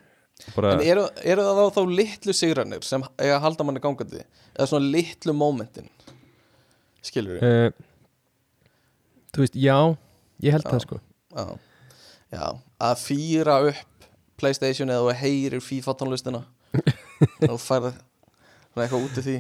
bara, 0.57 0.73
En 0.77 0.83
eru, 0.85 1.07
eru 1.23 1.45
það 1.47 1.61
þá, 1.61 1.77
þá 1.77 1.95
litlu 2.01 2.35
sigranir 2.37 2.87
sem 2.87 3.05
eiga 3.19 3.37
að 3.39 3.45
halda 3.47 3.67
manni 3.69 3.83
gangandi? 3.85 4.25
Eða 4.57 4.69
svona 4.73 4.91
litlu 4.97 5.35
momentin 5.37 5.89
skilur 7.05 7.39
við 7.39 7.47
uh, 7.49 7.71
þú 9.33 9.45
veist, 9.45 9.57
já 9.57 9.77
ég 10.45 10.57
held 10.57 10.67
Já. 10.67 10.73
það 10.73 10.83
sko. 10.85 11.01
já. 11.37 11.47
já, 12.35 12.45
að 12.91 13.01
fýra 13.05 13.61
upp 13.71 13.87
Playstation 14.41 14.89
eða 14.89 15.05
þú 15.05 15.17
heyrir 15.21 15.61
FIFA 15.65 15.95
tónlistina 16.01 16.39
og 17.51 17.61
svona 17.61 17.91
eitthvað 18.87 19.03
út 19.05 19.19
í 19.21 19.25
því. 19.27 19.35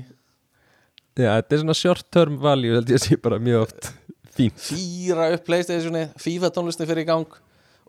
Já, 1.20 1.30
þetta 1.38 1.54
er 1.56 1.62
svona 1.62 1.76
short 1.78 2.06
term 2.12 2.36
value 2.42 2.74
held 2.76 2.90
ég 2.92 3.00
að 3.00 3.06
sé 3.06 3.16
bara 3.20 3.38
mjög 3.40 3.64
oft 3.64 3.88
fínt. 4.36 4.60
Fýra 4.60 5.30
upp 5.34 5.46
Playstationi, 5.46 6.04
FIFA 6.20 6.50
tónlistin 6.54 6.88
fyrir 6.90 7.06
í 7.06 7.08
gang 7.08 7.38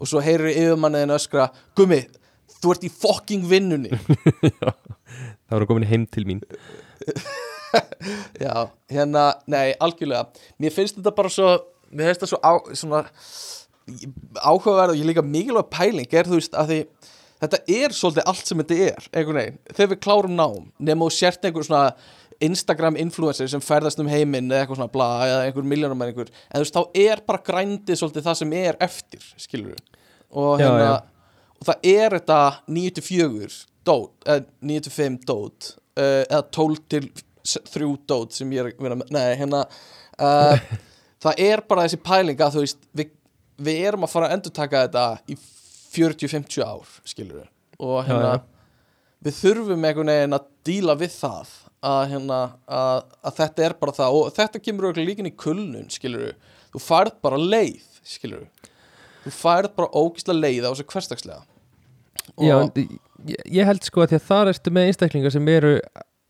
og 0.01 0.09
svo 0.09 0.22
heyrir 0.24 0.53
yfirmanniðin 0.55 1.14
öskra 1.18 1.49
Gummi, 1.78 1.99
þú 2.62 2.76
ert 2.76 2.86
í 2.88 2.91
fucking 2.93 3.47
vinnunni. 3.49 3.91
Það 5.47 5.55
var 5.57 5.68
komin 5.70 5.89
heim 5.89 6.05
til 6.07 6.28
mín. 6.30 6.43
Já, 8.41 8.68
hérna, 8.91 9.26
nei, 9.51 9.72
algjörlega. 9.80 10.28
Mér 10.62 10.74
finnst 10.76 10.97
þetta 10.99 11.16
bara 11.16 11.32
svo 11.32 11.53
Mér 11.91 12.07
finnst 12.07 12.22
þetta 12.22 12.32
svo 12.32 12.39
á, 12.39 12.51
svona 12.78 13.01
áhugaverð 14.39 14.93
og 14.93 14.99
ég 14.99 15.07
líka 15.09 15.24
mikilvæg 15.26 15.70
pæling 15.74 16.16
er 16.16 16.30
þú 16.30 16.38
veist 16.38 16.55
að 16.57 16.72
því 16.72 16.80
þetta 17.41 17.59
er 17.76 17.95
svolítið 17.97 18.28
allt 18.32 18.49
sem 18.49 18.62
þetta 18.62 18.78
er 18.88 19.07
einhvern 19.09 19.39
veginn, 19.39 19.62
þegar 19.74 19.91
við 19.93 20.01
klárum 20.05 20.36
nám 20.38 20.68
nema 20.80 21.07
þú 21.07 21.16
sért 21.18 21.47
einhver 21.47 21.68
svona 21.68 21.86
Instagram 22.41 22.97
influencer 23.01 23.49
sem 23.51 23.62
ferðast 23.62 23.99
um 24.01 24.09
heiminn 24.09 24.49
eða 24.49 24.64
eitthvað 24.64 24.80
svona 24.80 24.93
bla 24.93 25.09
eða 25.28 25.41
einhver 25.47 25.68
miljónum 25.74 26.05
en 26.05 26.14
þú 26.16 26.28
veist 26.64 26.78
þá 26.78 27.01
er 27.03 27.24
bara 27.28 27.43
grændið 27.49 27.99
svolítið 27.99 28.28
það 28.30 28.39
sem 28.41 28.55
er 28.62 28.80
eftir 28.88 29.28
skilur 29.41 29.74
við 29.74 29.84
og 30.32 30.62
hérna. 30.62 30.93
Og 31.62 31.70
það 31.70 31.88
er 31.91 32.18
þetta 32.18 32.39
9-4 32.68 33.51
dót, 33.86 34.14
eða 34.26 34.45
9-5 34.72 35.18
dót 35.30 35.72
uh, 35.97 36.24
eða 36.26 36.43
12 36.49 36.84
til 36.91 37.09
3 37.45 37.89
dót 38.09 38.38
sem 38.38 38.51
ég 38.53 38.66
er 38.66 38.72
að 38.72 38.86
vera 38.86 38.99
með, 38.99 39.14
nei 39.14 39.39
hérna 39.39 39.64
uh, 40.18 40.70
það 41.24 41.43
er 41.47 41.66
bara 41.70 41.88
þessi 41.88 42.01
pæling 42.05 42.41
að 42.41 42.57
þú 42.57 42.66
veist 42.66 42.86
við, 42.97 43.16
við 43.62 43.82
erum 43.89 44.05
að 44.07 44.14
fara 44.14 44.30
að 44.30 44.38
endurtaka 44.38 44.86
þetta 44.86 45.07
í 45.30 45.39
40-50 45.91 46.64
ár 46.66 46.95
skilur 47.07 47.41
við 47.41 47.49
og 47.82 48.05
hérna 48.05 48.36
já. 48.36 48.43
við 49.26 49.38
þurfum 49.41 49.86
einhvern 49.89 50.14
veginn 50.14 50.38
að 50.38 50.47
díla 50.68 50.95
við 50.97 51.14
það 51.16 51.53
að, 51.82 52.01
hérna, 52.12 52.39
að, 52.70 52.99
að 53.26 53.38
þetta 53.39 53.64
er 53.66 53.78
bara 53.82 53.95
það. 53.97 54.18
Og 54.18 54.34
þetta 54.38 54.62
kemur 54.62 54.99
líkin 55.01 55.30
í 55.30 55.34
kulnun 55.34 55.88
skilur 55.93 56.28
við, 56.28 56.51
þú 56.76 56.84
færð 56.84 57.16
bara 57.26 57.39
leið 57.41 57.88
skilur 58.05 58.43
við, 58.43 58.70
þú 59.26 59.34
færð 59.36 59.74
bara 59.80 60.03
ógislega 60.03 60.43
leið 60.45 60.68
á 60.68 60.72
þessu 60.72 60.88
hverstagslega 60.93 61.41
Já, 62.40 62.56
ég, 63.28 63.66
held 63.68 63.86
sko 63.86 64.04
að 64.04 64.14
því 64.14 64.20
að 64.20 64.28
þar 64.30 64.52
ertu 64.54 64.74
með 64.74 64.90
einstaklingar 64.90 65.36
sem 65.36 65.52
eru 65.52 65.74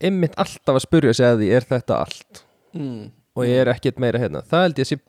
ymmit 0.02 0.38
alltaf 0.40 0.78
að 0.78 0.84
spurja 0.86 1.16
sig 1.16 1.28
að 1.28 1.42
því 1.42 1.50
er 1.58 1.68
þetta 1.68 1.98
allt? 2.04 2.44
Mm, 2.76 3.02
og 3.38 3.46
ég 3.46 3.62
er 3.62 3.72
ekkert 3.72 4.00
meira 4.02 4.22
hérna. 4.22 4.42
Það 4.48 4.66
held 4.66 4.80
ég 4.80 4.88
að 4.88 4.92
sé 4.92 5.00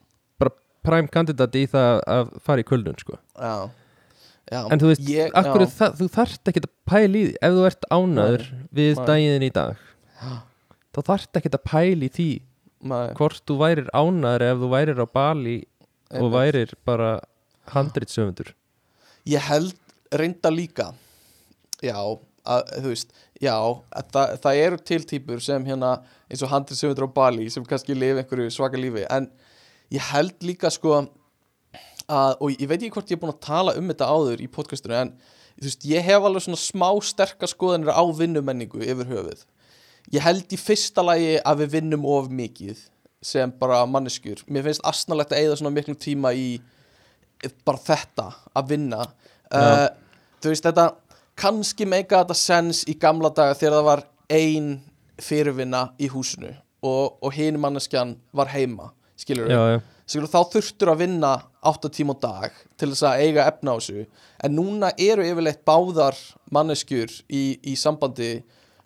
bara 0.41 0.55
prime 0.85 1.11
kandidat 1.11 1.57
í 1.57 1.65
það 1.71 2.03
að 2.17 2.35
fara 2.45 2.63
í 2.63 2.67
kulnun 2.69 2.99
sko. 3.01 3.17
Já, 3.39 3.55
já, 4.51 4.61
en 4.61 4.83
þú 4.83 4.93
veist, 4.93 5.05
ég, 5.09 5.33
já, 5.33 5.67
það, 5.79 5.99
þú 6.01 6.09
þarft 6.19 6.53
ekkert 6.53 6.69
að 6.69 6.75
pæla 6.93 7.09
í 7.09 7.25
því. 7.25 7.35
Ef 7.41 7.57
þú 7.57 7.67
ert 7.71 7.87
ánaður 7.89 8.47
við 8.69 8.95
nei. 8.99 9.05
daginn 9.09 9.47
í 9.49 9.53
dag 9.53 9.85
þá 10.93 11.01
þarft 11.09 11.39
ekkert 11.39 11.57
að 11.57 11.67
pæla 11.69 12.07
í 12.07 12.11
því 12.13 12.29
nei, 12.89 13.05
hvort 13.17 13.43
þú 13.49 13.59
værir 13.61 13.87
ánaður 13.95 14.45
ef 14.49 14.59
þú 14.61 14.69
værir 14.73 15.01
á 15.01 15.07
Bali 15.09 15.55
og 16.13 16.27
værir 16.33 16.73
bara 16.85 17.13
handritsöfundur. 17.73 18.51
Ég 19.25 19.41
held 19.47 19.73
reynda 20.19 20.51
líka. 20.53 20.91
Já, 21.83 21.97
að, 21.97 22.69
þú 22.83 22.91
veist 22.91 23.13
já, 23.43 23.55
að 23.55 24.11
það, 24.13 24.35
það 24.43 24.61
eru 24.65 24.79
til 24.91 25.01
típur 25.09 25.43
sem 25.43 25.65
hérna 25.67 25.95
eins 26.29 26.43
og 26.45 26.51
handrið 26.51 26.79
sögundur 26.79 27.09
á 27.11 27.15
Bali 27.17 27.49
sem 27.51 27.65
kannski 27.67 27.95
lifa 27.97 28.23
einhverju 28.23 28.53
svaka 28.53 28.79
lífi. 28.79 29.05
En 29.11 29.29
ég 29.93 30.11
held 30.13 30.45
líka 30.45 30.71
sko 30.73 30.95
að, 30.99 32.37
og 32.39 32.49
ég 32.53 32.67
veit 32.67 32.79
ekki 32.79 32.93
hvort 32.97 33.11
ég 33.11 33.17
er 33.17 33.23
búin 33.23 33.33
að 33.35 33.45
tala 33.47 33.75
um 33.79 33.89
þetta 33.91 34.11
áður 34.11 34.43
í 34.43 34.49
podcastinu 34.51 34.99
en 34.99 35.13
þú 35.57 35.67
veist, 35.69 35.87
ég 35.87 36.07
hef 36.07 36.27
alveg 36.27 36.45
svona 36.47 36.61
smá 36.61 36.87
sterkar 37.05 37.51
skoðanir 37.51 37.93
á 37.93 38.03
vinnumenningu 38.17 38.83
yfir 38.83 39.11
höfuð. 39.11 39.43
Ég 40.11 40.23
held 40.25 40.51
í 40.51 40.59
fyrsta 40.59 41.03
lagi 41.05 41.37
að 41.39 41.63
við 41.63 41.75
vinnum 41.77 42.07
of 42.09 42.27
mikið 42.31 42.81
sem 43.23 43.51
bara 43.59 43.85
manneskjur. 43.87 44.43
Mér 44.51 44.67
finnst 44.67 44.83
asnalegt 44.87 45.31
að 45.31 45.43
eigða 45.43 45.59
svona 45.61 45.75
miklum 45.75 45.99
tíma 45.99 46.33
í 46.35 46.57
bara 47.67 47.79
þetta 47.79 48.27
að 48.55 48.73
vinna 48.73 49.05
uh, 49.53 49.87
þú 50.43 50.53
veist 50.53 50.67
þetta 50.67 50.89
kannski 51.39 51.87
meika 51.89 52.23
þetta 52.23 52.37
sens 52.37 52.83
í 52.89 52.97
gamla 52.99 53.31
daga 53.33 53.57
þegar 53.57 53.77
það 53.79 53.87
var 53.89 54.03
ein 54.33 54.69
fyrirvinna 55.21 55.87
í 56.01 56.09
húsinu 56.11 56.51
og, 56.83 57.17
og 57.21 57.33
hinn 57.35 57.59
manneskjan 57.61 58.17
var 58.35 58.51
heima 58.53 58.91
skilur 59.19 59.81
Sigur, 60.03 60.27
þá 60.27 60.51
þurftur 60.51 60.89
að 60.91 61.03
vinna 61.05 61.29
8 61.63 61.89
tíma 61.95 62.11
á 62.19 62.23
dag 62.25 62.55
til 62.75 62.89
þess 62.91 63.05
að 63.07 63.21
eiga 63.23 63.45
efna 63.47 63.71
á 63.71 63.79
þessu. 63.79 64.03
En 64.43 64.51
núna 64.57 64.89
eru 64.99 65.23
yfirleitt 65.23 65.61
báðar 65.63 66.17
manneskjur 66.51 67.13
í, 67.31 67.43
í 67.63 67.75
sambandi 67.79 68.33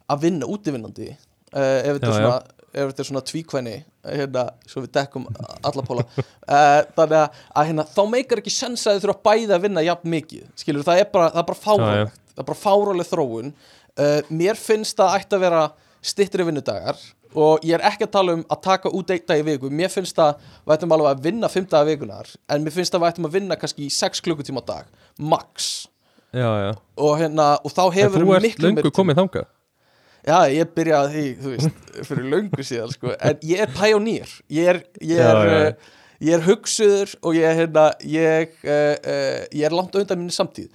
að 0.08 0.28
vinna 0.28 0.50
útivinnandi 0.50 1.10
uh, 1.10 1.80
ef 1.82 1.98
þetta 1.98 3.02
er 3.02 3.10
svona 3.10 3.26
tvíkvæni 3.26 3.80
hérna, 4.12 4.46
svo 4.70 4.84
við 4.86 4.94
dekkum 4.98 5.28
alla 5.38 5.84
póla. 5.88 6.06
Uh, 6.18 6.82
þannig 6.98 7.18
að, 7.20 7.42
að 7.54 7.68
hérna, 7.72 7.88
þá 7.96 8.02
meikar 8.12 8.42
ekki 8.44 8.54
sens 8.54 8.86
að 8.88 8.98
þið 8.98 9.06
þurfa 9.08 9.26
bæði 9.28 9.58
að 9.58 9.68
vinna 9.68 9.84
jafn 9.86 10.14
mikið 10.14 10.48
skilur, 10.62 10.88
það 10.88 11.04
er 11.04 11.12
bara, 11.12 11.30
það 11.36 11.48
bara 11.52 11.62
fárálegt 11.66 12.24
það 12.38 12.44
er 12.44 12.50
bara 12.52 12.62
fáráleg 12.62 13.10
þróun. 13.10 13.54
Uh, 13.98 14.20
mér 14.30 14.60
finnst 14.62 14.98
það 15.00 15.16
ætti 15.18 15.38
að 15.38 15.46
vera 15.48 15.62
stittri 16.06 16.46
vinnudagar 16.46 17.00
og 17.38 17.66
ég 17.66 17.76
er 17.76 17.84
ekki 17.90 18.06
að 18.06 18.14
tala 18.14 18.36
um 18.38 18.44
að 18.54 18.62
taka 18.68 18.92
út 18.94 19.12
einn 19.14 19.26
dag 19.28 19.42
í 19.42 19.46
viku. 19.48 19.72
Mér 19.74 19.92
finnst 19.94 20.18
það, 20.18 20.46
við 20.64 20.76
ættum 20.78 20.96
alveg 20.96 21.12
að 21.12 21.26
vinna 21.26 21.50
fimm 21.52 21.68
dagar 21.70 21.90
vikunar, 21.90 22.32
en 22.54 22.66
mér 22.66 22.76
finnst 22.78 22.94
það 22.94 23.04
við 23.04 23.12
ættum 23.12 23.30
að 23.30 23.38
vinna 23.40 23.58
kannski 23.60 23.88
í 23.88 23.92
6 23.94 24.24
klukkutíma 24.26 24.64
á 24.64 24.70
dag, 24.70 24.90
max. 25.18 25.88
Já, 26.36 26.48
já. 26.62 26.72
og, 27.00 27.14
hérna, 27.18 27.54
og 27.66 27.74
þá 27.74 27.84
hefur 27.96 28.22
þú 28.22 28.34
ert 28.36 28.46
miklu 28.46 28.68
löngu 28.68 28.78
meiri 28.78 28.90
tíma. 28.90 28.98
komið 29.00 29.20
þangað 29.22 29.46
Já, 30.26 30.38
ég 30.52 30.74
byrjaði 30.76 31.14
því, 31.14 31.28
þú 31.44 31.54
veist, 31.54 31.80
fyrir 32.10 32.28
löngu 32.34 32.66
síðan, 32.66 32.92
sko, 32.96 33.14
en 33.16 33.46
ég 33.48 33.64
er 33.64 33.72
pæjónýr, 33.76 34.34
ég 34.52 34.72
er, 34.74 34.82
ég 35.00 35.22
er, 35.24 35.40
Já, 35.40 35.48
já, 35.48 35.70
uh, 35.70 35.96
ég 36.28 36.38
er 36.38 36.46
hugsuður 36.48 37.14
og 37.22 37.38
ég 37.38 37.48
er, 37.48 37.58
hérna, 37.62 37.88
ég, 38.02 38.56
uh, 38.66 38.94
uh, 38.98 39.42
ég 39.54 39.68
er 39.70 39.76
langt 39.78 39.96
undan 39.96 40.20
minni 40.20 40.36
samtíð, 40.36 40.72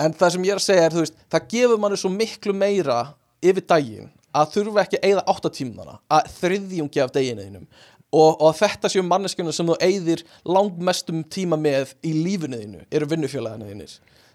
en 0.00 0.14
það 0.16 0.36
sem 0.36 0.46
ég 0.48 0.54
er 0.54 0.62
að 0.62 0.66
segja 0.68 0.86
er, 0.86 0.94
þú 0.94 1.04
veist, 1.04 1.18
það 1.34 1.48
gefur 1.52 1.82
manni 1.82 2.00
svo 2.00 2.12
miklu 2.14 2.56
meira 2.56 3.00
yfir 3.44 3.66
daginn 3.68 4.12
að 4.34 4.54
þurfa 4.56 4.82
ekki 4.82 4.98
að 4.98 5.08
eyða 5.10 5.26
átta 5.30 5.50
tímana, 5.54 5.98
að 6.10 6.30
þriðjungi 6.38 7.02
af 7.04 7.12
deginuðinum 7.14 7.68
og, 8.14 8.30
og 8.40 8.48
að 8.48 8.58
þetta 8.62 8.90
séu 8.90 9.04
manneskjuna 9.06 9.54
sem 9.54 9.68
þú 9.68 9.76
eyðir 9.82 10.24
langmestum 10.46 11.22
tíma 11.30 11.58
með 11.60 11.94
í 12.06 12.14
lífinuðinu, 12.24 12.84
eru 12.94 13.10
vinnufélaginu 13.10 13.86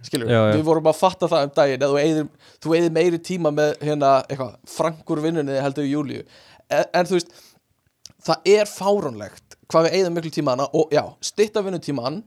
skilur, 0.08 0.30
Já, 0.32 0.40
já. 0.40 0.56
við 0.56 0.64
vorum 0.70 0.90
að 0.92 0.98
fatta 1.00 1.28
það 1.32 1.46
um 1.48 1.54
daginn 1.60 1.86
að 1.86 1.94
þú 1.94 2.02
eyðir, 2.04 2.28
þú 2.64 2.76
eyðir 2.78 2.96
meiri 2.96 3.20
tíma 3.30 3.52
með 3.56 3.72
hérna, 3.84 4.12
eitthvað, 4.30 4.58
frankur 4.78 5.22
vinnunni 5.26 5.60
heldur 5.60 5.88
í 5.88 5.94
júliu 5.94 6.24
en, 6.70 6.86
en 6.94 7.10
þú 7.10 7.18
veist 7.18 7.34
það 8.26 8.52
er 8.56 8.70
fáránlegt 8.70 9.58
hvað 9.70 9.88
við 9.88 9.98
eyðum 10.00 10.16
miklu 10.18 10.32
tíma 10.34 10.56
hana 10.56 10.70
og 10.76 10.94
já, 10.96 11.04
stytta 11.24 11.64
vinnutíman 11.66 12.22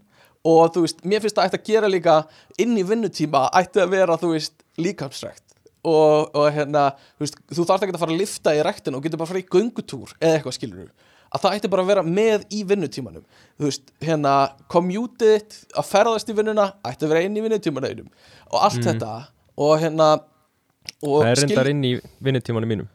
og 0.49 0.73
þú 0.75 0.83
veist, 0.85 1.05
mér 1.07 1.23
finnst 1.23 1.39
það 1.39 1.49
ætti 1.49 1.61
að 1.61 1.69
gera 1.71 1.91
líka 1.91 2.17
inn 2.63 2.75
í 2.79 2.85
vinnutíma 2.87 3.45
ætti 3.61 3.83
að 3.83 3.93
vera, 3.95 4.17
þú 4.19 4.33
veist, 4.33 4.55
líkamsrækt. 4.81 5.45
Og, 5.87 6.31
og 6.39 6.49
hérna, 6.55 6.89
þú 7.19 7.25
veist, 7.25 7.39
þú 7.51 7.67
þarft 7.69 7.87
ekki 7.87 7.95
að 7.97 8.03
fara 8.03 8.15
að 8.15 8.21
lifta 8.23 8.55
í 8.55 8.63
ræktinu 8.67 8.99
og 8.99 9.05
getur 9.07 9.19
bara 9.21 9.29
að 9.29 9.33
fara 9.33 9.43
í 9.43 9.47
göngutúr 9.51 10.13
eða 10.19 10.37
eitthvað 10.39 10.57
skilur 10.59 10.91
að 11.33 11.45
það 11.45 11.57
ætti 11.59 11.71
bara 11.73 11.83
að 11.87 11.91
vera 11.93 12.03
með 12.07 12.45
í 12.53 12.63
vinnutímanum. 12.69 13.25
Þú 13.59 13.69
veist, 13.69 13.93
hérna, 14.05 14.35
þitt 15.23 15.57
að 15.81 15.89
ferðast 15.89 16.29
í 16.33 16.37
vinnuna, 16.37 16.67
ætti 16.85 17.07
að 17.07 17.15
vera 17.15 17.23
inn 17.29 17.37
í 17.39 17.45
vinnutímanum. 17.45 18.11
Og 18.53 18.59
allt 18.69 18.83
þetta 18.85 19.13
og 19.57 19.75
hérna 19.81 20.11
og 21.03 21.23
Það 21.23 21.31
er 21.31 21.37
skil- 21.41 21.49
reyndar 21.49 21.71
inn 21.73 21.85
í 21.85 21.93
vinnutímanum 22.23 22.69
mínum. 22.75 22.89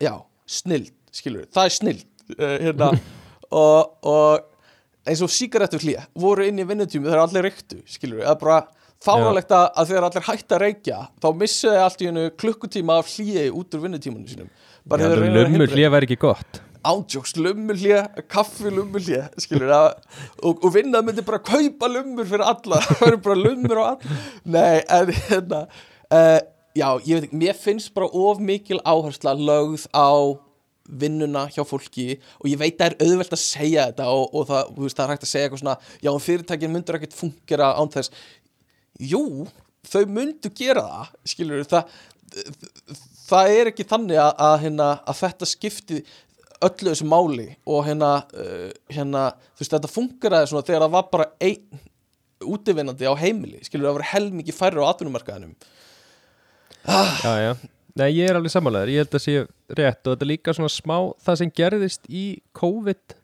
Já, 0.00 0.14
snild, 0.48 0.92
skilur 1.12 1.46
það 1.52 1.64
er 1.68 1.74
snild 1.74 2.04
uh, 2.38 2.56
hérna, 2.62 2.90
og, 3.62 3.94
og 4.06 5.08
eins 5.08 5.22
og 5.24 5.32
sígarettu 5.32 5.80
hlýja 5.82 6.04
voru 6.18 6.46
inn 6.48 6.60
í 6.60 6.66
vinnutími 6.68 7.08
þegar 7.08 7.24
allir 7.24 7.46
reyktu 7.48 7.80
skilur 7.88 8.22
það 8.22 8.32
er 8.34 8.40
bara 8.42 8.58
fáralegt 9.04 9.52
að, 9.54 9.66
þegar 9.90 10.06
allir 10.08 10.26
hætta 10.28 10.56
að 10.58 10.62
reykja 10.64 11.00
þá 11.22 11.28
missu 11.40 11.68
þið 11.70 11.82
allt 11.84 12.00
í 12.04 12.08
hennu 12.10 12.24
klukkutíma 12.42 12.96
af 13.02 13.12
hlýji 13.14 13.44
út 13.54 13.76
úr 13.76 13.84
vinnutímanum 13.86 14.30
sínum. 14.30 14.48
Bara 14.88 15.08
þegar 15.10 15.24
hindra- 15.52 15.68
hlið 15.74 15.92
væri 15.96 16.08
ekki 16.08 16.20
gott 16.24 16.60
ándjóks, 16.86 17.34
lummulhé, 17.38 18.02
kaffi 18.30 18.70
lummulhé 18.72 19.24
skilur 19.40 19.70
það 19.72 19.88
og, 20.42 20.64
og 20.64 20.68
vinnað 20.74 21.06
myndi 21.08 21.24
bara 21.26 21.40
kaupa 21.42 21.90
lummur 21.90 22.28
fyrir 22.28 22.46
alla. 22.46 22.80
Það 22.88 23.00
verður 23.04 23.22
bara 23.26 23.38
lummur 23.44 23.80
og 23.82 23.88
all 23.92 24.18
nei, 24.56 24.82
en 24.84 25.14
hérna 25.28 25.62
uh, 25.68 26.40
já, 26.76 26.88
ég 27.04 27.14
veit 27.14 27.28
ekki, 27.28 27.40
mér 27.44 27.58
finnst 27.58 27.94
bara 27.96 28.10
of 28.10 28.42
mikil 28.42 28.82
áhersla 28.84 29.34
lögð 29.38 29.88
á 29.92 30.10
vinnuna 30.88 31.44
hjá 31.52 31.64
fólki 31.68 32.14
og 32.40 32.48
ég 32.48 32.60
veit 32.60 32.78
það 32.78 32.94
er 32.94 33.08
auðvelt 33.08 33.34
að 33.36 33.42
segja 33.44 33.88
þetta 33.90 34.06
og, 34.08 34.28
og 34.32 34.46
það, 34.48 34.70
veist, 34.78 34.96
það 34.96 35.04
er 35.04 35.14
hægt 35.14 35.26
að 35.26 35.32
segja 35.32 35.48
eitthvað 35.48 35.64
svona 35.64 35.78
já, 36.06 36.12
fyrirtækin 36.28 36.72
myndur 36.72 37.00
ekkert 37.00 37.18
fungera 37.18 37.74
án 37.76 37.92
þess. 37.92 38.14
Jú, 38.98 39.24
þau 39.88 40.02
myndu 40.10 40.50
gera 40.56 40.86
það 40.88 41.12
skilur 41.34 41.68
það 41.68 41.92
það 43.28 43.58
er 43.58 43.70
ekki 43.72 43.86
þannig 43.88 44.20
að, 44.20 44.32
að, 44.46 44.56
hérna, 44.64 44.88
að 45.08 45.20
þetta 45.22 45.48
skipti 45.48 46.00
öllu 46.66 46.90
þessu 46.92 47.06
máli 47.08 47.48
og 47.66 47.84
hérna, 47.86 48.10
uh, 48.34 48.70
hérna 48.92 49.26
þú 49.54 49.62
veist 49.62 49.74
þetta 49.76 49.90
fungeraði 49.92 50.50
svona 50.50 50.66
þegar 50.66 50.84
það 50.86 50.94
var 50.96 51.08
bara 51.12 51.28
einn 51.40 51.82
útivinnandi 52.48 53.06
á 53.10 53.14
heimili 53.18 53.60
skilur 53.66 53.88
það 53.90 53.96
var 53.98 54.08
helmingi 54.12 54.54
færri 54.54 54.78
á 54.82 54.90
atvinnumarkaðinum. 54.92 55.54
Já, 56.88 57.32
já. 57.42 57.52
Nei, 57.98 58.08
ég 58.14 58.28
er 58.30 58.36
alveg 58.38 58.52
sammálaður, 58.54 58.92
ég 58.94 59.02
held 59.02 59.14
að 59.18 59.22
sé 59.24 59.32
rétt 59.74 60.06
og 60.06 60.12
þetta 60.14 60.24
er 60.24 60.30
líka 60.30 60.52
svona 60.54 60.70
smá 60.70 60.96
það 61.26 61.38
sem 61.40 61.50
gerðist 61.58 62.04
í 62.06 62.24
COVID 62.56 63.14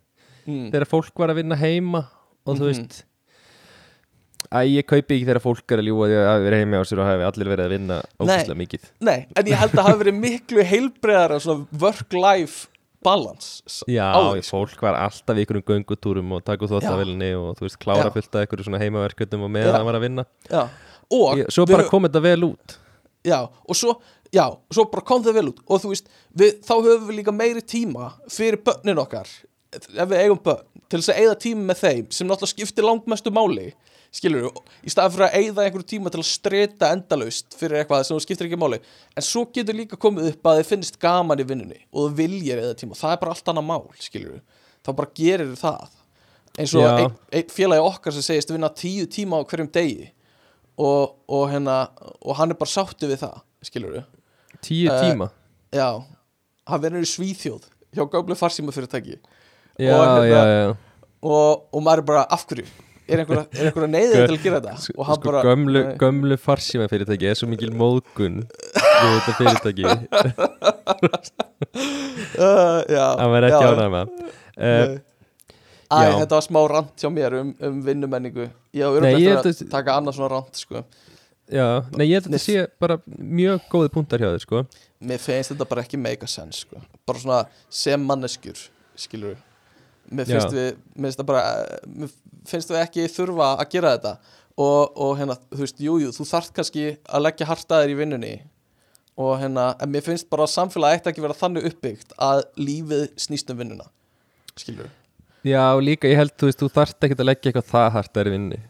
mm. 0.51 0.65
þegar 0.73 0.89
fólk 0.91 1.23
var 1.23 1.31
að 1.31 1.39
vinna 1.43 1.59
heima 1.61 2.01
og 2.45 2.57
þú 2.59 2.65
Mhm. 2.65 2.71
veist 2.73 3.05
Æ, 4.55 4.59
ég 4.71 4.85
kaupi 4.87 5.17
ekki 5.17 5.25
þegar 5.27 5.41
fólk 5.43 5.73
er 5.73 5.81
að 5.81 5.87
ljúga 5.89 6.07
því 6.11 6.17
að 6.21 6.27
hafi 6.29 6.45
verið 6.45 6.61
heimi 6.61 6.79
á 6.79 6.83
sér 6.87 7.01
og 7.01 7.07
hafi 7.09 7.25
allir 7.27 7.49
verið 7.51 7.65
að 7.65 7.73
vinna 7.75 7.95
ógæslega 8.21 8.59
mikið. 8.61 8.83
Nei, 9.09 9.17
en 9.35 9.49
ég 9.51 9.59
held 9.59 9.73
að 9.73 9.79
það 9.81 9.89
hafi 9.89 10.01
verið 10.03 10.19
miklu 10.21 10.67
heilbreiðara 10.69 11.39
svona 11.43 11.81
work-life 11.81 12.69
balance 13.05 13.85
Já, 13.91 14.09
á 14.11 14.19
því, 14.33 14.43
sko. 14.43 14.57
fólk 14.57 14.83
var 14.87 14.99
alltaf 14.99 15.37
í 15.37 15.45
einhverjum 15.45 15.67
göngutúrum 15.71 16.35
og 16.37 16.45
taka 16.47 16.69
þóttavilni 16.71 17.31
og 17.39 17.55
þú 17.59 17.69
veist, 17.69 17.81
klára 17.83 18.11
fullt 18.15 18.33
af 18.33 18.43
einhverjum 18.45 18.69
svona 18.71 18.83
heimaverkundum 18.83 19.47
og 19.47 19.55
meðan 19.55 19.79
það 19.79 19.89
var 19.91 20.01
að 20.01 20.07
vinna. 20.09 20.27
Já, 20.51 20.63
og 21.21 21.45
Svo 21.55 21.69
bara 21.71 21.89
kom 21.89 22.09
þetta 22.09 22.25
vel 22.25 22.51
út. 22.51 22.77
Já, 23.25 23.39
og 23.45 23.79
svo, 23.79 23.97
já, 24.35 24.45
svo 24.73 24.85
bara 24.93 25.07
kom 25.09 25.25
það 25.25 25.39
vel 25.39 25.49
út. 25.55 25.65
Og 25.69 25.81
þú 25.85 25.95
veist, 25.95 26.09
við, 26.37 26.59
þá 26.67 26.75
höfum 26.77 27.09
við 27.09 27.21
líka 27.23 27.33
meiri 27.37 27.65
tíma 27.65 28.13
fyrir 28.29 28.61
börnin 28.65 29.01
okkar 29.01 29.31
ef 29.75 30.09
við 30.11 30.21
eigum 30.21 30.41
börn, 30.45 30.63
til 30.89 31.01
þess 31.01 31.13
að 31.13 31.21
eigða 31.23 31.39
tíma 31.43 31.67
með 31.71 31.81
þeim 31.81 32.07
sem 32.15 32.29
náttúrulega 32.29 32.53
skiptir 32.53 32.87
langmestu 32.87 33.33
máli 33.35 33.73
skilur 34.15 34.45
við, 34.47 34.61
í 34.87 34.93
staðan 34.93 35.15
fyrir 35.17 35.27
að 35.27 35.37
eigða 35.41 35.65
einhverju 35.67 35.87
tíma 35.91 36.13
til 36.15 36.21
að 36.23 36.29
streta 36.31 36.91
endalaust 36.95 37.57
fyrir 37.59 37.81
eitthvað 37.81 38.05
sem 38.07 38.15
þú 38.17 38.23
skiptir 38.25 38.47
ekki 38.49 38.59
máli, 38.63 38.79
en 39.19 39.27
svo 39.27 39.43
getur 39.57 39.75
líka 39.79 39.99
komið 40.01 40.29
upp 40.33 40.47
að 40.51 40.61
þið 40.61 40.69
finnst 40.71 40.99
gaman 41.03 41.43
í 41.43 41.47
vinnunni 41.49 41.81
og 41.91 42.07
þú 42.07 42.17
viljir 42.23 42.63
eigða 42.63 42.77
tíma, 42.85 42.99
það 43.01 43.17
er 43.17 43.21
bara 43.25 43.35
allt 43.35 43.51
annað 43.53 43.67
mál 43.73 43.85
skilur 44.07 44.37
við, 44.37 44.43
þá 44.87 44.91
bara 45.01 45.13
gerir 45.19 45.55
það. 45.59 45.97
Eins 46.55 46.75
og 46.79 46.85
Já. 46.85 46.91
einn 47.03 47.15
ein 47.35 47.49
félagi 47.51 47.83
okkar 47.83 48.15
sem 48.15 48.23
segist 48.23 48.53
vinna 48.55 48.69
tíu 48.71 49.09
tíma 49.11 49.41
á 49.43 49.47
hverjum 49.51 49.71
degi 49.75 50.13
og, 50.79 51.17
og 51.27 51.49
hérna 51.51 51.81
og 52.23 52.37
hann 52.39 52.55
er 52.55 52.59
bara 52.61 52.71
sáttu 52.71 53.09
við 53.11 53.25
það 53.25 53.41
skilur 53.67 53.97
við 53.97 54.05
tíu 54.63 54.87
Eh, 54.93 55.01
tíma? 55.03 55.27
Já, 55.75 55.89
hann 56.71 56.83
verður 56.85 57.03
í 57.03 57.11
Svíþjóð 57.11 57.67
hjá 57.95 58.05
gömlu 58.13 58.37
farsíma 58.39 58.71
fyrirtæki 58.75 59.17
já, 59.83 59.91
hérna- 59.91 60.29
já, 60.31 60.43
já. 60.47 60.77
og, 61.27 61.67
og 61.75 61.83
maður 61.83 62.05
er 62.05 62.09
bara 62.13 62.23
af 62.31 62.47
hverju 62.47 62.67
er 63.09 63.23
einhverja, 63.23 63.45
er 63.53 63.89
neyðið 63.93 64.15
til 64.15 64.37
að 64.37 64.43
gera 64.45 64.61
þetta? 64.61 64.75
Sko, 64.85 64.97
og 64.99 65.09
hann 65.09 65.19
sko 65.19 65.31
bara 65.31 65.43
gömlu, 65.47 65.83
gömlu 66.01 66.39
farsíma 66.41 66.87
fyrirtæki 66.91 67.29
er 67.31 67.39
svo 67.39 67.49
mikil 67.51 67.73
móðgun 67.77 68.43
við 68.45 69.17
þetta 69.17 69.33
fyrirtæki. 69.41 69.85
Uh, 72.35 72.83
já, 72.91 73.05
að 73.15 73.31
vera 73.33 73.49
ekki 73.49 73.63
já, 73.63 73.71
ánægð 73.71 73.93
með 73.95 74.11
uh, 74.11 74.95
Æ, 75.95 75.99
þetta 76.19 76.35
var 76.35 76.45
smá 76.47 76.59
rant 76.71 77.03
hjá 77.03 77.11
mér 77.13 77.37
um, 77.39 77.51
um 77.69 77.77
vinnumenningu. 77.85 78.47
Ég 78.75 78.87
örgulega 78.89 79.21
held 79.37 79.49
eftir 79.51 79.67
að- 79.69 79.73
taka 79.75 79.97
annað 80.01 80.17
svona 80.19 80.31
rant 80.33 80.59
sko. 80.59 80.83
já, 81.53 81.67
nei 81.95 82.07
ég 82.09 82.19
held 82.19 82.27
að 82.27 82.35
þetta 82.35 82.43
sé 82.43 82.67
bara 82.83 82.99
mjög 83.07 83.67
góði 83.71 83.93
punktar 83.95 84.23
hjá 84.23 84.31
þér 84.33 84.45
sko. 84.47 84.65
Mér 85.05 85.23
finnst 85.23 85.53
þetta 85.53 85.69
bara 85.71 85.85
ekki 85.85 86.01
sense 86.27 86.65
sko. 86.65 86.83
Bara 87.07 87.19
svona 87.19 87.41
sem 87.69 88.01
manneskjur 88.01 88.69
Skilur 88.97 89.37
Mér 90.11 90.31
finnst 90.31 90.51
Já. 90.51 90.57
við 90.57 90.71
Mér 90.95 91.09
finnst 91.09 91.21
það 91.21 91.29
bara 91.31 91.45
Mér 91.91 92.17
finnst 92.51 92.73
við 92.73 92.81
ekki 92.83 93.07
þurfa 93.13 93.53
að 93.59 93.71
gera 93.77 93.95
þetta. 93.97 94.17
Og, 94.55 94.99
og 95.03 95.15
hérna, 95.19 95.39
þú 95.51 95.63
veist, 95.65 95.81
jú, 95.83 95.95
jú 95.99 96.11
Þú 96.15 96.27
þarft 96.31 96.53
kannski 96.55 96.85
að 97.11 97.25
leggja 97.25 97.49
hartaðir 97.51 97.95
í 97.95 97.97
vinnunni. 97.99 98.35
Og 99.19 99.39
hérna, 99.41 99.73
en 99.83 99.91
mér 99.95 100.05
finnst 100.07 100.29
bara 100.31 100.47
að 100.47 100.55
samfélag 100.55 100.99
ætti 100.99 101.11
ekki 101.13 101.25
vera 101.25 101.39
þannig 101.39 101.71
uppbyggt 101.71 102.15
Að 102.23 102.45
lífið 102.59 103.09
snýst 103.27 103.51
um 103.51 103.59
vinnuna. 103.63 103.89
Skilur 104.59 104.93
já, 105.45 105.63
og 105.77 105.83
líka 105.85 106.09
ég 106.09 106.19
held, 106.19 106.35
þú 106.39 106.49
veist, 106.49 106.63
þú 106.63 106.71
þarft 106.73 107.07
ekki 107.07 107.19
að 107.19 107.29
leggja 107.29 107.51
eitthvað 107.51 107.71
það 107.71 107.91
hart 107.99 108.17
þær 108.17 108.31
í 108.31 108.35
vinni 108.35 108.61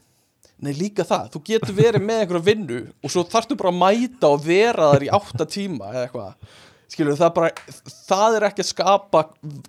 Nei 0.64 0.72
líka 0.78 1.04
það, 1.06 1.32
þú 1.34 1.40
getur 1.48 1.76
verið 1.76 2.04
með 2.04 2.20
einhverja 2.22 2.46
vinnu 2.46 2.78
og 3.04 3.12
svo 3.12 3.24
þarftu 3.28 3.56
bara 3.58 3.72
að 3.72 3.80
mæta 3.80 4.30
og 4.30 4.44
vera 4.44 4.92
þar 4.92 5.04
í 5.04 5.10
átta 5.18 5.46
tíma 5.50 5.90
eða 5.90 6.04
eitthvað 6.06 6.60
skilur 6.92 7.16
það 7.18 7.32
bara, 7.38 7.50
það 8.08 8.36
er 8.38 8.46
ekki 8.48 8.64
að 8.64 8.68
skapa 8.70 9.22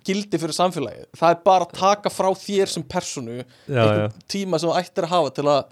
gildi 0.06 0.40
fyrir 0.42 0.56
samfélagi 0.56 1.06
það 1.16 1.32
er 1.34 1.38
bara 1.46 1.66
að 1.66 1.76
taka 1.78 2.12
frá 2.12 2.28
þér 2.38 2.72
sem 2.72 2.84
personu 2.86 3.38
einhvern 3.40 4.16
tíma 4.30 4.60
sem 4.60 4.70
þú 4.70 4.76
ættir 4.80 5.06
að 5.08 5.14
hafa 5.14 5.32
til 5.38 5.46
að, 5.50 5.62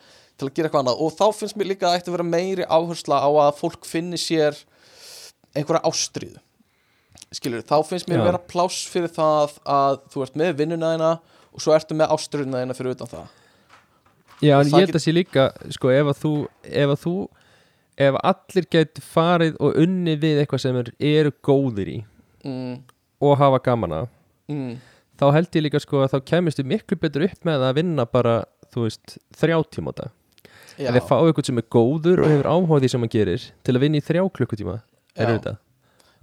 til 0.41 0.49
að 0.49 0.55
gera 0.57 0.71
eitthvað 0.71 0.83
annað. 0.85 1.03
Og 1.05 1.13
þá 1.15 1.27
finnst 1.41 1.59
mér 1.61 1.71
líka 1.71 1.87
að 1.87 1.93
það 1.93 2.01
ætti 2.01 2.11
að 2.13 2.17
vera 2.17 2.29
meiri 2.31 2.67
áhersla 2.79 3.21
á 3.23 3.31
að 3.45 3.53
fólk 3.61 3.87
finni 3.87 4.19
sér 4.21 4.59
einhverja 5.55 5.85
ástríðu. 5.91 6.41
Skilur, 7.35 7.63
þá 7.67 7.77
finnst 7.87 8.11
mér 8.11 8.21
Já. 8.23 8.27
vera 8.29 8.41
pláss 8.51 8.85
fyrir 8.91 9.11
það 9.15 9.57
að 9.67 10.01
þú 10.13 10.27
ert 10.27 10.37
með 10.39 10.53
vinnuna 10.61 10.93
þína 10.95 11.13
og 11.55 11.63
svo 11.63 11.75
ertu 11.75 11.97
með 11.99 12.13
ástríðuna 12.15 12.63
þína 12.63 12.77
fyrir 12.79 12.97
utan 12.97 13.11
það. 13.11 13.33
Já, 14.43 14.55
en 14.59 14.69
Það 14.69 14.81
ég 14.81 14.87
held 14.87 14.99
að 14.99 15.05
sé 15.05 15.15
líka, 15.15 15.47
sko, 15.75 15.91
ef 15.95 16.11
að 16.11 16.21
þú 16.21 16.33
ef 16.67 16.93
að 16.95 17.01
þú, 17.05 17.15
ef 18.01 18.19
allir 18.23 18.67
get 18.73 18.99
farið 19.03 19.59
og 19.63 19.79
unni 19.81 20.17
við 20.21 20.43
eitthvað 20.43 20.65
sem 20.65 20.81
er, 20.81 20.91
eru 20.99 21.33
góðir 21.47 21.91
í 21.93 21.99
mm, 22.47 22.75
og 23.23 23.37
hafa 23.41 23.61
gaman 23.69 23.97
að 24.01 24.09
mm, 24.51 24.73
þá 25.21 25.27
held 25.37 25.59
ég 25.59 25.67
líka 25.69 25.83
sko 25.83 26.03
að 26.05 26.17
þá 26.17 26.31
kemistu 26.33 26.67
miklu 26.67 26.99
betur 27.01 27.27
upp 27.29 27.47
með 27.47 27.67
að 27.69 27.79
vinna 27.81 28.07
bara, 28.11 28.41
þú 28.75 28.89
veist, 28.89 29.19
þrjá 29.39 29.59
tíma 29.71 29.95
á 29.95 29.99
dag. 30.03 30.15
Þið 30.75 31.05
fá 31.07 31.15
eitthvað 31.21 31.47
sem 31.47 31.61
er 31.61 31.69
góður 31.71 32.25
og 32.25 32.33
hefur 32.33 32.49
áhuga 32.51 32.79
á 32.79 32.83
því 32.83 32.91
sem 32.91 33.05
hann 33.05 33.13
gerir 33.13 33.45
til 33.63 33.77
að 33.77 33.85
vinna 33.85 34.01
í 34.01 34.05
þrjá 34.05 34.25
klukkutíma 34.39 34.75
Já. 34.81 35.23
er 35.23 35.31
þetta? 35.37 35.55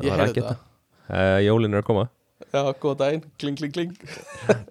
ég 0.01 0.23
ekki 0.25 0.41
þetta 0.41 0.57
uh, 0.57 1.39
Jólin 1.45 1.77
er 1.77 1.83
að 1.83 1.87
koma. 1.87 2.05
Já, 2.51 2.61
góða 2.81 2.97
daginn, 3.05 3.23
kling, 3.39 3.55
kling, 3.61 3.71
kling 3.71 3.93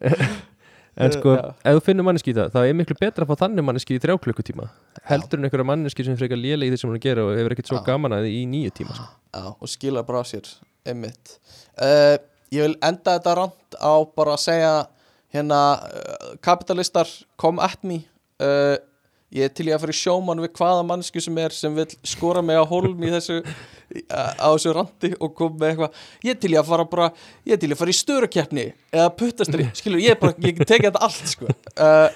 en 0.96 1.06
Eh, 1.10 1.14
sko, 1.14 1.34
já. 1.36 1.54
ef 1.64 1.76
þú 1.78 1.82
finnur 1.86 2.04
manneski 2.08 2.32
í 2.32 2.36
það 2.36 2.50
þá 2.54 2.60
er 2.66 2.74
miklu 2.74 2.96
betra 3.00 3.24
að 3.24 3.30
fá 3.30 3.44
þannig 3.44 3.64
manneski 3.68 3.94
í 3.96 4.00
þrjá 4.02 4.16
klukkutíma 4.24 4.66
heldur 5.10 5.38
en 5.38 5.46
einhverja 5.48 5.66
manneski 5.70 6.04
sem 6.04 6.16
frekar 6.18 6.36
lélega 6.40 6.66
í 6.66 6.72
því 6.74 6.80
sem 6.80 6.90
hann 6.90 6.98
er 6.98 7.04
gera 7.04 7.24
og 7.28 7.36
hefur 7.38 7.54
ekkert 7.54 7.70
svo 7.70 7.78
Já. 7.78 7.84
gaman 7.86 8.12
að 8.16 8.24
því 8.26 8.32
í 8.40 8.46
nýju 8.50 8.72
tíma 8.80 8.96
sko. 8.98 9.06
Já, 9.34 9.44
og 9.60 9.68
skila 9.70 10.02
bara 10.06 10.24
sér 10.26 10.50
einmitt 10.86 11.36
uh, 11.80 12.16
Ég 12.50 12.66
vil 12.66 12.74
enda 12.82 13.14
þetta 13.18 13.36
rand 13.38 13.78
á 13.78 13.92
bara 14.18 14.34
að 14.34 14.42
segja 14.42 14.72
hérna, 15.30 15.58
uh, 15.86 16.32
kapitalistar 16.42 17.06
come 17.38 17.62
at 17.62 17.78
me 17.86 18.00
uh, 18.42 18.74
Ég 19.30 19.46
er 19.46 19.52
til 19.54 19.68
í 19.68 19.74
að 19.74 19.84
fara 19.84 19.94
í 19.94 19.98
sjómann 19.98 20.42
við 20.42 20.52
hvaða 20.58 20.86
mannsku 20.88 21.22
sem 21.22 21.36
er 21.38 21.54
sem 21.54 21.74
vil 21.76 21.86
skora 22.08 22.42
mig 22.42 22.58
á 22.58 22.66
hólm 22.66 23.04
í 23.06 23.12
þessu 23.12 23.36
á 24.10 24.48
þessu 24.50 24.74
randi 24.74 25.12
og 25.18 25.34
koma 25.38 25.60
með 25.60 25.70
eitthvað. 25.70 26.00
Ég 26.26 26.34
er 26.34 26.40
til 26.42 26.50
í 26.50 26.58
að 26.58 26.70
fara 26.72 26.86
bara, 26.90 27.06
ég 27.46 27.54
er 27.54 27.62
til 27.62 27.70
í 27.70 27.76
að 27.76 27.82
fara 27.82 27.94
í 27.94 27.98
störukeppni 28.00 28.66
eða 28.90 29.08
puttastri, 29.20 29.68
skilur, 29.78 30.02
ég 30.02 30.16
er 30.16 30.20
bara 30.20 30.34
ég 30.42 30.58
tekið 30.58 30.88
þetta 30.88 31.04
allt, 31.06 31.30
sko. 31.30 31.50
Uh, 31.74 32.08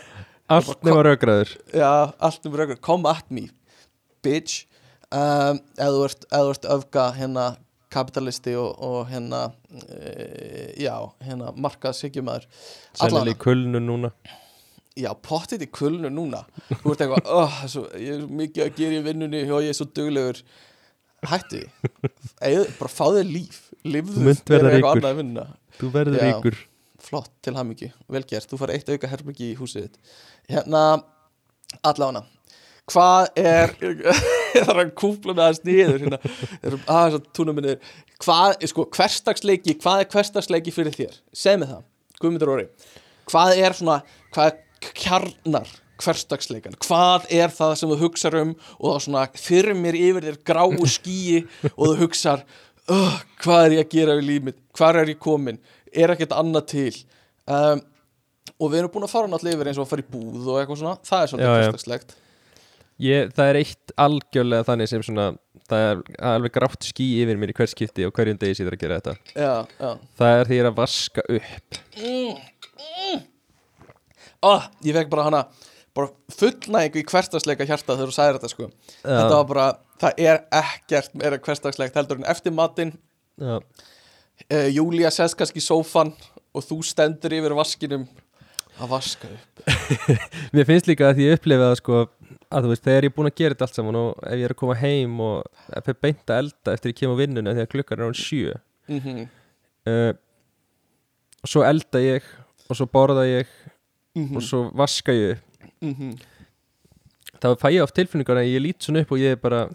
allt 0.58 0.86
nema 0.86 1.06
raugraður 1.06 1.54
Já, 1.70 1.90
allt 2.18 2.50
um 2.50 2.58
raugur, 2.58 2.80
come 2.82 3.10
at 3.10 3.30
me 3.30 3.48
bitch. 4.24 4.64
Um, 5.14 5.60
eða 5.78 5.92
þú 5.94 6.06
ert, 6.08 6.26
eða 6.30 6.42
þú 6.48 6.54
ert 6.56 6.72
öfga 6.74 7.08
hérna 7.14 7.48
kapitalisti 7.94 8.56
og, 8.58 8.72
og 8.82 9.10
hérna 9.10 9.44
e, 9.70 10.72
já, 10.82 10.96
hérna 11.22 11.52
markaðsyggjumæður 11.54 12.48
sennilega 12.98 13.36
í 13.36 13.38
kulnu 13.44 13.82
núna 13.82 14.10
já, 14.98 15.10
pottið 15.26 15.66
í 15.66 15.70
kulnu 15.74 16.10
núna. 16.12 16.44
Þú 16.70 16.94
ert 16.94 17.04
eitthvað, 17.06 17.32
oh, 17.34 17.56
svo, 17.70 17.86
ég 18.00 18.18
er 18.18 18.28
mikið 18.42 18.66
að 18.66 18.78
gera 18.78 18.98
í 18.98 19.06
vinnunni 19.08 19.42
og 19.48 19.64
ég 19.64 19.74
er 19.74 19.78
svo 19.78 19.88
duglegur. 19.90 20.42
Hættu. 21.24 21.64
Eð, 22.44 22.68
bara 22.78 22.92
fá 22.92 23.04
þér 23.16 23.30
líf, 23.30 23.58
lifðu 23.88 24.26
vera 24.26 24.74
eitthvað 24.74 24.92
annað 24.92 25.10
að 25.10 25.18
vinna. 25.22 25.48
Þú 25.80 25.90
verður 25.96 26.24
ríkur. 26.28 26.60
Flott, 27.04 27.32
til 27.44 27.56
hamingju, 27.56 27.90
vel 28.12 28.24
gert. 28.28 28.48
Þú 28.48 28.60
fær 28.60 28.72
eitt 28.76 28.92
auka 28.92 29.10
herbyggi 29.10 29.50
í 29.50 29.58
húsið 29.58 29.88
þitt. 29.88 30.14
Hérna, 30.52 30.84
allavega 31.82 32.24
hvað 32.90 33.30
er 33.40 33.72
ég 34.54 34.66
þarf 34.66 34.82
að 34.82 34.92
kúpla 34.98 35.34
með 35.34 35.44
aðeins 35.46 35.62
niður 35.64 36.02
hérna, 36.04 36.18
aðeins 36.84 37.16
að 37.18 37.30
túna 37.36 37.54
minni 37.56 37.76
hvað, 38.22 38.58
sko, 38.70 38.86
hverstagsleiki 38.94 39.76
hvað 39.80 40.04
er 40.04 40.10
hverstagsleiki 40.12 40.74
fyrir 40.74 40.96
þér, 40.96 41.16
segð 41.32 41.62
mér 41.62 41.72
það 41.72 41.86
Guðmundur 42.20 42.52
Óri, 42.54 42.66
hvað 43.30 43.62
er 43.64 43.76
svona 43.76 43.96
hvað 44.34 44.50
er 44.50 44.60
kjarnar 44.98 45.70
hverstagsleikan, 46.02 46.74
hvað 46.82 47.28
er 47.32 47.52
það 47.54 47.74
sem 47.78 47.92
þú 47.92 47.98
hugsar 48.00 48.36
um 48.40 48.52
og 48.80 48.96
þá 48.96 49.04
svona 49.06 49.24
þyrmir 49.38 49.98
yfir 49.98 50.28
þér 50.28 50.38
gráu 50.50 50.88
skýi 50.90 51.44
og 51.78 51.84
þú 51.84 51.94
hugsar 52.02 52.44
uh, 52.90 53.20
hvað 53.44 53.68
er 53.68 53.76
ég 53.78 53.86
að 53.86 53.94
gera 53.94 54.18
við 54.18 54.30
lífið, 54.32 54.58
hvað 54.74 55.00
er 55.02 55.12
ég 55.14 55.22
komin 55.22 55.62
er 55.94 56.14
ekkert 56.14 56.34
annað 56.34 56.66
til? 56.74 56.96
Um, 57.46 57.84
og 58.58 58.72
við 58.72 58.80
erum 58.80 58.92
búin 58.94 59.06
að 59.06 59.14
fara 59.14 59.30
náttúrulega 59.30 59.60
yfir 59.60 59.70
eins 59.70 59.80
og 59.80 59.86
að 59.86 59.94
fara 59.94 60.04
í 60.04 60.10
búð 60.10 60.50
og 60.50 60.60
eitthvað 60.60 60.82
svona, 60.82 60.98
það 61.06 61.24
er 61.24 61.34
já. 61.44 61.54
hverstagslegt 61.54 62.16
ég, 63.02 63.32
það 63.34 63.50
er 63.50 63.60
eitt 63.62 63.94
algjörlega 64.00 64.66
þannig 64.68 64.90
sem 64.90 65.04
svona 65.04 65.28
það 65.70 65.84
er 65.88 66.02
alveg 66.32 66.54
grátt 66.54 66.88
ský 66.88 67.06
yfir 67.22 67.38
mér 67.40 67.52
í 67.54 67.56
hvers 67.56 67.74
skipti 67.74 68.06
og 68.06 68.14
hverjum 68.16 68.40
degi 68.40 68.58
síður 68.58 68.76
að 68.76 68.82
gera 68.84 68.98
þetta. 69.00 69.14
Já, 69.32 69.54
já. 69.80 69.90
Það 70.20 70.40
er 70.40 70.50
því 70.50 70.58
að 70.60 70.74
vaska 70.80 71.24
upp 71.38 71.80
oh, 74.44 74.68
ég 74.84 74.96
fekk 74.96 75.12
bara 75.12 75.28
hana 75.28 75.44
bara 75.94 76.10
fullnægingu 76.34 77.02
í 77.02 77.06
hverstagsleika 77.06 77.66
hjarta 77.68 77.94
þegar 77.94 78.10
þú 78.10 78.16
sagðir 78.16 78.38
þetta 78.38 78.50
sko. 78.50 78.68
Þetta 79.04 79.34
var 79.36 79.46
bara, 79.50 79.66
það 80.02 80.22
er 80.26 80.40
ekkert 80.58 81.14
meira 81.20 81.38
hverstagslegt 81.38 81.98
heldur 82.00 82.20
en 82.20 82.28
eftir 82.32 82.54
matinn. 82.54 82.94
Já. 83.38 83.60
uh, 83.60 84.68
Júlía 84.74 85.12
sest 85.14 85.38
kannski 85.38 85.62
í 85.62 85.64
sófan 85.64 86.12
og 86.54 86.66
þú 86.66 86.80
stendur 86.86 87.36
yfir 87.38 87.54
vaskinum. 87.58 88.08
Að 88.74 88.90
vaska 88.90 89.30
upp. 89.30 89.62
Mér 90.54 90.66
finnst 90.66 90.90
líka 90.90 91.12
að 91.12 91.22
ég 91.22 91.38
upplifi 91.38 91.62
það 91.62 91.76
sko 91.78 92.00
að 92.54 92.66
þú 92.66 92.72
veist, 92.72 92.84
þegar 92.86 93.06
ég 93.06 93.12
er 93.12 93.14
búin 93.14 93.30
að 93.30 93.38
gera 93.38 93.54
þetta 93.54 93.66
allt 93.68 93.78
saman 93.78 93.98
og 93.98 94.26
ef 94.26 94.34
ég 94.34 94.48
er 94.48 94.54
að 94.54 94.60
koma 94.60 94.76
heim 94.78 95.14
og 95.22 95.76
ef 95.78 95.90
ég 95.90 96.00
beint 96.02 96.30
að 96.30 96.40
elda 96.42 96.74
eftir 96.74 96.90
ég 96.90 96.98
kem 96.98 97.14
á 97.14 97.16
vinnuna 97.18 97.54
þegar 97.54 97.70
klukkan 97.70 98.02
er 98.02 98.10
án 98.10 98.18
sjö. 98.18 98.56
Mm 98.90 99.00
-hmm. 99.00 99.28
uh, 99.90 100.12
og 101.42 101.50
svo 101.54 101.62
elda 101.62 102.02
ég 102.02 102.26
og 102.68 102.78
svo 102.78 102.86
borða 102.90 103.26
ég 103.30 103.46
Mhm. 104.14 104.36
og 104.36 104.42
svo 104.42 104.70
vaska 104.74 105.12
ég. 105.12 105.38
Mm 105.82 105.94
-hmm. 105.94 106.18
þá 107.40 107.56
fæ 107.60 107.68
ég 107.72 107.82
oft 107.82 107.94
tilfinningar 107.94 108.36
að 108.36 108.52
ég 108.54 108.62
lít 108.62 108.82
svona 108.82 109.00
upp 109.00 109.12
og 109.12 109.18
ég 109.18 109.32
er 109.32 109.36
bara 109.36 109.68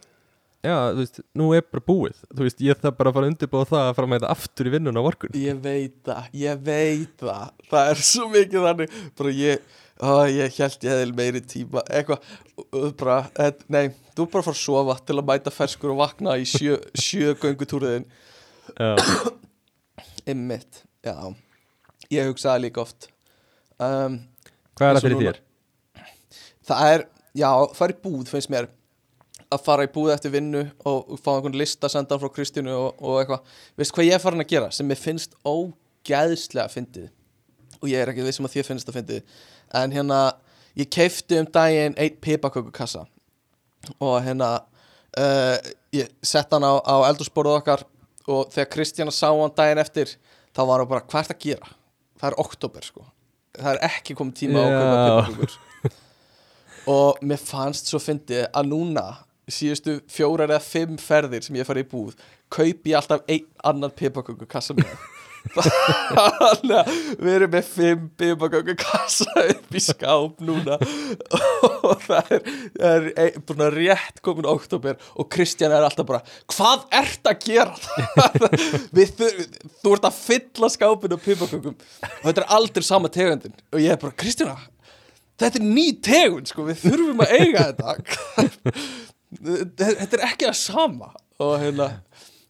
já, 0.63 0.91
þú 0.91 0.97
veist, 0.97 1.19
nú 1.35 1.53
er 1.55 1.61
bara 1.61 1.83
búið. 1.87 2.15
Þú 2.35 2.41
veist, 2.43 2.61
ég 2.61 2.75
þarf 2.79 2.97
bara 2.97 3.09
að 3.09 3.13
fara 3.13 3.25
að 3.25 3.31
undirbúa 3.31 3.65
það 3.65 3.89
að 3.89 3.95
fara 3.95 4.07
með 4.07 4.19
þetta 4.19 4.31
aftur 4.31 4.67
í 4.67 4.69
vinnuna 4.69 4.99
á 4.99 5.03
morgun. 5.03 5.29
Ég 5.33 5.61
veit 5.61 5.95
það, 6.03 6.23
ég 6.33 6.63
veit 6.63 7.17
það. 7.17 7.51
Það 7.69 7.91
er 7.91 7.95
svo 7.95 8.27
mikið 8.29 8.65
þannig. 8.67 8.89
Bara 9.15 9.29
ég, 9.29 9.59
ó, 9.99 10.25
ég 10.31 10.57
held 10.57 10.85
ég 10.85 10.93
hefði 10.93 11.15
meiri 11.15 11.41
tíma 11.43 11.83
Eitthvað, 11.89 12.23
bara 12.99 13.19
eh, 13.39 13.53
Nei, 13.71 13.91
þú 14.15 14.27
bara 14.31 14.45
fara 14.47 14.55
að 14.55 14.61
sofa 14.61 14.97
Til 15.05 15.17
að 15.19 15.27
mæta 15.27 15.53
ferskur 15.53 15.93
og 15.93 16.01
vakna 16.03 16.37
í 16.39 16.47
sjö, 16.47 16.79
sjö 16.95 17.35
göngutúriðin 17.39 18.07
já, 18.75 18.95
Einmitt, 20.29 20.83
já. 21.03 21.15
Ég 22.13 22.29
hugsaði 22.29 22.67
líka 22.67 22.83
oft 22.85 23.09
um, 23.85 24.17
hvað 24.77 24.89
er 24.89 24.97
það 24.97 25.05
fyrir 25.05 25.21
þér? 25.23 25.39
Það 26.69 26.91
er, 26.93 27.05
já, 27.39 27.49
fara 27.77 27.95
í 27.95 28.01
búð 28.03 28.31
finnst 28.31 28.51
mér. 28.53 28.69
Að 29.49 29.63
fara 29.65 29.85
í 29.87 29.89
búð 29.89 30.11
eftir 30.13 30.29
vinnu 30.29 30.59
Og 30.85 31.15
fá 31.17 31.31
einhvern 31.31 31.55
lista 31.57 31.89
sendan 31.89 32.19
frá 32.21 32.29
Kristínu 32.29 32.69
og, 32.69 32.99
og 33.01 33.15
eitthvað. 33.17 33.55
Veist 33.81 33.95
hvað 33.95 34.05
ég 34.05 34.17
er 34.19 34.21
farin 34.21 34.43
að 34.43 34.51
gera 34.51 34.67
Sem 34.69 34.85
mér 34.85 34.99
finnst 35.01 35.33
ógeðslega 35.41 36.69
fyndið? 36.69 37.07
Og 37.79 37.87
ég 37.89 38.03
er 38.03 38.11
ekki 38.11 38.27
vissum 38.27 38.45
að 38.45 38.59
þér 38.59 38.67
finnst 38.67 38.91
að 38.91 38.99
fyndi 38.99 39.21
en 39.79 39.93
hérna, 39.93 40.19
ég 40.77 40.89
keifti 40.89 41.37
um 41.37 41.45
daginn 41.53 41.93
eitt 42.01 42.15
pipakökukassa. 42.25 43.03
Og 44.01 44.15
hérna 44.25 44.49
uh, 45.17 45.57
ég 45.95 46.09
sett 46.25 46.51
hann 46.53 46.65
á, 46.65 46.73
á 46.81 47.05
eldursporuð 47.09 47.59
okkar 47.61 47.85
og 48.29 48.49
þegar 48.53 48.71
Kristjana 48.73 49.13
sá 49.13 49.29
hann 49.29 49.53
daginn 49.55 49.81
eftir 49.81 50.15
þá 50.53 50.63
var 50.65 50.81
hann 50.81 50.89
bara, 50.89 51.05
er 51.05 51.29
það 51.29 51.37
að 51.37 51.45
gera? 51.45 51.75
það 52.19 52.31
er 52.31 52.39
oktober 52.43 52.85
sko 52.85 53.05
það 53.57 53.71
er 53.73 53.81
ekki 53.89 54.15
komið 54.19 54.37
tíma 54.43 54.61
á 54.61 54.67
að 54.67 54.75
kaupa 54.77 54.99
Já. 54.99 55.15
pipakökur 55.29 55.57
og 56.89 57.23
mér 57.25 57.41
fannst 57.41 57.89
svo 57.91 58.01
fyndið 58.01 58.45
að 58.49 58.69
núna 58.71 59.05
síðustu 59.49 59.99
fjórar 60.11 60.51
eða 60.51 60.61
fimm 60.63 60.99
ferðir 61.01 61.45
sem 61.45 61.57
ég 61.57 61.67
farið 61.67 61.87
í 61.87 61.91
búð 61.91 62.19
kaupi 62.53 62.93
ég 62.93 62.99
alltaf 62.99 63.25
einn 63.29 63.47
annan 63.65 63.93
pipaköku 63.95 64.47
kassa 64.49 64.75
með 64.77 64.93
þannig 65.55 66.73
að 66.77 66.89
við 67.19 67.31
erum 67.33 67.53
með 67.53 67.69
fimm 67.73 68.07
pipaköku 68.19 68.75
kassa 68.79 69.45
upp 69.45 69.75
í 69.75 69.83
skáp 69.83 70.41
núna. 70.45 70.79
Og 71.89 72.05
það 72.05 72.33
er, 72.37 72.49
er 72.91 73.07
ein, 73.25 73.43
búin 73.47 73.65
að 73.67 73.77
rétt 73.79 74.23
komin 74.25 74.49
oktober 74.49 74.97
og 75.15 75.29
Kristján 75.33 75.75
er 75.75 75.85
alltaf 75.85 76.07
bara 76.09 76.23
hvað 76.53 76.87
ert 77.01 77.29
að 77.29 77.45
gera? 77.47 77.77
Við, 78.95 79.15
þú 79.83 79.95
ert 79.95 80.09
að 80.09 80.19
fylla 80.19 80.71
skápinu 80.73 81.19
á 81.19 81.25
pipakökum 81.25 81.77
og 81.77 82.27
þetta 82.27 82.43
er 82.43 82.51
aldrei 82.59 82.85
sama 82.85 83.11
tegundin. 83.13 83.55
Og 83.73 83.81
ég 83.83 83.95
er 83.95 84.01
bara 84.01 84.17
Kristjana 84.19 84.57
þetta 85.39 85.59
er 85.61 85.67
ný 85.67 85.85
tegund 86.03 86.49
sko, 86.51 86.65
við 86.67 86.83
þurfum 86.83 87.23
að 87.23 87.35
eiga 87.37 87.69
þetta. 87.69 87.93
Þetta 89.29 90.17
er 90.17 90.23
ekki 90.25 90.47
það 90.47 90.55
sama. 90.57 91.11
Og 91.39 91.51
hérna 91.61 91.91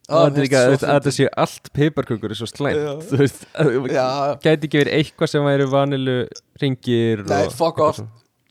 Er 0.10 0.32
þetta- 0.34 0.88
að 0.90 0.96
þetta 1.00 1.12
sé 1.16 1.28
allt 1.38 1.70
piparkökur 1.78 2.32
er 2.34 2.40
svo 2.40 2.48
slæmt. 2.50 3.04
Gæti 4.44 4.66
ekki 4.70 4.80
verið 4.82 4.96
eitthvað 5.00 5.30
sem 5.34 5.46
væri 5.46 5.68
vanilu 5.70 6.16
ringir 6.62 7.22
Nei, 7.28 7.46
og, 7.46 7.54
fuck 7.54 7.80
off. 7.86 8.02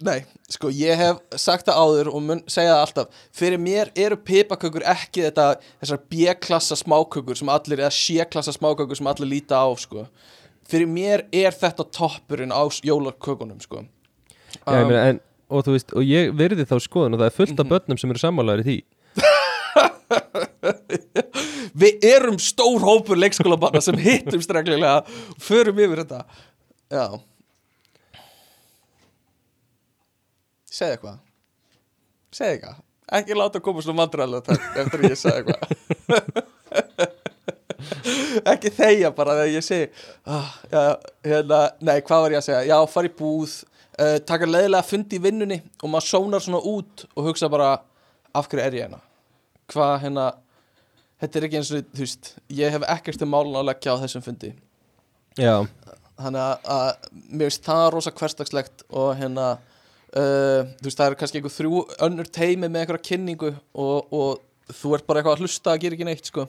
Nei, 0.00 0.20
sko, 0.48 0.70
ég 0.70 0.94
hef 1.00 1.18
sagt 1.42 1.66
það 1.66 1.78
áður 1.82 2.10
og 2.14 2.22
mun 2.22 2.42
segja 2.46 2.76
það 2.76 2.82
alltaf. 2.84 3.22
Fyrir 3.34 3.58
mér 3.58 3.90
eru 3.98 4.16
pipakökur 4.16 4.84
ekki 4.86 5.24
þetta 5.26 5.46
þessar 5.82 6.02
B-klassa 6.12 6.78
smákökur 6.78 7.36
sem 7.40 7.50
allir, 7.50 7.82
eða 7.82 7.90
C-klassa 7.96 8.54
smákökur 8.54 8.96
sem 9.00 9.08
allir 9.10 9.26
líta 9.32 9.58
á, 9.58 9.66
sko. 9.74 10.06
Fyrir 10.70 10.86
mér 10.86 11.24
er 11.34 11.50
þetta 11.50 11.88
toppurinn 11.90 12.54
á 12.54 12.62
jólakökunum, 12.86 13.58
sko. 13.64 13.82
Já, 14.54 14.70
ég 14.70 14.84
Um, 14.84 14.88
meina, 14.92 15.02
en, 15.08 15.20
og 15.50 15.64
þú 15.66 15.74
veist, 15.74 15.92
og 15.96 16.06
ég 16.06 16.30
verði 16.36 16.64
þá 16.68 16.78
skoðun 16.84 17.14
og 17.16 17.20
það 17.24 17.26
er 17.32 17.36
fullt 17.40 17.60
af 17.64 17.66
börnum 17.72 17.98
sem 17.98 18.10
eru 18.14 18.22
sammálaður 18.22 18.62
í 18.62 18.68
því 18.68 18.78
Við 21.78 22.04
erum 22.08 22.38
stór 22.42 22.82
hópur 22.82 23.20
leikskólabanna 23.20 23.80
sem 23.84 23.98
hittum 24.02 24.42
streglulega 24.42 25.02
og 25.04 25.42
förum 25.42 25.80
yfir 25.84 26.02
þetta. 26.02 26.20
Já. 26.92 27.06
Segð 30.68 30.94
eitthvað. 30.96 31.18
Segð 32.34 32.54
eitthvað. 32.56 32.84
Ekki 33.18 33.36
láta 33.38 33.60
koma 33.64 33.82
svona 33.84 34.02
vandræðlega 34.02 34.58
eftir 34.82 35.00
að 35.00 35.10
ég 35.12 35.18
segja 35.20 35.38
eitthvað. 35.40 36.46
Ekki 38.52 38.70
þegja 38.74 39.10
bara 39.14 39.36
þegar 39.38 39.52
ég 39.54 39.64
segi 39.64 39.86
ah, 40.26 40.50
já, 40.70 40.82
hérna, 41.26 41.60
Nei, 41.84 41.98
hvað 42.04 42.24
var 42.24 42.34
ég 42.34 42.40
að 42.40 42.46
segja? 42.48 42.62
Já, 42.68 42.76
fara 42.90 43.08
í 43.08 43.12
búð 43.18 43.54
uh, 43.54 44.16
taka 44.28 44.48
leiðilega 44.48 44.86
fundi 44.86 45.18
í 45.18 45.22
vinnunni 45.22 45.58
og 45.82 45.92
maður 45.92 46.08
sónar 46.08 46.44
svona 46.44 46.60
út 46.68 47.06
og 47.14 47.30
hugsa 47.30 47.50
bara 47.52 47.76
af 48.34 48.50
hverju 48.50 48.64
er 48.64 48.76
ég 48.76 48.86
hérna? 48.86 49.00
Hvað 49.68 49.94
hérna 50.04 50.26
þetta 51.20 51.38
er 51.38 51.46
ekki 51.48 51.60
eins 51.60 51.72
og, 51.74 51.86
þú 51.94 52.04
veist, 52.04 52.32
ég 52.58 52.74
hef 52.74 52.86
ekkert 52.94 53.20
til 53.20 53.28
málun 53.30 53.58
að 53.58 53.68
leggja 53.70 53.94
á 53.96 54.00
þessum 54.02 54.24
fundi. 54.24 54.52
Já, 55.38 55.54
þannig 56.18 56.42
að, 56.42 56.68
að 56.74 57.08
mér 57.30 57.50
finnst 57.50 57.68
það 57.68 57.84
rosa 57.94 58.14
hversdagslegt 58.18 58.84
og 58.88 59.12
hérna 59.18 59.46
uh, 59.54 60.66
þú 60.80 60.88
veist, 60.88 60.98
það 60.98 61.06
er 61.06 61.16
kannski 61.20 61.40
einhver 61.40 61.54
þrjú 61.54 61.82
önnur 62.08 62.30
teimi 62.38 62.66
með 62.66 62.82
einhverja 62.82 63.06
kynningu 63.10 63.52
og, 63.54 64.12
og 64.14 64.74
þú 64.80 64.94
ert 64.96 65.08
bara 65.08 65.22
eitthvað 65.22 65.38
að 65.38 65.44
hlusta 65.46 65.74
að 65.74 65.82
gera 65.84 65.98
ekki 65.98 66.08
neitt, 66.08 66.30
sko. 66.30 66.48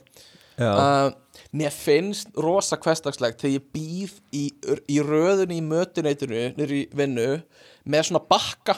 Já, 0.60 0.70
uh, 0.74 1.40
mér 1.56 1.72
finnst 1.72 2.34
rosa 2.36 2.78
hversdagslegt 2.82 3.40
þegar 3.41 3.56
ég 3.56 3.68
býð 3.74 4.16
í, 4.36 4.46
í 4.91 4.98
röðunni 5.06 5.62
í 5.62 5.66
mötuneytinu 5.66 6.50
í 6.66 6.82
vinnu 7.00 7.30
með 7.90 8.10
svona 8.10 8.22
bakka 8.28 8.76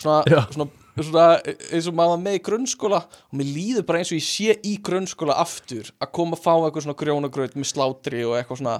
svona, 0.00 0.42
svona, 0.50 0.66
svona 1.06 1.26
eins 1.44 1.88
og 1.90 1.96
maður 1.98 2.20
með 2.24 2.38
í 2.38 2.42
grunnskóla 2.48 3.00
og 3.06 3.38
mér 3.38 3.50
líður 3.54 3.86
bara 3.88 4.02
eins 4.02 4.12
og 4.12 4.18
ég 4.18 4.26
sé 4.26 4.56
í 4.66 4.74
grunnskóla 4.84 5.36
aftur 5.42 5.92
að 5.98 6.12
koma 6.18 6.38
að 6.38 6.44
fá 6.44 6.52
eitthvað 6.56 6.86
svona 6.86 6.98
grjónagraut 7.02 7.56
með 7.58 7.70
slátri 7.70 8.24
og 8.26 8.36
eitthvað 8.38 8.62
svona. 8.62 8.76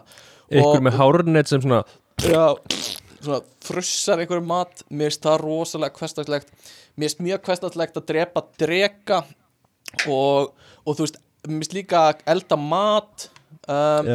Og, 0.48 0.78
með 0.82 0.98
hárnet 0.98 1.50
sem 1.50 1.62
svona 1.62 1.82
já, 2.24 2.56
svona 3.20 3.40
frussar 3.64 4.22
einhverju 4.22 4.46
mat. 4.48 4.84
Mér 4.90 5.12
finnst 5.12 5.26
það 5.26 5.40
rosalega 5.44 6.00
hversdagslegt. 6.00 6.52
Mér 6.96 7.08
finnst 7.08 7.24
mjög 7.24 7.48
hversdagslegt 7.48 8.00
að 8.00 8.08
drepa 8.12 8.44
drega 8.60 9.22
og, 10.08 10.54
og 10.84 10.94
þú 10.94 11.04
veist 11.04 11.20
mér 11.46 11.58
finnst 11.58 11.76
líka 11.76 12.04
elda 12.28 12.58
mat 12.60 13.28
um, 13.70 14.14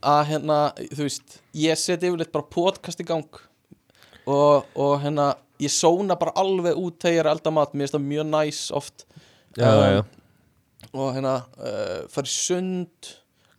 að 0.00 0.24
hérna, 0.30 0.58
þú 0.92 1.06
veist 1.06 1.38
ég 1.56 1.78
seti 1.78 2.08
yfirleitt 2.08 2.32
bara 2.34 2.50
podcast 2.52 3.02
í 3.02 3.06
gang 3.08 3.40
og, 4.26 4.66
og 4.76 4.98
hérna 5.02 5.32
ég 5.60 5.72
sóna 5.74 6.16
bara 6.20 6.32
alveg 6.40 6.78
út 6.80 6.98
þegar 7.02 7.14
ég 7.14 7.20
er 7.24 7.28
að 7.30 7.36
elda 7.38 7.52
mat. 7.58 7.72
Mér 7.74 7.86
finnst 7.86 7.96
það 7.98 8.06
mjög 8.10 8.28
næs 8.34 8.60
oft. 8.80 9.04
Já, 9.58 9.70
Um, 9.70 9.82
já. 9.96 10.04
Og 10.96 11.10
hérna 11.14 11.34
uh, 11.60 12.06
fara 12.10 12.26
í 12.26 12.32
sund 12.32 13.10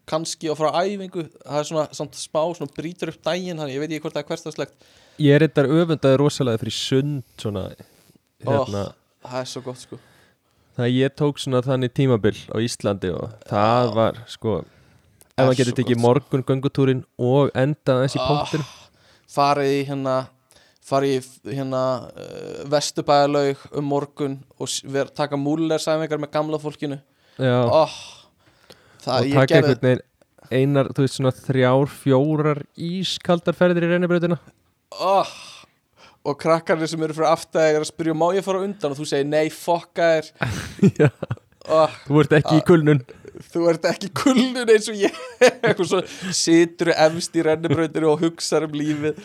kannski 0.10 0.50
og 0.52 0.58
fara 0.60 0.72
á 0.74 0.82
æfingu. 0.84 1.28
Það 1.46 1.60
er 1.62 1.68
svona, 1.70 1.84
svona 1.96 2.18
smá, 2.18 2.42
svona 2.58 2.74
brýtur 2.76 3.12
upp 3.14 3.22
daginn 3.28 3.60
þannig 3.62 3.76
ég 3.78 3.84
veit 3.84 3.92
ekki 3.94 4.04
hvort 4.08 4.16
það 4.18 4.24
er 4.24 4.30
hversdagslegt. 4.32 4.88
Ég 5.22 5.36
er 5.38 5.46
eitthvað 5.46 5.74
öfundaði 5.78 6.18
rosalega 6.20 6.62
fyrir 6.64 6.76
sund 6.76 7.24
svona 7.40 7.68
hérna, 8.42 8.86
það 9.28 9.40
er 9.44 9.50
svo 9.52 9.62
gott 9.68 9.82
sko. 9.84 10.00
Það 10.80 10.94
ég 10.96 11.16
tók 11.20 11.40
svona 11.44 11.62
þannig 11.66 11.92
tímabil 11.94 12.38
á 12.50 12.56
Íslandi 12.64 13.10
og 13.14 13.34
það 13.52 13.86
Já. 13.86 13.94
var 14.00 14.20
sko 14.32 14.54
ef 14.62 15.42
maður 15.46 15.58
getur 15.60 15.76
tekið 15.82 15.98
sko. 15.98 16.04
morgun 16.08 16.44
göngutúrin 16.48 17.02
og 17.22 17.52
endað 17.60 18.06
þessi 18.06 18.22
Ah, 18.24 18.30
punktin 18.32 18.64
farið 19.32 19.74
í 19.76 19.82
hérna 19.92 20.16
farið 20.86 21.28
í 21.46 21.58
hérna 21.60 21.84
uh, 22.10 22.62
vestubæðalaug 22.72 23.66
um 23.78 23.90
morgun 23.92 24.40
og 24.58 24.72
ver, 24.92 25.12
taka 25.16 25.40
múller 25.40 25.82
sæmingar 25.82 26.22
með 26.22 26.34
gamla 26.34 26.62
fólkinu. 26.62 27.02
Oh, 27.42 28.00
það 29.04 29.28
og 29.28 29.36
taka 29.38 29.60
einhvern 29.62 29.86
veginn 29.86 30.08
einar, 30.52 30.92
þú 30.92 31.06
veist 31.06 31.18
svona 31.18 31.34
þrjár, 31.36 31.92
fjórar 32.02 32.62
ískaldar 32.76 33.56
ferðir 33.58 33.88
í 33.88 33.92
reynibrautina 33.94 34.38
oh, 35.00 35.32
og 36.28 36.38
krakkarnir 36.42 36.90
sem 36.92 37.04
eru 37.06 37.16
fyrir 37.18 37.32
aftæðir 37.32 37.80
er 37.80 37.86
að 37.86 37.90
spyrja 37.92 38.18
má 38.18 38.28
ég 38.36 38.46
fara 38.46 38.64
undan? 38.66 38.94
Og 38.94 39.00
þú 39.00 39.08
segir 39.10 39.30
nei 39.30 39.48
fokka 39.54 40.10
Já. 41.00 41.10
oh, 41.68 41.96
Þú 42.08 42.24
ert 42.24 42.38
ekki 42.42 42.60
í 42.60 42.66
kulnun 42.68 43.04
þú 43.52 43.66
ert 43.72 43.88
ekki 43.90 44.12
kullun 44.22 44.62
eins 44.64 44.90
og 44.92 45.00
ég 45.00 45.18
og 45.72 45.84
svo 45.88 46.02
situr 46.36 46.94
efst 46.94 47.36
í 47.36 47.46
rennibrautinu 47.48 48.12
og 48.12 48.24
hugsa 48.26 48.62
um 48.66 48.78
lífið 48.78 49.20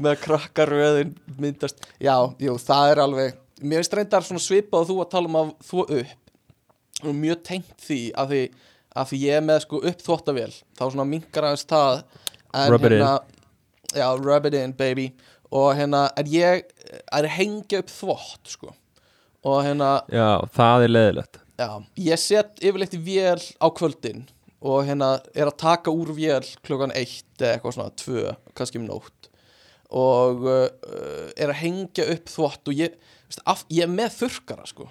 með 0.00 0.18
krakkaröðin 0.24 1.14
myndast. 1.40 1.80
Já, 2.02 2.16
jú, 2.40 2.56
það 2.60 2.92
er 2.94 3.02
alveg 3.06 3.38
mér 3.62 3.82
finnst 3.82 3.96
reyndar 3.96 4.26
svona 4.26 4.42
svipað 4.42 4.84
og 4.84 4.90
þú 4.90 4.98
að 5.04 5.10
tala 5.14 5.30
um 5.30 5.38
að 5.40 5.52
þú 5.68 5.84
upp. 6.00 6.18
Og 7.02 7.14
mjög 7.18 7.42
tengt 7.46 7.82
því 7.82 8.00
að 8.18 8.32
því, 8.32 8.42
að 8.94 9.08
því 9.10 9.20
ég 9.24 9.38
er 9.38 9.46
með 9.46 9.60
sko 9.64 9.80
upp 9.90 10.04
þvóttavél 10.06 10.50
þá 10.78 10.84
svona 10.84 11.08
minkar 11.08 11.48
aðeins 11.48 11.66
það. 11.70 12.02
Rub 12.70 12.86
it 12.86 12.96
in. 12.98 13.06
já, 13.96 14.06
rub 14.20 14.46
it 14.46 14.58
in 14.58 14.76
baby. 14.76 15.08
Og 15.52 15.74
hérna, 15.76 16.06
en 16.16 16.30
ég 16.32 16.64
er 17.12 17.28
hengja 17.36 17.82
upp 17.82 17.90
þvott 17.92 18.54
sko. 18.54 18.74
Og 19.42 19.64
hérna 19.66 19.96
Já, 20.12 20.44
það 20.54 20.86
er 20.86 20.92
leðilegt 20.92 21.41
Já, 21.62 21.68
ég 22.00 22.18
set 22.20 22.62
yfirleitt 22.62 22.94
í 22.96 23.00
vél 23.02 23.42
á 23.62 23.66
kvöldin 23.70 24.24
og 24.62 24.86
hérna 24.86 25.16
er 25.34 25.50
að 25.50 25.58
taka 25.62 25.92
úr 25.94 26.12
vél 26.16 26.46
klukkan 26.66 26.94
eitt 26.94 27.42
eða 27.42 27.56
eitthvað 27.56 27.76
svona 27.76 27.94
tvö, 27.98 28.32
kannski 28.58 28.80
um 28.80 28.88
nótt. 28.88 29.28
Og 29.92 30.46
uh, 30.48 30.66
er 31.36 31.52
að 31.52 31.60
hengja 31.60 32.08
upp 32.14 32.30
þvott 32.32 32.70
og 32.72 32.82
ég, 32.82 32.96
veist, 33.28 33.42
af, 33.44 33.64
ég 33.70 33.86
er 33.86 33.92
með 33.92 34.16
þurrkara 34.22 34.66
sko. 34.70 34.88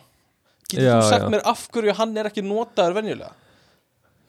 Getur 0.68 0.86
Já, 0.86 0.96
þú 1.00 1.10
sagt 1.10 1.26
já. 1.26 1.30
mér 1.34 1.46
af 1.52 1.68
hverju 1.74 1.96
hann 1.98 2.18
er 2.20 2.30
ekki 2.30 2.46
notaður 2.46 3.00
venjulega? 3.00 3.34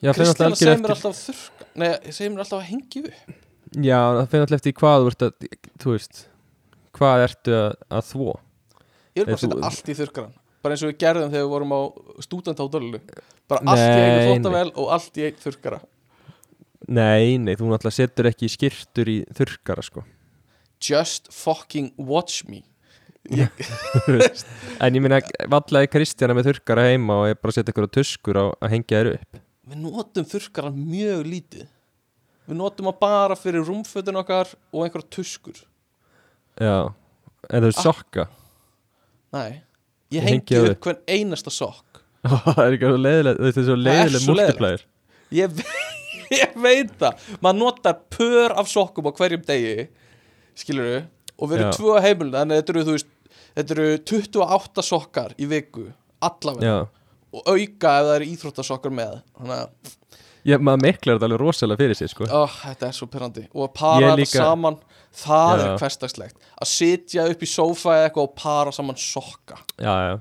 Kristjana 0.03 0.59
segir 0.59 0.81
mér 0.83 0.97
alltaf 0.97 1.19
þurrka 1.21 1.71
Nei, 1.79 1.91
segir 2.11 2.33
mér 2.33 2.43
alltaf 2.43 2.59
að 2.59 2.69
hengja 2.73 3.05
upp. 3.07 3.35
Já, 3.73 3.99
það 3.99 4.25
finnst 4.33 4.43
alltaf 4.43 4.59
eftir 4.59 4.79
hvað 4.81 5.03
þú 5.03 5.13
ert 5.13 5.27
að 5.27 5.51
þú 5.85 5.95
veist, 5.95 6.25
hvað 6.99 7.27
ertu 7.29 7.59
að, 7.59 7.69
að 7.89 8.09
þvó 8.11 8.31
Ég 9.13 9.23
er 9.23 9.29
bara 9.29 9.37
að 9.37 9.45
setja 9.45 9.69
allt 9.69 9.93
í 9.93 9.99
þurrkaran 10.01 10.35
bara 10.63 10.75
eins 10.77 10.83
og 10.87 10.93
við 10.93 10.99
gerðum 11.03 11.31
þegar 11.33 11.45
við 11.45 11.53
vorum 11.53 11.75
á 11.75 11.81
stúdentátölinu 12.27 13.01
bara 13.51 13.61
allt 13.73 13.83
í 13.83 13.93
Nei, 13.93 14.03
einu 14.03 14.19
nei. 14.19 14.27
þvóttavél 14.33 14.73
og 14.79 14.91
allt 14.97 15.19
í 15.21 15.25
einn 15.29 15.41
þurrkara. 15.43 15.81
Nei, 16.93 17.39
nei, 17.39 17.55
þú 17.59 17.71
náttúrulega 17.71 17.95
setur 17.99 18.29
ekki 18.33 18.49
skýrtur 18.51 19.11
í 19.13 19.17
þurrkara 19.39 19.85
sko. 19.87 20.03
Just 20.83 21.29
fucking 21.33 21.93
watch 21.97 22.43
me. 22.49 22.63
En 24.83 24.97
ég 24.97 25.03
minna, 25.05 25.21
vallaði 25.51 25.91
Kristjana 25.93 26.35
með 26.35 26.49
þurrkara 26.51 26.89
heima 26.91 27.21
og 27.23 27.29
ég 27.31 27.39
bara 27.43 27.55
setja 27.55 27.71
ykkur 27.71 27.87
á 27.87 27.95
tuskur 27.95 28.39
á 28.41 28.45
að 28.59 28.73
hengja 28.75 28.99
þér 29.03 29.11
upp. 29.13 29.39
Við 29.73 29.79
notum 29.85 30.27
þurrkaran 30.33 30.81
mjög 30.91 31.21
lítið. 31.31 31.69
Við 32.51 32.59
notum 32.59 32.89
það 32.91 32.97
bara 33.05 33.37
fyrir 33.39 33.63
rúmfötin 33.69 34.19
okkar 34.19 34.51
og 34.75 34.83
einhverja 34.89 35.13
tuskur. 35.15 35.61
Já, 36.59 36.91
en 37.49 37.63
veist 37.69 37.79
Ah. 37.79 37.87
sokka? 37.87 38.27
Nei, 39.33 39.63
Ég 40.13 40.27
hengi 40.29 40.59
upp 40.61 40.87
hvern 40.87 41.01
einasta 41.09 41.53
sokk. 41.55 42.03
Það 42.29 42.61
er 42.67 42.77
ekki 42.77 42.87
svo 42.91 42.99
leiðilegt 43.03 43.41
Þetta 43.43 43.61
er 43.63 43.67
svo 43.67 43.77
leiðilegt 43.81 44.29
multiplier 44.31 44.85
Ég, 45.33 45.57
ve- 45.59 45.89
ég 46.43 46.53
veit 46.63 46.93
það. 47.01 47.25
Maður 47.43 47.59
notar 47.63 47.97
pör 48.15 48.55
af 48.61 48.69
sokkum 48.71 49.09
á 49.09 49.13
hverjum 49.17 49.43
degi 49.49 49.89
skilur 50.63 50.87
við 50.91 51.01
og 51.43 51.49
við 51.51 51.57
erum 51.59 51.73
tvö 51.75 51.95
á 51.97 52.05
heimilinu 52.05 52.37
þannig 52.37 52.55
að 52.55 52.61
þetta 52.61 52.73
eru, 52.75 52.83
þú 52.87 52.95
veist, 52.99 53.09
þetta 53.57 53.75
eru 53.75 53.87
28 54.13 54.85
sokkar 54.87 55.33
í 55.41 55.49
viku 55.51 55.87
allavega. 56.23 56.69
Já, 56.69 56.77
og 57.33 57.49
auka 57.49 57.95
ef 57.97 58.07
það 58.07 58.13
eru 58.19 58.29
íþróttasokkar 58.37 58.95
með. 58.95 59.17
Þannig 59.41 59.57
að 59.57 59.97
ég, 60.49 60.63
maður 60.63 60.83
miklar 60.87 61.19
þetta 61.19 61.29
alveg 61.31 61.43
rosalega 61.43 61.83
fyrir 61.83 61.99
sér 61.99 62.13
sko. 62.13 62.29
Ó, 62.29 62.43
þetta 62.47 62.89
er 62.89 62.97
svo 62.97 63.09
pyrrandi 63.13 63.45
og 63.53 63.67
að 63.69 63.75
para 63.81 64.07
þetta 64.07 64.21
líka- 64.23 64.43
saman 64.47 64.79
það 65.13 65.53
Já. 65.53 65.65
er 65.67 65.77
hversdagslegt. 65.83 66.37
Að 66.63 66.71
sitja 66.73 67.27
upp 67.31 67.43
í 67.43 67.51
sófa 67.51 67.97
eða 67.99 68.09
eitthvað 68.09 68.29
og 68.29 68.35
para 68.37 68.73
saman 68.73 68.97
sokka. 68.97 69.59
Já, 69.79 69.95
já, 70.09 70.15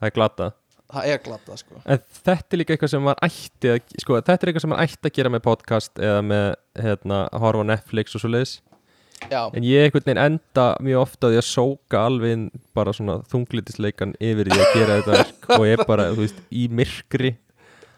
það 0.00 0.10
er 0.10 0.16
glata 0.16 0.52
það 0.90 1.06
er 1.12 1.20
glata 1.22 1.56
sko. 1.60 1.76
En 1.86 2.00
þetta 2.24 2.56
er 2.56 2.58
líka 2.58 2.74
eitthvað 2.74 2.90
sem 2.94 3.04
maður 3.06 3.28
ætti 3.28 3.70
að, 3.70 3.92
sko, 4.02 4.16
þetta 4.18 4.34
er 4.34 4.50
eitthvað 4.50 4.64
sem 4.64 4.72
maður 4.72 4.88
ætti 4.88 5.06
að 5.10 5.14
gera 5.20 5.30
með 5.30 5.42
podcast 5.46 6.02
eða 6.02 6.24
með, 6.26 6.48
hérna, 6.82 7.20
að 7.30 7.44
horfa 7.44 7.66
Netflix 7.70 8.16
og 8.18 8.24
svo 8.24 8.30
leiðis 8.32 8.54
já, 9.30 9.42
En 9.54 9.66
ég 9.66 9.84
einhvern 9.86 10.06
veginn 10.08 10.22
enda 10.24 10.64
mjög 10.82 11.02
ofta 11.04 11.30
því 11.30 11.38
að 11.40 11.46
sóka 11.50 12.02
alveg 12.08 12.46
bara 12.74 12.94
svona 12.96 13.18
þunglitisleikan 13.30 14.16
yfir 14.18 14.50
því 14.50 14.58
að 14.64 14.74
gera 14.78 14.98
þetta 15.00 15.56
og 15.60 15.66
ég 15.68 15.84
bara, 15.86 16.08
þú 16.14 16.24
veist, 16.24 16.42
í 16.50 16.66
myrkri 16.72 17.34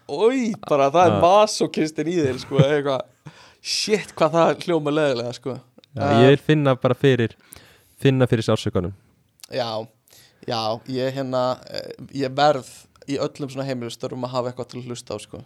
oi, 0.07 0.53
bara 0.69 0.89
það 0.93 1.09
er 1.09 1.17
masokistin 1.23 2.09
í 2.11 2.15
þér 2.19 2.39
sko 2.43 2.59
eitthvað. 2.63 3.33
Shit 3.63 4.11
hvað 4.17 4.33
það 4.37 4.65
hljóma 4.65 4.91
leðilega 4.93 5.33
sko. 5.37 5.57
Já, 5.93 6.07
ég 6.23 6.33
vil 6.33 6.41
finna 6.49 6.73
bara 6.75 6.97
fyrir 6.97 7.35
finna 8.01 8.25
fyrir 8.27 8.43
sársökunum 8.43 8.93
Já, 9.53 9.85
já, 10.49 10.61
ég 10.89 11.13
hérna 11.13 11.43
eh, 11.69 11.91
ég 12.23 12.33
verð 12.35 12.67
í 13.07 13.19
öllum 13.21 13.51
svona 13.51 13.67
heimilistörum 13.67 14.25
að 14.25 14.33
hafa 14.33 14.49
eitthvað 14.51 14.71
til 14.71 14.81
að 14.81 14.89
hlusta 14.89 15.15
á 15.15 15.17
sko. 15.21 15.43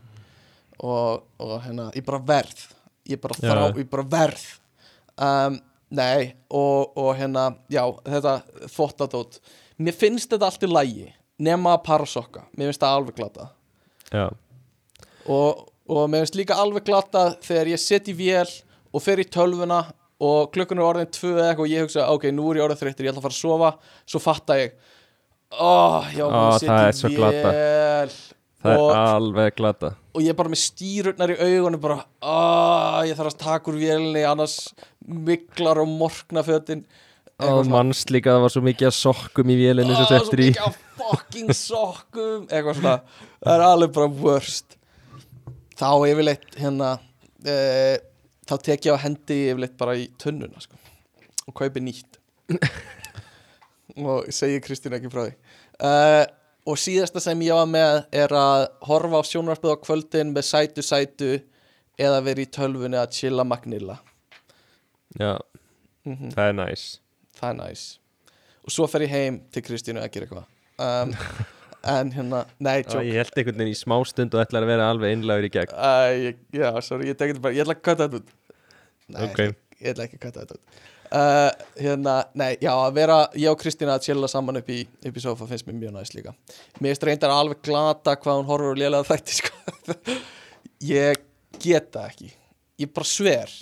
og, 0.79 1.23
og 1.41 1.55
hérna, 1.65 1.89
ég 1.97 2.05
bara 2.05 2.21
verð. 2.23 2.67
Ég 3.09 3.19
bara 3.21 3.35
Já. 3.41 3.49
þrá, 3.49 3.77
ég 3.81 3.89
bara 3.89 4.03
verð. 4.11 4.45
Um, 5.17 5.59
Nei, 5.87 6.33
og, 6.51 6.97
og 6.99 7.13
hérna 7.15 7.45
já, 7.71 7.85
þetta 8.03 8.33
þvóttadót 8.73 9.37
mér 9.79 9.95
finnst 9.95 10.33
þetta 10.33 10.49
allt 10.49 10.65
í 10.65 10.67
lægi 10.67 11.05
nema 11.39 11.77
að 11.77 11.85
para 11.85 12.07
sokka, 12.11 12.41
mér 12.59 12.67
finnst 12.73 12.81
það 12.83 12.95
alveg 12.97 13.15
glata 13.15 13.45
Já, 14.11 14.25
og, 15.27 15.67
og 15.87 16.09
mér 16.11 16.25
finnst 16.25 16.39
líka 16.39 16.57
alveg 16.59 16.87
glata 16.87 17.29
þegar 17.45 17.71
ég 17.73 17.81
set 17.83 18.09
í 18.11 18.15
vél 18.17 18.49
og 18.93 19.03
fer 19.03 19.21
í 19.21 19.27
tölvuna 19.27 19.83
og 20.23 20.49
klukkan 20.55 20.79
er 20.79 20.87
orðin 20.87 21.11
tvö 21.13 21.35
eða 21.35 21.51
eitthvað 21.51 21.67
og 21.67 21.73
ég 21.73 21.85
hugsa, 21.85 22.07
ok, 22.09 22.29
nú 22.33 22.47
er 22.49 22.59
ég 22.61 22.65
orðin 22.65 22.79
þreyttur, 22.79 23.05
ég 23.05 23.13
ætla 23.13 23.21
að 23.21 23.27
fara 23.27 23.35
að 23.35 23.43
sofa. 23.43 23.71
Svo 24.09 24.21
fatta 24.23 24.57
ég 24.57 24.73
oh, 25.53 26.07
já, 26.15 26.25
Ó, 26.25 26.57
það 26.63 26.87
er 26.87 26.97
svo 26.97 27.13
glata. 27.13 27.53
það 28.63 28.81
Og- 28.81 28.91
er 28.91 29.01
alveg 29.03 29.55
glata 29.59 29.93
og 30.17 30.23
ég 30.25 30.33
er 30.33 30.37
bara 30.37 30.49
með 30.49 30.63
stýrurnar 30.63 31.29
í 31.29 31.37
augunum 31.45 31.81
bara, 31.81 31.97
ah, 32.25 33.03
ég 33.05 33.17
þarf 33.17 33.35
að 33.35 33.43
taka 33.43 33.69
úr 33.69 33.77
vélni 33.77 34.23
annars 34.25 34.55
miklar 35.05 35.77
og 35.83 35.91
morgna 35.91 36.41
fötin. 36.45 36.81
Og 37.37 37.67
mannst 37.69 38.09
líka 38.09 38.31
að 38.31 38.39
það 38.39 38.45
var 38.47 38.53
svo 38.55 38.63
mikið 38.65 38.87
að 38.89 38.95
sokkum 38.97 39.51
í 39.53 39.57
vélinu 39.59 39.93
þú 39.93 40.07
svo 40.07 40.39
mikið 40.39 40.61
af 40.65 40.79
fucking 40.97 41.53
sokkum. 41.53 42.47
Eitthvað 42.49 42.79
svona, 42.79 42.95
það 43.43 43.53
er 43.53 43.65
alveg 43.67 43.93
bara 43.93 44.09
worst 44.23 44.76
þá 45.77 45.89
yfirleitt 46.09 46.57
hérna 46.59 46.91
uh, 46.97 47.95
þá 48.47 48.55
tek 48.65 48.87
ég 48.89 48.97
á 48.97 49.03
hendi 49.05 49.37
yfirleitt 49.51 49.77
bara 49.79 49.95
í 49.99 50.07
tunnuna 50.21 50.61
sko, 50.63 50.79
og 51.47 51.55
kaupi 51.57 51.83
nýtt. 51.83 52.19
Og 53.97 54.27
segi 54.35 54.59
Kristín 54.61 54.93
ekki 54.93 55.09
frá 55.09 55.23
því. 55.25 55.31
Uh, 55.81 56.25
og 56.67 56.75
síðasta 56.77 57.21
sem 57.23 57.39
ég 57.45 57.55
var 57.55 57.65
með 57.71 58.01
er 58.19 58.33
að 58.35 58.65
horfa 58.85 59.21
á 59.23 59.29
sjónvarpið 59.29 59.73
á 59.73 59.77
kvöldin 59.81 60.33
með 60.35 60.45
sætu 60.49 60.83
sætu 60.85 61.29
eða 61.97 62.19
verið 62.25 62.43
í 62.45 62.51
tölvunni 62.57 62.99
að 62.99 63.13
chilla 63.17 63.45
magnilla. 63.47 63.95
Já, 65.17 65.37
Mhm. 66.07 66.29
það 66.35 66.49
er 66.49 66.53
næs 66.55 66.83
það 67.39 67.49
er 67.49 67.55
næs 67.57 67.81
og 68.63 68.71
svo 68.71 68.85
fer 68.87 69.01
ég 69.03 69.09
heim 69.11 69.39
til 69.51 69.61
Kristínu 69.65 69.99
að 70.03 70.11
gera 70.13 70.27
eitthvað. 70.27 70.45
Um, 70.77 71.15
en 71.93 72.11
hérna, 72.15 72.41
nei, 72.63 72.81
Ó, 72.81 72.89
tjók 72.91 73.05
Ég 73.07 73.19
held 73.21 73.37
einhvern 73.39 73.61
veginn 73.63 73.73
í 73.73 73.77
smá 73.79 73.95
stund 74.09 74.35
og 74.37 74.43
ætlar 74.43 74.65
að 74.65 74.71
vera 74.73 74.89
alveg 74.91 75.15
einlagur 75.15 75.47
í 75.47 75.53
gegn. 75.53 75.73
Æ, 75.77 75.93
ég, 76.27 76.41
já, 76.59 76.67
sorry, 76.85 77.07
ég 77.11 77.17
tek 77.19 77.31
þetta 77.33 77.43
bara, 77.47 77.55
ég 77.57 77.63
ætla 77.65 77.75
að 77.77 77.81
kvæta 77.87 78.07
þetta 78.07 78.21
út 78.21 78.35
Nei, 79.07 79.21
Ok. 79.27 79.39
ég, 79.39 79.55
ætla, 79.55 79.81
ég 79.81 79.93
ætla 79.93 80.07
ekki 80.07 80.19
að 80.19 80.23
kvæta 80.25 80.43
þetta 80.45 80.57
út 80.57 80.81
uh, 81.07 81.51
Hérna, 81.79 82.15
nei, 82.41 82.49
já, 82.63 82.71
að 82.75 82.97
vera 82.97 83.17
ég 83.39 83.51
og 83.53 83.59
Kristína 83.61 83.95
að 83.97 84.07
chilla 84.09 84.29
saman 84.31 84.59
upp 84.61 84.71
í, 84.73 84.81
upp 85.07 85.17
í 85.21 85.23
sofa 85.23 85.47
finnst 85.49 85.67
mér 85.69 85.77
mjög 85.79 85.95
næst 85.95 86.17
líka. 86.17 86.33
Mér 86.81 86.91
finnst 86.93 87.07
reyndar 87.07 87.33
alveg 87.35 87.61
glata 87.63 88.17
hvað 88.19 88.41
hún 88.41 88.49
horfur 88.51 88.73
og 88.73 88.81
lélega 88.81 89.07
þætti, 89.07 89.37
sko. 89.39 90.17
Ég 90.91 91.23
get 91.63 91.91
það 91.95 92.09
ekki. 92.11 92.31
Ég 92.83 92.91
bara 92.93 93.09
sver. 93.09 93.53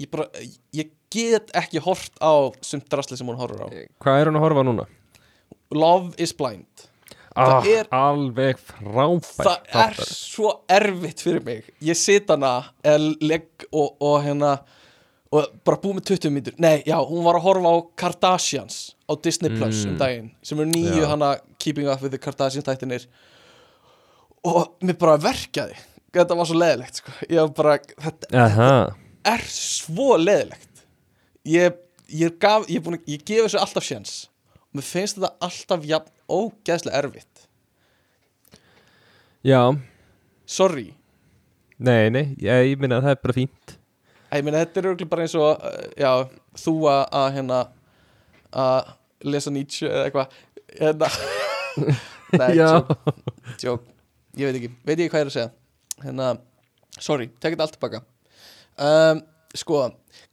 Ég 0.00 0.10
bara, 0.12 0.28
ég 0.76 0.92
get 1.10 1.50
ekki 1.58 1.80
hort 1.82 2.20
á 2.22 2.32
sumt 2.64 2.86
drasli 2.92 3.18
sem 3.18 3.26
hún 3.26 3.40
horfur 3.40 3.66
á. 3.66 3.68
Hvað 4.04 4.20
er 4.20 4.30
hún 4.30 4.38
að 4.38 4.44
horfa 4.46 4.66
núna? 4.68 4.86
Love 5.74 6.14
is 6.22 6.32
blind 6.36 6.86
Ah, 7.36 7.60
Það 7.62 7.66
er- 7.78 7.88
alveg 7.94 8.58
frábært 8.58 9.28
það 9.36 9.58
er 9.70 9.94
þáttur. 9.94 10.08
svo 10.10 10.48
erfitt 10.68 11.20
fyrir 11.22 11.44
mig 11.44 11.64
ég 11.80 11.94
sit 11.96 12.28
hana 12.28 12.64
legg 13.20 13.66
og, 13.72 13.96
og 14.02 14.22
hérna 14.24 14.56
og 15.32 15.46
bara 15.64 15.76
búið 15.78 15.94
með 16.00 16.04
20 16.10 16.30
mínútur 16.34 16.56
nei, 16.58 16.82
já, 16.82 16.96
hún 17.06 17.22
var 17.22 17.36
að 17.38 17.44
horfa 17.46 17.70
á 17.70 17.76
Kardashians 17.96 18.96
á 19.06 19.14
Disney 19.22 19.50
Plus 19.56 19.84
um 19.84 19.92
Mm. 19.94 19.98
daginn 19.98 20.30
sem 20.42 20.58
eru 20.58 20.70
nýju 20.72 21.02
Já. 21.04 21.06
hana 21.06 21.36
Keeping 21.58 21.86
Up 21.88 22.02
with 22.02 22.10
the 22.10 22.18
Kardashians 22.18 22.64
þættinir 22.66 23.06
og 24.44 24.74
mér 24.82 24.98
bara 24.98 25.16
verkjaði 25.18 25.76
þetta 26.12 26.36
var 26.36 26.44
svo 26.46 26.58
leðilegt 26.58 26.94
sko. 26.98 27.12
ég 27.28 27.38
var 27.38 27.48
bara, 27.54 27.78
þetta 27.78 28.42
Aha, 28.44 28.94
er 29.24 29.38
svo 29.46 30.16
leðilegt 30.18 30.82
ég, 31.46 31.74
ég 32.10 32.38
gaf 32.40 32.66
ég, 32.66 32.76
er 32.80 32.80
búin, 32.82 32.98
ég 33.06 33.22
gef 33.24 33.46
þessu 33.46 33.60
alltaf 33.62 33.84
sjens 33.86 34.16
og 34.26 34.29
mér 34.76 34.86
finnst 34.86 35.18
þetta 35.18 35.32
alltaf 35.46 35.86
jafn 35.88 36.12
ógeðslega 36.30 37.00
erfitt. 37.00 37.46
Já, 39.46 39.60
sorry. 40.44 40.90
Nei, 41.80 42.10
nei 42.12 42.24
ég, 42.42 42.66
ég 42.72 42.80
minna 42.80 43.00
að 43.00 43.08
það 43.08 43.14
er 43.14 43.22
bara 43.24 43.36
fínt. 43.38 43.76
Ég 44.30 44.44
meina, 44.46 44.60
þetta 44.62 44.80
er 44.80 44.90
örgulega 44.92 45.12
bara 45.14 45.26
eins 45.26 45.36
og 45.38 45.48
uh, 45.50 45.78
já, 45.98 46.10
þú 46.60 46.74
að 46.92 47.00
að, 47.20 47.28
hérna 47.38 47.60
að 48.50 48.92
lesa 49.30 49.54
Nietzsche 49.54 49.88
eða 49.88 50.04
eitthvað 50.06 50.36
hérna. 50.76 51.10
Nei, 52.40 52.52
tjók, 52.54 52.90
tjók 53.58 53.88
Ég 54.38 54.46
veit 54.46 54.56
ekki, 54.60 54.68
veit 54.86 55.00
ég 55.02 55.08
hvað 55.10 55.18
ég 55.18 55.24
er 55.24 55.30
að 55.30 55.34
segja? 55.34 55.50
Hérna, 56.04 56.26
sorry, 57.02 57.26
tek 57.42 57.56
þetta 57.56 57.64
allt 57.66 57.74
tilbaka. 57.74 58.02
Um, 58.78 59.22
Sko, 59.58 59.82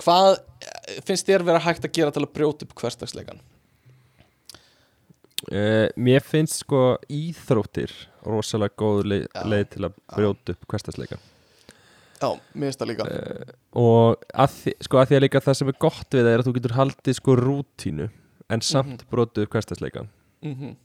hvað 0.03 0.35
eh, 0.61 0.97
finnst 1.05 1.25
þér 1.25 1.45
vera 1.47 1.61
hægt 1.63 1.85
að 1.87 1.95
gera 1.95 2.13
til 2.13 2.21
að 2.21 2.33
brjóta 2.35 2.67
upp 2.67 2.75
hversdagsleikan? 2.77 3.39
Uh, 5.51 5.87
Mér 5.95 6.21
finnst 6.25 6.63
sko 6.63 6.97
íþróttir 7.09 7.91
rosalega 8.27 8.75
góð 8.79 9.03
leið, 9.11 9.25
leið 9.45 9.65
til 9.75 9.83
að 9.87 9.97
brjóta 10.15 10.55
upp 10.55 10.67
hverstasleika 10.73 11.17
Já, 12.17 12.29
mér 12.57 12.71
finnst 12.71 12.79
það 12.81 12.89
líka 12.89 13.05
og 13.77 14.23
að 14.33 14.53
því, 14.57 14.71
sko 14.87 14.97
að 14.97 15.07
því 15.11 15.15
að 15.19 15.21
líka 15.27 15.43
það 15.45 15.53
sem 15.59 15.67
er 15.71 15.77
gott 15.79 16.09
við 16.17 16.23
það 16.25 16.33
er 16.33 16.41
að 16.43 16.47
þú 16.49 16.53
getur 16.57 16.77
haldið 16.79 17.17
sko 17.19 17.35
rútínu 17.37 18.09
en 18.49 18.61
samt 18.63 19.01
mm 19.03 19.11
brotið 19.11 19.43
upp 19.45 19.51
hverstasleikan 19.53 20.09
mm 20.41 20.53
-hmm. 20.55 20.75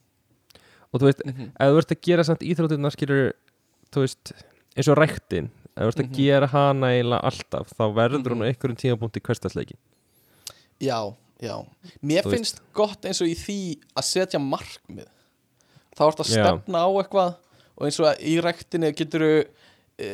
og 0.92 1.00
þú 1.00 1.04
veist, 1.08 1.22
Mhm. 1.24 1.50
ef 1.60 1.68
þú 1.72 1.78
ert 1.78 1.92
að 1.92 2.00
gera 2.02 2.24
samt 2.24 2.40
íþróttirna 2.42 2.90
skilur, 2.90 3.32
þú 3.92 4.00
veist 4.00 4.32
eins 4.76 4.88
og 4.88 4.96
ræktin, 4.98 5.48
ef 5.76 5.82
þú 5.82 5.88
ert 5.88 6.00
að 6.00 6.08
Mhm. 6.10 6.14
gera 6.16 6.46
hana 6.46 6.86
eiginlega 6.92 7.24
alltaf, 7.24 7.68
þá 7.78 7.84
verður 7.94 8.28
hún 8.32 8.36
Mhm. 8.36 8.42
á 8.42 8.48
einhverjum 8.52 8.76
tímapunkti 8.76 9.20
hverstasleiki 9.20 9.74
Já, 10.80 11.14
já. 11.42 11.56
Mér 12.02 12.26
Þú 12.26 12.34
finnst 12.36 12.60
gott 12.76 13.08
eins 13.08 13.20
og 13.24 13.30
í 13.30 13.34
því 13.38 13.58
að 13.98 14.06
setja 14.08 14.40
markmið. 14.42 15.08
Þá 15.92 16.04
ertu 16.08 16.24
að 16.24 16.30
stefna 16.32 16.84
á 16.86 16.90
eitthvað 17.02 17.32
og 17.72 17.86
eins 17.88 17.98
og 18.00 18.22
í 18.22 18.36
rektinni 18.44 18.92
getur 18.96 19.24
e, 19.28 20.06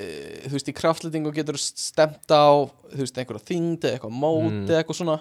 þú 0.47 0.55
veist, 0.57 0.71
í 0.71 0.75
kraftletingu 0.77 1.33
getur 1.37 1.59
stemt 1.61 2.33
á, 2.35 2.49
þú 2.95 3.03
veist, 3.05 3.19
einhverja 3.21 3.47
þyngd 3.51 3.85
eða 3.85 3.99
eitthvað 3.99 4.17
móti 4.17 4.49
Mm. 4.49 4.73
eitthvað 4.79 4.99
svona. 5.03 5.19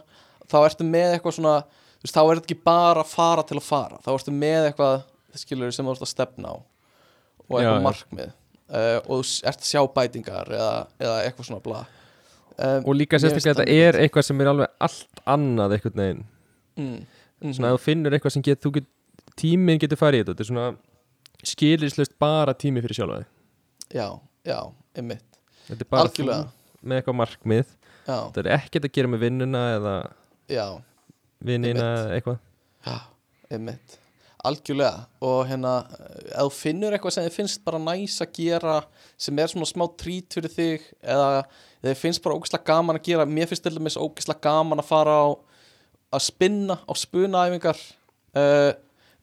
Þá 0.48 0.58
ertu 0.64 0.88
með 0.88 1.18
eitthvað 1.18 1.38
svona 1.38 1.56
þú 1.68 2.06
veist, 2.08 2.16
þá 2.16 2.22
er 2.24 2.34
þetta 2.40 2.48
ekki 2.48 2.64
bara 2.64 3.04
að 3.04 3.12
fara 3.14 3.44
til 3.44 3.58
að 3.60 3.68
fara. 3.68 4.00
Þá 4.06 4.10
ertu 4.16 4.34
með 4.34 4.72
eitthvað, 4.72 5.06
skilur 5.38 5.72
sem 5.76 5.86
þú 5.86 5.94
ert 5.94 6.06
að 6.08 6.14
stefna 6.14 6.50
á 6.50 6.56
og 6.58 7.60
eitthvað 7.60 7.78
já. 7.78 7.86
markmið. 7.86 8.32
Uh, 8.68 8.98
og 9.08 9.22
þú 9.24 9.48
ert 9.48 9.62
að 9.62 9.70
sjá 9.70 9.82
bætingar 9.96 10.50
eða, 10.52 10.72
eða 11.00 11.20
eitthvað 11.24 11.48
svona 11.48 11.64
bla 11.64 11.86
um, 12.58 12.84
og 12.84 12.98
líka 12.98 13.20
sérstaklega 13.22 13.62
þetta 13.62 13.78
er 13.88 14.00
eitthvað 14.04 14.28
sem 14.28 14.44
er 14.44 14.52
alveg 14.52 14.86
allt 14.88 15.22
annað 15.36 15.76
einhvern 15.78 16.02
veginn. 16.02 16.24
Mm, 16.78 16.94
mm, 17.42 17.56
svona 17.58 17.72
að 17.72 17.78
þú 17.78 17.84
finnur 17.86 18.18
eitthvað 18.18 18.36
sem 18.38 18.46
get, 18.48 18.62
þú 18.64 18.74
get, 18.80 18.90
tíminn 19.40 19.82
getur 19.82 20.02
farið 20.02 20.22
í 20.22 20.24
þetta. 20.24 20.36
Þetta 20.36 20.46
er 20.46 20.52
svona 20.52 21.52
skilislust 21.54 22.16
bara 22.22 22.56
tími 22.58 22.84
fyrir 22.86 23.00
sjálfa 23.02 23.22
þig. 23.22 23.30
Já, 23.98 24.08
já, 24.48 24.60
einmitt. 24.98 25.42
Þetta 25.68 25.86
er 25.88 25.92
bara 25.94 26.14
þú 26.16 26.28
með 26.88 27.02
eitthvað 27.02 27.20
markmið. 27.22 27.78
Já, 28.08 28.18
það 28.32 28.42
er 28.46 28.52
ekkert 28.56 28.88
að 28.88 28.96
gera 28.96 29.12
með 29.12 29.24
vinnuna 29.28 29.64
eða 29.76 29.96
já, 30.48 30.66
vinnina 31.44 31.88
Einmitt. 31.88 32.04
eða 32.04 32.20
eitthvað. 32.20 32.44
Já, 32.88 32.98
einmitt 33.52 33.98
algjörlega 34.48 35.06
og 35.28 35.40
hérna 35.49 35.74
ef 36.32 36.48
þú 36.48 36.53
finnur 36.57 36.95
eitthvað 36.95 37.15
sem 37.18 37.28
þið 37.28 37.36
finnst 37.38 37.61
bara 37.68 37.82
næs 37.84 38.18
að 38.24 38.32
gera 38.40 38.78
sem 39.18 39.40
er 39.44 39.52
svona 39.52 39.69
smá 39.69 39.86
trít 39.99 40.38
fyrir 40.38 40.53
þig 40.53 40.88
eða 41.03 41.30
þið 41.86 41.99
finnst 42.02 42.24
bara 42.26 42.40
ógeðslega 42.40 42.68
gaman 42.72 42.99
að 42.99 43.06
gera 43.10 43.28
mér 43.30 43.52
finnst 43.52 43.65
til 43.68 43.76
dæmis 43.78 43.99
ógeðslega 43.99 44.44
gaman 44.48 44.82
að 44.84 44.90
fara 44.90 45.15
á 45.22 45.28
að 46.18 46.26
spinna 46.30 46.80
á 46.88 46.94
spunaæfingar 46.98 47.80
uh, 48.40 48.72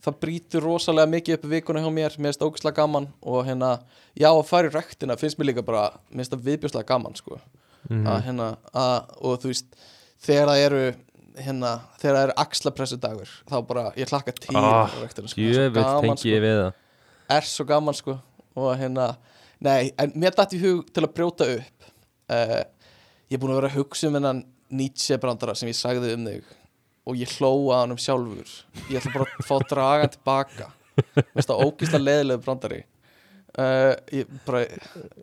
það 0.04 0.18
brýtur 0.20 0.66
rosalega 0.68 1.08
mikið 1.14 1.38
upp 1.38 1.44
vikuna 1.54 1.80
hjá 1.80 1.90
mér 1.90 2.16
mér 2.20 2.30
finnst 2.34 2.44
ógeðslega 2.44 2.76
gaman 2.82 3.08
og 3.24 3.44
hérna 3.48 3.74
já 4.20 4.28
að 4.30 4.46
fara 4.50 4.68
í 4.68 4.74
rektina 4.74 5.16
finnst 5.20 5.40
mér 5.40 5.50
líka 5.52 5.64
bara 5.64 5.86
mér 6.10 6.22
finnst 6.24 6.34
það 6.36 6.48
viðbjörslega 6.50 6.90
gaman 6.94 7.16
sko 7.20 7.40
Mhm. 7.84 8.06
að, 8.08 8.20
hérna, 8.24 8.44
að, 8.72 9.10
og 9.28 9.34
þú 9.42 9.50
veist 9.50 9.74
þegar 10.24 10.46
það 10.48 10.62
eru 10.64 10.78
hérna, 11.38 11.70
þegar 12.00 12.16
það 12.16 12.24
eru 12.28 12.34
axlapressu 12.44 12.98
dagur 13.02 13.30
þá 13.50 13.56
bara, 13.68 13.84
ég 13.98 14.10
hlakka 14.12 14.34
til 14.38 14.56
Ah, 14.56 14.86
á 14.86 14.96
rektina, 15.02 15.28
sko. 15.30 15.40
Er 15.42 15.70
gaman, 15.74 16.02
tengi 16.16 16.30
ég 16.34 16.42
við 16.44 16.56
það. 16.60 16.72
Sko. 16.74 17.36
er 17.38 17.48
svo 17.50 17.64
gaman 17.68 17.94
sko. 17.98 18.18
Og 18.54 18.68
hérna, 18.78 19.08
nei, 19.64 19.92
en 19.98 20.12
mér 20.14 20.34
dætt 20.36 20.54
í 20.54 20.60
hug 20.62 20.84
til 20.94 21.02
að 21.02 21.14
brjóta 21.16 21.48
upp 21.56 21.88
uh, 22.30 22.60
ég 23.30 23.34
er 23.34 23.40
búin 23.42 23.50
að 23.54 23.58
vera 23.62 23.70
að 23.72 23.78
hugsa 23.80 24.06
um 24.10 24.14
hennan 24.20 24.44
Nietzsche 24.74 25.18
brandara 25.18 25.54
sem 25.58 25.68
ég 25.70 25.76
sagði 25.78 26.12
um 26.14 26.24
þig 26.28 26.52
og 27.04 27.18
ég 27.20 27.32
hlóa 27.36 27.80
hann 27.82 27.92
um 27.92 27.98
sjálfur. 28.00 28.48
Ég 28.88 28.96
ætla 29.00 29.12
bara 29.18 29.26
að 29.28 29.44
fá 29.48 29.54
að 29.58 29.66
draga 29.74 30.04
hann 30.06 30.12
tilbaka. 30.14 30.68
Finnst 31.34 31.50
það 31.50 31.64
ógíslega 31.66 32.04
leðilegu 32.06 32.44
brandari. 32.46 32.78
Uh, 33.58 33.92
ég 34.14 34.30
bara, 34.46 34.62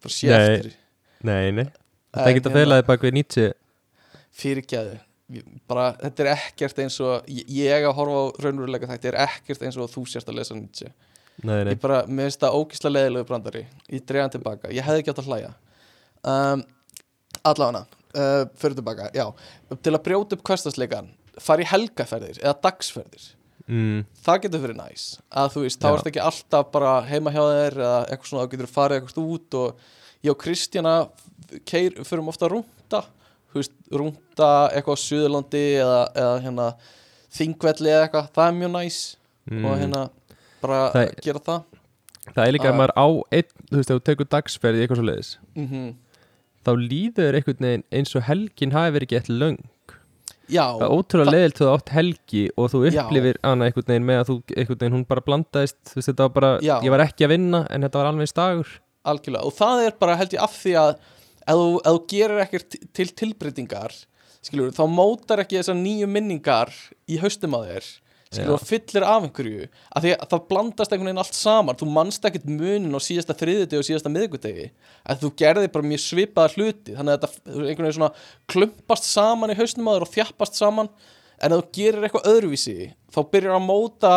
bara 0.04 0.12
sé 0.14 0.30
eftir 0.32 0.70
Nei, 1.26 1.52
nei, 1.52 1.66
það 2.12 2.22
er 2.22 2.30
ekki 2.32 2.40
að 2.40 2.46
hérna- 2.46 2.54
fela 2.60 2.78
þið 2.82 2.86
bak 2.92 3.02
við 3.08 3.16
Nietzsche. 3.18 3.48
Fyrirgæðu 4.42 5.00
bara, 5.70 5.92
þetta 6.02 6.24
er 6.26 6.32
ekkert 6.34 6.82
eins 6.84 6.98
og 7.04 7.30
ég, 7.30 7.86
að 7.86 7.96
horfa 7.98 8.20
á 8.20 8.24
raunveruleika 8.46 8.90
þetta 8.90 9.12
er 9.12 9.18
ekkert 9.28 9.66
eins 9.66 9.80
og 9.80 9.90
þú 9.94 10.06
sérst 10.10 10.30
að 10.32 10.42
lesa 10.42 10.58
Nietzsche. 10.58 10.92
Nei, 11.42 11.64
nei, 11.64 11.74
ég 11.74 11.82
bara, 11.82 12.04
mér 12.06 12.30
finnst 12.30 12.44
það 12.44 12.58
ógíslega 12.60 12.96
leðilegu 12.98 13.30
brandari. 13.30 13.64
Ég 13.90 14.06
dreif 14.06 14.26
hann 14.26 14.34
tilbaka, 14.36 14.72
ég 14.76 14.86
hefði 14.86 15.02
ekki 15.04 15.14
átt 15.14 15.22
að 15.24 15.30
hlæja. 15.32 15.52
Um, 16.22 16.64
allavega 17.50 17.86
uh, 17.88 18.44
fyrir 18.62 18.78
tilbaka, 18.78 19.10
já. 19.16 19.26
Til 19.82 19.96
að 19.96 20.04
brjóta 20.06 20.38
upp 20.38 20.44
hverstasleikan 20.50 21.14
fara 21.42 21.64
í 21.64 21.70
helgaferðir 21.70 22.42
eða 22.42 22.58
dagsferðir. 22.68 23.32
Mm, 23.72 24.04
það 24.26 24.44
getur 24.46 24.64
verið 24.66 24.80
næs. 24.82 25.08
Að 25.32 25.56
þú 25.56 25.64
veist, 25.66 25.82
þá 25.82 25.90
ertu 25.94 26.12
ekki 26.12 26.24
alltaf 26.26 26.70
bara 26.74 26.94
heima 27.08 27.34
hjá 27.34 27.42
þér 27.42 27.80
eða 27.80 28.00
eitthvað 28.04 28.30
svona, 28.32 28.44
þá 28.44 28.54
getur 28.54 28.72
farið 28.72 29.00
eitthvað 29.00 29.32
út 29.36 29.58
og 29.62 29.84
ég 30.22 30.34
og 30.34 30.40
Kristjana 30.42 30.96
keir, 31.70 31.98
förum 32.08 32.32
ofta 32.32 32.48
að 32.48 32.58
rúnta. 32.58 33.04
þú 33.06 33.21
veist, 33.60 33.76
rúnta 33.92 34.52
eitthvað 34.72 34.98
á 34.98 35.04
Suðurlandi 35.04 35.66
eða, 35.82 36.00
eða 36.24 36.38
hérna 36.46 36.70
þingvelli 37.32 37.92
eða 37.92 38.06
eitthvað, 38.08 38.32
það 38.38 38.48
er 38.48 38.56
mjög 38.60 38.72
næs 38.78 39.02
mm. 39.52 39.66
og 39.66 39.78
hérna 39.82 40.06
bara 40.62 40.80
Það- 40.96 41.14
gera 41.26 41.44
það. 41.50 41.68
Það 42.22 42.46
er 42.46 42.54
líka 42.54 42.70
að 42.70 42.78
maður 42.78 42.96
á 42.96 43.08
einn, 43.34 43.52
þú 43.72 43.80
veist, 43.80 43.92
ef 43.92 43.98
þú 43.98 44.04
tekur 44.08 44.28
dagsferði 44.30 44.84
eitthvað 44.84 45.02
svo 45.02 45.10
leiðis 45.10 45.36
mm 45.58 45.92
þá 46.66 46.72
líður 46.78 47.38
einhvern 47.38 47.66
veginn 47.66 47.86
eins 47.92 48.18
og 48.18 48.26
helgin 48.28 48.76
hafi 48.76 48.96
verið 48.98 49.16
eitthvað 49.18 49.40
löng. 49.42 49.62
Já, 50.52 50.66
það 50.68 50.84
er 50.84 50.94
ótrúlega 50.98 51.32
leiðilt 51.32 51.60
þú 51.62 51.68
átt 51.72 51.92
helgi 51.96 52.42
og 52.60 52.72
þú 52.74 52.82
upplifir 52.90 53.38
hana 53.46 53.68
einhvern 53.70 53.88
veginn 53.88 54.08
með 54.10 54.20
að 54.20 54.30
þú, 54.30 54.36
einhvern 54.52 54.80
veginn 54.82 54.96
hún 54.98 55.06
bara 55.08 55.24
blandaðist 55.24 55.78
þú 55.88 55.98
veist, 55.98 56.10
þetta 56.10 56.26
var 56.28 56.34
bara, 56.36 56.50
Já. 56.66 56.74
ég 56.84 56.92
var 56.92 57.04
ekki 57.06 57.28
að 57.28 57.32
vinna 57.32 57.62
en 57.72 57.86
þetta 57.88 58.02
var 58.02 58.10
alveg 58.12 58.32
stagur 58.32 58.74
algjörlega. 59.08 59.48
Og 59.48 59.56
það 59.58 59.86
er 59.86 59.96
bara 60.04 60.18
held 60.20 60.36
ég 60.36 60.44
af 60.44 60.58
því 60.60 60.74
að 60.82 60.92
ef 61.52 61.90
þú, 61.90 61.98
gerir 62.12 62.44
ekkert 62.46 62.80
til 62.96 63.10
tilbreytingar 63.22 63.96
skilur, 64.42 64.72
þá 64.74 64.86
mótar 64.90 65.44
ekki 65.44 65.60
þessar 65.60 65.78
nýju 65.78 66.08
minningar 66.10 66.72
í 67.10 67.20
haustum 67.22 67.54
á 67.58 67.62
þér 67.62 67.90
skilur, 68.32 68.56
og 68.56 68.66
fyllir 68.66 69.06
af 69.06 69.26
einhverju. 69.28 69.68
Af 69.92 70.04
því 70.06 70.14
að 70.16 70.28
það 70.34 70.44
blandast 70.50 70.94
einhvern 70.94 71.10
veginn 71.12 71.24
allt 71.24 71.38
saman. 71.38 71.80
Þú 71.80 71.88
manst 71.92 72.28
ekkert 72.28 72.48
munin 72.48 72.96
á 72.96 73.00
síðasta 73.04 73.36
þriðudegi 73.38 73.82
og 73.82 73.88
síðasta 73.88 74.12
miðgudegi 74.14 74.68
að 75.04 75.26
þú 75.26 75.32
gerði 75.42 75.72
bara 75.74 75.90
mjög 75.92 76.04
svipaða 76.06 76.54
hluti. 76.56 76.96
Þannig 76.96 77.18
að 77.18 77.26
þetta 77.26 77.56
einhvern 77.58 77.86
veginn 77.86 77.98
svona 78.00 78.14
klumpast 78.54 79.10
saman 79.10 79.52
í 79.54 79.58
haustum 79.60 79.92
á 79.92 79.94
þér 79.94 80.08
og 80.08 80.14
þjappast 80.16 80.62
saman. 80.62 80.92
En 81.42 81.56
ef 81.56 81.60
þú 81.60 81.76
gerir 81.76 82.08
eitthvað 82.08 82.30
öðruvísi 82.32 82.78
þá 83.12 83.20
byrjar 83.34 83.58
að 83.58 83.68
móta 83.68 84.14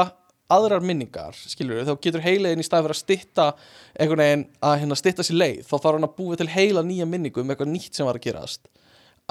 aðrar 0.54 0.84
minningar 0.84 1.36
skilur 1.36 1.84
þá 1.86 1.92
getur 2.06 2.24
heilegin 2.24 2.62
í 2.62 2.66
stað 2.66 2.86
fyrir 2.86 2.96
að 2.96 3.00
stitta 3.00 3.46
einhvern 3.94 4.22
veginn 4.24 4.46
að 4.64 4.78
hérna 4.82 4.98
stitta 4.98 5.26
sér 5.26 5.40
leið 5.40 5.60
þá 5.66 5.74
þarf 5.74 5.92
hann 5.92 6.08
að 6.08 6.16
búa 6.18 6.38
til 6.40 6.48
heila 6.54 6.84
nýja 6.86 7.08
minningu 7.10 7.42
um 7.42 7.52
eitthvað 7.52 7.72
nýtt 7.72 7.98
sem 7.98 8.08
var 8.08 8.20
að 8.20 8.26
gerast. 8.28 8.66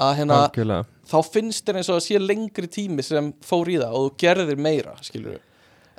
Að 0.04 0.16
hérna 0.20 0.40
algjörlega. 0.48 0.88
þá 1.06 1.18
finnst 1.30 1.66
þér 1.68 1.80
eins 1.80 1.90
og 1.92 2.00
að 2.00 2.06
sé 2.08 2.22
lengri 2.22 2.70
tími 2.78 3.04
sem 3.06 3.30
fór 3.46 3.70
í 3.70 3.76
það 3.78 3.94
og 3.94 4.08
þú 4.08 4.16
gerðir 4.24 4.62
meira 4.66 4.96
skilur 5.06 5.38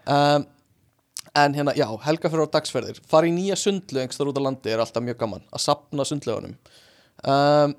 um, 0.04 0.48
en 1.36 1.56
hérna, 1.56 1.76
já, 1.76 1.88
helga 2.04 2.32
fyrir 2.32 2.48
á 2.48 2.54
dagsferðir. 2.56 3.00
Fara 3.12 3.28
í 3.28 3.32
nýja 3.36 3.56
sundlu 3.60 4.02
einhverstaðar 4.02 4.34
út 4.34 4.40
á 4.40 4.46
landi 4.48 4.72
er 4.72 4.84
alltaf 4.84 5.04
mjög 5.04 5.20
gaman, 5.24 5.48
að 5.52 5.64
sapna 5.64 6.08
sundlugunum 6.08 6.58
um, 7.24 7.76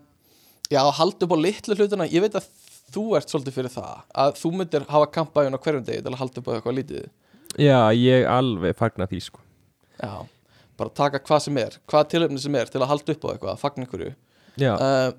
já, 0.72 0.80
halda 0.98 1.26
upp 1.26 1.36
á 1.36 1.38
litlu 1.40 1.76
hlutina, 1.76 2.08
ég 2.10 2.24
veit 2.24 2.38
að 2.38 2.48
þú 2.94 3.04
ert 3.18 3.30
svolítið 3.30 3.56
fyrir 3.58 3.72
það, 3.74 4.02
að 4.14 4.34
þú 4.40 4.52
myndir 4.60 4.88
hafa 4.90 5.12
kampæjun 5.14 5.58
á 5.58 5.62
hverjum 5.62 5.86
degi 5.86 6.04
til 6.04 6.12
að 6.12 6.20
halda 6.22 6.42
upp 6.42 6.50
á 6.50 6.54
eitthvað 6.56 6.78
lítið 6.80 7.06
já, 7.58 7.78
ég 7.96 8.26
alveg 8.30 8.76
fagna 8.78 9.06
því 9.10 9.20
sko. 9.26 9.40
Já, 10.00 10.12
bara 10.76 10.90
taka 10.92 11.18
hvað 11.24 11.40
sem 11.46 11.56
er 11.62 11.78
hvað 11.88 12.08
tilöfni 12.12 12.40
sem 12.42 12.54
er 12.60 12.66
til 12.72 12.80
að 12.82 12.90
halda 12.92 13.14
upp 13.16 13.24
á 13.24 13.28
eitthvað, 13.32 13.52
að 13.54 13.62
fagna 13.64 13.86
einhverju. 13.86 14.14
Já, 14.60 14.72
uh, 14.76 15.12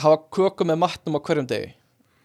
hafa 0.00 0.20
köku 0.38 0.64
með 0.68 0.80
matnum 0.84 1.18
á 1.18 1.20
hverjum 1.24 1.48
degi. 1.50 1.72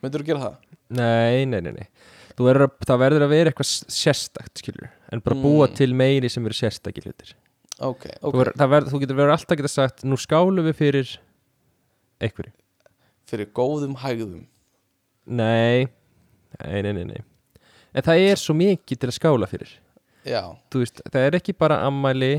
Myndir 0.03 0.23
þú 0.23 0.29
gera 0.31 0.43
það? 0.47 0.55
nei, 0.93 1.45
nei, 1.49 1.59
nei, 1.63 1.71
nei. 1.79 1.87
Þú 2.33 2.47
verður 2.47 2.65
að, 2.67 2.71
það 2.89 2.99
verður 3.03 3.23
að 3.27 3.31
vera 3.33 3.51
eitthvað 3.51 3.69
sérstakt 3.93 4.61
skilur, 4.61 4.89
en 5.13 5.21
bara 5.21 5.35
búa 5.37 5.67
Mm. 5.69 5.75
til 5.77 5.93
meiri 5.93 6.29
sem 6.29 6.45
eru 6.45 6.53
sérstakir 6.57 7.05
hlutir. 7.05 7.33
Ok, 7.79 8.07
Þú, 8.07 8.29
ok, 8.29 8.35
verður, 8.39 8.67
verður, 8.73 8.89
þú 8.93 8.99
getur 9.03 9.17
verið 9.19 9.33
alltaf 9.35 9.57
geta 9.59 9.69
sagt 9.69 10.03
nú 10.05 10.17
skálum 10.17 10.65
við 10.65 10.75
fyrir 10.79 11.13
einhverju. 12.21 12.53
Fyrir 13.29 13.47
góðum 13.53 13.95
hægðum. 14.01 14.45
Nei, 15.25 15.87
nei, 16.63 16.81
nei, 16.93 17.03
nei 17.03 17.21
en 17.93 18.05
það 18.07 18.23
er 18.31 18.41
svo 18.41 18.55
mikið 18.57 18.99
til 19.03 19.09
að 19.11 19.17
skála 19.19 19.49
fyrir. 19.51 19.71
Já, 20.25 20.41
veist, 20.73 21.01
það 21.11 21.25
er 21.27 21.37
ekki 21.39 21.53
bara 21.59 21.81
ammæli 21.87 22.33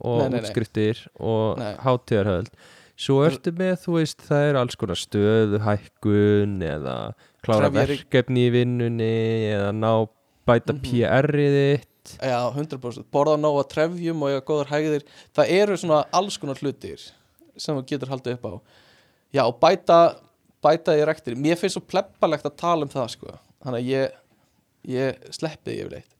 og 0.00 0.18
Nei, 0.22 0.28
nei, 0.28 0.32
nei. 0.36 0.40
útskriftir 0.40 1.02
og 1.20 1.60
hátíðarhöld. 1.84 2.48
Svo 2.96 3.18
ertu 3.26 3.52
með, 3.52 3.74
þú 3.82 3.96
veist, 3.98 4.22
það 4.24 4.46
er 4.50 4.56
alls 4.62 4.76
konar 4.80 4.96
stöðu, 4.96 5.58
hækkun 5.66 6.54
eða 6.64 6.94
klára 7.44 7.68
verkefni 7.74 8.46
í 8.48 8.52
vinnunni 8.54 9.10
eða 9.52 9.68
ná 9.76 9.90
bæta 10.48 10.72
Mhm. 10.72 10.80
PR-ið 10.86 11.56
þitt. 11.60 11.92
Já, 12.22 12.38
100% 12.54 13.04
borða 13.12 13.36
nóg 13.36 13.58
að 13.60 13.68
trefjum 13.74 14.22
og 14.22 14.28
eiga 14.30 14.40
góðar 14.46 14.70
hægðir. 14.72 15.02
Það 15.34 15.50
eru 15.50 15.76
svona 15.76 16.04
alls 16.14 16.36
konar 16.38 16.54
hlutir 16.56 17.10
sem 17.58 17.76
þú 17.76 17.84
getur 17.86 18.08
haldið 18.08 18.32
upp 18.38 18.44
á. 18.46 18.54
Já, 19.34 19.42
og 19.46 19.60
bæta 19.60 20.16
bæta 20.62 20.96
í 20.96 21.04
rektir, 21.04 21.34
mér 21.36 21.56
finnst 21.60 21.76
svo 21.76 21.82
pleppalegt 21.84 22.44
að 22.48 22.56
tala 22.56 22.82
um 22.82 22.88
það 22.88 23.10
sko, 23.10 23.34
þannig 23.62 23.82
að 23.82 23.90
ég 23.92 24.10
ég 24.90 25.32
sleppi 25.34 25.72
því 25.72 25.78
yfirleitt. 25.84 26.12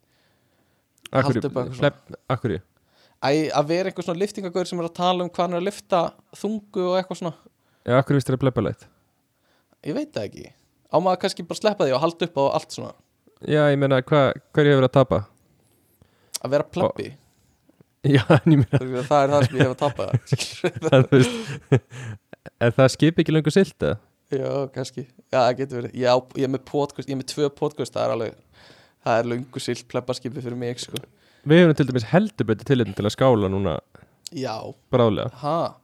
Eitthvað 1.13 2.01
akkurju 2.33 2.63
Æ, 3.25 3.49
að 3.57 3.69
vera 3.71 3.89
einhver 3.89 4.05
svona 4.05 4.21
liftingagöður 4.21 4.69
sem 4.69 4.81
er 4.83 4.89
að 4.91 4.97
tala 4.99 5.25
um 5.25 5.31
hvað 5.33 5.47
hann 5.47 5.57
er 5.57 5.63
að 5.63 5.69
lifta 5.71 6.01
þungu 6.37 6.83
og 6.85 6.99
eitthvað 6.99 7.21
svona. 7.23 7.33
Já, 7.87 7.95
akkurju 7.97 8.19
vist 8.21 8.29
þér 8.29 8.37
að 8.37 8.43
blebbalegt 8.45 8.87
ég 9.87 9.95
veit 9.97 10.11
það 10.15 10.27
ekki, 10.29 10.49
á 10.91 10.97
maður 11.03 11.21
kannski 11.23 11.47
bara 11.47 11.61
sleppa 11.61 11.87
því 11.87 11.95
og 11.97 12.03
halda 12.03 12.29
upp 12.29 12.41
á 12.41 12.45
allt 12.59 12.75
svona? 12.75 12.93
Já, 13.47 13.63
ég 13.71 13.79
meina, 13.81 14.01
hva, 14.03 14.23
hverju 14.57 14.75
hefur 14.75 14.89
að 14.89 14.95
tapa? 14.97 15.23
að 16.43 16.53
vera 16.57 16.67
pleppi, 16.77 17.09
Já, 18.17 18.23
en 18.37 18.53
ég 18.55 18.61
meina, 18.63 19.03
það 19.09 19.23
er 19.23 19.33
það 19.33 19.47
sem 19.47 19.57
ég 19.57 19.65
hef 19.65 19.73
að 19.73 19.81
tapa. 19.81 20.05
Að, 20.95 21.17
Er 22.63 22.75
það 22.77 22.93
skip 22.95 23.19
ekki 23.23 23.35
lengur 23.35 23.55
silt 23.55 23.83
eða? 23.83 23.97
Já, 24.31 24.51
kannski, 24.75 25.05
já, 25.31 25.39
það 25.39 25.57
getur 25.61 25.81
verið. 25.81 25.97
Já, 26.03 26.13
ég 26.39 26.47
er 26.47 26.53
með 26.53 26.63
podcast, 26.69 27.09
ég 27.09 27.15
er 27.17 27.21
með 27.21 27.29
tvö 27.33 27.49
podcast 27.55 27.95
það 27.95 28.05
er 28.05 28.15
alveg, 28.15 28.37
það 29.07 29.21
er 29.23 29.31
löngu 29.33 29.63
silt 29.63 29.87
plebbaskipi 29.93 30.43
fyrir 30.45 30.59
mig, 30.59 30.83
sko. 30.83 30.99
Við 31.47 31.63
hefum 31.63 31.77
til 31.79 31.87
dæmis 31.93 32.09
heldur 32.11 32.49
betur 32.51 32.67
til 32.67 32.85
til 32.91 33.07
að 33.07 33.15
skála 33.15 33.51
núna 33.53 33.77
Já, 34.35 34.57
bráðlega. 34.91 35.31
Ha, 35.45 35.77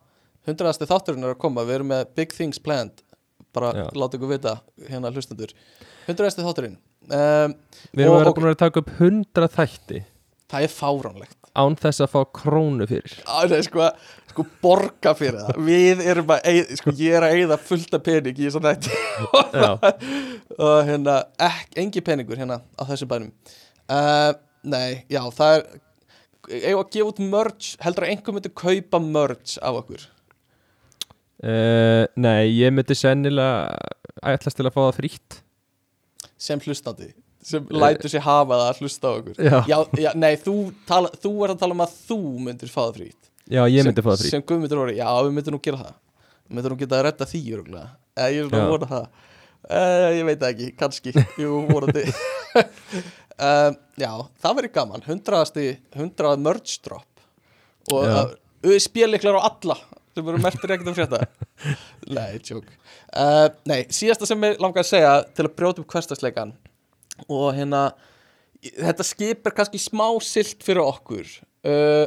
hundraðasti 0.49 0.89
þátturinn 0.91 1.23
er 1.29 1.35
að 1.37 1.43
koma. 1.45 1.63
Við 1.63 1.77
erum 1.79 1.93
með 1.93 2.09
big 2.19 2.33
things 2.35 2.59
planned. 2.59 3.05
Bara 3.55 3.71
Já. 3.77 3.85
láta 3.95 4.19
ykkur 4.19 4.33
vita, 4.33 4.57
hérna 4.89 5.13
hlustendur. 5.13 5.53
Hundraðasti 6.09 6.43
þátturinn. 6.43 6.79
Um, 7.07 7.55
Við 7.95 8.07
erum 8.07 8.17
Og- 8.17 8.35
að 8.51 8.59
taka 8.59 8.81
upp 8.83 8.91
100 8.99 9.49
þætti. 9.55 10.03
Það 10.51 10.67
er 10.67 10.73
fáránlegt. 10.75 11.37
Án 11.55 11.77
þess 11.77 12.01
að 12.01 12.11
fá 12.13 12.21
krónu 12.33 12.87
fyrir. 12.89 13.15
Það 13.25 13.53
er 13.59 13.63
sko, 13.63 13.91
sko 14.33 14.45
borga 14.65 15.13
fyrir 15.17 15.39
það. 15.41 15.61
Við 15.67 16.03
erum 16.13 16.33
að, 16.33 16.49
eið, 16.51 16.73
sko 16.81 16.95
ég 16.99 17.17
er 17.19 17.27
að 17.27 17.37
eigða 17.37 17.59
fullt 17.61 17.97
af 17.97 18.05
pening 18.07 18.39
í 18.39 18.49
þess 18.49 18.59
að 18.59 18.67
nætti 18.69 18.99
og 20.67 20.77
hérna, 20.89 21.17
ekki, 21.49 21.77
engi 21.85 22.05
peningur 22.07 22.41
hérna 22.41 22.61
á 22.77 22.83
þessum 22.89 23.13
bænum. 23.13 23.33
Uh, 23.91 24.33
Nei, 24.63 25.03
já, 25.11 25.19
það 25.35 25.57
er 25.57 25.63
eigum 26.69 26.83
að 26.85 26.93
gefa 26.95 27.09
út 27.11 27.23
merch? 27.33 27.71
Heldur 27.83 28.07
að 28.07 28.13
einhver 28.13 28.37
myndi 28.37 28.53
kaupa 28.55 29.01
merch 29.03 29.57
af 29.59 29.81
okkur? 29.81 30.05
Uh, 31.43 32.05
Nei, 32.15 32.47
ég 32.55 32.71
myndi 32.75 32.95
sennilega 32.95 33.75
ætlast 34.23 34.61
til 34.61 34.69
að 34.69 34.77
fá 34.77 34.81
það 34.85 35.01
frítt. 35.01 35.43
Sem 36.39 36.63
hlustandi 36.63 37.11
sem 37.43 37.65
lætur 37.75 38.07
sér 38.07 38.23
hafa 38.23 38.55
það 38.55 38.69
að 38.69 38.81
hlusta 38.85 39.11
á 39.11 39.13
okkur. 39.17 39.39
Já, 39.43 39.57
já, 39.67 39.79
já, 39.99 40.09
nei, 40.15 40.37
þú, 40.39 40.57
tala, 40.87 41.11
þú 41.19 41.33
ert 41.43 41.57
að 41.57 41.65
tala 41.65 41.75
um 41.75 41.83
að 41.83 41.97
þú 42.07 42.19
myndir 42.47 42.71
fá 42.71 42.85
það 42.85 43.01
frýtt 43.01 43.32
já 43.51 43.63
ég 43.71 43.87
myndi 43.87 44.05
fá 44.05 44.11
það 44.13 44.23
frítt 44.23 44.37
sem 44.37 44.45
Guðmundur 44.47 44.85
orði, 44.85 44.99
já, 45.01 45.09
við 45.23 45.35
myndum 45.39 45.57
nú 45.57 45.61
gera 45.65 45.83
það. 45.83 45.97
Við 46.47 46.57
myndum 46.59 46.75
nú 46.75 46.81
geta 46.83 46.99
að 46.99 47.05
redda 47.09 47.29
því 47.33 47.43
öruglega 47.57 47.89
eða 48.13 48.31
ég 48.35 48.43
er 48.43 48.51
svona 48.51 48.63
að 48.63 48.75
vona 48.75 48.91
það. 48.93 49.09
Uh, 49.63 50.07
ég 50.19 50.27
veit 50.29 50.47
ekki, 50.51 50.71
kannski. 50.79 51.17
Jú, 51.41 51.65
vonandi. 51.73 52.07
Um, 53.43 53.75
já, 53.99 54.11
það 54.45 54.59
verður 54.59 54.71
gaman. 54.77 55.03
100. 55.09 55.63
100 55.97 56.43
merge 56.45 56.77
drop. 56.85 57.23
Og 57.91 58.05
Já. 58.05 58.13
uh, 58.21 58.35
USB-liklar 58.69 59.39
á 59.41 59.49
alla 59.49 59.79
sem 60.13 60.29
eru 60.29 60.39
mertir 60.45 60.75
ekkert 60.77 60.91
að 60.93 60.99
frétta. 61.01 61.23
Nei, 62.19 62.37
tjók 62.45 62.69
uh, 63.17 63.49
nei, 63.69 63.85
síðasta 63.93 64.29
sem 64.29 64.47
ég 64.47 64.61
langar 64.63 64.85
að 64.85 64.91
segja 64.93 65.13
til 65.35 65.47
að 65.47 65.55
brjóta 65.59 65.83
upp 65.83 65.95
hverstasleikan 65.95 66.55
og 67.29 67.53
hérna 67.57 67.83
þetta 68.63 69.07
skip 69.07 69.49
er 69.49 69.55
kannski 69.57 69.81
smá 69.83 70.07
silt 70.25 70.63
fyrir 70.65 70.85
okkur. 70.85 71.29
Uh, 71.67 72.07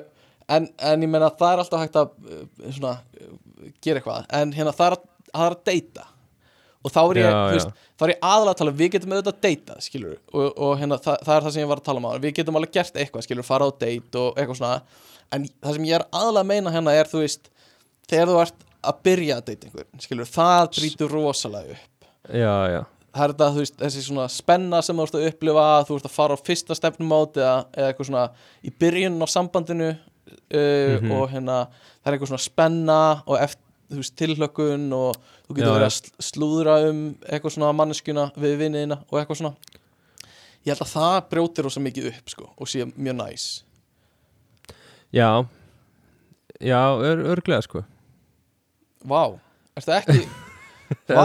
en, 0.49 0.67
en 0.77 1.05
ég 1.05 1.09
meina 1.11 1.31
það 1.33 1.53
er 1.53 1.63
alltaf 1.63 1.85
hægt 1.85 2.01
að 2.01 2.11
uh, 2.29 2.43
svona, 2.75 2.97
gera 3.83 4.01
eitthvað. 4.01 4.27
En 4.39 4.53
hérna 4.55 4.75
það 4.75 4.91
er 4.91 4.97
að, 4.97 5.07
það 5.31 5.47
er 5.47 5.57
að 5.57 5.65
deyta. 5.71 6.05
Og 6.85 6.93
þá 6.93 6.99
er 7.01 7.17
ég, 7.17 7.25
Já, 7.25 7.33
þú 7.33 7.45
já. 7.45 7.53
veist, 7.55 7.85
þá 7.97 8.03
er 8.05 8.11
ég 8.11 8.25
aðalega 8.29 8.51
að 8.53 8.59
tala 8.59 8.71
um, 8.71 8.77
við 8.77 8.89
getum 8.93 9.13
auðvitað 9.15 9.31
að 9.33 9.45
deyta, 9.47 9.75
skilur 9.81 10.17
og, 10.37 10.43
og 10.67 10.73
hérna, 10.77 10.99
það, 11.01 11.15
það 11.25 11.35
er 11.35 11.45
það 11.47 11.55
sem 11.55 11.63
ég 11.63 11.71
var 11.71 11.81
að 11.81 11.87
tala 11.87 12.01
um 12.01 12.05
á 12.05 12.11
við 12.21 12.35
getum 12.37 12.59
alveg 12.59 12.73
gert 12.75 12.99
eitthvað, 13.01 13.25
skilur, 13.25 13.47
fara 13.47 13.65
á 13.65 13.71
date 13.81 14.21
og 14.21 14.37
eitthvað 14.37 14.59
svona, 14.59 15.01
en 15.33 15.47
það 15.65 15.79
sem 15.79 15.87
ég 15.89 15.97
er 15.97 16.05
aðalega 16.11 16.43
að 16.45 16.51
meina 16.51 16.73
hérna 16.75 16.93
er, 16.93 17.09
þú 17.09 17.23
veist 17.23 17.49
þegar 18.05 18.29
þú 18.29 18.37
ert 18.43 18.67
að 18.85 18.99
byrja 19.09 19.39
að 19.39 19.47
deyta 19.49 19.69
einhver 19.71 20.05
skilur, 20.05 20.29
það 20.35 20.65
brýtur 20.77 21.15
rosalega 21.17 21.73
upp. 21.79 22.09
Já, 22.29 22.53
já, 22.75 22.81
það 23.17 23.25
er 23.25 23.33
þetta, 23.33 23.51
þú 23.55 23.63
veist, 23.63 23.77
þessi 23.81 24.03
svona 24.05 24.27
spenna 24.35 24.83
sem 24.85 25.01
þú 25.01 25.07
ert 25.09 25.17
að 25.17 25.29
upplifa, 25.31 25.67
þú 25.89 25.97
ert 25.97 26.09
að 26.11 26.17
fara 26.19 26.37
á 26.37 26.45
fyrsta 26.45 26.77
stefnumót 26.77 27.41
eða, 27.41 27.55
eða 27.73 27.89
eitthvað 27.89 28.11
svona 28.11 28.27
í 28.61 28.75
byrjun 28.85 29.17
á 29.25 29.27
sambandinu 29.33 29.95
uh, 30.35 30.99
Mhm. 31.01 31.11
og 31.11 31.29
hérna, 31.31 31.57
það 32.03 32.11
er 32.11 32.17
eitthvað 32.17 32.31
svona 32.33 32.45
spenna 32.45 32.99
og 33.27 33.37
eftir, 33.39 33.61
þú 33.91 34.01
veist, 34.01 34.15
tilhlökkun 34.17 34.85
og 34.93 35.15
þú 35.47 35.55
getur 35.55 35.75
verið 35.75 35.89
að 35.89 35.95
sl- 35.99 36.15
slúðra 36.29 36.89
um 36.89 37.01
eitthvað 37.29 37.53
svona 37.55 37.73
manneskuna 37.73 38.31
við 38.35 38.57
vinniðina 38.63 38.97
og 39.11 39.19
eitthvað 39.21 39.37
svona. 39.41 39.55
Ég 40.65 40.73
held 40.73 40.81
að 40.81 40.93
það 40.95 41.29
brjótir 41.29 41.63
rosa 41.67 41.79
mikið 41.79 42.07
upp, 42.11 42.29
sko, 42.29 42.49
og 42.57 42.67
sé 42.67 42.85
mjög 42.97 43.15
næs. 43.19 43.63
Já. 45.13 45.45
Já, 46.61 46.81
ör, 46.97 47.19
örglega 47.35 47.61
sko. 47.61 47.83
Vá, 49.05 49.37
er 49.77 49.83
það 49.85 49.99
ekki? 50.01 50.27
Vá, 51.09 51.23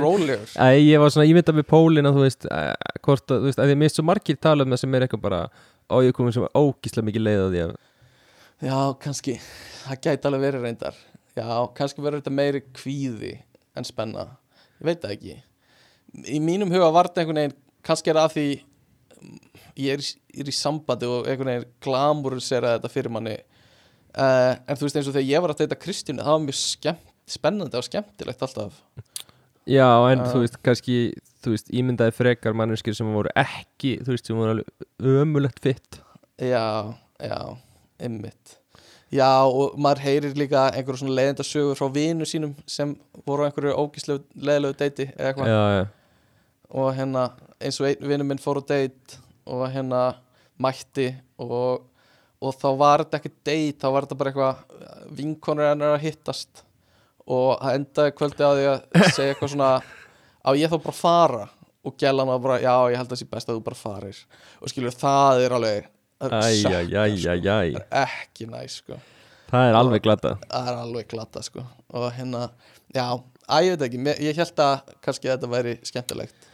rólegur. 0.00 0.48
Ég 0.78 1.00
var 1.00 1.10
svona 1.12 1.26
ímyndað 1.28 1.56
með 1.58 1.66
pólina 1.70 2.12
þú 2.14 2.22
veist, 2.26 2.46
eh, 2.48 2.74
hvort 3.04 3.24
að, 3.32 3.40
þú 3.42 3.48
veist, 3.50 3.58
að 3.64 3.72
ég 3.72 3.78
mist 3.80 3.96
svo 3.98 4.04
margir 4.06 4.36
tala 4.40 4.64
um 4.64 4.70
það 4.72 4.82
sem 4.82 4.94
er 4.98 5.06
eitthvað 5.06 5.22
bara 5.24 5.40
ó, 5.88 5.96
ég 6.04 6.12
komið 6.16 6.36
svo 6.38 6.48
ógíslega 6.56 7.08
mikið 7.08 7.24
leið 7.24 7.40
á 7.40 7.48
því 7.52 7.62
að 7.66 7.72
Já, 8.64 8.78
kannski, 9.02 9.36
það 9.84 10.00
gæti 10.06 10.26
alveg 10.28 10.42
verið 10.48 10.64
reyndar. 10.66 10.96
Já, 11.38 11.46
kannski 11.78 12.02
verður 12.02 12.22
þetta 12.24 12.34
meiri 12.34 12.62
kvíði 12.74 13.34
en 13.78 13.86
spenna. 13.86 14.24
Ég 14.80 14.88
veit 14.88 15.02
það 15.04 15.12
ekki. 15.14 15.36
Í 16.34 16.40
mínum 16.42 16.72
huga 16.72 16.88
var 16.94 17.06
þetta 17.10 17.22
einhvern 17.22 17.38
veginn 17.44 17.56
kannski 17.86 18.10
er 18.10 18.18
af 18.18 18.32
því 18.34 18.46
mm, 18.58 19.36
ég 19.84 19.92
er, 19.94 20.02
í- 20.02 20.40
er 20.42 20.50
í 20.50 20.54
sambandi 20.56 21.06
og 21.06 21.28
einhvern 21.30 21.52
veginn 21.52 21.70
glamurisera 21.84 22.74
þetta 22.78 22.90
fyrir 22.90 23.14
manni. 23.14 23.36
Uh, 24.18 24.56
en 24.66 24.74
þú 24.80 24.88
veist 24.88 24.98
eins 24.98 25.10
og 25.10 25.14
þegar 25.14 25.28
ég 25.28 25.44
var 25.44 25.52
að 25.54 25.60
deyta 25.62 25.78
Kristínu 25.78 26.24
það 26.24 26.34
var 26.34 26.44
mjög 26.48 26.58
skemmt, 26.58 27.12
spennandi 27.28 27.78
og 27.78 27.86
skemmtilegt 27.86 28.42
alltaf. 28.48 28.82
Já, 29.68 29.86
en 30.10 30.24
Já. 30.24 30.30
þú 30.32 30.42
veist, 30.42 30.58
kannski 30.64 30.96
þú 31.44 31.52
veist, 31.54 31.70
ímyndaði 31.76 32.14
frekar 32.16 32.56
manneskir 32.58 32.96
sem 32.96 33.10
voru 33.14 33.30
ekki, 33.38 33.98
þú 34.02 34.14
veist, 34.16 34.26
sem 34.26 34.38
voru 34.40 34.56
alveg 34.56 35.22
ömulegt 35.22 35.60
fitt. 35.62 36.00
Já, 36.40 36.64
já, 37.22 37.38
ymmit 38.02 38.58
Já, 39.08 39.48
og 39.48 39.76
maður 39.80 40.02
heyrir 40.04 40.34
líka 40.36 40.66
einhverjum 40.68 41.00
svona 41.00 41.14
leiðinda 41.16 41.44
sögur 41.46 41.78
frá 41.78 41.88
vinu 41.92 42.26
sínum 42.28 42.52
sem 42.68 42.90
voru 43.24 43.46
á 43.46 43.48
einhverju 43.48 43.72
ógíslegu 43.80 44.20
leiðilegu 44.36 44.76
deiti 44.76 45.06
eða 45.14 45.30
eitthvað. 45.30 45.48
Já, 45.48 45.62
já, 45.78 45.84
og 46.76 46.90
hérna 46.98 47.22
eins 47.56 47.80
og 47.80 47.88
einn 47.88 48.10
vinur 48.10 48.28
minn 48.28 48.42
fór 48.42 48.60
á 48.60 48.62
date 48.68 49.16
og 49.48 49.64
hérna 49.72 50.02
mætti 50.60 51.08
og, 51.40 51.88
og 52.44 52.60
þá 52.60 52.68
var 52.76 53.06
þetta 53.06 53.22
ekki 53.22 53.32
date, 53.32 53.80
þá 53.80 53.88
var 53.94 54.04
þetta 54.04 54.20
bara 54.20 54.34
eitthvað 54.34 55.12
vinkonur 55.16 55.70
hennar 55.70 55.96
að 55.96 56.04
hittast. 56.04 56.64
Og 57.24 57.54
það 57.62 57.78
endaði 57.80 58.16
kvöldi 58.18 58.44
á 58.44 58.52
því 58.52 58.70
að 58.74 59.12
segja 59.16 59.32
eitthvað 59.32 59.54
svona 59.54 59.74
á 60.44 60.50
ég 60.52 60.68
þá 60.68 60.76
bara 60.76 60.96
að 60.98 61.00
fara? 61.00 61.44
Og 61.88 61.96
gælan 61.96 62.28
var 62.28 62.44
bara, 62.44 62.60
já 62.60 62.74
ég 62.92 63.00
held 63.00 63.08
að 63.08 63.14
það 63.14 63.22
sé 63.22 63.32
best 63.32 63.48
að 63.48 63.56
þú 63.56 63.68
bara 63.70 63.84
farir. 63.86 64.26
Og 64.60 64.68
skilur 64.68 65.00
það 65.00 65.46
er 65.46 65.56
alveg 65.56 65.94
það 66.18 66.34
er 66.38 66.58
sko. 66.58 66.72
Það 67.48 67.68
er 67.72 68.12
ekki 68.12 68.48
næ 68.50 68.60
sko. 68.72 68.98
Það 69.48 69.68
er 69.70 69.78
alveg 69.78 70.04
glata 70.04 70.34
það 70.44 70.70
er 70.72 70.80
alveg 70.82 71.08
glata 71.12 71.42
sko. 71.46 71.64
Og 71.96 72.08
hérna, 72.16 72.42
já, 72.94 73.06
að 73.48 73.64
ég 73.68 73.76
veit 73.76 73.86
ekki 73.88 74.26
ég 74.26 74.40
held 74.42 74.62
að 74.64 74.92
kannski 75.04 75.30
þetta 75.30 75.50
væri 75.54 75.76
skemmtilegt. 75.88 76.48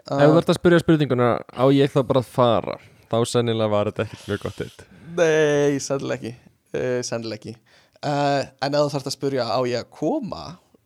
Ef 0.00 0.14
þú 0.16 0.30
verður 0.38 0.54
að 0.54 0.58
spyrja 0.60 0.80
spurninguna 0.84 1.28
á 1.52 1.64
ég 1.74 1.92
þá 1.92 2.00
bara 2.08 2.22
að 2.24 2.30
fara? 2.32 2.78
Þá 3.10 3.18
sennilega 3.26 3.72
var 3.72 3.90
þetta 3.90 4.06
ekki 4.06 4.20
mjög 4.30 4.42
gott 4.46 4.60
eitt 4.64 4.82
Nei, 5.18 5.78
sennilega 5.82 6.16
ekki. 6.20 6.32
Uh, 6.70 7.00
Sennilega 7.02 7.40
ekki. 7.40 7.54
Uh, 8.00 8.44
En 8.62 8.76
ef 8.78 8.84
þú 8.84 8.92
þarft 8.94 9.08
að 9.10 9.16
spyrja 9.16 9.46
á 9.50 9.58
ég 9.66 9.82
að 9.82 9.88
koma? 9.98 10.44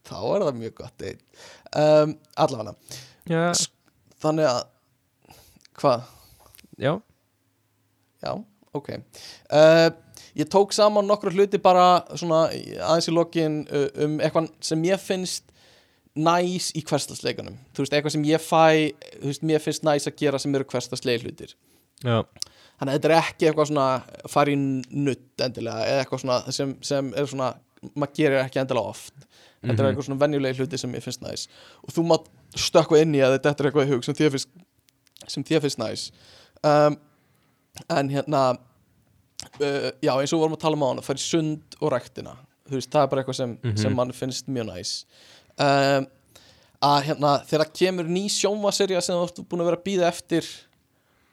Þá 0.09 0.17
er 0.33 0.45
það 0.49 0.61
mjög 0.63 0.75
gott 0.81 1.05
einn 1.05 1.21
um, 1.81 2.15
Allavega. 2.41 2.75
Já, 3.29 3.43
Þannig 4.25 4.49
að 4.49 4.63
Hvað? 5.81 6.05
já, 6.81 6.93
Já, 8.25 8.33
ok. 8.75 8.89
Uh, 9.53 9.91
Ég 10.35 10.49
tók 10.51 10.73
saman 10.75 11.07
nokkru 11.07 11.31
hluti 11.31 11.61
bara 11.63 12.01
svona 12.19 12.49
aðeins 12.51 13.07
í 13.07 13.13
lokin 13.15 13.61
uh, 13.71 13.85
um 14.03 14.17
eitthvað 14.19 14.49
sem 14.67 14.83
ég 14.89 14.99
finnst 15.03 15.53
næs 16.15 16.73
í 16.79 16.83
hverstasleikunum 16.87 17.55
Þú 17.75 17.85
veist, 17.85 17.95
eitthvað 17.95 18.15
sem 18.17 18.25
ég 18.27 18.43
fæ 18.43 18.65
Þú 19.21 19.29
veist, 19.31 19.45
mér 19.47 19.63
finnst 19.63 19.87
næs 19.87 20.09
að 20.11 20.17
gera 20.25 20.41
sem 20.43 20.55
eru 20.59 20.67
hverstasleik 20.71 21.23
hlutir. 21.27 21.55
Já, 22.03 22.19
Þannig 22.81 22.91
að 22.91 22.97
þetta 22.99 23.11
er 23.13 23.17
ekki 23.21 23.47
eitthvað 23.49 23.69
svona 23.71 23.87
fara 24.35 24.51
í 24.51 24.57
nutt 24.59 25.45
endilega 25.47 25.87
eða 25.87 26.03
eitthvað 26.05 26.25
svona 26.25 26.41
sem, 26.59 26.75
sem 26.83 27.13
er 27.15 27.29
svona 27.31 27.53
maður 27.95 28.15
gerir 28.19 28.41
ekki 28.43 28.59
endilega 28.65 28.91
oft. 28.91 29.15
Þetta 29.63 29.71
er 29.71 29.77
Mhm. 29.79 29.89
eitthvað 29.93 30.07
svona 30.09 30.21
venjulegi 30.25 30.59
hluti 30.59 30.79
sem 30.83 30.93
ég 30.99 31.03
finnst 31.05 31.23
næs. 31.23 31.47
Og 31.87 31.95
þú 31.95 32.05
mátt 32.11 32.27
stökkva 32.59 32.99
inn 33.05 33.15
í 33.15 33.23
að 33.23 33.39
þetta 33.39 33.55
er 33.61 33.71
eitthvað 33.71 33.87
í 33.87 33.93
hug 33.95 34.05
sem 34.05 34.15
þér 34.19 34.31
finnst, 34.35 34.49
sem 35.29 35.45
þér 35.45 35.61
finnst 35.63 35.79
næs. 35.79 36.11
Um, 36.65 36.97
en 37.91 38.11
hérna 38.13 38.43
uh, 39.61 39.91
já 40.03 40.13
eins 40.15 40.33
og 40.33 40.39
við 40.39 40.43
vorum 40.45 40.57
að 40.59 40.63
tala 40.65 40.79
um 40.79 40.85
á 40.85 40.89
hana 40.93 41.03
í 41.15 41.23
sund 41.25 41.79
og 41.81 41.93
ræktina. 41.95 42.37
Þú 42.69 42.79
veist 42.79 42.91
það 42.95 43.03
er 43.03 43.11
bara 43.13 43.23
eitthvað 43.23 43.41
sem, 43.41 43.59
Mhm. 43.63 43.77
sem 43.79 43.95
mann 43.97 44.13
finnst 44.13 44.47
mjög 44.49 44.71
næs. 44.71 45.05
Um, 45.59 46.07
að 46.83 47.03
hérna 47.09 47.33
þegar 47.49 47.73
kemur 47.73 48.05
ný 48.09 48.25
sjónvaserja 48.29 49.03
sem 49.03 49.15
þú 49.17 49.25
ert 49.29 49.49
búin 49.49 49.61
að 49.61 49.69
vera 49.71 49.77
að 49.81 49.85
býða 49.85 50.09
eftir 50.09 50.45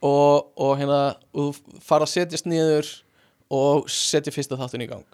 og, 0.01 0.51
og 0.57 0.77
hérna 0.79 1.15
og 1.33 1.55
þú 1.55 1.81
fara 1.81 2.05
að 2.05 2.13
setjast 2.13 2.45
niður 2.45 2.87
og 3.51 3.89
setja 3.91 4.31
fyrsta 4.31 4.57
þáttin 4.59 4.85
í 4.85 4.87
gang. 4.89 5.05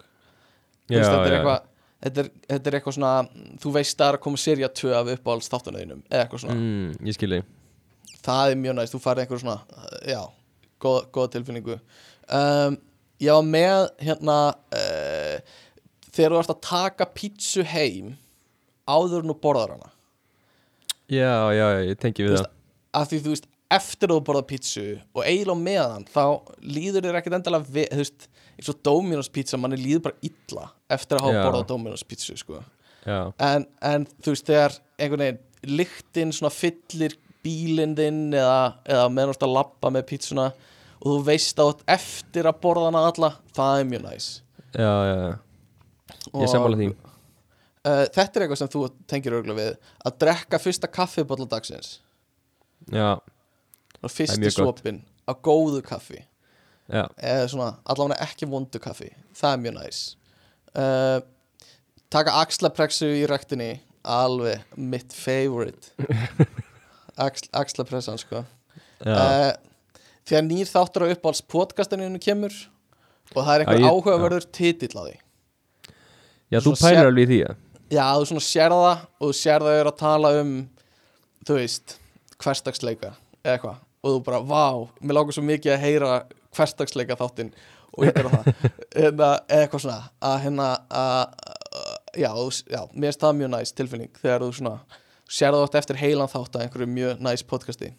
Já, 0.88 1.00
veist, 1.00 1.10
þetta, 1.10 1.26
er 1.28 1.36
eitthvað, 1.38 1.62
þetta, 2.06 2.20
er, 2.24 2.30
þetta 2.48 2.70
er 2.72 2.78
eitthvað 2.80 2.96
svona 2.98 3.14
þú 3.60 3.72
veist 3.76 3.98
það 3.98 4.08
er 4.14 4.18
að 4.20 4.24
koma 4.28 4.38
serja 4.38 4.70
2 4.70 4.94
af 4.96 5.10
uppáhalds 5.18 5.50
þáttunauðinum 5.52 6.04
eða 6.10 6.22
eitthvað 6.26 6.44
svona. 6.46 6.56
Mm, 6.56 6.94
það 8.28 8.52
er 8.52 8.56
mjög 8.62 8.78
næst, 8.78 8.94
þú 8.96 9.02
farið 9.04 9.24
eitthvað 9.26 9.42
svona 9.44 9.58
já, 10.08 10.22
góð, 10.84 11.00
góða 11.16 11.32
tilfinningu. 11.36 11.78
Um, 12.28 12.78
ég 13.24 13.34
var 13.34 13.46
með 13.48 13.84
hérna 14.04 14.38
uh, 14.78 15.36
þegar 16.12 16.36
þú 16.36 16.40
ert 16.44 16.54
að 16.56 16.64
taka 16.68 17.08
pítsu 17.18 17.66
heim 17.68 18.16
áður 18.88 19.24
en 19.24 19.32
þú 19.34 19.38
borðar 19.44 19.76
hana. 19.78 19.92
Já, 21.08 21.54
já, 21.56 21.68
ég 21.88 22.00
tengi 22.02 22.26
við 22.26 22.34
Þú 22.36 22.42
það. 22.42 22.50
af 23.00 23.08
því 23.12 23.20
þú 23.24 23.34
veist, 23.34 23.46
eftir 23.78 24.12
þú 24.12 24.18
borða 24.28 24.46
pítsu 24.48 24.86
og 25.16 25.22
eiginlega 25.24 25.60
meðan, 25.64 26.06
þá 26.12 26.24
líður 26.64 27.08
þér 27.08 27.20
ekkert 27.20 27.38
endilega 27.40 27.72
við, 27.78 27.88
þú 27.94 28.02
veist 28.04 28.28
eins 28.58 28.72
og 28.74 28.80
Dominos 28.88 29.30
pizza, 29.32 29.60
manni 29.62 29.78
líður 29.80 30.06
bara 30.08 30.20
illa 30.28 30.66
eftir 30.92 31.20
að 31.20 31.28
hafa 31.28 31.44
borðað 31.46 31.68
Dominos 31.72 32.04
pítsu, 32.08 32.36
sko. 32.40 32.62
En, 33.08 33.68
en 33.86 34.08
þú 34.24 34.34
veist, 34.34 34.48
þegar 34.50 34.76
einhvern 35.00 35.24
veginn 35.24 35.78
lyktin 35.80 36.32
svona 36.36 36.52
fyllir 36.54 37.16
bílinn 37.46 37.96
þinn 37.98 38.22
eða, 38.36 38.60
eða 38.88 39.10
meðan 39.14 39.32
þú 39.32 39.36
ert 39.38 39.46
að 39.48 39.54
labba 39.58 39.92
með 39.96 40.06
pítsuna 40.10 40.48
og 40.98 41.08
þú 41.12 41.18
veist 41.28 41.60
ert 41.64 41.84
eftir 41.98 42.50
að 42.50 42.60
borða 42.64 42.88
hana 42.90 43.04
alla, 43.12 43.30
það 43.56 43.82
er 43.82 43.90
mjög 43.92 44.06
næs. 44.08 44.30
Já, 44.74 44.92
já, 45.08 45.16
já. 45.22 45.36
Ég 46.28 46.42
Og, 46.44 46.50
sammála 46.52 46.80
því. 46.80 46.88
uh, 47.88 48.04
Þetta 48.16 48.26
er 48.40 48.46
eitthvað 48.46 48.62
sem 48.62 48.72
þú 48.74 48.82
tengir 49.08 49.36
örgulega 49.38 49.60
við 49.62 49.92
að 50.10 50.18
drekka 50.24 50.60
fyrsta 50.64 50.90
kaffibotla 50.92 51.48
dagsins. 51.52 51.94
Já, 52.92 53.14
og 54.02 54.12
fyrsti 54.14 54.52
svopin 54.54 55.02
á 55.28 55.34
góðu 55.34 55.82
kaffi. 55.86 56.22
Já, 56.88 57.04
eða 57.20 57.48
svona 57.52 57.72
allavega 57.84 58.24
ekki 58.24 58.48
vondu 58.48 58.80
kaffi. 58.80 59.10
Það 59.36 59.54
er 59.56 59.64
mjög 59.66 59.76
næs. 59.80 60.02
Uh, 60.78 61.20
taka 62.14 62.38
axlapressu 62.42 63.10
í 63.18 63.26
rektinni 63.28 63.74
alveg 64.08 64.62
mitt 64.80 65.12
favorite 65.12 65.92
Axl, 67.18 67.48
axlapressan 67.58 68.20
sko. 68.22 68.44
Uh, 69.02 69.52
þegar 70.28 70.44
nýr 70.48 70.70
þáttur 70.70 71.06
á 71.06 71.14
uppáhalds 71.16 71.42
podcastinu 71.50 72.10
kemur 72.22 72.54
og 73.36 73.40
það 73.44 73.54
er 73.56 73.64
einhver 73.66 73.86
áhugaverður 73.90 74.46
titill 74.56 74.94
á 74.98 75.04
því. 75.08 75.16
Já 76.54 76.60
þú 76.64 76.74
sér- 76.80 77.02
alveg 77.06 77.26
í 77.26 77.30
því 77.32 77.40
að 77.48 77.56
já, 77.92 78.04
þú 78.20 78.28
svona 78.30 78.44
sér 78.48 78.76
það 78.76 78.86
og 79.20 79.26
þú 79.28 79.32
sér 79.42 79.66
það 79.66 79.80
er 79.82 79.90
að 79.92 79.98
tala 80.02 80.32
um 80.42 80.52
þú 81.48 81.58
veist, 81.60 81.98
hverstagsleika 82.44 83.14
eða 83.44 83.56
eitthvað. 83.58 83.82
Og 84.04 84.14
þú 84.14 84.20
bara, 84.28 84.40
vá, 84.46 84.64
mér 85.02 85.18
lágur 85.18 85.36
svo 85.36 85.44
mikið 85.48 85.74
að 85.74 85.84
heyra 85.84 86.12
hverstagsleika 86.58 87.18
þáttinn 87.20 87.52
og 87.98 88.06
það. 88.14 88.54
Hérna, 88.98 89.32
eða 89.50 89.62
eitthvað 89.62 89.84
svona 89.84 90.00
að 90.22 90.38
hérna 90.46 90.68
að, 90.90 91.36
að- 91.82 92.22
já, 92.22 92.30
þú- 92.38 92.72
já, 92.74 92.82
mér 92.94 93.10
finnst 93.12 93.24
það 93.26 93.38
mjög 93.42 93.52
næst 93.56 93.78
tilfinning 93.78 94.14
þegar 94.22 94.46
þú 94.46 94.52
svona 94.60 94.76
sér 95.28 95.54
það 95.56 95.66
oft 95.68 95.78
eftir 95.80 96.00
heilan 96.02 96.32
þátt 96.32 96.58
að 96.58 96.66
einhverju 96.66 96.90
mjög 96.96 97.22
næst 97.28 97.48
podcasti 97.50 97.94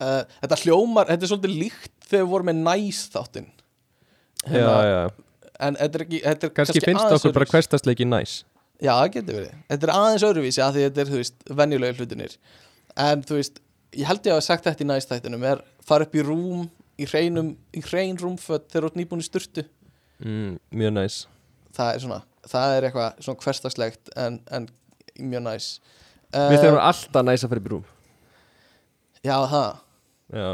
uh, 0.00 0.22
þetta 0.42 0.60
hljómar, 0.64 1.10
þetta 1.10 1.26
er 1.26 1.32
svolítið 1.32 1.58
líkt 1.64 1.96
þegar 2.10 2.24
við 2.24 2.30
vorum 2.34 2.52
með 2.52 2.62
næst 2.68 3.16
þáttinn 3.16 3.50
Já, 4.48 4.64
já, 4.88 5.00
en 5.60 5.76
þetta 5.76 5.98
er 5.98 6.04
ekki 6.06 6.22
þetta 6.24 6.48
er 6.48 6.54
kannski 6.56 6.82
finnst 6.84 7.16
okkur 7.18 7.34
bara 7.36 7.50
hverstasleiki 7.50 8.06
næs 8.08 8.40
Já, 8.80 8.94
það 8.96 9.10
getur 9.16 9.36
verið. 9.36 9.56
Þetta 9.68 9.86
er 9.86 9.92
aðeins 9.92 10.22
öðruvísi 10.24 10.62
að 10.64 10.76
því 10.76 10.84
þetta 10.86 11.02
er, 11.02 11.08
þú 11.10 11.18
veist, 11.20 11.42
venjulegu 11.58 12.00
hlutinir. 12.00 12.36
En, 13.04 13.24
þú 13.28 13.36
veist, 13.36 13.60
ég 13.92 14.08
held 14.08 14.24
ég 14.24 14.32
að 14.32 14.38
hafa 14.38 14.46
sagt 14.46 14.68
þetta 14.68 14.84
í 14.84 14.88
næstættinum 14.88 15.44
er 15.50 15.60
fara 15.84 16.06
upp 16.06 16.16
í 16.16 16.24
rúm, 16.24 16.62
í 16.96 17.08
hreinum, 17.10 17.50
í 17.76 17.82
hrein 17.84 18.16
rúmföt 18.20 18.70
þegar 18.72 18.86
þú 18.86 18.90
ert 18.90 18.98
nýbúin 19.00 19.24
í 19.24 19.26
sturtu. 19.28 19.66
mm, 20.24 20.56
Mjög 20.72 20.94
næs 20.96 21.18
Það 21.76 21.92
er 21.94 22.02
svona, 22.04 22.20
það 22.50 22.76
er 22.76 22.86
eitthvað 22.88 23.20
svona 23.26 23.44
hversdagslegt 23.44 24.12
en, 24.16 24.40
en 24.50 24.68
mjög 25.20 25.44
næs. 25.44 25.68
Við 26.30 26.56
Uh, 26.56 26.62
þurfum 26.62 26.80
alltaf 26.86 27.24
næs 27.26 27.42
að 27.44 27.50
fyrir 27.54 27.64
brúm 27.64 27.84
já, 29.26 29.34
það. 29.50 29.70
Já, 30.30 30.50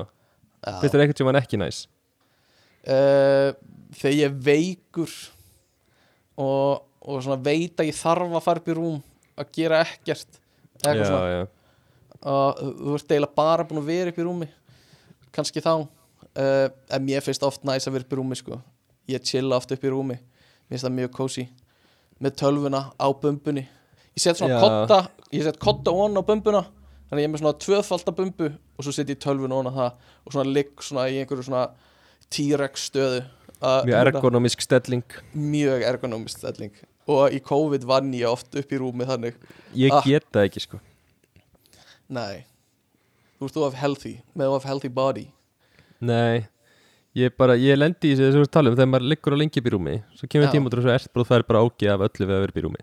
finnst 0.81 0.94
þér 0.94 1.03
ekkert 1.05 1.20
sem 1.20 1.28
hann 1.31 1.40
ekki 1.43 1.59
næs 1.61 1.82
Uh, 2.86 3.51
þegar 3.98 4.12
ég 4.15 4.35
veikur 4.47 5.11
og, 6.39 6.85
og 7.03 7.16
svona 7.24 7.40
veit 7.43 7.81
að 7.82 7.89
ég 7.90 7.97
þarf 7.98 8.36
að 8.39 8.44
fara 8.44 8.62
upp 8.62 8.69
í 8.70 8.77
rúm 8.78 9.01
að 9.36 9.48
gera 9.59 9.81
ekkert. 9.82 10.39
eitthvað 10.85 11.03
Já, 11.03 11.09
svona. 11.11 11.32
já 11.35 11.47
og 12.27 12.61
þú 12.62 12.94
ert 12.97 13.11
eiginlega 13.12 13.36
bara 13.36 13.66
búin 13.69 13.82
að 13.82 13.90
vera 13.90 14.12
upp 14.15 14.20
í 14.23 14.24
rúmi 14.27 14.47
kannski 15.35 15.61
þá 15.66 15.73
uh, 15.82 16.69
en 16.94 17.05
mér 17.05 17.27
finnst 17.27 17.44
oft 17.47 17.66
næs 17.66 17.85
að 17.90 17.98
vera 17.98 18.07
upp 18.07 18.15
í 18.15 18.20
rúmi 18.23 18.39
sko. 18.39 18.61
ég 19.11 19.23
chilla 19.27 19.59
oft 19.59 19.74
upp 19.74 19.85
í 19.85 19.93
rúmi 19.93 20.16
mér 20.16 20.73
finnst 20.73 20.86
það 20.86 20.97
mjög 20.97 21.12
cozy 21.19 21.44
með 22.23 22.39
tölvuna 22.40 22.81
á 22.97 23.07
bumbunni 23.12 23.66
ég 24.16 24.22
set 24.24 24.38
svona 24.40 24.60
kotta 24.62 24.98
ég 25.32 25.44
set 25.47 25.59
kotta 25.62 25.93
ón 25.93 26.16
á 26.16 26.22
bumbuna 26.26 26.62
þannig 27.10 27.22
ég 27.22 27.28
er 27.28 27.32
með 27.34 27.43
svona 27.43 27.59
tvöðfalda 27.62 28.14
bumbu 28.16 28.48
og 28.52 28.86
svo 28.86 28.93
set 28.97 29.10
ég 29.12 29.20
tölvuna 29.22 29.59
ón 29.60 29.68
á 29.70 29.72
það 29.76 29.90
og 30.26 30.32
svona 30.36 30.52
ligg 30.56 30.72
svona 30.84 31.06
í 31.12 31.20
einhverju 31.22 31.47
svona 31.51 31.66
T-rex 32.26 32.88
stöðu. 32.90 33.20
Mjög 33.86 33.94
ergonomisk 34.01 34.60
stelling. 34.64 35.05
Mjög 35.38 35.84
ergonomist 35.86 36.40
stelling. 36.43 36.72
Og 37.06 37.30
í 37.30 37.38
COVID 37.38 37.84
vann 37.86 38.10
ég 38.18 38.26
oft 38.26 38.51
upp 38.59 38.72
í 38.74 38.80
rúmi 38.82 39.06
þannig. 39.06 39.36
Ég 39.78 39.93
Ah. 39.94 40.02
get 40.02 40.26
það 40.34 40.48
ekki 40.48 40.60
sko. 40.64 40.80
Nei. 42.10 42.44
Þú 43.38 43.47
ert 43.47 43.55
þú 43.55 43.64
of 43.68 43.74
healthy 43.78 44.14
með 44.36 44.56
of 44.56 44.64
healthy 44.64 44.88
body. 44.88 45.28
Nei. 46.01 46.48
Ég 47.14 47.30
bara, 47.38 47.55
ég 47.56 47.78
lendi 47.78 48.10
í 48.12 48.16
þessu 48.18 48.34
þessu 48.34 48.51
tala 48.51 48.70
um 48.70 48.76
þegar 48.76 48.90
maður 48.93 49.09
liggur 49.09 49.32
á 49.32 49.40
lengi 49.40 49.62
í 49.62 49.70
rúmi 49.72 50.02
Svo 50.18 50.28
kemur 50.28 50.51
tíma 50.52 50.66
út 50.68 50.74
og 50.76 50.82
svo 50.84 50.93
ert 50.93 51.12
bara 51.14 51.24
það 51.24 51.38
er 51.38 51.47
bara 51.48 51.62
ágið 51.64 51.93
af 51.94 52.01
öllu 52.10 52.26
við 52.26 52.34
að 52.36 52.43
vera 52.44 52.59
í 52.60 52.64
rúmi 52.66 52.82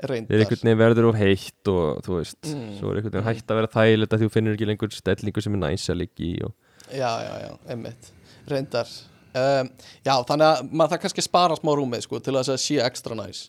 Reyndar. 0.00 0.38
Einhvern 0.40 0.62
veginn 0.64 0.78
verður 0.80 1.08
of 1.10 1.16
heitt 1.20 1.68
og 1.68 2.00
þú 2.06 2.16
veist 2.20 2.38
Mm. 2.48 2.72
Svo 2.78 2.90
er 2.90 3.00
einhvern 3.00 3.12
veginn 3.18 3.28
hægt 3.28 3.50
að 3.52 3.58
vera 3.60 3.70
þægilegt 3.74 4.14
að 4.16 4.22
þú 4.24 4.28
finnur 4.32 4.54
ekki 4.56 4.68
lengur 4.70 4.94
stellingu 4.96 5.42
sem 5.44 5.54
er 5.58 5.62
næs 5.66 5.88
að 5.92 5.98
ligga 6.00 6.24
í 6.24 6.32
og... 6.46 6.52
já, 6.90 7.10
já, 7.26 7.32
já, 7.44 7.50
einmitt 7.68 8.12
reyndar. 8.48 8.88
Um, 9.30 9.68
já, 10.02 10.14
þannig 10.26 10.46
að 10.48 10.70
maður 10.72 10.90
það 10.94 11.02
kannski 11.04 11.22
spara 11.22 11.56
smá 11.60 11.70
rúmið 11.78 12.02
sko, 12.06 12.18
til 12.18 12.34
að 12.34 12.48
það 12.48 12.62
sé 12.64 12.78
ekstra 12.82 13.14
næs. 13.18 13.42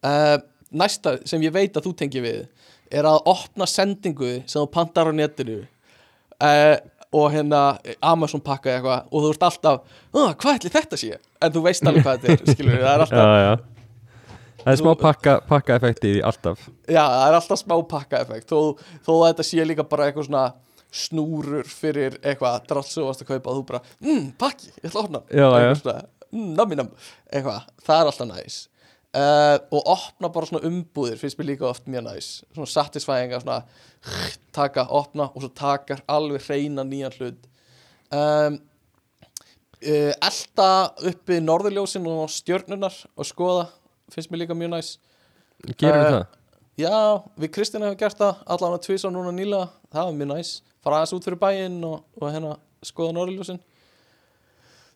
Uh, 0.00 0.38
næsta 0.72 1.16
sem 1.28 1.42
ég 1.44 1.52
veit 1.52 1.76
að 1.76 1.88
þú 1.88 1.92
tengi 1.98 2.22
við 2.24 2.46
er 2.94 3.04
að 3.10 3.18
opna 3.26 3.66
sendingu 3.66 4.36
sem 4.46 4.60
þú 4.62 4.66
pantar 4.72 5.10
á 5.10 5.12
netinu 5.12 5.58
uh, 6.40 6.76
og 7.16 7.30
hérna 7.34 7.78
Amazon 8.00 8.40
pakka 8.44 8.76
eitthvað 8.78 9.06
og 9.10 9.22
þú 9.26 9.30
ert 9.34 9.46
alltaf, 9.50 9.80
"Ah, 10.14 10.32
hvað 10.34 10.58
ætli 10.60 10.70
þetta 10.70 10.96
sé? 11.00 11.18
En 11.42 11.52
þú 11.52 11.62
veist 11.66 11.82
alveg 11.86 12.04
hvað 12.06 12.20
þetta 12.26 12.42
er, 12.46 12.54
skilur 12.54 12.78
það 12.80 12.94
er 12.94 13.00
alltaf, 13.06 13.18
Já, 13.26 13.42
já 13.50 13.75
Það 14.66 14.72
er 14.72 14.80
smá 14.80 14.92
pakka, 14.98 15.32
pakka 15.46 15.74
alltaf. 15.78 16.62
Já, 16.90 17.04
það 17.06 17.24
er 17.28 17.36
alltaf 17.38 17.60
smá 17.60 17.74
pakka 17.86 18.22
effekt 18.24 18.50
þó, 18.50 18.80
þó 19.06 19.12
að 19.14 19.28
þetta 19.28 19.44
sé 19.46 19.66
líka 19.66 19.84
bara 19.86 20.08
eitthvað 20.08 20.26
svona 20.26 20.46
snúrur 20.90 21.68
fyrir 21.70 22.16
eitthvað 22.18 22.64
drátt 22.66 22.88
sem 22.90 22.98
þú 22.98 23.06
varst 23.06 23.22
að 23.22 23.30
kaupa 23.30 23.52
og 23.52 23.60
þú 23.60 23.62
bara, 23.68 23.80
mmm, 24.02 24.24
pakki, 24.40 24.72
ég 24.80 24.88
ætla 24.88 25.04
að 25.04 25.06
opna 25.06 25.20
hann." 25.20 25.30
Já, 25.30 25.46
já. 25.46 25.60
Eitthvað 25.60 25.82
svona, 25.84 26.02
mm, 26.32 26.50
nammi 26.58 26.80
nam 26.80 26.90
eitthvað, 27.30 27.70
það 27.86 28.00
er 28.00 28.10
alltaf 28.10 28.30
næs. 28.32 28.58
Uh, 29.16 29.56
og 29.72 29.88
opna 29.94 30.32
bara 30.34 30.50
svona 30.50 30.66
umbúðir 30.66 31.22
finnst 31.22 31.38
mér 31.38 31.52
líka 31.52 31.70
oft 31.70 31.86
mjög 31.86 32.08
næs. 32.08 32.32
Svona 32.50 32.72
satisfying 32.74 33.32
að 33.32 33.46
svona 33.46 33.62
taka, 34.58 34.88
opna 34.90 35.30
og 35.30 35.44
svo 35.44 35.54
takar 35.54 36.02
alveg 36.10 36.42
hreina 36.42 36.82
nýjan 36.82 37.14
hlut. 37.20 37.46
Um, 38.10 38.58
uh, 39.78 40.12
elda 40.12 40.70
uppi 41.06 41.38
norðurljósin 41.38 42.10
og 42.10 42.34
stjörnunar 42.34 43.04
og 43.14 43.30
skoða 43.30 43.68
finnst 44.12 44.30
mér 44.30 44.44
líka 44.44 44.56
mjög 44.58 44.72
næs. 44.74 44.92
Gerum 45.76 46.00
Eh, 46.00 46.10
það? 46.12 46.26
Já, 46.76 46.96
við 47.40 47.52
Kristjana 47.56 47.88
hefum 47.88 47.98
gert 47.98 48.18
það 48.20 48.42
allan 48.46 48.76
að 48.76 48.84
tvisa 48.86 49.10
núna 49.10 49.32
nýlega, 49.32 49.68
það 49.92 50.08
var 50.10 50.16
mjög 50.20 50.30
næs. 50.34 50.50
Fara 50.84 51.00
aðeins 51.00 51.16
út 51.16 51.24
fyrir 51.24 51.40
bæinn 51.40 51.78
og, 51.88 52.04
og 52.20 52.30
hérna 52.32 52.56
skoða 52.84 53.16
norðurljósin. 53.16 53.60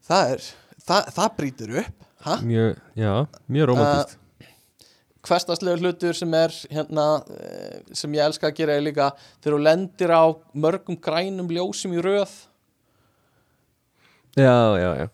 Það 0.07 0.35
er, 0.35 0.49
það, 0.87 1.13
það 1.17 1.37
brýtur 1.39 1.77
upp 1.83 2.09
ha? 2.27 2.37
Mjög, 2.45 2.77
já, 2.97 3.13
mjög 3.49 3.71
romantist 3.73 4.17
hverstaslega 5.21 5.77
hlutur 5.83 6.17
sem 6.17 6.33
er 6.35 6.53
hérna, 6.73 7.07
eh, 7.37 7.81
sem 7.93 8.13
ég 8.17 8.25
elska 8.25 8.49
að 8.49 8.55
gera 8.57 8.77
er 8.79 8.85
líka 8.87 9.11
þegar 9.43 9.57
þú 9.57 9.63
lendir 9.67 10.13
á 10.17 10.25
mörgum 10.57 10.97
grænum 10.97 11.51
ljósum 11.53 11.93
í 11.93 12.01
röð. 12.01 12.33
Já, 14.37 14.79
já, 14.81 14.91
já 15.05 15.09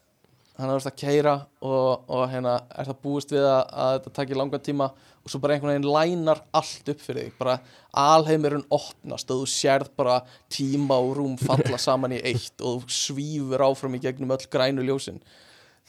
að 0.57 0.71
þú 0.71 0.77
ert 0.79 0.89
að 0.89 1.01
keira 1.03 1.35
og, 1.61 2.07
og 2.09 2.23
hérna 2.33 2.55
er 2.73 2.89
það 2.89 3.01
búist 3.03 3.33
við 3.35 3.45
að, 3.45 3.63
að 3.77 3.91
þetta 3.97 4.13
takir 4.17 4.39
langan 4.41 4.63
tíma 4.65 4.87
og 5.27 5.33
svo 5.33 5.41
bara 5.43 5.57
einhvern 5.57 5.75
veginn 5.75 5.91
lænar 5.91 6.41
allt 6.57 6.89
upp 6.93 7.03
fyrir 7.03 7.27
þig. 7.27 7.35
Bara 7.41 7.57
alheimurinn 7.99 8.65
opnast 8.73 9.33
og 9.35 9.43
þú 9.43 9.49
sérð 9.51 9.91
bara 9.99 10.21
tíma 10.53 10.97
og 11.03 11.17
rúm 11.19 11.35
falla 11.41 11.81
saman 11.83 12.15
í 12.17 12.23
eitt 12.23 12.63
og 12.63 12.87
þú 12.87 12.97
svífur 12.97 13.65
áfram 13.67 13.99
í 13.99 14.03
gegnum 14.05 14.33
öll 14.37 14.47
grænu 14.53 14.87
ljósin. 14.87 15.19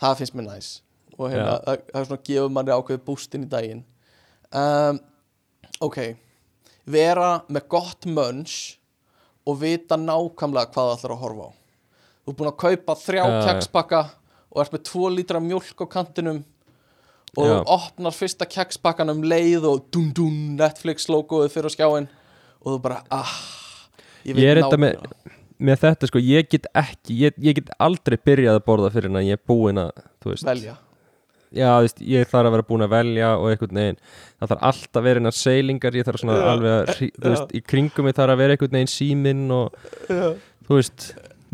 Það 0.02 0.18
finnst 0.22 0.38
mér 0.38 0.50
næs. 0.50 0.72
Og 1.18 1.32
hérna, 1.32 1.60
það, 1.64 1.86
það 1.94 2.02
er 2.02 2.10
svona 2.10 2.26
gefur 2.30 2.52
manni 2.58 2.76
ákveðið 2.76 3.06
bústinn 3.08 3.46
í 3.46 3.52
daginn. 3.54 3.86
Um, 4.52 5.00
ok. 5.88 6.02
Vera 6.88 7.32
með 7.48 7.70
gott 7.72 8.10
mönns 8.10 8.58
og 9.48 9.62
vita 9.64 9.96
nákvæmlega 10.02 10.74
hvað 10.74 10.92
það 10.92 10.98
ætlar 10.98 11.16
að 11.16 11.24
horfa 11.24 11.48
á. 11.48 11.52
Þú 12.28 12.34
er 12.34 12.38
búin 12.42 12.52
að 12.52 12.60
kaupa 12.66 12.96
þrjá 13.00 13.22
Já, 13.24 13.32
já. 13.32 13.44
kekspakka 13.48 14.00
og 14.54 14.62
ert 14.64 14.74
með 14.76 14.86
tvo 14.90 15.10
lítra 15.14 15.42
mjólk 15.44 15.84
á 15.84 15.86
kantinum 15.92 16.44
og 17.38 17.46
Já. 17.52 17.58
opnar 17.76 18.16
fyrsta 18.16 18.48
kekspakkan 18.50 19.12
um 19.14 19.22
leið 19.28 19.68
og 19.70 19.88
dun 19.94 20.10
dun 20.16 20.38
Netflix 20.58 21.10
logoið 21.12 21.52
fyrir 21.54 21.70
á 21.70 21.76
skjáin 21.76 22.08
og 22.64 22.76
þú 22.76 22.82
bara 22.88 23.04
ah 23.12 23.36
Ég 24.28 24.44
er 24.44 24.60
þetta 24.60 24.80
með, 24.82 24.98
með 25.64 25.78
þetta 25.86 26.08
sko, 26.10 26.20
ég 26.20 26.50
get 26.52 26.66
ekki 26.76 27.16
ég, 27.22 27.38
ég 27.40 27.56
get 27.62 27.70
aldrei 27.80 28.18
byrjað 28.20 28.58
að 28.60 28.66
borða 28.66 28.90
fyrir 28.96 29.12
en 29.12 29.20
að 29.22 29.30
ég 29.30 29.38
er 29.38 29.44
búinn 29.48 29.80
að, 29.80 29.92
velja 30.26 30.76
Já, 31.56 31.70
þú 31.78 31.86
veist, 31.86 32.02
ég 32.04 32.28
þarf 32.28 32.50
að 32.50 32.56
vera 32.58 32.66
búinn 32.68 32.84
að 32.84 32.92
velja 32.92 33.30
og 33.40 33.46
einhvern 33.54 33.78
veginn, 33.80 34.00
það 34.42 34.50
þarf 34.52 34.66
alltaf 34.68 35.00
að 35.00 35.06
vera 35.08 35.22
einar 35.22 35.36
seilingar, 35.38 35.96
ég 35.96 36.08
þarf 36.08 36.20
svona 36.20 36.36
Já. 36.36 36.48
alveg 36.52 36.74
að 36.74 36.90
hrí- 36.98 37.14
þú 37.16 37.32
veist, 37.32 37.54
í 37.56 37.62
kringum 37.64 38.08
mig 38.10 38.18
þarf 38.18 38.34
að 38.34 38.42
vera 38.42 38.58
einhvern 38.58 38.76
veginn 38.76 38.92
síminn 38.92 39.46
og 39.56 39.78
Já. 40.12 40.26
þú 40.68 40.76
veist, 40.82 41.06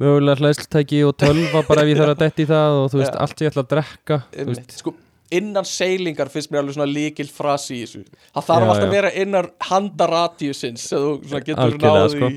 mögulega 0.02 0.41
hlæðslutæki 0.41 1.02
og 1.07 1.15
tölva 1.22 1.64
bara 1.68 1.86
ef 1.86 1.91
ég 1.94 2.02
þarf 2.02 2.15
að 2.15 2.22
detti 2.26 2.45
í 2.45 2.49
það 2.49 2.78
og 2.82 2.91
þú 2.94 3.02
veist, 3.02 3.18
allt 3.26 3.38
sem 3.38 3.45
ég 3.45 3.53
ætla 3.53 3.64
að 3.64 3.72
drekka 3.74 4.20
veist, 4.49 4.76
sko, 4.82 4.94
innan 5.34 5.68
seilingar 5.70 6.32
finnst 6.34 6.53
mér 6.53 6.64
alveg 6.64 6.78
svona 6.78 6.90
líkil 6.90 7.30
frasi 7.32 7.80
í 7.80 7.86
þessu. 7.86 8.03
Það 8.34 8.48
þarf 8.49 8.65
Já, 8.68 8.72
alltaf 8.74 8.88
að 8.88 8.95
vera 8.98 9.14
innan 9.24 9.49
handaradjusins 9.70 10.88
sem 10.90 11.07
þú 11.24 11.44
getur 11.48 11.80
náði 11.82 12.11
sko. 12.15 12.32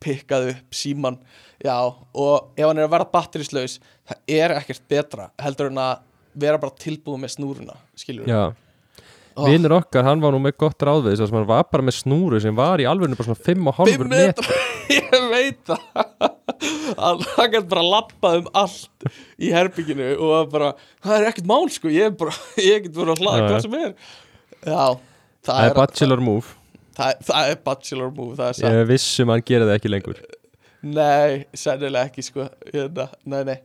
pikkað 0.00 0.50
upp 0.54 0.80
síman 0.80 1.20
já, 1.60 1.76
og 1.76 2.54
ef 2.56 2.64
hann 2.66 2.80
er 2.80 2.88
að 2.88 2.94
vera 2.94 3.10
batterislaus 3.12 3.78
það 4.08 4.34
er 4.40 4.56
ekkert 4.56 4.86
betra 4.90 5.28
heldur 5.42 5.70
en 5.70 5.82
að 5.82 6.06
vera 6.40 6.60
bara 6.62 6.78
tilbúið 6.78 7.24
með 7.24 7.34
snúruna 7.34 7.76
skilur 7.98 8.30
já. 8.30 8.42
Ó. 8.48 8.69
Vinnur 9.46 9.74
okkar, 9.78 10.04
hann 10.06 10.22
var 10.22 10.34
nú 10.34 10.40
með 10.42 10.56
gott 10.60 10.84
ráð 10.86 11.06
við 11.06 11.14
þess 11.16 11.30
að 11.30 11.36
hann 11.38 11.48
var 11.48 11.66
bara 11.72 11.86
með 11.86 11.96
snúru 11.98 12.40
sem 12.42 12.56
var 12.56 12.82
í 12.82 12.86
alveg 12.88 13.14
bara 13.18 13.28
svona 13.28 13.44
5,5 13.46 13.90
Fimm 13.90 14.10
metr 14.10 14.50
ég 14.96 15.26
veit 15.30 15.60
það. 15.70 15.84
Hann 17.00 17.52
gæti 17.52 17.68
bara 17.70 17.84
lappað 17.86 18.40
um 18.40 18.48
allt 18.62 19.06
í 19.40 19.52
herbygginu 19.54 20.08
og 20.18 20.50
bara, 20.52 20.72
það 21.04 21.16
er 21.16 21.28
ekkert 21.30 21.50
mál 21.50 21.70
sko 21.72 21.92
ég 21.92 22.10
er 22.10 22.16
bara, 22.18 22.34
ég 22.70 22.86
get 22.86 22.96
verið 22.96 23.14
að 23.14 23.22
hlaða 23.24 23.46
hvað 23.46 23.62
sem 23.66 23.78
er. 23.80 23.94
Já, 24.60 24.82
það, 25.46 25.62
er 25.62 25.78
bachelor 25.78 26.24
move. 26.24 26.56
Það, 26.98 27.22
það 27.30 27.52
er 27.54 27.62
bachelor 27.70 28.12
move, 28.16 28.50
Ég 28.60 28.82
vissum 28.90 29.32
hann 29.32 29.46
gera 29.46 29.68
það 29.68 29.78
ekki 29.78 29.94
lengur. 29.94 30.20
Nei, 30.80 31.44
sennilega 31.56 32.08
ekki 32.08 32.24
sko 32.24 32.48
hérna, 32.72 33.10
Nei, 33.28 33.42
nei, 33.44 33.56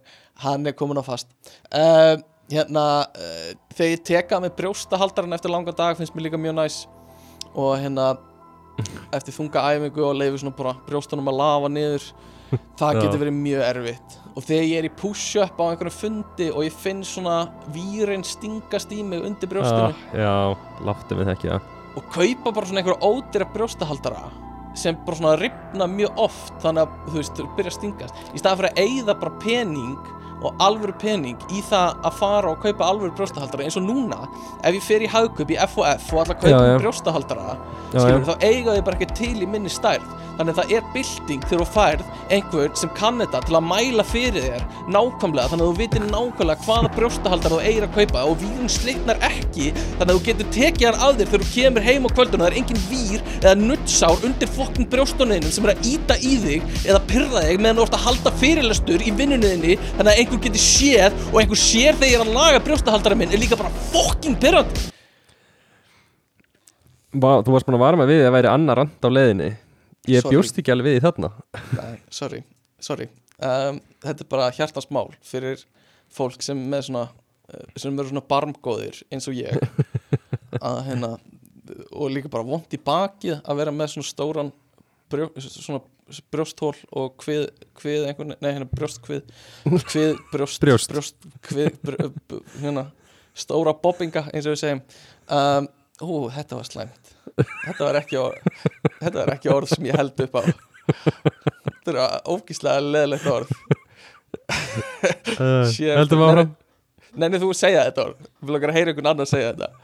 hann 0.43 0.67
er 0.67 0.75
komin 0.77 0.99
á 0.99 1.03
fast. 1.05 1.29
Uh, 1.71 2.19
Hérna 2.51 2.85
uh, 3.09 3.49
Þegar 3.75 3.91
ég 3.91 4.05
teka 4.05 4.39
með 4.43 4.55
brjóstahaldaran 4.59 5.35
eftir 5.37 5.53
langa 5.53 5.73
dag 5.75 5.97
finnst 5.97 6.15
mér 6.15 6.27
líka 6.27 6.39
mjög 6.41 6.57
næs. 6.59 6.77
Og 7.55 7.75
hérna 7.81 8.13
eftir 9.17 9.35
þunga 9.35 9.65
æfingu 9.73 10.05
og 10.05 10.15
leifi 10.19 10.43
svona 10.43 10.55
bara 10.57 10.75
brjóstunum 10.87 11.31
að 11.31 11.39
lafa 11.41 11.71
niður 11.71 12.09
það 12.79 12.97
Já. 12.97 13.01
getur 13.01 13.21
verið 13.23 13.37
mjög 13.39 13.63
erfitt. 13.69 14.17
Og 14.35 14.43
þegar 14.43 14.67
ég 14.67 14.81
er 14.81 14.89
í 14.89 14.95
push-up 14.99 15.61
á 15.61 15.65
einhverjum 15.69 15.95
fundi 15.95 16.49
og 16.51 16.65
ég 16.67 16.75
finn 16.75 17.05
svona 17.07 17.37
vírin 17.73 18.25
stingast 18.27 18.91
í 18.91 18.99
mig 19.07 19.23
undir 19.25 19.49
brjóstinu. 19.49 19.95
Ah, 19.95 20.19
Já, 20.19 20.35
láttu 20.85 21.17
mig 21.17 21.31
það 21.31 21.71
og 21.95 22.09
kaupa 22.11 22.51
bara 22.51 22.67
svona 22.67 22.81
einhverja 22.81 23.07
ódýra 23.07 23.47
brjóstahaldara 23.53 24.25
sem 24.75 24.97
bara 25.05 25.15
svona 25.15 25.35
ripna 25.39 25.87
mjög 25.87 26.17
oft 26.19 26.57
þannig 26.63 26.83
að 26.83 26.95
þú 27.07 27.15
veist, 27.21 27.37
þú 27.37 27.45
byrja 27.55 27.71
að 27.71 27.77
stingast. 27.77 28.17
Í 28.35 28.41
staðan 28.41 28.59
fyrir 28.59 28.73
að 28.73 28.81
eyða 28.83 29.15
bara 29.21 29.37
pening 29.39 30.09
og 30.43 30.59
alvöru 30.61 30.93
pening 31.01 31.37
í 31.53 31.61
það 31.69 32.01
að 32.05 32.17
fara 32.19 32.51
og 32.51 32.59
kaupa 32.65 32.89
alvöru 32.91 33.15
brjóstahaldara 33.17 33.65
eins 33.65 33.77
og 33.79 33.85
núna. 33.87 34.25
Ef 34.63 34.75
ég 34.75 34.83
fer 34.85 35.05
í 35.05 35.09
hagkaup 35.11 35.51
í 35.55 35.57
FOF 35.71 36.11
og 36.13 36.25
að 36.25 36.35
kaupa 36.35 36.51
Já, 36.51 36.59
já. 36.73 36.77
brjóstahaldara 36.83 37.55
skilur, 37.95 38.21
já. 38.21 38.27
þá 38.27 38.43
eiga 38.43 38.75
þau 38.75 38.85
bara 38.89 38.99
ekki 38.99 39.09
til 39.15 39.35
í 39.41 39.47
minni 39.49 39.71
stærð. 39.71 40.13
Þannig 40.35 40.51
að 40.51 40.57
það 40.59 40.71
er 40.75 40.87
bylting 40.91 41.43
þegar 41.47 41.61
þú 41.61 41.65
færð 41.71 42.07
einhver 42.35 42.71
sem 42.75 42.89
kann 42.97 43.21
þetta 43.23 43.39
til 43.47 43.55
að 43.55 43.67
mæla 43.69 44.03
fyrir 44.03 44.43
þér 44.43 44.65
nákvæmlega. 44.91 45.47
Þannig 45.53 45.63
að 45.63 45.69
þú 45.69 45.77
vitir 45.79 46.07
nákvæmlega 46.09 46.65
hvaða 46.65 46.89
brjóstahaldar 46.97 47.53
þú 47.55 47.59
eigir 47.63 47.85
að 47.87 47.93
kaupa 47.95 48.23
og 48.27 48.35
vírin 48.41 48.71
slitnar 48.73 49.21
ekki. 49.23 49.69
Þannig 49.95 50.09
að 50.09 50.11
þú 50.11 50.25
getur 50.27 50.49
tekið 50.57 50.89
hann 50.89 51.05
að 51.07 51.21
þér 51.21 51.31
þegar 51.31 51.45
þú 51.45 51.53
kemur 51.55 51.87
heim 51.87 52.03
á 52.03 52.09
kvöldun 52.17 52.43
og 52.43 52.43
það 52.43 52.51
er 52.51 52.57
engin 52.59 52.83
vír 52.89 53.23
eða 53.39 53.55
nuttsár 53.61 54.27
undir 54.27 54.51
fokkin 54.57 54.89
brjóstunniðinum 54.91 55.55
sem 55.55 55.69
er 55.69 55.73
að 55.77 55.87
íta 55.93 56.19
í 56.19 56.33
þig 56.43 56.67
eða 56.83 57.01
pyrra 57.07 57.45
þig 57.47 57.63
meðan 57.63 57.79
þú 57.79 57.85
ert 57.87 57.95
að 57.95 58.05
halda 58.09 58.35
fyrirlestur 58.43 59.07
í 59.07 59.15
vinnunniðinni 59.15 59.79
þannig 59.95 60.11
að 60.11 60.21
einhver 60.25 60.41
getur 60.47 60.63
séð 60.65 61.15
og 61.31 61.39
einhver 61.41 61.61
sér 61.61 61.95
þegar 61.95 62.11
ég 62.11 62.19
er 62.19 62.25
að 62.25 62.35
laga 62.35 62.61
brjóstahaldara 62.65 63.17
minn 63.19 63.31
er 63.33 63.41
líka 63.41 63.57
bara 63.59 63.71
fokkin 63.93 64.35
pyrrandi 64.41 64.91
Vá, 67.15 67.39
Þú 67.45 67.53
varst 67.53 67.67
búin 67.69 67.77
að 67.77 67.83
vara 67.85 67.99
með 67.99 68.09
við 68.11 68.17
að 68.21 68.25
það 68.27 68.33
væri 68.35 68.49
annar 68.51 68.79
rand 68.81 69.05
á 69.07 69.09
leiðinni. 69.09 69.45
Ég 70.11 70.19
Sorry. 70.25 70.35
bjóst 70.35 70.57
ekki 70.59 70.73
alveg 70.73 70.89
við 70.89 70.97
því 70.97 71.03
þarna. 71.05 71.29
Nei, 71.77 71.93
sorry, 72.11 72.39
sorry. 72.83 73.07
Um, 73.39 73.77
Þetta 74.03 74.25
er 74.25 74.29
bara 74.33 74.49
hjartansmál 74.57 75.05
fyrir 75.23 75.63
fólk 76.11 76.43
sem 76.43 76.59
með 76.73 76.89
svona 76.89 77.05
eh, 77.53 77.63
sem 77.79 77.95
eru 77.95 78.11
svona 78.11 78.25
barmgóðir 78.33 78.99
eins 79.15 79.29
og 79.31 79.39
ég. 79.39 79.63
Að 80.67 80.81
hérna 80.89 81.13
og 81.95 82.11
líka 82.13 82.29
bara 82.29 82.45
vont 82.45 82.75
í 82.75 82.81
bakið 82.83 83.39
að 83.41 83.61
vera 83.63 83.73
með 83.73 83.95
svona 83.95 84.09
stóran 84.11 84.51
brjó, 85.09 85.31
svona 85.39 85.81
brjósthól 86.33 86.73
og 87.01 87.15
hvið, 87.23 87.45
hvið 87.81 88.03
einhvern, 88.09 88.35
nei 88.43 88.51
hérna 88.51 88.67
brjóstkvið 88.69 89.23
hvið, 89.91 90.11
brjóst, 90.33 90.61
Brjóst. 90.63 90.91
brjóst 90.93 91.29
hvið, 91.49 91.79
brjó, 91.85 92.09
hérna 92.61 92.83
stóra 93.35 93.73
bobbinga 93.75 94.27
eins 94.31 94.45
og 94.47 94.53
við 94.55 94.61
segjum. 94.61 94.83
Um, 95.27 95.65
ú, 96.05 96.19
þetta 96.35 96.59
var 96.61 96.67
slæmt. 96.69 97.13
Þetta 97.35 97.81
var 97.89 97.97
ekki 97.99 98.19
orð 98.21 98.51
þetta 99.01 99.15
var 99.17 99.33
ekki 99.33 99.51
orð 99.51 99.73
sem 99.73 99.89
ég 99.89 99.97
held 99.99 100.21
upp 100.27 100.37
á. 100.39 100.41
Þetta 100.85 101.95
er 101.95 101.99
ógíslega 102.31 102.83
leðilegt 102.85 103.25
orð. 103.33 103.55
Uh, 104.45 105.65
Shit. 105.71 105.89
Heldum 105.97 106.21
áfram? 106.27 106.53
Nenni 107.15 107.39
þú 107.39 107.49
að 107.53 107.57
segja 107.59 107.83
þetta 107.87 108.03
orð. 108.09 108.25
Vil 108.45 108.57
okkar 108.57 108.71
að 108.73 108.77
heyra 108.79 108.91
einhvern 108.93 109.09
annar 109.13 109.29
segja 109.29 109.51
þetta. 109.53 109.67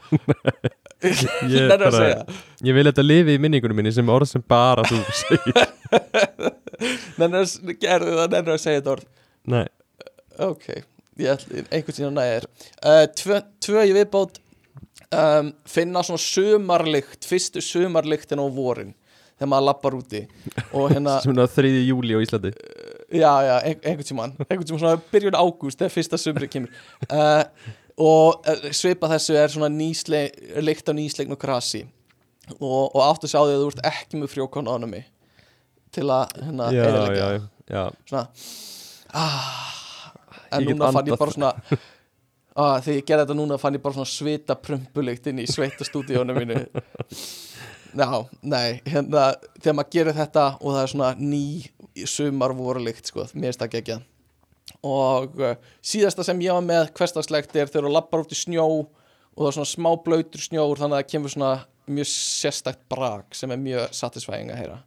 Ég, 1.02 1.22
Nenni 1.42 1.66
að 1.74 1.80
bara, 1.82 1.92
segja. 1.98 2.18
ég 2.62 2.76
vil 2.76 2.84
þetta 2.86 3.02
lifi 3.02 3.32
í 3.34 3.38
minningunum 3.42 3.74
minni 3.80 3.90
sem 3.90 4.10
orð 4.14 4.28
sem 4.30 4.42
bara 4.46 4.84
þú 4.86 5.00
segir 5.18 5.56
Nenni 7.20 7.42
að 7.42 7.74
gerðu 7.82 8.16
það 8.18 8.34
Nenni 8.36 8.54
að 8.54 8.62
segja 8.62 8.80
þetta 8.80 8.94
orð. 8.96 9.06
Nei, 9.52 9.64
Ok, 10.42 10.68
ég 11.20 11.28
ætla 11.34 11.62
einhvern 11.68 11.96
síðan 11.96 12.16
nægir 12.16 12.46
uh, 12.48 13.04
tvö, 13.18 13.40
tvö 13.62 13.84
í 13.84 13.92
viðbót 13.96 14.38
um, 15.12 15.50
Finna 15.68 16.02
svona 16.06 16.22
sumarlykt 16.22 17.28
Fyrstu 17.28 17.62
sumarlyktin 17.64 18.40
á 18.40 18.46
vorin 18.48 18.94
Þegar 19.36 19.50
maður 19.50 19.64
lappar 19.66 19.94
úti. 19.96 20.18
Hérna 20.70 21.16
er 21.18 21.48
þriði 21.50 21.78
júli 21.88 22.14
á 22.14 22.20
Íslandi. 22.22 22.52
Já, 23.10 23.30
já, 23.42 23.54
ein, 23.66 23.80
einhvern 23.80 24.06
tímann 24.06 24.34
einhvern 24.44 24.66
tímann 24.68 24.82
svona 24.84 25.00
byrjun 25.10 25.34
ágúst 25.34 25.80
þegar 25.80 25.94
fyrsta 25.96 26.20
sumri 26.20 26.48
kemur. 26.52 26.76
Uh, 27.08 27.42
og 27.98 28.46
svipa 28.76 29.10
þessu 29.10 29.34
er 29.40 29.50
svona 29.50 29.68
nýsle, 29.72 30.28
lykt 30.62 30.86
á 30.88 30.94
nýslegn 30.94 31.34
og 31.34 31.40
krasi 31.42 31.82
og, 32.58 32.92
og 32.94 33.00
áttu 33.02 33.26
að 33.26 33.34
sjá 33.34 33.40
því 33.40 33.56
að 33.56 33.64
þú 33.64 33.72
ert 33.72 33.82
ekki 33.90 34.20
með 34.20 34.32
frjókonónumi 34.36 35.02
til 35.92 36.08
að 36.10 36.36
hérna 36.42 36.68
já 37.72 37.82
svona 38.08 38.26
ah, 39.12 39.72
en 40.52 40.68
núna 40.68 40.92
fann 40.92 41.10
ég 41.10 41.20
bara 41.20 41.34
svona 41.34 41.52
ah, 42.56 42.78
þegar 42.82 42.98
ég 42.98 43.06
gerði 43.08 43.24
þetta 43.24 43.38
núna 43.38 43.58
fann 43.60 43.76
ég 43.78 43.84
bara 43.84 43.96
svona 43.96 44.12
svita 44.12 44.56
prumpulykt 44.58 45.28
inn 45.30 45.42
í 45.42 45.48
sveita 45.48 45.86
stúdíónu 45.88 46.36
mínu. 46.36 46.62
Já, 47.92 48.08
nei, 48.40 48.80
hérna 48.88 49.34
þegar 49.58 49.76
maður 49.76 49.92
gerir 49.92 50.16
þetta 50.16 50.46
og 50.60 50.72
það 50.72 50.82
er 50.82 50.92
svona 50.94 51.10
ný 51.20 52.06
sumar 52.08 52.54
vorulykt 52.56 53.10
sko, 53.10 53.26
mér 53.34 53.50
finnst 53.50 53.64
það 53.64 53.74
geggjað. 53.74 54.06
Og 54.88 55.42
uh, 55.42 55.58
síðasta 55.84 56.24
sem 56.24 56.40
ég 56.40 56.56
var 56.56 56.64
með 56.64 56.86
hversdagslegt 56.96 57.52
er 57.52 57.68
þegar 57.68 57.90
þú 57.90 57.92
lappar 57.92 58.24
út 58.24 58.32
í 58.32 58.38
snjó 58.38 58.64
og 58.64 59.42
það 59.42 59.50
er 59.50 59.58
svona 59.58 59.72
smá 59.74 59.90
blöytur 60.06 60.44
snjór 60.44 60.80
þannig 60.80 60.96
að 60.96 61.02
það 61.02 61.12
kemur 61.12 61.34
svona 61.34 61.52
mjög 61.92 62.08
sérstakt 62.12 62.82
brak 62.88 63.36
sem 63.36 63.52
er 63.52 63.60
mjög 63.60 63.94
satisfying 63.96 64.52
að 64.54 64.60
heyra 64.62 64.78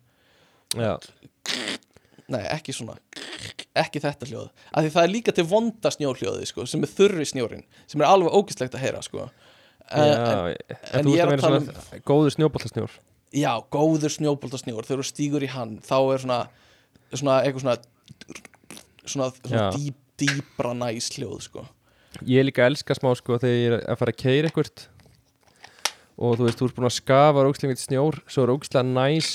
Já, 0.75 0.95
Nei, 2.31 2.41
ekki 2.49 2.73
svona 2.73 2.95
Ekki 3.75 3.99
þetta 4.01 4.25
hljóð. 4.29 4.47
Af 4.71 4.85
Því 4.85 4.91
það 4.93 5.03
er 5.03 5.11
líka 5.11 5.33
til 5.35 5.43
vonda 5.49 5.91
snjóhljóði 5.93 6.47
sko, 6.49 6.65
sem 6.69 6.85
er 6.85 6.91
þurri 6.91 7.25
snjórin 7.27 7.65
sem 7.85 8.01
er 8.01 8.07
alveg 8.09 8.33
ógæstlegt 8.33 8.77
að 8.77 8.85
heyra 8.85 9.01
sko. 9.05 9.27
já 9.85 9.99
en, 9.99 10.55
en, 10.95 11.09
ég 11.11 11.21
er 11.21 11.29
að 11.29 11.43
tala 11.43 11.59
svona 11.61 11.99
góður 12.07 12.33
snjóboltasnjór. 12.37 12.95
Já, 13.35 13.51
góður 13.69 14.15
snjóboltasnjór. 14.15 14.87
Þegar 14.87 15.03
þú 15.03 15.07
stígur 15.11 15.45
í 15.45 15.51
hann 15.51 15.75
Þá 15.85 15.97
er 16.15 16.23
svona, 16.23 16.39
svona 17.11 17.37
eitthvað 17.43 17.65
svona 17.65 17.77
svona, 19.05 19.29
svona 19.43 19.69
dýp, 19.75 19.99
dýbra 20.19 20.73
næs 20.77 21.11
hljóð 21.15 21.39
sko. 21.49 21.65
Ég 22.25 22.47
líka 22.47 22.65
elska 22.69 22.95
smá 22.97 23.11
sko 23.19 23.37
þegar 23.41 23.55
ég 23.59 23.71
er 23.73 23.79
að 23.91 23.99
fara 23.99 24.15
að 24.15 24.21
keira 24.23 24.49
eitthvað 24.49 24.85
og 26.15 26.37
þú 26.39 26.45
veist, 26.47 26.59
þú 26.59 26.69
ert 26.69 26.77
búin 26.77 26.87
að 26.87 26.95
skafa 26.95 27.43
ógstlega 27.43 27.73
mikið 27.73 27.85
snjór, 27.89 28.17
svo 28.31 28.45
er 28.45 28.51
ógstlega 28.53 28.87
næs 28.87 29.31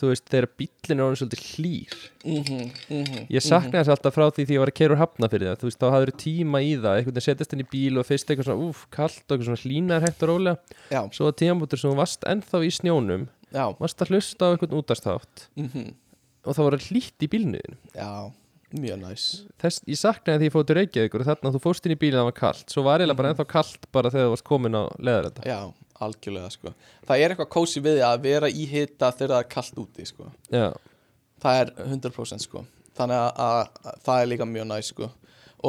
þú 0.00 0.10
veist, 0.10 0.24
þegar 0.32 0.48
bíllinn 0.60 1.00
er 1.00 1.04
orðin 1.06 1.20
svolítið 1.20 1.42
hlýr. 1.50 1.96
Mm 2.24 2.42
-hmm, 2.42 2.64
mm 2.90 3.04
-hmm, 3.04 3.26
Ég 3.30 3.42
sakna 3.44 3.80
þess 3.80 3.92
alltaf 3.94 4.14
frá 4.16 4.26
því 4.30 4.46
því 4.46 4.54
ég 4.56 4.62
var 4.62 4.72
að 4.72 4.78
keira 4.78 4.94
úr 4.94 5.02
hafna 5.04 5.28
fyrir 5.28 5.48
það. 5.48 5.60
Þú 5.60 5.66
veist, 5.68 5.80
þá 5.80 5.88
hafður 5.94 6.14
tíma 6.24 6.58
í 6.60 6.72
það, 6.76 6.96
einhvern 6.96 7.14
veginn 7.14 7.28
setjast 7.28 7.52
inn 7.52 7.64
í 7.64 7.70
bíl 7.70 7.98
og 7.98 8.06
fyrst 8.06 8.30
eitthvað 8.30 8.48
svona, 8.48 8.64
úf, 8.68 8.86
kallt 8.90 9.24
og 9.28 9.32
eitthvað 9.32 9.48
svona 9.48 9.64
hlýnar 9.64 10.00
hægt 10.00 10.22
og 10.22 10.28
rólega, 10.28 10.56
Já, 10.90 11.02
svo 11.12 11.28
að 11.28 11.38
tímabútur 11.40 11.78
sem 11.78 11.96
varst 11.96 12.24
ennþá 12.24 12.58
í 12.64 12.70
snjónum, 12.70 13.28
já, 13.52 13.64
varst 13.78 14.02
að 14.02 14.08
hlusta 14.10 14.42
á 14.46 14.50
einhvern 14.52 14.78
útastátt 14.80 15.48
mm 15.56 15.94
og 16.46 16.56
það 16.56 16.68
var 16.68 16.84
hlýtt 16.88 17.24
í 17.24 17.28
bílniðin 17.30 17.80
já 17.94 18.30
Mjög 18.70 19.00
næs. 19.00 19.22
Þess, 19.58 19.80
ég 19.90 19.98
saknaði 19.98 20.44
því 20.44 20.46
ég 20.46 20.52
fótið 20.54 20.76
Reykjavík 20.78 21.14
og 21.18 21.24
þarna 21.26 21.50
þú 21.56 21.60
fórst 21.64 21.86
inn 21.88 21.94
í 21.96 21.98
bílinn 21.98 22.20
það 22.20 22.28
var 22.28 22.36
kallt 22.38 22.70
svo 22.70 22.84
var 22.86 23.02
eiginlega 23.02 23.18
bara 23.18 23.32
ennþá 23.32 23.46
kallt 23.50 23.88
bara 23.90 24.12
þegar 24.14 24.28
þú 24.28 24.34
varst 24.36 24.46
komin 24.46 24.78
á 24.78 24.82
leðarenda. 25.02 25.42
Já, 25.42 25.58
algjörlega 26.04 26.50
sko. 26.52 26.74
Það 27.08 27.22
er 27.22 27.34
eitthvað 27.34 27.50
kósi 27.54 27.82
við 27.84 28.02
að 28.06 28.26
vera 28.26 28.50
í 28.50 28.66
hita 28.68 29.10
þegar 29.14 29.34
það 29.34 29.42
er 29.42 29.48
kallt 29.54 29.80
úti 29.82 30.06
sko. 30.08 30.28
Já, 30.52 30.68
það 31.42 31.62
er 31.62 31.72
100% 31.86 32.46
sko. 32.46 32.64
Þannig 32.98 33.22
að, 33.22 33.32
að, 33.46 33.80
að 33.84 34.04
það 34.06 34.22
er 34.22 34.30
líka 34.32 34.48
mjög 34.48 34.70
næs 34.70 34.92
sko. 34.94 35.10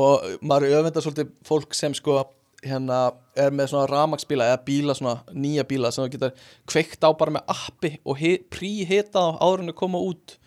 Og 0.02 0.30
maður 0.48 0.78
öfendar 0.80 1.06
svolítið 1.06 1.34
fólk 1.48 1.76
sem 1.76 1.96
sko 1.96 2.22
hérna 2.62 3.00
er 3.40 3.54
með 3.56 3.72
svona 3.72 3.90
ramagsbíla 3.90 4.52
eða 4.52 4.60
bíla 4.66 4.96
svona 4.98 5.34
nýja 5.34 5.66
bíla 5.68 5.90
sem 5.92 6.06
þú 6.06 6.12
getur 6.14 6.50
kveikt 6.70 7.04
á 7.04 7.10
bara 7.18 7.34
með 7.38 7.54
appi 7.56 7.96
og 8.06 8.22
príhita 8.54 9.24
á 9.42 9.46
að 9.48 9.72
koma 9.78 10.02
út. 10.02 10.38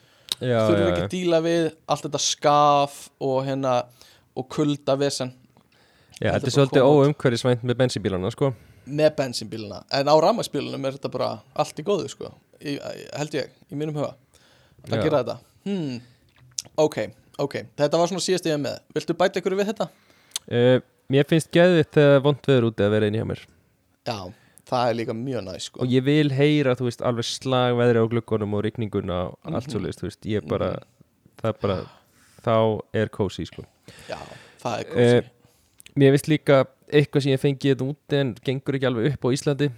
Já, 0.40 0.66
þurfum 0.66 0.82
já, 0.82 0.90
ekki 0.90 1.04
að 1.04 1.12
díla 1.14 1.40
við 1.44 1.64
allt 1.86 2.06
þetta 2.08 2.20
skaf 2.22 3.00
og 3.22 3.40
hérna 3.46 3.74
og 4.34 4.48
kulda 4.50 4.96
vesen. 4.98 5.34
Já 6.20 6.30
Þetta 6.34 6.48
er 6.48 6.54
svolítið 6.54 6.86
óumhverfisvænt 6.88 7.66
með 7.66 7.78
bensínbílana 7.82 8.30
sko 8.34 8.52
með 8.86 9.14
bensinbíluna 9.16 9.82
en 9.92 10.08
á 10.10 10.14
ramagsbílunum 10.20 10.84
er 10.88 10.96
þetta 10.98 11.10
bara 11.12 11.28
allt 11.56 11.78
í 11.80 11.84
góðu 11.86 12.08
sko. 12.12 12.32
Í, 12.64 12.78
held 13.16 13.34
ég, 13.36 13.50
í 13.72 13.76
mínum 13.76 13.96
huga. 13.98 14.14
Að 14.88 14.98
Já. 14.98 15.02
gera 15.04 15.22
þetta. 15.22 15.38
Hmm. 15.64 16.00
ok, 16.76 16.96
ok, 17.40 17.54
þetta 17.76 17.98
var 18.00 18.08
svona 18.10 18.24
síðast 18.24 18.46
ég 18.48 18.58
með. 18.60 18.78
Viltu 18.94 19.16
bæta 19.16 19.40
ykkur 19.40 19.56
við 19.58 19.70
þetta? 19.72 19.88
uh, 20.52 20.78
Mér 21.12 21.26
finnst 21.28 21.50
geðið 21.52 21.84
þegar 21.92 22.22
vond 22.24 22.46
veður 22.48 22.66
úti 22.70 22.84
að 22.86 22.94
vera 22.96 23.08
inn 23.10 23.16
hjá 23.18 23.24
mér. 23.28 23.40
Já, 24.08 24.16
það 24.70 24.86
er 24.88 24.94
líka 24.96 25.14
mjög 25.16 25.42
næst 25.44 25.68
sko. 25.68 25.82
Og 25.84 25.92
ég 25.92 26.04
vil 26.06 26.30
heyra, 26.32 26.72
þú 26.78 26.86
veist, 26.88 27.02
alveg 27.04 27.26
slag 27.28 27.76
veðri 27.76 28.00
á 28.00 28.06
glukkonum 28.08 28.54
og 28.56 28.64
rigninguna 28.64 29.18
og 29.28 29.38
allt 29.52 29.66
Mhm. 29.68 29.74
svoleiðist, 29.74 30.00
þú 30.00 30.08
veist, 30.08 30.24
ég 30.32 30.48
bara 30.48 30.70
það 31.42 31.48
er 31.50 31.58
bara, 31.60 31.76
þá 32.44 32.80
er 32.94 33.08
kósi 33.12 33.44
sko. 33.46 33.64
Já, 34.08 34.16
það 34.62 34.78
er 34.80 34.84
Eh, 34.96 35.20
kósi 35.20 35.30
Mér 35.96 36.10
finnst 36.16 36.26
líka 36.32 36.64
eitthvað 36.94 37.24
sem 37.26 37.34
ég 37.34 37.42
fengi 37.42 37.72
þetta 37.72 37.88
úti 37.90 38.20
en 38.20 38.32
gengur 38.46 38.78
ekki 38.78 38.88
alveg 38.90 39.10
upp 39.12 39.26
á 39.26 39.28
Íslandi. 39.36 39.68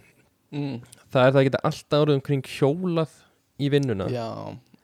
Mm, 0.55 0.77
það 1.13 1.23
er 1.27 1.33
það 1.35 1.41
að 1.41 1.47
geta 1.49 1.63
alltaf 1.71 2.05
árið 2.05 2.19
umkring 2.21 2.45
hjólað 2.53 3.17
í 3.59 3.71
vinnuna. 3.73 4.07
Já, 4.13 4.27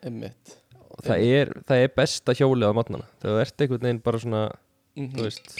einmitt. 0.02 0.56
Það 1.02 1.22
er, 1.38 1.52
það 1.68 1.84
er 1.86 1.94
besta 1.96 2.34
hjólið 2.36 2.68
á 2.68 2.76
matnana. 2.76 3.06
Þú 3.22 3.36
ert 3.42 3.62
einhvern 3.64 3.86
veginn 3.88 4.02
bara 4.04 4.20
svona 4.22 4.42
mm 4.98 5.08
þú 5.14 5.24
veist 5.24 5.54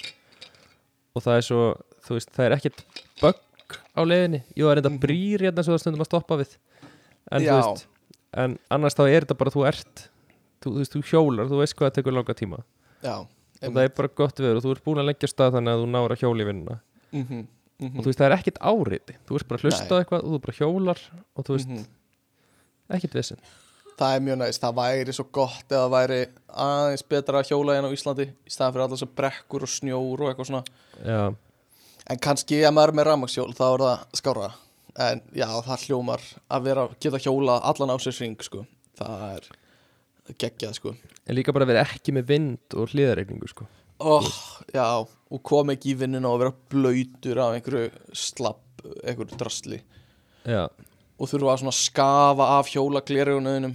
og 1.17 1.23
það 1.25 1.39
er 1.39 1.45
svo, 1.47 1.63
veist, 2.09 2.31
það 2.33 2.47
er 2.47 2.55
ekkert 2.57 2.83
bögg 3.21 3.77
á 3.97 4.01
leiðinni, 4.05 4.43
jú 4.57 4.65
það 4.67 4.71
er 4.73 4.79
þetta 4.81 4.91
Mhm. 4.93 5.01
brýr 5.03 5.43
hérna 5.47 5.65
svo 5.65 5.75
það 5.77 5.81
stundum 5.85 6.05
að 6.05 6.09
stoppa 6.11 6.37
við. 6.41 6.53
En 7.33 7.43
veist, 7.45 7.87
en 8.33 8.59
annars 8.73 8.95
þá 8.97 9.03
er 9.09 9.25
þetta 9.27 9.37
bara 9.39 9.51
þú 9.53 9.65
ert, 9.69 10.09
þú, 10.65 10.73
þú 10.89 11.03
hjólar 11.11 11.49
þú 11.53 11.59
veist 11.61 11.77
hvað 11.77 11.91
það 11.91 11.97
tekur 11.99 12.17
langa 12.17 12.35
tíma. 12.37 12.63
Já, 13.05 13.17
og 13.69 13.73
það 13.77 13.83
er 13.87 13.93
bara 13.97 14.09
gott 14.21 14.37
við 14.43 14.57
og 14.57 14.63
þú 14.65 14.71
ert 14.75 14.85
búin 14.85 15.01
að 15.03 15.09
leggja 15.11 15.29
stað 15.33 15.57
þannig 15.57 15.73
að 15.75 15.83
þú 15.83 15.89
náir 15.93 16.15
að 16.17 16.23
hjóla 16.23 16.43
í 16.43 16.47
vinnuna. 16.51 16.79
Mm 17.13 17.25
-hmm, 17.29 17.47
og 17.83 17.99
þú 18.03 18.09
veist, 18.11 18.19
það 18.21 18.27
er 18.31 18.37
ekkert 18.39 18.59
áriti. 18.61 19.15
Þú 19.27 19.37
veist 19.37 19.49
bara 19.49 19.59
að 19.59 19.65
hlusta 19.67 19.99
eitthvað 20.01 20.23
og 20.25 20.31
þú 20.33 20.41
bara 20.47 20.59
hjólar 20.61 20.99
og 21.37 21.45
þú 21.45 21.53
veist, 21.57 21.69
Mhm. 21.69 21.85
ekkert 22.91 23.15
vissin 23.15 23.39
Það 23.99 24.17
er 24.17 24.21
mjög 24.21 24.39
næst, 24.39 24.61
það 24.63 24.75
væri 24.75 25.13
svo 25.13 25.25
gott 25.31 25.69
eða 25.69 25.89
væri 25.93 26.27
aðeins 26.49 27.03
betra 27.09 27.39
að 27.43 27.49
hjóla 27.51 27.75
hérna 27.77 27.89
á 27.93 27.95
Íslandi 27.95 28.25
í 28.47 28.51
staðan 28.51 28.73
fyrir 28.73 28.99
sem 28.99 29.09
brekkur 29.15 29.63
og 29.63 29.69
snjór 29.69 30.21
og 30.21 30.29
eitthvað 30.33 30.47
svona. 30.49 30.65
Já, 31.05 31.35
En 32.11 32.19
kannski 32.19 32.65
ef 32.65 32.73
maður 32.73 32.89
er 32.89 32.95
með 32.95 33.05
rafmagnshjól 33.07 33.55
þá 33.55 33.63
er 33.75 33.79
það 33.79 33.99
skára 34.15 34.53
En 34.99 35.21
já, 35.33 35.47
það 35.63 35.85
hljómar 35.87 36.21
að 36.51 36.63
vera, 36.63 36.89
geta 37.01 37.19
hjóla 37.19 37.61
allan 37.63 37.91
á 37.91 37.97
sér 37.97 38.13
hring 38.19 38.43
sko. 38.43 38.67
Það 38.99 39.37
er 39.37 39.41
geggjað 40.41 40.75
sko. 40.79 40.95
en 41.27 41.37
líka 41.37 41.55
bara 41.55 41.69
verið 41.69 41.85
ekki 41.87 42.15
með 42.17 42.29
vind 42.33 42.77
og 42.79 42.93
hliðareikningu 42.93 43.51
sko. 43.51 43.67
oh, 44.01 44.29
Já, 44.75 45.05
og 45.05 45.43
kom 45.47 45.73
ekki 45.75 45.93
í 45.93 45.99
vinnuna 46.03 46.33
og 46.33 46.43
vera 46.43 46.55
blöytur 46.73 47.41
af 47.43 47.57
einhverju 47.57 47.91
slapp, 48.17 48.83
einhverju 49.05 49.39
drasli. 49.39 49.83
Já, 50.49 50.67
Og 51.23 51.29
þurfa 51.31 51.53
að 51.53 51.61
svona 51.61 51.77
skafa 51.77 52.47
af 52.59 52.71
hjólaglerjónuðinum 52.73 53.75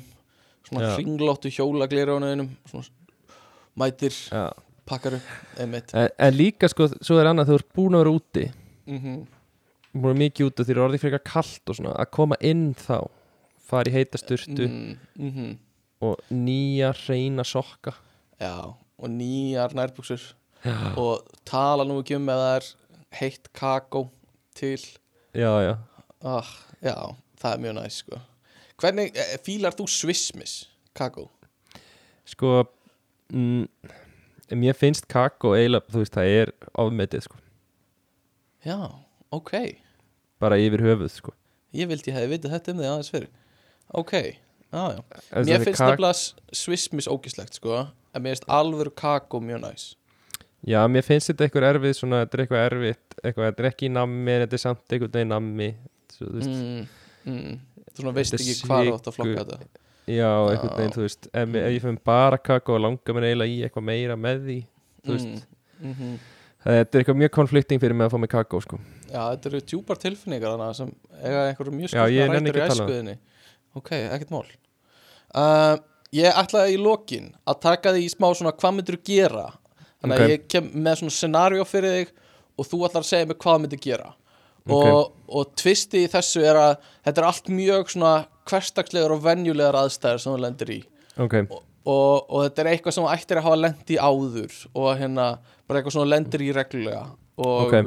Svona 0.68 0.90
hringlóttu 0.98 1.48
hjólaglerjónuðinum 1.56 2.50
Svona 2.68 2.90
mætir, 3.78 4.12
já. 4.12 4.50
pakkar 4.90 5.16
upp, 5.20 5.30
en, 5.62 5.76
en 5.78 6.34
líka 6.36 6.68
sko, 6.68 6.90
svo 7.00 7.20
er 7.22 7.30
annað 7.30 7.52
þú 7.54 7.58
ert 7.60 7.74
búin 7.78 7.96
að 7.96 8.04
vera 8.04 8.14
úti. 8.18 8.46
Mm 8.90 9.20
búin 9.98 10.16
að 10.16 10.22
mikið 10.24 10.50
úti 10.50 10.66
þeir 10.66 10.76
eru 10.76 10.84
orðið 10.88 11.04
frekar 11.06 11.24
kalt 11.26 11.72
og 11.72 11.78
svona. 11.78 11.94
Að 11.98 12.12
koma 12.18 12.38
inn 12.46 12.66
þá 12.78 12.98
fara 13.68 13.90
í 13.92 13.96
heita 13.96 14.20
sturtu. 14.22 14.68
Mm, 14.68 14.98
mm 15.18 15.56
og 16.02 16.20
nýja 16.32 16.92
reyna 17.08 17.44
sokka. 17.48 17.94
Já, 18.42 18.74
og 18.98 19.10
nýjar 19.10 19.74
nærbuxur. 19.78 20.22
Já, 20.66 20.94
og 20.98 21.26
tala 21.46 21.86
nú 21.88 22.00
ekki 22.02 22.18
um 22.18 22.28
það 22.30 22.46
er 22.56 22.68
heitt 23.20 23.50
kakó 23.54 24.08
til. 24.58 24.82
Já, 25.34 25.52
já. 25.64 25.76
ah, 26.22 26.50
Já, 26.82 27.16
það 27.42 27.54
er 27.54 27.64
mjög 27.66 27.76
næst 27.80 28.04
sko. 28.04 28.20
Hvernig, 28.78 29.12
eh, 29.18 29.38
fílar 29.42 29.74
þú 29.74 29.88
svissmis 29.90 30.68
kakó? 30.94 31.30
sko 32.28 32.66
mm, 33.32 33.68
mér 34.52 34.76
finnst 34.76 35.08
kakó 35.08 35.54
eiginlega, 35.56 35.88
þú 35.94 36.02
veist, 36.04 36.16
það 36.18 36.32
er 36.42 36.52
ofmetið 36.76 37.24
sko, 37.28 37.38
Já, 38.66 38.78
ok. 39.32 39.54
Bara 40.42 40.58
yfir 40.60 40.82
höfuð 40.84 41.12
sko. 41.14 41.32
Ég 41.74 41.88
vildi 41.88 42.12
ég 42.12 42.18
hefði 42.18 42.34
vitað 42.34 42.54
þetta 42.58 42.74
um 42.74 42.82
þig 42.82 42.90
aðeins 42.92 43.12
fyrir 43.14 43.30
Ok, 43.96 44.14
En 44.76 45.46
Mér 45.48 45.64
finnst 45.64 45.80
nefnilega 45.80 46.56
svissmis 46.56 47.08
ógislegt 47.08 47.56
sko 47.56 47.86
En 48.18 48.24
mér 48.24 48.36
finnst 48.36 48.48
alvöru 48.50 48.92
kakó 48.92 49.40
mjög 49.40 49.62
næs. 49.62 49.96
Já, 50.66 50.82
mér 50.90 51.06
finnst 51.06 51.30
þetta 51.30 51.46
eitthvað 51.46 51.68
erfið 51.70 51.94
svona, 52.00 52.22
þetta 52.24 52.38
er 52.38 52.44
eitthvað 52.44 52.64
erfitt 52.66 53.20
eitthvað, 53.22 53.50
þetta 53.50 53.64
er 53.64 53.68
ekki 53.70 53.88
í 53.88 53.92
nammi 53.94 54.34
en 54.34 54.44
þetta 54.44 54.58
er 54.58 54.64
samt 54.64 54.96
einhvern 54.96 55.14
veginn 55.14 55.34
nammi 55.34 55.68
svo, 56.14 56.30
þú 56.30 56.40
veist, 56.40 56.54
mm, 56.54 56.88
mm. 57.34 57.60
Þú 57.88 58.02
svona 58.02 58.14
veist 58.18 58.38
ekki 58.38 58.56
hvað 58.64 58.88
þú 58.88 58.96
átt 58.96 59.12
að 59.12 59.18
flokka 59.18 59.44
þetta. 59.44 59.84
Já, 60.08 60.32
einhvern 60.32 60.74
veginn, 60.80 60.96
þú 60.96 61.06
veist 61.06 61.30
ef, 61.30 61.54
ef 61.62 61.70
ég 61.76 61.86
finn 61.86 62.02
bara 62.10 62.42
kakó 62.50 62.78
og 62.78 62.84
langar 62.88 63.18
mér 63.18 63.30
eiginlega 63.30 63.54
í 63.54 63.62
eitthvað 63.68 63.88
meira 63.92 64.18
með 64.26 64.44
því 64.48 64.58
þú 65.06 65.16
veist, 65.16 65.48
mm, 65.78 65.94
mm 65.94 66.18
þetta 66.68 66.98
er 66.98 67.04
eitthvað 67.04 67.20
mjög 67.22 67.32
konflikting 67.38 67.80
fyrir 67.80 67.96
mig 67.96 68.10
að 68.10 68.12
fá 68.12 68.20
mig 68.20 68.32
kakó 68.34 68.60
sko. 68.60 68.78
Já, 69.08 69.22
þetta 69.22 69.50
eru 69.52 69.60
djúpar 69.72 70.00
tilfinningar 70.02 70.56
þannig 70.56 70.76
sem 70.76 70.90
eiga 71.22 71.44
einhverju 71.52 71.76
mjög 71.78 71.94
nenni 72.34 72.52
rætur 72.52 72.58
í 72.58 72.66
um 72.66 72.74
æskuðinni 72.74 73.14
Ok, 73.78 73.92
ekkert 73.94 74.34
mál. 74.34 74.46
Uh, 75.38 75.78
Ég 76.16 76.32
ætlaði 76.40 76.78
í 76.78 76.80
lokin 76.80 77.34
að 77.48 77.58
taka 77.66 77.92
því 77.92 78.06
í 78.06 78.12
smá 78.14 78.30
svona 78.32 78.54
hvað 78.56 78.78
myndir 78.78 78.98
gera? 79.04 79.50
Þannig 80.00 80.14
að 80.16 80.24
Ok. 80.24 80.32
ég 80.32 80.46
kem 80.54 80.70
með 80.72 81.02
svona 81.02 81.16
scenario 81.18 81.66
fyrir 81.68 81.96
þig 81.98 82.14
og 82.58 82.68
þú 82.70 82.80
ætlar 82.88 83.04
að 83.04 83.10
segja 83.10 83.28
mig 83.28 83.38
hvað 83.44 83.62
myndir 83.64 83.82
gera. 83.84 84.14
Ok. 84.68 84.84
og, 84.84 85.14
og 85.32 85.52
tvisti 85.56 86.02
í 86.04 86.08
þessu 86.12 86.42
er 86.44 86.58
að 86.60 86.74
þetta 87.08 87.22
er 87.22 87.28
allt 87.28 87.46
mjög 87.56 87.92
svona 87.94 88.14
hverstagslegar 88.50 89.14
og 89.16 89.22
venjulegar 89.24 89.78
aðstæður 89.80 90.20
sem 90.20 90.34
þú 90.34 90.42
lendir 90.44 90.72
í. 90.74 90.80
Ok, 91.24 91.36
og, 91.88 92.26
og 92.28 92.42
þetta 92.44 92.64
er 92.64 92.70
eitthvað 92.74 92.96
sem 92.98 93.06
þú 93.06 93.14
ættir 93.14 93.40
að 93.40 93.48
hafa 93.48 93.60
lent 93.62 93.94
í 93.96 94.00
áður 94.00 94.58
og 94.74 94.90
hérna 95.00 95.28
bara 95.68 95.80
eitthvað 95.80 95.96
sem 95.96 96.04
þú 96.04 96.10
lendir 96.12 96.44
í 96.44 96.50
reglulega. 96.58 97.06
Og, 97.38 97.78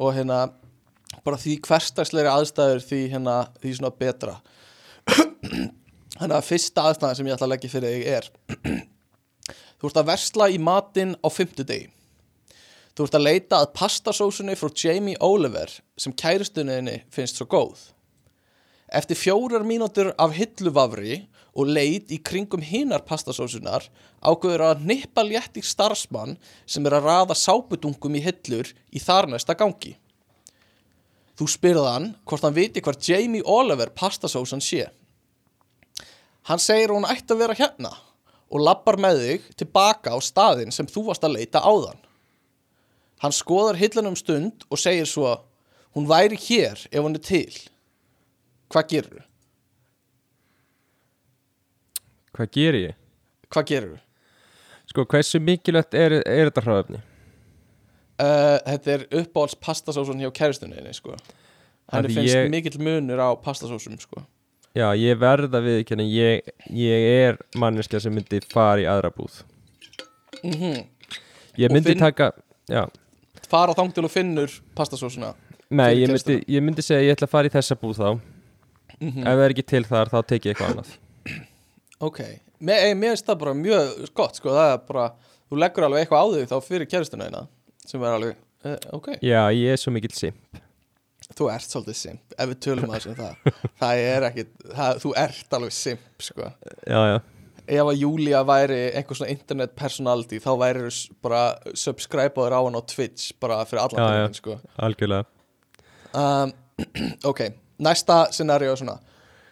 og 0.00 0.14
hérna 0.16 0.40
bara 1.24 1.40
því 1.42 1.58
hverstagsleiri 1.68 2.32
aðstæður 2.32 2.80
því 2.88 3.02
hérna 3.12 3.36
því 3.60 3.76
svona 3.76 3.92
betra 4.00 4.38
þannig 5.40 6.36
að 6.36 6.48
fyrsta 6.48 6.88
aðstæðan 6.88 7.18
sem 7.18 7.30
ég 7.30 7.36
ætla 7.36 7.48
að 7.48 7.54
leggja 7.54 7.72
fyrir 7.74 7.94
þig 7.94 8.10
er 8.16 8.30
þú 9.80 9.90
ert 9.90 10.02
að 10.02 10.10
versla 10.12 10.50
í 10.50 10.58
matinn 10.60 11.16
á 11.20 11.28
fimmtudegi 11.32 11.88
þú 12.96 13.06
ert 13.06 13.16
að 13.16 13.26
leita 13.26 13.62
að 13.62 13.72
pastasósunni 13.78 14.58
frá 14.58 14.68
Jamie 14.82 15.20
Oliver 15.24 15.72
sem 16.00 16.12
kæristunniðinni 16.12 17.02
finnst 17.14 17.40
svo 17.40 17.48
góð 17.50 17.88
Eftir 18.90 19.14
fjórar 19.14 19.62
mínútur 19.62 20.10
af 20.18 20.32
hilluvafri 20.34 21.20
og 21.54 21.68
leit 21.70 22.10
í 22.10 22.18
kringum 22.26 22.62
hinar 22.62 23.04
pastasósunar 23.06 23.86
ákveður 24.18 24.64
að 24.66 24.84
nippa 24.86 25.22
létt 25.22 25.58
í 25.60 25.62
starfsmann 25.62 26.36
sem 26.66 26.86
er 26.86 26.96
að 26.98 27.06
raða 27.06 27.36
sápudungum 27.38 28.18
í 28.18 28.22
hillur 28.24 28.72
í 28.90 29.02
þar 29.02 29.30
næsta 29.30 29.54
gangi. 29.58 29.94
Þú 31.38 31.46
spyrð 31.54 31.86
hann 31.86 32.08
hvort 32.26 32.42
hann 32.46 32.56
viti 32.56 32.82
hvar 32.82 32.98
Jamie 32.98 33.46
Oliver 33.46 33.94
pastasósan 33.94 34.62
sé. 34.62 34.88
Hann 36.48 36.58
segir 36.62 36.88
hún 36.94 37.04
ætti 37.08 37.34
að 37.34 37.42
vera 37.44 37.54
hérna 37.58 37.90
og 38.50 38.62
lappar 38.64 38.96
með 38.98 39.20
þig 39.24 39.48
tilbaka 39.60 40.14
á 40.14 40.18
staðinn 40.24 40.72
sem 40.74 40.86
þú 40.90 41.04
varst 41.10 41.24
að 41.26 41.36
leita 41.36 41.60
áðan. 41.62 41.98
Hann 43.20 43.34
skoðar 43.36 43.76
hillunum 43.78 44.16
stund 44.16 44.64
og 44.72 44.80
segir 44.80 45.06
svo 45.06 45.34
hún 45.94 46.08
væri 46.08 46.38
hér 46.40 46.86
ef 46.90 47.02
hún 47.04 47.18
er 47.18 47.22
til. 47.26 47.52
Hvað 48.70 48.88
gerur 48.94 49.26
hvað 52.36 52.50
ger 52.54 52.76
ég? 52.78 52.94
Hvað 53.50 53.66
gerur 53.72 53.98
Sko, 54.90 55.04
hversu 55.06 55.38
mikilvægt 55.38 55.94
er, 55.94 56.16
er 56.26 56.48
þetta 56.48 56.62
hráðefni? 56.64 56.98
uh, 58.18 58.56
Þetta 58.66 58.90
er 58.96 59.04
uppáhalds 59.20 59.54
pastasósun 59.62 60.18
hjá 60.22 60.30
kæristunniðinni 60.34 60.94
sko. 60.96 61.14
Að 61.90 62.08
finnst 62.10 62.34
ég- 62.34 62.48
mikill 62.50 62.78
munur 62.82 63.22
á 63.22 63.30
pastasósum 63.38 63.98
sko. 64.02 64.24
Já, 64.76 64.86
ég 64.94 65.18
verða 65.18 65.58
við 65.64 65.80
ekki 65.82 65.96
ég, 66.06 66.50
ég 66.70 67.06
er 67.26 67.38
manneskja 67.58 68.00
sem 68.04 68.14
myndi 68.14 68.38
fara 68.52 68.78
í 68.82 68.86
aðra 68.86 69.10
búð. 69.14 69.40
Mm 70.44 70.84
Ég 71.58 71.66
Og 71.68 71.74
myndi 71.74 71.90
finn- 71.90 71.98
taka 71.98 72.30
Já, 72.70 72.84
Fara 73.50 73.74
þang 73.74 73.90
til 73.92 74.04
og 74.06 74.10
finnur 74.14 74.52
pastasósuna. 74.78 75.32
Nei, 75.70 75.96
ég 75.98 76.08
myndi, 76.12 76.36
ég 76.46 76.62
myndi 76.62 76.82
segja 76.86 77.02
ég 77.02 77.16
ætla 77.16 77.26
að 77.26 77.32
fara 77.34 77.48
í 77.50 77.50
þessa 77.50 77.76
búð 77.80 77.98
þá. 77.98 78.20
Mm 79.00 79.18
Ef 79.26 79.34
það 79.34 79.42
er 79.44 79.50
ekki 79.56 79.66
til 79.66 79.82
þar, 79.84 80.12
þá 80.12 80.18
tek 80.26 80.46
ég 80.46 80.54
eitthvað 80.54 80.70
annað. 80.76 80.92
Ok, 82.00 82.20
mér, 82.64 82.94
finnst 82.96 83.26
það 83.26 83.38
bara 83.42 83.52
mjög 83.58 83.90
gott 84.16 84.38
sko. 84.38 84.54
Það 84.56 84.70
er 84.72 84.78
bara, 84.88 85.02
þú 85.50 85.58
leggur 85.60 85.84
alveg 85.84 86.06
eitthvað 86.06 86.22
á 86.22 86.26
þig 86.32 86.46
þá 86.48 86.56
fyrir 86.64 86.88
kæristunniðina 86.88 87.42
sem 87.90 88.00
er 88.06 88.14
alveg, 88.16 88.38
uh, 88.64 88.76
ok. 88.96 89.08
Já, 89.20 89.42
ég 89.52 89.74
er 89.74 89.76
svo 89.82 89.92
mikill 89.92 90.14
simp 90.16 90.60
Þú 91.38 91.50
ert 91.52 91.66
svolítið 91.66 91.96
simp, 91.96 92.32
ef 92.34 92.48
við 92.50 92.58
tölum 92.66 92.90
aðeins 92.90 93.10
um 93.10 93.18
það 93.18 93.58
Það 93.80 94.00
er 94.06 94.24
ekki, 94.30 94.44
það, 94.72 95.02
þú 95.04 95.12
ert 95.22 95.54
alveg 95.58 95.74
simp 95.76 96.24
sko. 96.26 96.48
Já, 96.84 97.00
já, 97.12 97.18
ef 97.70 97.90
að 97.90 98.00
Júlia 98.02 98.40
væri 98.46 98.78
einhver 98.98 99.18
svona 99.18 99.32
internet 99.32 99.74
personality 99.78 100.40
þá 100.42 100.50
væri 100.60 100.86
þú 100.86 101.18
bara 101.24 101.42
subscribe-aður 101.78 102.56
á 102.56 102.60
hann 102.60 102.78
á 102.78 102.82
Twitch 102.82 103.34
bara 103.42 103.60
fyrir 103.68 103.82
allan 103.84 104.00
já. 104.00 104.08
peningin 104.08 104.38
sko. 104.38 104.56
algjörlega 104.76 105.24
um, 106.14 106.54
ok, 107.30 107.44
næsta 107.78 108.24
scenario 108.34 108.74
er 108.74 108.80
svona 108.80 108.98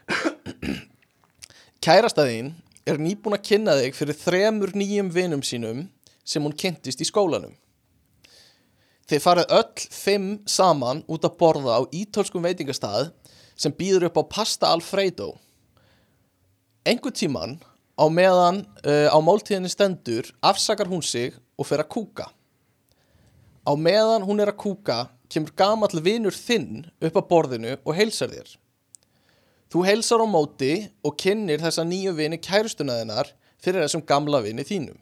kærastæðin 1.85 2.53
er 2.89 3.01
nýbúin 3.03 3.39
að 3.39 3.47
kynna 3.51 3.77
þig 3.79 3.97
fyrir 3.99 4.19
þremur 4.19 4.75
nýjum 4.79 5.13
vinum 5.15 5.45
sínum 5.45 5.87
sem 6.27 6.45
hún 6.45 6.57
kynntist 6.59 7.03
í 7.05 7.09
skólanum 7.09 7.55
þið 9.09 9.25
farið 9.25 9.55
öll 9.59 9.87
fimm 9.95 10.31
saman 10.49 11.03
út 11.09 11.25
að 11.25 11.37
borða 11.41 11.81
á 11.81 11.83
ítölskum 11.95 12.45
veitingastað 12.45 13.13
sem 13.59 13.75
býður 13.75 14.09
upp 14.11 14.21
á 14.21 14.25
pasta 14.37 14.71
alfredo 14.71 15.33
einhver 16.87 17.13
tíman 17.13 17.59
á 17.99 18.05
meðan 18.13 18.63
uh, 18.85 19.09
á 19.11 19.19
máltíðinni 19.19 19.71
stendur 19.73 20.29
afsakar 20.45 20.91
hún 20.91 21.03
sig 21.03 21.37
og 21.59 21.67
fer 21.67 21.83
að 21.83 21.93
kúka 21.97 22.29
á 23.69 23.73
meðan 23.77 24.25
hún 24.25 24.41
er 24.41 24.53
að 24.53 24.61
kúka 24.63 25.03
kemur 25.29 25.53
gamall 25.57 26.01
vinur 26.05 26.35
þinn 26.35 26.87
upp 27.05 27.19
að 27.21 27.29
borðinu 27.29 27.75
og 27.85 27.97
heilsar 27.97 28.33
þér. 28.33 28.55
Þú 29.69 29.83
heilsar 29.85 30.25
á 30.25 30.27
móti 30.29 30.73
og 31.05 31.19
kynnir 31.21 31.61
þessa 31.61 31.85
nýju 31.85 32.15
vini 32.17 32.39
kærustunaðinar 32.41 33.35
fyrir 33.61 33.85
þessum 33.85 34.05
gamla 34.09 34.41
vini 34.45 34.65
þínum. 34.65 34.97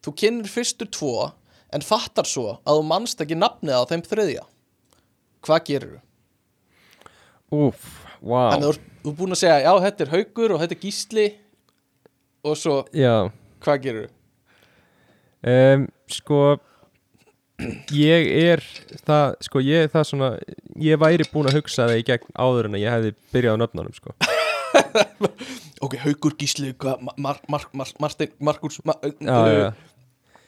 Þú 0.00 0.14
kynnir 0.22 0.48
fyrstur 0.48 0.88
tvo 0.88 1.28
en 1.76 1.84
fattar 1.86 2.26
svo 2.28 2.56
að 2.64 2.80
þú 2.80 2.86
manst 2.90 3.20
ekki 3.24 3.36
nafnið 3.38 3.76
á 3.78 3.82
þeim 3.90 4.02
þriðja. 4.06 4.44
Hvað 5.46 5.64
gerir 5.70 5.92
þú? 5.92 6.00
Úf, 7.50 7.84
wow 8.22 8.52
Þannig 8.54 8.68
ert- 8.74 8.88
þú 9.02 9.10
er 9.10 9.16
búin 9.18 9.34
að 9.34 9.40
segja, 9.40 9.60
já, 9.64 9.72
þetta 9.86 10.04
er 10.06 10.10
haugur 10.14 10.52
og 10.54 10.60
þetta 10.62 10.76
er 10.76 10.82
gísli 10.84 11.24
og 12.46 12.56
svo, 12.60 12.74
Já, 12.94 13.14
hvað 13.64 13.80
gerir 13.86 14.04
þú? 14.06 14.12
um, 15.50 15.86
sko 16.12 16.40
ég 17.96 18.28
er 18.52 18.62
það, 19.04 19.34
sko 19.44 19.60
ég 19.64 19.86
er 19.86 19.90
það 19.92 20.06
svona 20.12 20.28
ég 20.80 21.00
væri 21.00 21.26
búin 21.32 21.48
að 21.50 21.58
hugsa 21.58 21.88
það 21.88 21.98
í 22.00 22.06
gegn 22.08 22.30
áður 22.40 22.68
en 22.70 22.76
að 22.78 22.84
ég 22.84 22.94
hefði 22.94 23.12
byrjað 23.34 23.56
á 23.56 23.60
nöfnunum 23.64 23.96
sko 23.98 24.14
Ok, 25.84 25.96
haugur, 26.04 26.34
gísli, 26.38 26.74
hvað, 26.76 27.00
Mark, 27.16 27.42
Mark, 27.48 27.72
Mark, 27.74 27.96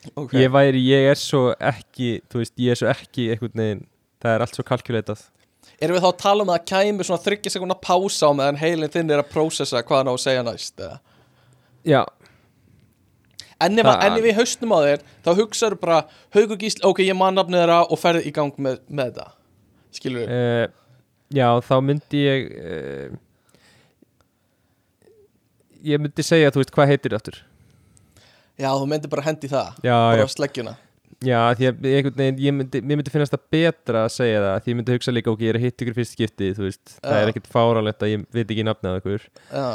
Martin, 0.03 0.13
Markus, 0.17 0.17
ma 0.17 0.23
já, 0.23 0.23
já. 0.23 0.23
ok, 0.23 0.33
ég 0.43 0.51
væri, 0.53 0.81
ég 0.89 1.11
er 1.11 1.15
svo 1.21 1.43
ekki 1.59 2.09
þú 2.33 2.39
veist, 2.43 2.55
ég 2.59 2.71
er 2.75 2.81
svo 2.81 2.89
ekki 2.91 3.29
einhvern 3.31 3.55
veginn 3.63 3.85
það 4.23 4.35
er 4.37 4.41
allt 4.47 4.55
svo 4.59 4.65
kalkuleitað 4.67 5.23
erum 5.83 5.97
við 5.97 6.03
þá 6.03 6.09
að 6.13 6.19
tala 6.23 6.43
um 6.43 6.51
að 6.51 6.59
það 6.59 6.67
kæmi 6.73 7.05
svona 7.07 7.23
þryggja 7.23 7.51
sekundar 7.55 7.81
pása 7.83 8.27
á 8.27 8.33
meðan 8.35 8.59
heilin 8.63 8.91
þinn 8.91 9.11
er 9.15 9.23
að 9.23 9.31
prósessa 9.33 9.83
hvað 9.83 9.99
hann 10.03 10.11
á 10.11 10.15
að 10.15 10.23
segja 10.25 10.43
næst 10.47 10.81
eða? 10.83 10.99
já, 11.87 12.03
En 13.63 13.79
ef, 13.79 13.87
Það- 13.87 14.01
en 14.05 14.17
ef 14.19 14.25
við 14.25 14.35
haustum 14.41 14.73
á 14.75 14.79
þér 14.83 15.03
þá 15.23 15.29
hugsaður 15.39 15.79
bara, 15.79 15.99
haugur, 16.35 16.57
gísli, 16.59 16.83
ok, 16.83 16.99
ég 17.07 17.15
man 17.15 17.35
nafnið 17.39 17.61
þeirra 17.63 17.77
og 17.95 17.99
ferði 18.03 18.23
í 18.27 18.33
gang 18.35 18.57
með, 18.59 18.81
með 18.91 19.13
þetta 19.13 19.27
skilur 19.95 20.25
við? 20.25 20.33
uh, 20.35 20.67
já, 21.31 21.47
þá 21.63 21.75
myndi 21.87 22.23
ég 22.27 22.49
uh, 22.59 23.15
ég 25.87 26.03
myndi 26.03 26.23
segja, 26.27 26.51
þú 26.51 26.63
veist, 26.65 26.75
hvað 26.75 26.91
heitir 26.91 27.15
það 27.15 27.21
aftur 27.21 27.39
Já, 28.63 28.69
þú 28.79 28.87
myndir 28.93 29.11
bara 29.13 29.25
hendi 29.27 29.49
það 29.51 29.79
já, 29.83 29.95
bara 29.99 30.23
já, 30.23 30.27
sleggjuna. 30.37 30.75
Já, 31.23 31.39
því 31.55 31.67
að 31.69 31.85
einhvern 31.87 32.17
veginn 32.19 32.39
ég 32.43 32.55
myndi, 32.59 32.81
myndi 32.83 33.11
finnast 33.15 33.35
það 33.35 33.43
betra 33.55 34.01
að 34.09 34.13
segja 34.17 34.39
það 34.43 34.57
því 34.65 34.73
ég 34.73 34.79
myndi 34.81 34.95
hugsa 34.97 35.13
líka, 35.15 35.31
ok, 35.35 35.43
ég 35.45 35.53
er 35.53 35.59
að 35.61 35.65
hitta 35.69 35.85
ykkur 35.85 35.97
fyrst 36.01 36.15
skipti 36.17 36.49
þú 36.57 36.65
veist, 36.67 36.95
það 36.99 37.15
Já. 37.15 37.21
er 37.23 37.31
ekkert 37.33 37.51
fáralegt 37.53 38.03
að 38.03 38.11
ég 38.15 38.25
veit 38.35 38.51
ekki 38.55 38.65
nafnið 38.67 38.91
á 38.91 38.99
ykkur. 39.03 39.27
Já, 39.53 39.67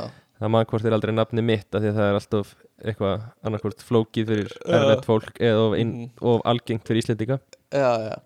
það 0.41 0.51
mann 0.55 0.67
hvort 0.71 0.87
er 0.89 0.95
aldrei 0.97 1.13
nafni 1.15 1.43
mitt 1.47 1.69
af 1.77 1.81
því 1.85 1.91
að 1.93 1.99
það 2.01 2.09
er 2.11 2.19
alltaf 2.19 2.51
eitthvað 2.87 3.23
annarkvort 3.47 3.85
flókið 3.87 4.27
fyrir 4.33 4.51
erlend 4.67 5.07
fólk 5.07 5.39
eða 5.39 5.63
of, 5.63 5.77
Mhm. 5.79 6.09
of 6.21 6.41
algengt 6.51 6.83
fyrir 6.85 7.01
Íslendinga. 7.05 7.39
Já, 7.71 7.91
já. 8.11 8.17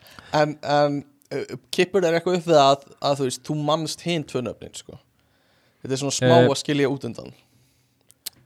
En, 0.41 0.57
en 0.63 0.97
uh, 1.31 1.55
kippur 1.71 2.01
þér 2.03 2.17
eitthvað 2.19 2.39
upp 2.41 2.49
við 2.49 2.59
að, 2.65 2.87
að 3.01 3.21
þú 3.21 3.29
veist, 3.29 3.43
þú 3.47 3.55
mannst 3.69 4.01
hinn 4.01 4.25
tvö 4.27 4.41
nöfnin, 4.49 4.73
sko? 4.75 4.97
Þetta 5.85 5.93
er 5.95 6.01
svona 6.01 6.17
smá 6.17 6.35
Eh, 6.41 6.49
að 6.49 6.57
skilja 6.65 6.89
út 6.91 7.05
undan. 7.07 7.31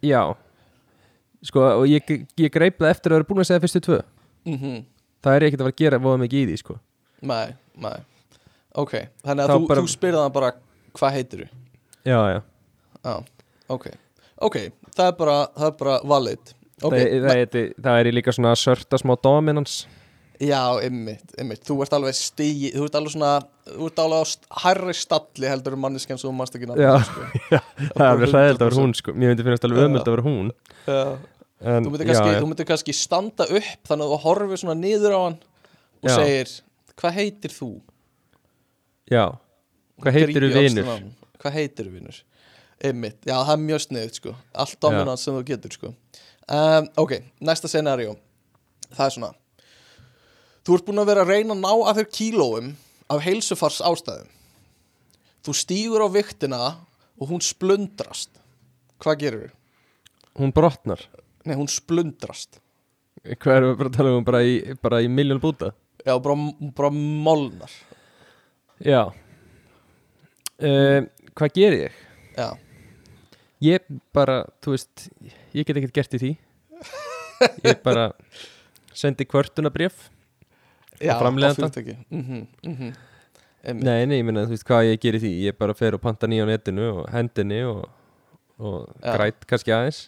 já 0.04 0.36
sko 1.50 1.64
og 1.82 1.86
ég, 1.90 2.12
ég 2.40 2.52
greip 2.54 2.78
það 2.82 2.92
eftir 2.96 3.12
að 3.14 3.20
vera 3.20 3.30
búin 3.32 3.44
að 3.44 3.50
segja 3.52 3.64
fyrstu 3.66 3.82
tvö 3.88 4.02
Mhm 4.46 4.84
það 5.26 5.36
er 5.40 5.44
ekkert 5.48 5.62
að 5.62 5.66
fara 5.66 5.74
að 5.74 5.80
gera 5.82 5.98
voða 6.04 6.22
mikið 6.22 6.42
í 6.44 6.48
því 6.52 6.58
sko 6.62 6.76
Nei, 7.26 7.48
nei 7.82 7.96
Ok, 8.76 8.92
þannig 9.26 9.46
að 9.46 9.50
Þá 9.50 9.56
þú, 9.56 9.68
bara- 9.72 9.82
þú 9.86 9.90
spyrði 9.96 10.20
hann 10.22 10.34
bara 10.36 10.52
hvað 11.00 11.14
heitir 11.16 11.40
þú? 11.46 11.48
já, 12.06 12.20
já, 12.36 12.40
Já, 13.06 13.16
ok 13.74 13.86
Ok, 14.46 14.58
það 14.96 15.08
er 15.08 15.16
bara, 15.22 15.38
það 15.56 15.68
er 15.72 15.76
bara 15.80 15.96
valid 16.12 16.54
Ok, 16.84 16.94
það, 16.94 17.14
það, 17.26 17.44
það, 17.56 17.70
það 17.88 18.00
er 18.04 18.12
líka 18.18 18.34
svona 18.36 18.52
sörta 18.60 19.00
smá 19.02 19.16
dominans 19.24 19.78
já, 20.44 20.60
ymmit, 20.84 21.34
ymmit 21.40 21.64
Þú 21.66 21.78
ert 21.86 21.94
alveg 21.96 22.18
stigi, 22.20 22.74
þú 22.76 22.86
ert 22.90 22.98
alveg 23.00 23.14
svona 23.16 23.32
Þú 23.72 23.88
ert 23.90 24.02
alveg 24.04 24.20
á 24.20 24.26
st- 24.30 24.50
hærri 24.66 24.94
stalli 25.00 25.48
heldur 25.50 25.74
um 25.78 25.82
manneskjan 25.88 26.20
sem 26.22 26.28
þú 26.30 26.36
mannst 26.38 26.58
ekki 26.60 26.68
Já. 26.68 26.92
nafnið, 26.92 27.08
sko. 27.08 27.62
það 27.96 28.04
er 28.04 28.12
alveg 28.12 28.34
hræðilt 28.36 28.60
að 28.60 28.68
vera 28.68 28.76
100%. 28.76 28.84
hún 28.84 28.94
sko 29.00 29.16
mér 29.16 29.32
myndi 29.32 29.48
finnast 29.48 29.66
alveg 29.70 29.80
Já. 29.82 29.88
ömöld 29.90 30.04
að 30.06 30.14
vera 30.18 30.28
hún 30.28 30.52
Já. 30.86 31.00
En, 31.62 31.86
Þú 31.86 31.92
myndir 31.94 32.08
kannski, 32.10 32.32
já, 32.34 32.40
þú 32.42 32.48
myndir 32.52 32.68
kannski 32.70 32.94
standa 32.96 33.46
upp 33.48 33.88
þannig 33.90 34.06
að 34.06 34.14
þú 34.14 34.20
horfir 34.26 34.62
svona 34.62 34.76
niður 34.80 35.16
á 35.16 35.20
hann 35.26 35.38
og 36.06 36.10
Já. 36.10 36.16
segir, 36.20 36.52
hvað 37.00 37.16
heitir 37.20 37.54
þú? 37.56 37.70
já, 39.12 39.26
hvað 40.02 40.18
heitir 40.20 40.48
þú 40.50 40.86
hann. 40.90 41.08
Hvað 41.40 41.54
heitir 41.60 41.88
þú 41.88 41.94
vinur? 42.00 42.20
Einmitt, 42.86 43.20
já 43.26 43.36
það 43.40 43.54
er 43.56 43.62
mjög 43.64 43.82
sniðut 43.86 44.18
sko. 44.20 44.34
Allt 44.54 44.80
dominant 44.84 45.20
sem 45.22 45.34
þú 45.38 45.44
getur 45.48 45.72
sko. 45.74 45.94
Um, 46.46 46.88
Ok, 47.02 47.16
næsta 47.42 47.68
scenario 47.72 48.18
Það 48.94 49.06
er 49.06 49.14
svona. 49.16 49.32
Þú 50.66 50.76
ert 50.76 50.86
búin 50.86 51.02
að 51.02 51.08
vera 51.10 51.24
að 51.26 51.32
reyna 51.34 51.56
að 51.56 51.62
ná 51.64 51.72
að 51.90 52.00
þér 52.00 52.10
kílóum 52.18 52.68
af 53.10 53.24
heilsufars 53.26 53.80
ástæðum 53.82 54.30
Þú 55.46 55.56
stígur 55.58 56.04
á 56.06 56.10
viktina 56.10 56.60
og 57.22 57.30
hún 57.32 57.42
splundrast. 57.42 58.30
Hvað 59.02 59.20
gerir 59.24 59.46
þú? 59.48 59.56
hún 60.36 60.52
brotnar 60.54 61.00
Nei, 61.46 61.56
hún 61.58 61.70
splundrast. 61.70 62.60
Hvað 63.26 63.58
erum 63.60 63.72
við 63.72 63.78
bara 63.82 63.90
að 63.92 63.98
tala 63.98 64.14
um? 64.14 64.26
Bara 64.26 64.42
í, 64.46 64.56
bara 64.82 65.02
í 65.06 65.10
miljón 65.10 65.42
búta? 65.42 65.72
Já, 66.06 66.14
bara, 66.22 66.36
bara 66.78 66.92
molnar. 66.94 67.72
Já. 68.86 69.02
Uh, 70.62 71.06
hvað 71.36 71.56
gerir 71.58 71.86
ég? 71.88 71.96
Já, 72.36 72.50
ég 73.64 73.88
bara, 74.16 74.42
þú 74.64 74.76
veist 74.76 75.08
ég 75.56 75.66
get 75.68 75.80
ekkert 75.80 75.96
gert 75.96 76.16
í 76.18 76.22
því. 76.22 76.32
Ég 77.66 77.82
bara 77.84 78.10
sendi 78.96 79.26
kvörtunabrif 79.28 80.06
já 81.04 81.18
framleiðanda? 81.20 81.68
á 81.68 81.76
fyrirtæki. 81.76 81.98
Mhm, 82.10 82.48
mhm. 82.64 82.96
Nei, 83.82 84.06
nei, 84.06 84.20
ég 84.20 84.26
minna, 84.28 84.46
þú 84.46 84.54
veist 84.56 84.68
hvað 84.68 84.92
ég 84.92 85.02
gerir 85.02 85.20
í 85.20 85.24
því. 85.26 85.34
Ég 85.50 85.58
bara 85.60 85.76
fer 85.76 85.98
og 85.98 86.04
panta 86.04 86.30
nýja 86.30 86.46
á 86.46 86.52
netinu 86.52 86.86
og 87.02 87.08
hendinni 87.12 87.64
og, 87.68 87.88
og 88.62 88.78
Já. 89.02 89.16
græt 89.18 89.48
kannski 89.50 89.74
aðeins 89.76 90.06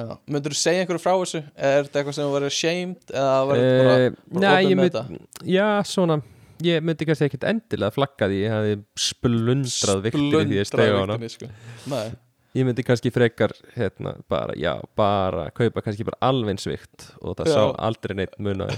Já. 0.00 0.16
Myndur 0.34 0.54
þú 0.54 0.60
segja 0.60 0.82
einhverju 0.84 1.02
frá 1.04 1.12
þessu? 1.20 1.40
Er 1.56 1.86
þetta 1.86 2.00
eitthvað 2.00 2.16
sem 2.18 2.26
þú 2.28 2.34
verður 2.36 2.54
shamed 2.56 3.14
eða 3.14 3.38
verður 3.50 3.70
bara, 3.80 3.96
Eh, 4.00 4.10
bara 4.32 4.40
nei, 4.46 4.64
opið 4.66 4.76
með 4.80 4.90
þetta? 4.90 5.04
já, 5.56 5.68
svona 5.90 6.16
ég 6.60 6.82
myndi 6.84 7.06
kannski 7.08 7.24
ekkert 7.30 7.46
endilega 7.48 7.94
flagga 7.96 8.26
því 8.28 8.40
ég 8.42 8.52
hefði 8.56 8.74
splundrað 9.00 10.02
viktinni 10.08 10.42
því 10.50 10.58
ég 10.60 10.66
stegi 10.68 10.90
á 10.92 11.00
hana 11.00 11.16
vigtinni, 11.20 11.52
sko. 11.88 12.02
Ég 12.50 12.66
myndi 12.66 12.82
kannski 12.82 13.12
frekar 13.14 13.52
hérna, 13.76 14.16
bara, 14.28 14.56
já, 14.58 14.72
bara 14.98 15.44
kaupa 15.54 15.84
kannski 15.86 16.02
bara 16.08 16.18
alveinsvikt 16.32 17.12
og 17.22 17.36
það 17.38 17.46
Já. 17.46 17.54
sá 17.54 17.62
aldrei 17.86 18.16
neitt 18.18 18.34
munaði 18.42 18.74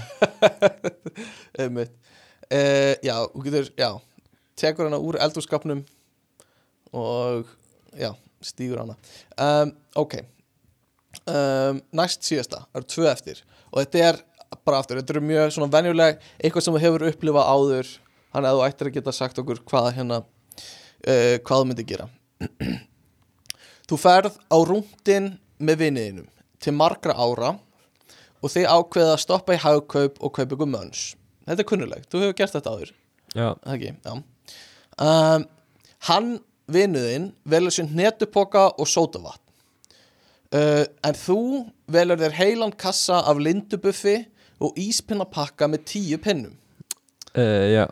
einmitt 1.59 1.91
uh, 2.53 2.93
Já, 3.03 3.15
þú 3.33 3.43
getur, 3.47 3.71
já 3.79 3.89
tekur 4.61 4.85
hana 4.89 4.99
úr 5.01 5.17
eldurskapnum 5.25 5.81
og 6.93 7.49
já, 7.97 8.11
stígur 8.45 8.83
hana 8.83 8.95
um, 9.41 9.73
Ok 9.97 10.19
um, 11.29 11.81
Næst 11.95 12.25
síðasta, 12.27 12.63
það 12.69 12.79
eru 12.79 12.89
tvö 12.93 13.09
eftir. 13.11 13.41
Og 13.71 13.81
þetta 13.81 14.05
er 14.09 14.19
bara 14.63 14.79
aftur, 14.83 14.99
þetta 15.01 15.15
eru 15.15 15.25
mjög 15.25 15.53
svona 15.55 15.71
venjuleg 15.73 16.21
eitthvað 16.37 16.65
sem 16.65 16.75
þú 16.77 16.83
hefur 16.83 17.07
upplifað 17.09 17.51
áður. 17.53 17.91
Þannig 18.33 18.49
að 18.49 18.57
þú 18.57 18.65
ættir 18.67 18.89
að 18.89 18.97
geta 18.97 19.15
sagt 19.15 19.41
okkur 19.43 19.61
hvað 19.69 19.89
hérna 19.97 20.19
uh, 20.23 21.35
hvað 21.45 21.53
þú 21.53 21.69
myndir 21.69 21.89
gera. 21.93 22.09
Þú 23.83 23.97
ferð 23.99 24.37
á 24.47 24.57
rúndin 24.63 25.25
með 25.59 25.81
viniðinum 25.81 26.27
til 26.63 26.71
margra 26.73 27.13
ára 27.19 27.49
og 28.39 28.51
þið 28.51 28.69
ákveða 28.71 29.17
að 29.17 29.21
stoppa 29.21 29.57
í 29.57 29.59
hagkaup 29.59 30.21
og 30.23 30.31
kaupa 30.31 30.55
ykkur 30.55 30.69
mönns 30.71 31.01
Þetta 31.43 31.59
er 31.59 31.67
kunnulegt, 31.67 32.07
þú 32.07 32.21
hefur 32.21 32.37
gert 32.39 32.55
þetta 32.55 32.71
áður. 32.71 32.91
Já, 33.35 33.47
ekki, 33.73 33.91
já. 33.99 34.13
Um, 35.03 35.45
Hann, 36.07 36.33
vinuðinn, 36.71 37.29
velur 37.47 37.71
sér 37.71 37.89
hnetupoka 37.91 38.69
og 38.79 38.87
sótavatn 38.91 39.42
uh, 40.53 40.85
En 41.05 41.17
þú 41.17 41.37
velur 41.93 42.21
þér 42.21 42.37
heilan 42.37 42.73
kassa 42.77 43.21
af 43.29 43.41
lindubuffi 43.41 44.17
og 44.63 44.77
íspinnapakka 44.79 45.67
með 45.67 45.85
tíu 45.91 46.19
pinnum. 46.21 46.55
Uh, 47.33 47.67
já. 47.73 47.85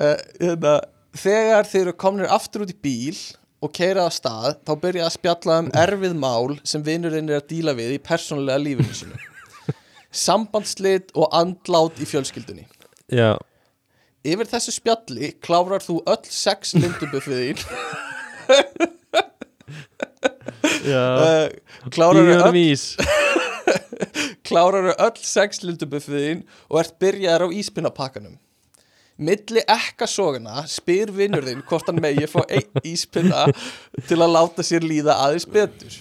Uh, 0.00 0.16
hérna, 0.40 0.78
Þegar 1.16 1.68
þeir 1.70 1.82
eru 1.86 1.96
komnir 1.96 2.32
aftur 2.32 2.66
út 2.66 2.72
í 2.74 2.76
bíl 2.76 3.16
og 3.64 3.72
keirað 3.72 4.10
að 4.10 4.16
stað 4.18 4.56
þá 4.68 4.72
byrja 4.82 5.04
að 5.06 5.14
spjalla 5.14 5.58
um 5.62 5.70
erfið 5.80 6.16
mál 6.20 6.58
sem 6.68 6.82
vinurinn 6.84 7.30
er 7.32 7.40
að 7.40 7.46
díla 7.54 7.72
við 7.78 7.94
í 7.94 8.02
persónulega 8.04 8.60
lífinu 8.60 8.96
sinu 8.98 9.22
Sambandslit 10.16 11.10
og 11.16 11.28
andlát 11.36 11.98
í 12.00 12.06
fjölskyldunni. 12.08 12.64
Já, 13.12 13.36
Yfir 14.26 14.48
þessu 14.50 14.72
spjalli 14.74 15.28
klárar 15.44 15.84
þú 15.84 16.00
öll 16.08 16.24
sex 16.32 16.72
lindubuffið 16.74 17.42
þín. 17.42 17.58
já 18.50 19.24
uh, 20.46 21.46
Klárar 21.94 22.22
Gíður 22.22 22.46
öll, 22.46 22.54
vís 22.56 22.84
klárar 24.46 24.92
öll 24.94 25.20
sex 25.20 25.62
lindubuffið 25.66 26.18
þín 26.22 26.42
og 26.70 26.80
ert 26.82 26.98
byrjaðar 27.02 27.46
á 27.46 27.56
íspinnapakkanum. 27.60 28.36
Milli 29.16 29.62
ekkasogana 29.72 30.66
spyr 30.68 31.10
vinnur 31.16 31.46
þinn 31.46 31.64
hvort 31.66 31.88
hann 31.88 32.02
megi 32.04 32.28
fá 32.30 32.42
einn 32.44 32.82
íspinna 32.84 33.46
til 34.06 34.18
að 34.20 34.34
láta 34.34 34.66
sér 34.66 34.84
líða 34.84 35.16
aðeins 35.24 35.48
betur. 35.48 35.94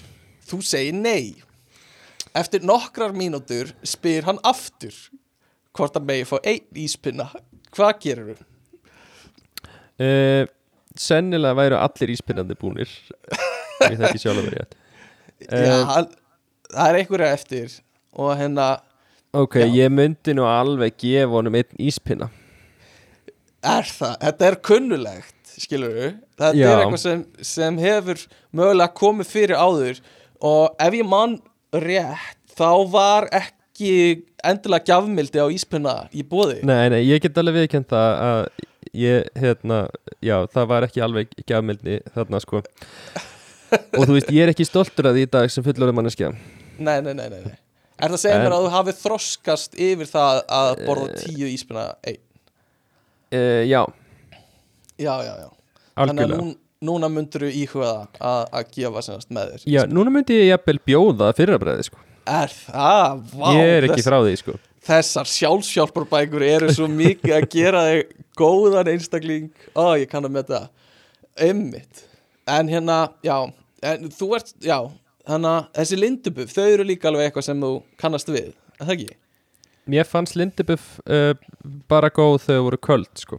Þú 0.46 0.60
segir 0.68 0.98
nei. 1.00 1.34
Eftir 2.36 2.66
nokkrar 2.68 3.16
mínútur 3.16 3.72
spyr 3.88 4.28
hann 4.28 4.42
aftur 4.44 4.94
hvort 5.76 5.96
hann 5.96 6.06
megi 6.06 6.28
fá 6.28 6.38
einn 6.44 6.84
íspinna. 6.86 7.32
Hvað 7.76 7.96
gerir 8.04 8.36
þú? 8.36 8.52
uh, 10.00 10.44
sennilega 10.96 11.58
væru 11.58 11.80
allir 11.80 12.14
íspinnandi 12.16 12.58
búnir 12.60 12.92
ég 13.84 13.98
þekki 14.02 14.22
sjálf 14.24 14.40
að 14.42 14.50
vera 14.50 14.60
rétt. 14.64 14.76
Já, 14.76 15.48
Eh, 15.60 15.82
hann, 15.90 16.06
það 16.72 16.88
er 16.90 16.98
einhverja 17.02 17.32
eftir 17.36 17.74
og 18.16 18.30
hérna, 18.40 18.68
ok, 19.36 19.58
Já. 19.66 19.66
ég 19.84 19.92
myndi 19.92 20.34
nú 20.38 20.46
alveg 20.48 20.96
gefa 21.04 21.34
honum 21.36 21.58
einn 21.60 21.82
íspinna. 21.84 22.30
Er 23.66 23.84
það? 23.90 24.14
Þetta 24.22 24.48
er 24.48 24.56
kunnulegt, 24.70 25.52
skilur 25.60 25.92
við 25.98 26.08
þetta 26.38 26.54
Já. 26.56 26.70
er 26.72 26.84
eitthvað 26.86 27.02
sem, 27.04 27.26
sem 27.42 27.78
hefur 27.84 28.24
mögulega 28.56 28.94
komið 29.02 29.30
fyrir 29.34 29.60
áður 29.60 30.00
og 30.46 30.76
ef 30.88 30.98
ég 31.02 31.08
man 31.12 31.38
rétt 31.74 32.56
þá 32.56 32.70
var 32.96 33.28
ekki 33.36 33.92
endilega 34.46 34.88
gjafmildi 34.94 35.42
á 35.44 35.48
íspinna 35.52 35.96
í 36.16 36.24
bóði 36.24 36.62
nei, 36.64 36.88
nei, 36.94 37.02
ég 37.10 37.20
get 37.24 37.36
alveg 37.42 37.58
viðkjönd 37.66 37.90
það 37.92 38.12
að 38.30 38.42
ég, 38.96 39.26
hérna, 39.36 39.80
já, 40.24 40.38
það 40.54 40.68
var 40.72 40.86
ekki 40.88 41.04
alveg 41.04 41.34
gjafmildi 41.50 41.98
þarna 42.16 42.40
sko 42.44 42.62
og 43.74 44.02
þú 44.06 44.14
veist, 44.18 44.32
ég 44.36 44.44
er 44.46 44.52
ekki 44.54 44.66
stoltur 44.68 45.10
að 45.10 45.18
því 45.20 45.24
í 45.28 45.32
dag 45.36 45.52
sem 45.54 45.64
fullorðið 45.66 45.98
manneskja. 46.00 46.32
Nei, 46.78 46.98
nei, 47.02 47.14
nei, 47.14 47.30
nei, 47.30 47.40
nei. 47.46 47.56
Er 47.96 48.12
það 48.12 48.18
að 48.18 48.22
segja 48.26 48.36
En- 48.36 48.44
mér 48.46 48.56
að 48.58 48.66
þú 48.66 48.72
hafið 48.76 48.98
þroskast 49.06 49.78
yfir 49.80 50.10
það 50.12 50.42
að 50.60 50.72
borða 50.88 51.10
Eh. 51.14 51.22
tíu 51.26 51.48
íspinna 51.54 51.86
einn? 52.04 52.22
uh, 53.36 53.64
já, 53.68 53.82
Já, 54.98 55.14
já, 55.28 55.34
já. 55.44 55.50
Þannig 55.96 56.10
að 56.10 56.20
algjörlega. 56.20 56.42
nú, 56.44 56.56
núna 56.88 57.10
myndur 57.12 57.42
þú 57.48 57.50
íhuga 57.64 57.88
það 57.92 58.22
að, 58.30 58.46
að 58.60 58.70
gefa 58.76 59.02
semast 59.04 59.30
með 59.36 59.50
þér 59.56 59.66
já, 59.74 59.82
núna 59.92 60.12
myndi 60.16 60.38
ég 60.40 60.50
jafnvel 60.54 60.80
bjóða 60.88 61.32
fyrrabræði 61.36 61.84
sko. 61.90 61.98
Er 62.26 62.52
það? 62.56 63.24
Vá, 63.36 63.48
ég 63.56 63.72
er 63.78 63.88
ekki 63.90 64.00
þess, 64.02 64.08
frá 64.10 64.18
því 64.26 64.36
sko. 64.42 64.56
Þessar 64.86 65.30
sjálfsjálparbækur 65.34 66.44
eru 66.46 66.70
svo 66.76 66.88
mikið 66.92 67.34
að 67.40 67.48
gera 67.56 67.82
þig 67.90 68.12
góðan 68.38 68.92
einstakling. 68.94 69.50
Ó, 69.76 69.96
ég 69.98 70.08
kann 70.12 70.24
að 70.28 70.36
með 70.36 70.52
það. 70.54 70.68
Einmitt 71.48 72.04
En 72.48 72.68
hérna, 72.70 73.10
já 73.26 73.38
en 73.84 74.10
Þú 74.14 74.28
ert, 74.38 74.54
já 74.62 74.80
Þannig 75.26 75.50
að 75.50 75.68
þessi 75.80 75.98
lindubuf, 75.98 76.52
þau 76.54 76.66
eru 76.70 76.84
líka 76.86 77.08
alveg 77.10 77.32
eitthvað 77.32 77.48
sem 77.48 77.62
þú 77.66 77.72
kannast 77.98 78.28
við 78.30 78.52
Er 78.54 78.86
Það 78.86 78.92
ekki? 78.98 79.16
mér 79.88 80.08
fannst 80.10 80.36
Lindebuff 80.36 81.00
uh, 81.06 81.34
bara 81.90 82.10
góð 82.10 82.40
þegar 82.42 82.58
þau 82.60 82.64
voru 82.70 82.78
köld 82.88 83.10
sko 83.22 83.38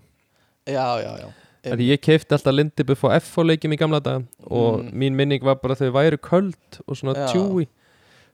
Já, 0.66 0.86
já, 1.02 1.10
já 1.22 1.28
Því 1.66 1.86
ég 1.90 1.98
keipti 2.02 2.34
alltaf 2.36 2.54
Lindebuff 2.54 3.02
á 3.10 3.18
FO 3.26 3.42
leikjum 3.42 3.72
í 3.74 3.78
gamla 3.80 3.98
dag 4.02 4.22
og 4.46 4.84
Mm. 4.84 4.92
mín 4.94 5.16
minning 5.18 5.42
var 5.42 5.56
bara 5.58 5.74
að 5.74 5.80
þau 5.88 5.96
væru 5.96 6.18
köld 6.22 6.78
og 6.86 6.94
svona 6.96 7.14
Já. 7.16 7.26
tjúi 7.32 7.66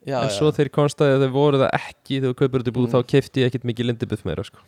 já, 0.04 0.18
en 0.20 0.28
já. 0.28 0.34
svo 0.36 0.50
þeir 0.52 0.68
konstaði 0.68 1.14
að 1.16 1.24
þau 1.24 1.32
voru 1.32 1.58
það 1.62 1.72
ekki 1.78 2.18
þegar 2.20 2.28
þú 2.34 2.38
kaupir 2.42 2.60
út 2.60 2.68
í 2.68 2.74
búð 2.76 2.88
Mm. 2.88 2.92
þá 2.92 3.06
keipti 3.14 3.40
ég 3.40 3.48
ekkit 3.48 3.64
mikið 3.64 3.86
Lindebuff 3.88 4.24
meira 4.28 4.44
sko. 4.44 4.58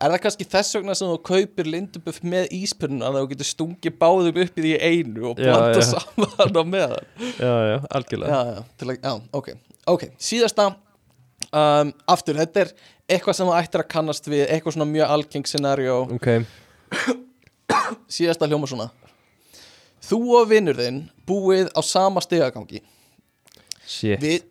Er 0.00 0.14
það 0.14 0.22
kannski 0.24 0.46
þess 0.48 0.76
vegna 0.78 0.94
sem 0.96 1.10
þú 1.10 1.16
kaupir 1.28 1.66
lindubuff 1.68 2.22
með 2.24 2.46
íspörnuna 2.56 3.10
að 3.10 3.18
þú 3.18 3.30
getur 3.34 3.48
stungið 3.50 3.96
báðum 4.00 4.38
upp 4.40 4.60
í 4.60 4.62
því 4.64 4.70
einu 4.80 5.26
og 5.28 5.34
blanda 5.36 5.82
saman 5.84 6.56
á 6.56 6.64
meðan? 6.64 7.10
Já, 7.36 7.52
já, 7.68 7.74
algjörlega. 7.98 8.30
Já, 8.30 8.54
já, 8.54 8.86
að, 8.86 8.94
já, 8.96 9.12
ok, 9.36 9.50
ok 9.92 10.06
síðasta 10.16 10.70
um, 11.52 11.92
aftur, 12.14 12.40
þetta 12.40 12.64
er 12.64 12.72
eitthvað 13.10 13.36
sem 13.36 13.50
þú 13.50 13.58
ættir 13.58 13.84
að 13.84 13.90
kannast 13.92 14.30
við 14.32 14.46
eitthvað 14.46 14.78
svona 14.78 14.88
mjög 14.94 15.12
algeng 15.18 15.50
scenario. 15.50 15.98
Ok, 16.16 16.30
síðasta 18.16 18.48
hljóma 18.48 18.70
svona. 18.70 18.88
Þú 20.08 20.22
og 20.40 20.48
vinnur 20.50 20.80
þinn 20.80 21.04
búið 21.28 21.68
á 21.76 21.80
sama 21.84 22.24
stigagangi. 22.24 22.80
Shit. 23.84 24.16
Við 24.22 24.48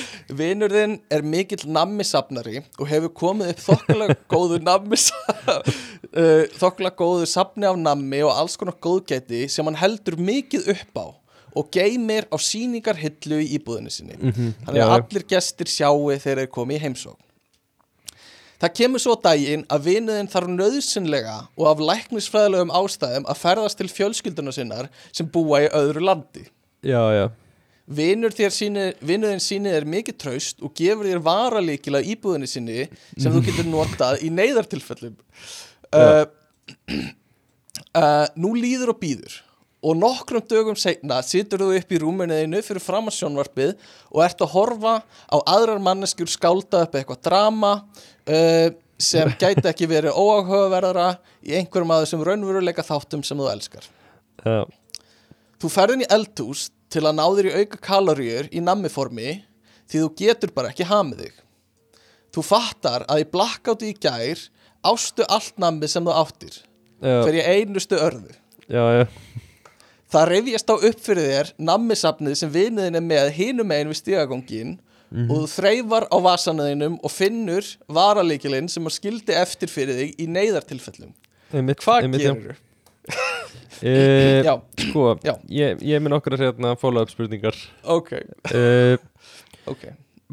vinnur 0.40 0.72
þinn 0.72 0.96
er 1.12 1.26
mikill 1.26 1.66
nammisafnari 1.74 2.62
og 2.78 2.86
hefur 2.90 3.12
komið 3.24 3.52
upp 3.54 3.64
þokkulega 3.64 4.16
góðu 4.30 4.60
nammis 4.64 5.10
uh, 5.50 6.44
þokkulega 6.58 6.94
góðu 6.98 7.28
safni 7.30 7.68
af 7.68 7.80
nammi 7.80 8.22
og 8.26 8.34
alls 8.34 8.56
konar 8.60 8.78
góðgæti 8.82 9.46
sem 9.52 9.66
hann 9.68 9.80
heldur 9.80 10.18
mikið 10.20 10.72
upp 10.76 11.00
á 11.00 11.06
og 11.54 11.68
geymir 11.70 12.26
á 12.34 12.36
sýningarhyllu 12.40 13.38
í 13.44 13.52
íbúðinu 13.58 13.92
sinni. 13.92 14.16
Mhm, 14.18 14.54
þannig 14.66 14.80
já, 14.80 14.86
að 14.86 14.94
allir 14.96 15.26
gestir 15.30 15.70
sjáu 15.70 16.10
þegar 16.18 16.42
þeir 16.42 16.50
komi 16.50 16.74
í 16.74 16.82
heimsókn. 16.82 17.20
Það 18.64 18.74
kemur 18.78 19.02
svo 19.02 19.14
á 19.18 19.24
daginn 19.28 19.64
að 19.68 19.86
vinuðin 19.90 20.30
þarf 20.30 20.50
nöðsynlega 20.50 21.36
og 21.58 21.66
af 21.68 21.82
læknisfræðilegum 21.84 22.72
ástæðum 22.74 23.26
að 23.28 23.40
ferðast 23.42 23.78
til 23.80 23.88
fjölskylduna 23.92 24.54
sinnar 24.54 24.90
sem 25.12 25.28
búa 25.28 25.64
í 25.66 25.70
öðru 25.74 26.04
landi. 26.06 26.46
Já, 26.84 27.02
já, 27.12 27.26
Vinur 27.84 28.32
þér 28.32 28.52
síni, 28.54 28.84
síni 29.44 29.68
er 29.68 29.84
mikið 29.84 30.16
traust 30.22 30.62
og 30.64 30.72
gefur 30.76 31.04
þér 31.04 31.20
varalíkila 31.24 32.00
íbúðinni 32.00 32.48
sinni 32.48 32.86
sem 33.12 33.32
þú 33.32 33.42
getur 33.44 33.66
notað 33.68 34.22
í 34.24 34.30
neyðartilfellum. 34.32 35.18
Uh, 35.92 36.24
uh, 38.00 38.24
Nú 38.40 38.54
líður 38.56 38.94
og 38.94 39.02
býður 39.02 39.42
og 39.84 39.98
nokkrum 40.00 40.44
dögum 40.48 40.78
seinna 40.80 41.18
situr 41.20 41.60
þú 41.60 41.74
upp 41.76 41.92
í 41.92 41.98
rúmuniðinu 42.00 42.62
fyrir 42.64 42.80
framarsjónvarpið 42.80 43.74
og 44.14 44.22
ert 44.24 44.40
að 44.40 44.54
horfa 44.54 44.94
á 45.04 45.36
aðrar 45.44 45.82
manneskjur 45.84 46.30
skálda 46.32 46.86
upp 46.86 46.96
eitthvað 46.96 47.20
drama 47.28 47.74
uh, 47.84 48.70
sem 48.96 49.34
gæti 49.42 49.68
ekki 49.68 49.90
verið 49.90 50.16
óáhugaverðara 50.16 51.10
í 51.44 51.58
einhverjum 51.58 51.92
af 51.92 52.06
þessum 52.06 52.24
raunveruleika 52.24 52.86
þáttum 52.86 53.26
sem 53.28 53.36
þú 53.36 53.50
elskar. 53.52 53.92
Já, 54.40 54.64
Þú 55.60 55.70
ferðin 55.72 56.04
í 56.04 56.10
eldhús 56.12 56.66
til 56.94 57.04
að 57.04 57.16
ná 57.18 57.24
þér 57.26 57.48
í 57.50 57.54
auka 57.60 57.80
kaloríur 57.82 58.50
í 58.54 58.62
nammiformi 58.64 59.32
því 59.90 60.02
þú 60.04 60.10
getur 60.20 60.52
bara 60.54 60.70
ekki 60.72 60.86
hamið 60.88 61.24
þig. 61.24 61.40
Þú 62.34 62.44
fattar 62.46 63.04
að 63.10 63.22
í 63.22 63.30
blackouti 63.34 63.90
í 63.92 63.98
gær 63.98 64.46
ástu 64.84 65.26
allt 65.32 65.58
nammi 65.62 65.88
sem 65.90 66.04
þú 66.04 66.14
áttir 66.22 66.56
já, 66.58 67.20
fyrir 67.26 67.50
einustu 67.50 67.98
örðu. 67.98 68.34
já, 68.68 68.84
já. 69.00 69.04
Það 70.14 70.28
reyfjast 70.30 70.70
á 70.70 70.74
upp 70.76 71.00
fyrir 71.02 71.24
þér 71.30 71.48
nammisafnið 71.70 72.34
sem 72.38 72.50
vinuðin 72.54 72.98
er 73.00 73.02
með 73.02 73.30
hinum 73.34 73.66
megin 73.66 73.90
við 73.90 73.98
stígagongin 73.98 74.76
og 75.14 75.32
þú 75.40 75.46
þreifar 75.50 76.06
á 76.10 76.16
vasanuðinum 76.22 77.00
og 77.02 77.10
finnur 77.10 77.66
varalíkilinn 77.90 78.70
sem 78.70 78.86
að 78.86 78.96
skildi 78.96 79.34
eftir 79.38 79.70
fyrir 79.70 79.98
þig 79.98 80.22
í 80.22 80.26
neyðartilfellum. 80.30 81.12
Hvað 81.50 82.06
gerir 82.14 82.38
þú? 82.38 82.54
Eh, 83.84 84.40
Já, 84.46 84.54
Sko, 84.80 85.18
Já. 85.26 85.34
ég, 85.50 85.80
ég 85.84 85.98
er 85.98 86.00
með 86.00 86.14
nokkra 86.14 86.38
hérna, 86.40 86.70
follow-up 86.80 87.10
spurningar. 87.12 87.56
Ok, 87.90 88.12
uh, 88.54 88.94
ok. 89.68 89.82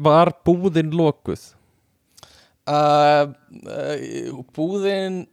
Var 0.06 0.30
búðin 0.46 0.92
lokuð? 0.96 1.42
Uh, 2.64 3.34
uh, 3.66 4.38
búðin 4.56 5.26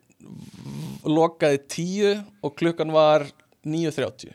lokaði 1.07 1.61
tíu 1.71 2.11
og 2.43 2.57
klukkan 2.59 2.91
var 2.91 3.29
9.30 3.63 4.33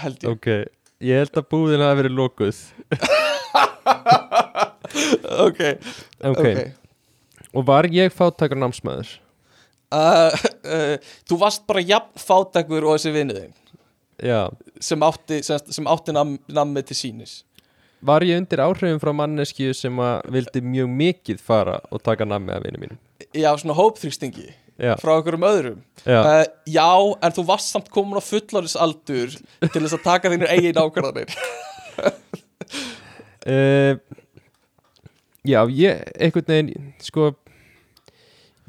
held 0.00 0.22
ég. 0.22 0.30
Ok, 0.32 0.48
ég 1.02 1.20
held 1.24 1.42
að 1.42 1.48
búðin 1.52 1.84
hafi 1.84 2.00
verið 2.04 2.16
lokuð. 2.22 2.62
Ok, 5.42 5.60
Ok, 6.28 6.42
og 7.56 7.64
var 7.66 7.86
ég 7.90 8.12
fátakar 8.12 8.58
námsmaður? 8.60 9.08
Uh, 9.92 10.32
uh, 10.64 10.94
þú 11.28 11.38
varst 11.42 11.66
bara 11.68 11.82
jafn 11.84 12.20
fátakur 12.20 12.86
og 12.86 12.96
þessi 12.96 13.12
vinnuðin 13.12 13.56
sem 14.82 15.02
átti, 15.02 15.40
átti 15.42 16.14
nam, 16.14 16.36
nammi 16.48 16.84
til 16.86 16.96
sínis 16.96 17.42
var 18.02 18.24
ég 18.26 18.40
undir 18.40 18.62
áhrifum 18.64 19.00
frá 19.02 19.12
manneskju 19.14 19.74
sem 19.76 20.00
að 20.02 20.32
vildi 20.34 20.62
mjög 20.64 20.90
mikið 21.02 21.42
fara 21.42 21.78
og 21.90 22.02
taka 22.02 22.26
nammi 22.26 22.54
af 22.54 22.64
vinnu 22.64 22.80
mínum? 22.82 23.00
já, 23.34 23.50
svona 23.58 23.76
hópþrýstingi 23.78 24.48
Já, 24.80 24.96
frá 24.98 25.12
einhverjum 25.18 25.44
öðrum. 25.46 25.82
Já, 26.02 26.18
uh, 26.18 26.46
já, 26.66 26.88
en 27.22 27.34
þú 27.36 27.44
varst 27.46 27.68
samt 27.70 27.90
komin 27.92 28.18
á 28.18 28.22
fullorisaldur 28.24 29.34
til 29.68 29.82
þess 29.84 29.98
að 29.98 30.06
taka 30.06 30.32
þínu 30.32 30.48
eigin 30.48 30.80
ákvarðanir. 30.80 31.34
Uh, 33.46 34.00
já, 35.52 35.60
ég 35.68 36.02
einhvern 36.16 36.48
veginn, 36.48 36.88
sko 37.04 37.34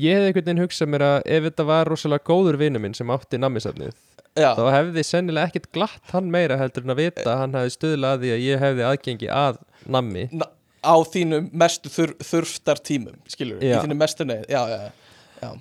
ég 0.04 0.18
hefði 0.18 0.30
einhvern 0.32 0.48
veginn 0.50 0.64
hugsað 0.64 0.92
mér 0.94 1.06
að 1.10 1.20
ef 1.38 1.46
þetta 1.50 1.66
var 1.70 1.92
rosalega 1.92 2.28
góður 2.30 2.58
vinnu 2.62 2.82
minn 2.84 2.98
sem 2.98 3.14
átti 3.16 3.40
nammisafnið 3.42 3.94
já, 4.40 4.50
þá 4.58 4.64
hefði 4.78 5.04
sennilega 5.08 5.52
ekkert 5.52 5.70
glatt 5.76 6.14
hann 6.16 6.32
meira 6.34 6.58
heldur 6.62 6.86
en 6.88 6.96
að 6.96 7.02
vita 7.04 7.28
að 7.34 7.40
hann 7.44 7.58
hefði 7.60 7.76
stuðlað 7.78 8.16
að 8.18 8.26
því 8.26 8.34
að 8.38 8.44
ég 8.48 8.64
hefði 8.68 8.88
aðgengi 8.90 9.30
að 9.44 9.62
nammi. 9.98 10.26
Na- 10.32 10.52
á 10.84 10.96
þínum 11.08 11.46
mestu 11.56 11.88
þur, 11.94 12.12
þurftar 12.20 12.82
tímum 12.84 13.16
skilur, 13.32 13.62
í 13.64 13.70
Já. 13.72 13.80
þínu 13.86 13.96
mestu 13.96 14.26
neið 14.28 14.50
já, 14.52 14.62
já, 15.40 15.52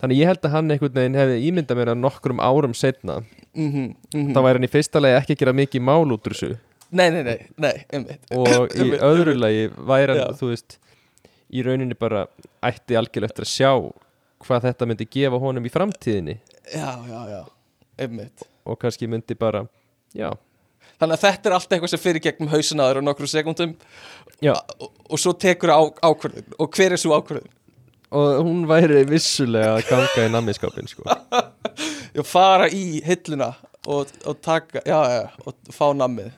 þannig 0.00 0.20
ég 0.22 0.30
held 0.30 0.46
að 0.48 0.54
hann 0.56 0.70
einhvern 0.72 0.94
veginn 0.96 1.18
hefði 1.20 1.42
ímyndað 1.50 1.80
mér 1.82 1.90
að 1.92 2.00
nokkrum 2.06 2.40
árum 2.40 2.72
setna 2.74 3.18
Mm 3.52 3.68
-hmm, 4.12 4.30
þá 4.32 4.38
væri 4.46 4.56
hann 4.56 4.64
í 4.64 4.70
fyrsta 4.72 5.00
lagi 5.00 5.16
ekki 5.18 5.34
að 5.34 5.40
gera 5.42 5.52
mikið 5.52 5.82
mál 5.84 6.12
út 6.14 6.24
úr 6.26 6.32
þessu. 6.32 6.54
Nei, 6.90 7.10
nei, 7.10 7.22
nei, 7.22 7.38
nei, 7.60 7.84
einmitt. 7.92 8.22
Og 8.32 8.72
í 8.72 8.86
öðru 9.10 9.34
lagi 9.36 9.66
væri 9.76 10.16
hann, 10.16 10.36
þú 10.40 10.48
veist 10.54 10.78
í 11.52 11.64
rauninni 11.66 11.96
bara 11.98 12.26
ætti 12.64 12.96
algjörlega 12.98 13.30
eftir 13.30 13.46
að 13.46 13.52
sjá 13.52 13.72
hvað 14.42 14.68
þetta 14.68 14.88
myndi 14.90 15.08
gefa 15.12 15.38
honum 15.42 15.66
í 15.68 15.72
framtíðinni. 15.72 16.38
Já, 16.72 16.88
já, 17.06 17.20
já, 17.30 17.42
einmitt. 18.02 18.46
Og 18.66 18.78
kannski 18.80 19.08
myndi 19.10 19.36
bara, 19.38 19.64
já, 20.16 20.30
þannig 20.98 21.18
að 21.18 21.24
þetta 21.26 21.50
er 21.50 21.56
allt 21.56 21.74
eitthvað 21.74 21.92
sem 21.94 22.02
fyrir 22.02 22.22
gegnum 22.22 22.50
hausin 22.52 22.82
aður 22.82 23.02
á 23.02 23.06
nokkru 23.06 23.30
sekundum 23.30 23.74
og, 24.50 24.86
og 25.08 25.18
svo 25.20 25.34
tekur 25.34 25.74
á 25.74 25.80
ákvörðun. 25.82 26.54
Og 26.58 26.70
hver 26.74 26.96
er 26.96 27.02
svo 27.02 27.18
ákvörðun? 27.18 27.50
og 28.12 28.44
hún 28.44 28.64
væri 28.68 29.04
vissulega 29.08 29.76
að 29.78 29.86
ganga 29.88 30.26
í 30.26 30.32
nammiskápin 30.32 30.90
sko. 30.90 31.06
Já, 32.16 32.22
fara 32.28 32.68
í 32.68 33.00
hilluna 33.06 33.54
og, 33.86 34.10
og 34.26 34.36
taka, 34.42 34.80
já, 34.86 34.98
já, 35.10 35.22
og 35.42 35.72
fá 35.74 35.88
nammið 35.96 36.30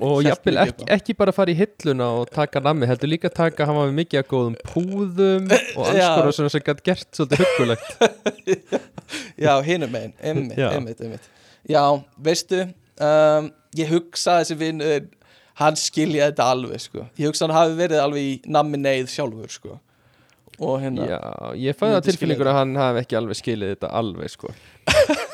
og 0.00 0.22
jafnvel 0.24 0.60
ekki, 0.62 0.86
ekki 0.94 1.14
bara 1.18 1.34
fara 1.36 1.52
í 1.52 1.56
hilluna 1.58 2.06
og 2.22 2.30
taka 2.32 2.62
nammi, 2.64 2.88
heldur 2.88 3.10
líka 3.12 3.28
taka 3.32 3.66
hann 3.68 3.76
var 3.76 3.90
með 3.90 3.98
mikið 3.98 4.22
að 4.22 4.28
góðum 4.30 4.56
púðum 4.70 5.50
og 5.52 5.90
Já. 5.92 6.06
konar 6.16 6.32
svona 6.32 6.52
sem 6.54 6.64
gætt 6.64 6.80
gert 6.86 7.08
svolítið 7.12 7.42
huggulegt 7.44 7.90
Já, 9.44 9.52
megin, 9.60 10.14
einmitt, 10.16 10.56
Já. 10.56 10.70
einmitt, 10.70 11.02
einmitt 11.04 11.28
Já, 11.68 11.84
veistu 12.16 12.62
um, 12.64 13.50
ég 13.76 13.92
hugsa 13.92 14.38
þessi 14.40 14.56
vinnur 14.62 15.10
hann 15.60 15.76
skilja 15.76 16.30
þetta 16.30 16.46
alveg, 16.54 16.86
sko 16.86 17.04
ég 17.20 17.28
hugsa 17.28 17.44
hann 17.50 17.56
hafi 17.58 17.76
verið 17.82 18.00
alveg 18.00 18.30
í 18.30 18.32
nammi 18.48 18.80
neyð 18.80 19.12
sjálfur, 19.12 19.52
sko 19.52 19.76
og 20.62 20.80
hérna, 20.80 21.04
Já, 21.10 21.20
ég 21.58 21.76
fæði 21.76 21.98
það 21.98 22.08
tilfinningur 22.08 22.48
að 22.48 22.58
hann 22.62 22.74
hafi 22.80 23.04
ekki 23.04 23.20
alveg 23.20 23.38
skilið 23.40 23.74
þetta 23.74 23.92
alveg 23.98 24.32
sko. 24.32 24.52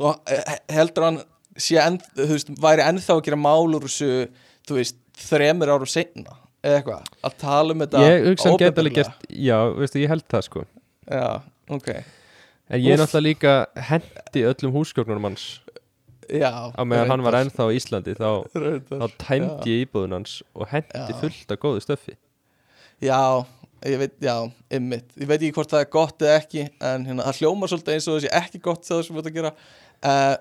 og 0.00 0.32
eh, 0.32 0.58
heldur 0.72 1.08
hann 1.08 1.20
enn, 1.60 1.98
veist, 2.16 2.52
væri 2.62 2.84
ennþá 2.86 3.16
að 3.16 3.24
gera 3.28 3.40
mál 3.40 3.68
úr 3.76 3.86
þessu, 3.86 4.28
þú 4.68 4.78
veist 4.78 5.00
þremur 5.20 5.72
árum 5.74 5.90
seinna, 5.90 6.38
eða 6.64 6.78
eitthvað 6.80 7.10
að 7.28 7.36
tala 7.42 7.74
um 7.74 7.84
þetta 7.84 8.04
Ég 8.06 8.28
hugsa 8.30 8.48
hann 8.48 8.62
geta 8.62 8.84
alveg 8.84 9.00
gert, 9.00 9.26
já, 9.28 9.58
veistu, 9.76 10.00
ég 10.02 10.12
held 10.12 10.26
það 10.30 10.46
sko. 10.46 10.64
Já, 11.10 11.26
ok. 11.68 11.90
En 12.70 12.78
ég 12.78 12.94
er 12.94 13.02
náttúrulega 13.02 13.26
líka 13.26 13.54
hendi 13.90 14.46
öllum 14.46 14.76
húsgögnunum 14.78 15.26
hans. 15.30 15.46
Já, 16.30 16.70
á 16.70 16.82
meðan 16.86 17.10
hann 17.10 17.24
var 17.26 17.40
ennþá 17.40 17.66
á 17.66 17.74
Íslandi 17.74 18.14
þá, 18.14 18.28
þá 18.86 19.06
tæmdi 19.18 19.72
ég 19.72 19.88
íbúðun 19.88 20.20
hans 20.20 20.36
og 20.54 20.68
hendi 20.70 20.94
Já. 20.94 21.16
fullt 21.18 21.50
af 21.50 21.58
góðu 21.58 21.82
stöffi. 21.82 22.14
Já, 23.02 23.42
ég 23.88 23.98
veit, 23.98 24.14
já, 24.22 24.34
ymmit 24.76 25.14
Ég 25.16 25.26
veit 25.26 25.40
ekki 25.40 25.54
hvort 25.56 25.70
það 25.72 25.82
er 25.82 25.90
gott 25.94 26.22
eða 26.22 26.34
ekki 26.36 26.66
En 26.84 27.06
hérna, 27.08 27.24
það 27.30 27.38
hljómar 27.40 27.70
svolítið 27.72 27.94
eins 27.96 28.08
og 28.10 28.18
þessi 28.18 28.32
ekki 28.36 28.60
gott 28.66 28.84
Það 28.84 29.00
sem 29.06 29.16
við 29.16 29.22
ert 29.22 29.30
að 29.30 29.38
gera 29.38 29.52
uh, 30.04 30.36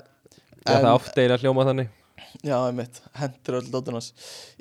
það 0.65 0.91
oft 0.93 1.15
eiginlega 1.15 1.41
hljóma 1.43 1.65
þannig. 1.69 1.95
Já, 2.45 2.55
ymmit, 2.69 2.99
hendur 3.17 3.57
öll 3.59 3.71
dóttur 3.73 3.95
hans. 3.97 4.11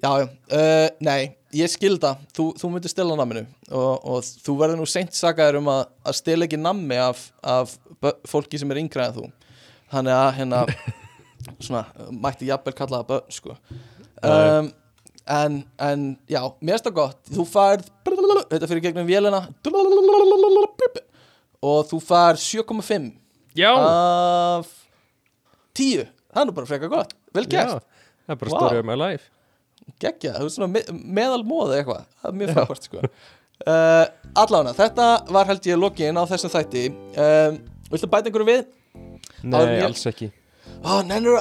Já, 0.01 0.09
já, 0.23 0.29
uh, 0.57 0.87
nei, 1.05 1.35
ég 1.55 1.71
skilda 1.71 2.15
Þú, 2.35 2.49
þú 2.59 2.71
myndir 2.73 2.91
stela 2.91 3.17
namminu 3.19 3.45
og, 3.69 4.07
og 4.09 4.25
þú 4.25 4.55
verður 4.59 4.81
nú 4.81 4.87
seint 4.89 5.15
sakaður 5.15 5.61
um 5.61 5.71
að, 5.73 5.83
að 6.09 6.17
stela 6.19 6.49
ekki 6.49 6.59
nammi 6.59 6.99
af, 7.03 7.29
af 7.45 7.77
fólki 8.27 8.59
sem 8.61 8.73
er 8.73 8.81
yngra 8.83 9.11
en 9.11 9.19
þú. 9.21 9.29
Þannig 9.93 10.17
að 10.17 10.33
hérna 10.41 10.65
Svona, 11.65 11.85
mætti 12.13 12.49
jafnvel 12.49 12.75
kalla 12.77 13.01
það 13.01 13.09
börn 13.13 13.33
sko. 13.33 13.55
Um, 14.27 14.73
en, 15.39 15.61
en 15.81 16.03
já, 16.29 16.41
mér 16.61 16.77
finnst 16.77 16.89
það 16.89 16.97
gott. 16.99 17.21
Þú 17.31 17.47
færð 17.49 17.87
Þetta 18.49 18.69
fyrir 18.71 18.85
gegnum 18.89 19.09
vélina. 19.09 19.41
Og 21.69 21.89
þú 21.91 22.01
færð 22.05 22.43
7,5 22.43 23.09
Já, 23.59 23.73
af 23.75 24.69
10 25.79 26.07
Það 26.29 26.43
er 26.43 26.49
nú 26.49 26.55
bara 26.59 26.69
frekar 26.69 26.91
gott. 26.93 27.13
Vel 27.35 27.47
gert, 27.49 27.85
það 28.29 28.35
er 28.35 28.41
bara 28.43 28.51
Vá. 28.53 28.57
story 28.61 28.81
of 28.83 28.87
my 28.89 28.97
life. 29.01 29.31
Geggja 30.03 30.35
Þú 30.37 30.49
er 30.49 30.53
svona 30.53 30.69
me 30.75 30.83
meðal 30.93 31.45
móða 31.49 31.79
eitthvað. 31.79 32.03
Það 32.21 32.31
er 32.31 32.37
mjög 32.43 32.51
frábært 32.57 32.89
sko. 32.89 33.05
Uh, 33.59 34.05
Allána, 34.39 34.75
þetta 34.77 35.07
var 35.35 35.49
held 35.49 35.67
ég 35.67 35.81
lokin 35.81 36.21
á 36.21 36.23
þessum 36.31 36.53
þætti. 36.53 36.83
Um, 37.19 37.57
Viltu 37.89 38.11
bæta 38.13 38.29
einhverju 38.29 38.51
við? 38.51 38.69
Nei, 39.43 39.57
mér- 39.57 39.87
alls 39.89 40.05
ekki. 40.11 40.29
Nennur, 41.09 41.41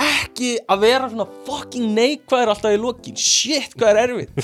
ekki 0.00 0.54
að 0.72 0.80
vera 0.82 1.10
svona 1.12 1.26
fucking 1.46 1.92
neikvæður 1.94 2.50
alltaf 2.54 2.72
í 2.74 2.80
lokin? 2.80 3.14
Shit, 3.20 3.76
hvað 3.78 3.92
er 3.92 4.00
erfitt. 4.06 4.40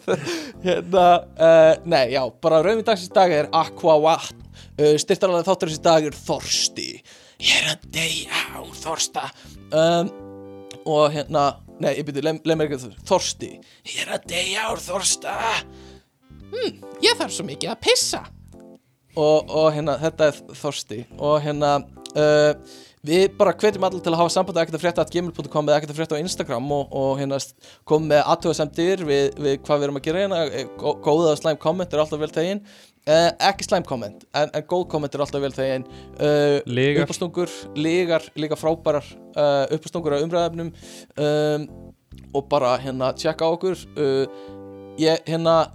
Hérna, 0.66 1.06
uh, 1.38 1.72
nei, 1.88 2.10
já, 2.12 2.20
bara 2.42 2.60
rauðin 2.66 2.84
dagsins 2.84 3.14
dag 3.14 3.32
er 3.32 3.48
Aqua 3.56 3.96
Vatn 4.02 4.42
uh, 4.42 4.96
Styrtarlega 5.00 5.46
þáttur 5.46 5.70
þessi 5.70 5.84
dag 5.86 6.10
er 6.10 6.18
Þorsti 6.18 6.90
Ég 7.40 7.54
er 7.62 7.70
að 7.74 7.86
deyja 7.94 8.40
á 8.56 8.60
Þorsta. 8.82 9.28
Um, 9.72 10.10
Og 10.88 11.10
hérna, 11.12 11.42
nei, 11.82 11.90
ég 11.98 12.06
byrju, 12.08 12.22
leið 12.24 12.56
mér 12.56 12.66
ekki 12.70 12.78
að 12.78 12.98
Þorsti. 13.08 13.50
Ég 13.90 13.98
er 14.06 14.12
að 14.16 14.28
deyja 14.30 14.62
á 14.64 14.72
Þorsta. 14.80 15.34
Hm, 16.50 16.78
Ég 17.04 17.18
þarf 17.18 17.34
svo 17.36 17.44
mikið 17.48 17.72
að 17.74 17.82
pissa. 17.84 18.22
Og, 19.18 19.50
og 19.50 19.66
hérna, 19.76 19.98
þetta 20.00 20.30
er 20.30 20.38
Þorsti. 20.56 21.02
Og 21.20 21.36
hérna 21.44 21.74
uh, 22.16 22.52
við 23.06 23.26
bara 23.38 23.52
hvetjum 23.60 23.84
allir 23.90 24.02
til 24.04 24.12
að 24.14 24.20
hafa 24.22 24.32
samband 24.32 24.60
ekkert 24.62 24.78
að 24.78 24.84
frétta 24.86 25.04
at 25.04 25.12
gmail.com 25.12 25.68
eða 25.68 25.78
ekkert 25.80 25.92
að 25.94 26.00
frétta 26.00 26.16
á 26.16 26.22
Instagram 26.24 26.72
og, 26.78 26.96
og 26.96 27.12
hérna 27.20 27.38
kom 27.88 28.08
með 28.08 28.24
aðtöðasemdir 28.34 29.04
við, 29.08 29.28
við 29.40 29.58
hvað 29.66 29.82
við 29.82 29.88
erum 29.90 30.00
að 30.00 30.06
gera 30.08 30.24
hérna. 30.24 30.42
Gó- 30.80 30.96
góða 31.04 31.34
og 31.34 31.40
slæm 31.42 31.60
komment 31.60 31.92
er 31.96 32.02
alltaf 32.04 32.20
vel 32.24 32.32
þegin 32.34 32.64
uh, 33.08 33.30
ekki 33.50 33.66
slæm 33.66 33.86
komment, 33.88 34.24
en, 34.36 34.50
en 34.54 34.66
góð 34.68 34.86
komment 34.92 35.14
er 35.14 35.24
alltaf 35.24 35.42
vel 35.42 35.54
þegin. 35.56 35.86
Uh, 36.18 36.58
Lygar. 36.68 37.06
uppástungur, 37.06 37.52
lígar, 37.76 38.26
líka 38.36 38.58
frábærar 38.60 39.06
uh, 39.34 39.66
uppástungur 39.76 40.16
á 40.16 40.22
umræðefnum 40.24 40.72
um, 41.16 41.68
og 42.34 42.48
bara 42.50 42.76
hérna 42.82 43.12
tjekka 43.16 43.46
á 43.46 43.50
okkur. 43.50 43.78
Uh, 43.96 44.24
ég 45.00 45.22
hérna 45.28 45.70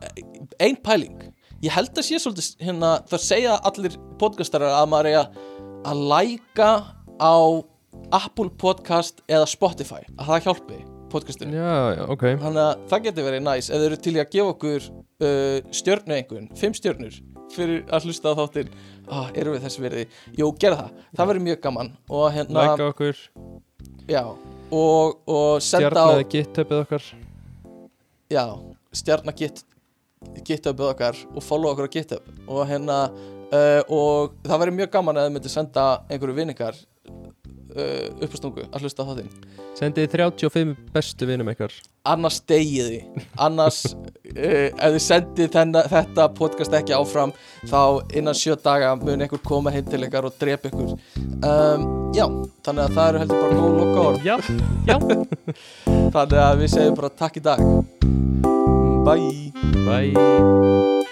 ein 0.61 0.77
pæling. 0.77 1.31
Ég 1.63 1.73
held 1.73 1.95
að 1.95 2.09
sé 2.09 2.19
svolítið 2.21 2.65
hérna 2.67 2.97
það 3.09 3.23
segja 3.25 3.59
allir 3.65 3.95
podcastarar 4.21 4.75
að 4.81 4.91
maður 4.91 5.11
eiga 5.13 5.23
að 5.85 6.03
læka 6.11 6.69
á 7.17 7.37
Apple 8.13 8.51
Podcast 8.59 9.23
eða 9.31 9.47
Spotify 9.49 10.03
að 10.17 10.27
það 10.29 10.45
hjálpi 10.49 10.81
podcastinu. 11.11 11.55
Já, 11.55 11.95
já, 11.97 12.03
ok. 12.13 12.25
Þannig 12.41 12.61
að 12.63 12.83
það 12.91 13.05
getur 13.07 13.27
verið 13.27 13.45
næs 13.45 13.69
ef 13.69 13.81
þau 13.81 13.87
eru 13.87 13.99
til 14.05 14.15
í 14.15 14.21
að 14.21 14.31
gefa 14.35 14.53
okkur 14.53 14.87
uh, 14.89 15.73
stjörnu 15.79 16.17
einhvern, 16.17 16.49
fimm 16.59 16.75
stjörnur 16.77 17.19
fyrir 17.55 17.83
að 17.93 18.07
hlusta 18.07 18.33
á 18.33 18.37
þáttinn. 18.39 18.73
Ah, 19.05 19.29
erum 19.37 19.53
við 19.53 19.67
þess 19.67 19.81
verið, 19.83 20.17
jú, 20.33 20.49
gera 20.61 20.79
það. 20.79 21.03
Það 21.17 21.29
verður 21.31 21.45
mjög 21.45 21.61
gaman 21.67 21.91
og 22.09 22.25
hérna 22.33 22.63
Læka 22.71 22.87
okkur, 22.89 23.19
já, 24.09 24.23
og, 24.25 25.19
og 25.29 25.61
senda 25.61 25.91
á 25.93 25.93
stjarnaði 25.93 26.25
githubið 26.33 26.81
okkar. 26.81 27.07
Já, 28.33 28.45
stjarnar 28.97 29.37
git 29.37 29.61
githubið 30.47 30.89
okkar 30.89 31.21
og 31.35 31.45
follow 31.45 31.75
okkur 31.75 31.85
á 31.85 31.95
github. 31.99 32.33
Og 32.49 32.65
hérna 32.69 33.05
uh, 33.53 33.81
og 33.93 34.35
það 34.45 34.63
verður 34.63 34.77
mjög 34.81 34.93
gaman 34.97 35.21
að 35.21 35.29
þau 35.29 35.35
myndir 35.37 35.53
senda 35.53 35.85
einhverju 36.09 36.37
vinningar 36.39 36.81
uh, 37.75 38.23
upp 38.23 38.33
á 38.33 38.37
stungu 38.39 38.65
að 38.71 38.85
hlusta 38.85 39.03
á 39.03 39.07
þáttinn 39.09 39.31
Sendið 39.75 40.07
35 40.13 40.69
bestu 40.95 41.27
vinum 41.27 41.49
ykkar. 41.51 41.73
Annars 42.07 42.37
degið 42.47 42.91
því 42.93 43.23
annars, 43.43 43.79
uh, 43.91 44.69
ef 44.71 44.93
þið 44.95 45.01
sendið 45.03 45.49
þenna, 45.57 45.81
þetta 45.91 46.27
podcast 46.37 46.77
ekki 46.79 46.95
áfram 46.95 47.33
þá 47.67 47.81
innan 48.15 48.37
sjö 48.37 48.55
daga 48.55 48.93
mun 49.01 49.25
einhver 49.25 49.43
koma 49.43 49.73
heim 49.75 49.83
til 49.89 50.05
ykkar 50.07 50.29
og 50.29 50.37
drepa 50.39 50.71
ykkur. 50.71 50.95
Um, 51.43 51.85
já, 52.15 52.25
þannig 52.63 52.85
að 52.85 52.95
það 52.95 53.09
eru 53.09 53.23
heldur 53.23 53.43
bara 53.43 53.59
góð 53.59 53.79
loka 53.81 54.05
orð 54.09 54.25
Já, 54.25 54.37
já. 54.87 54.97
Þannig 56.15 56.39
að 56.47 56.61
við 56.63 56.75
segjum 56.77 56.99
bara 57.01 57.15
takk 57.23 57.41
í 57.41 57.45
dag. 57.49 57.65
Bye. 59.05 59.51
Bye 59.85 61.04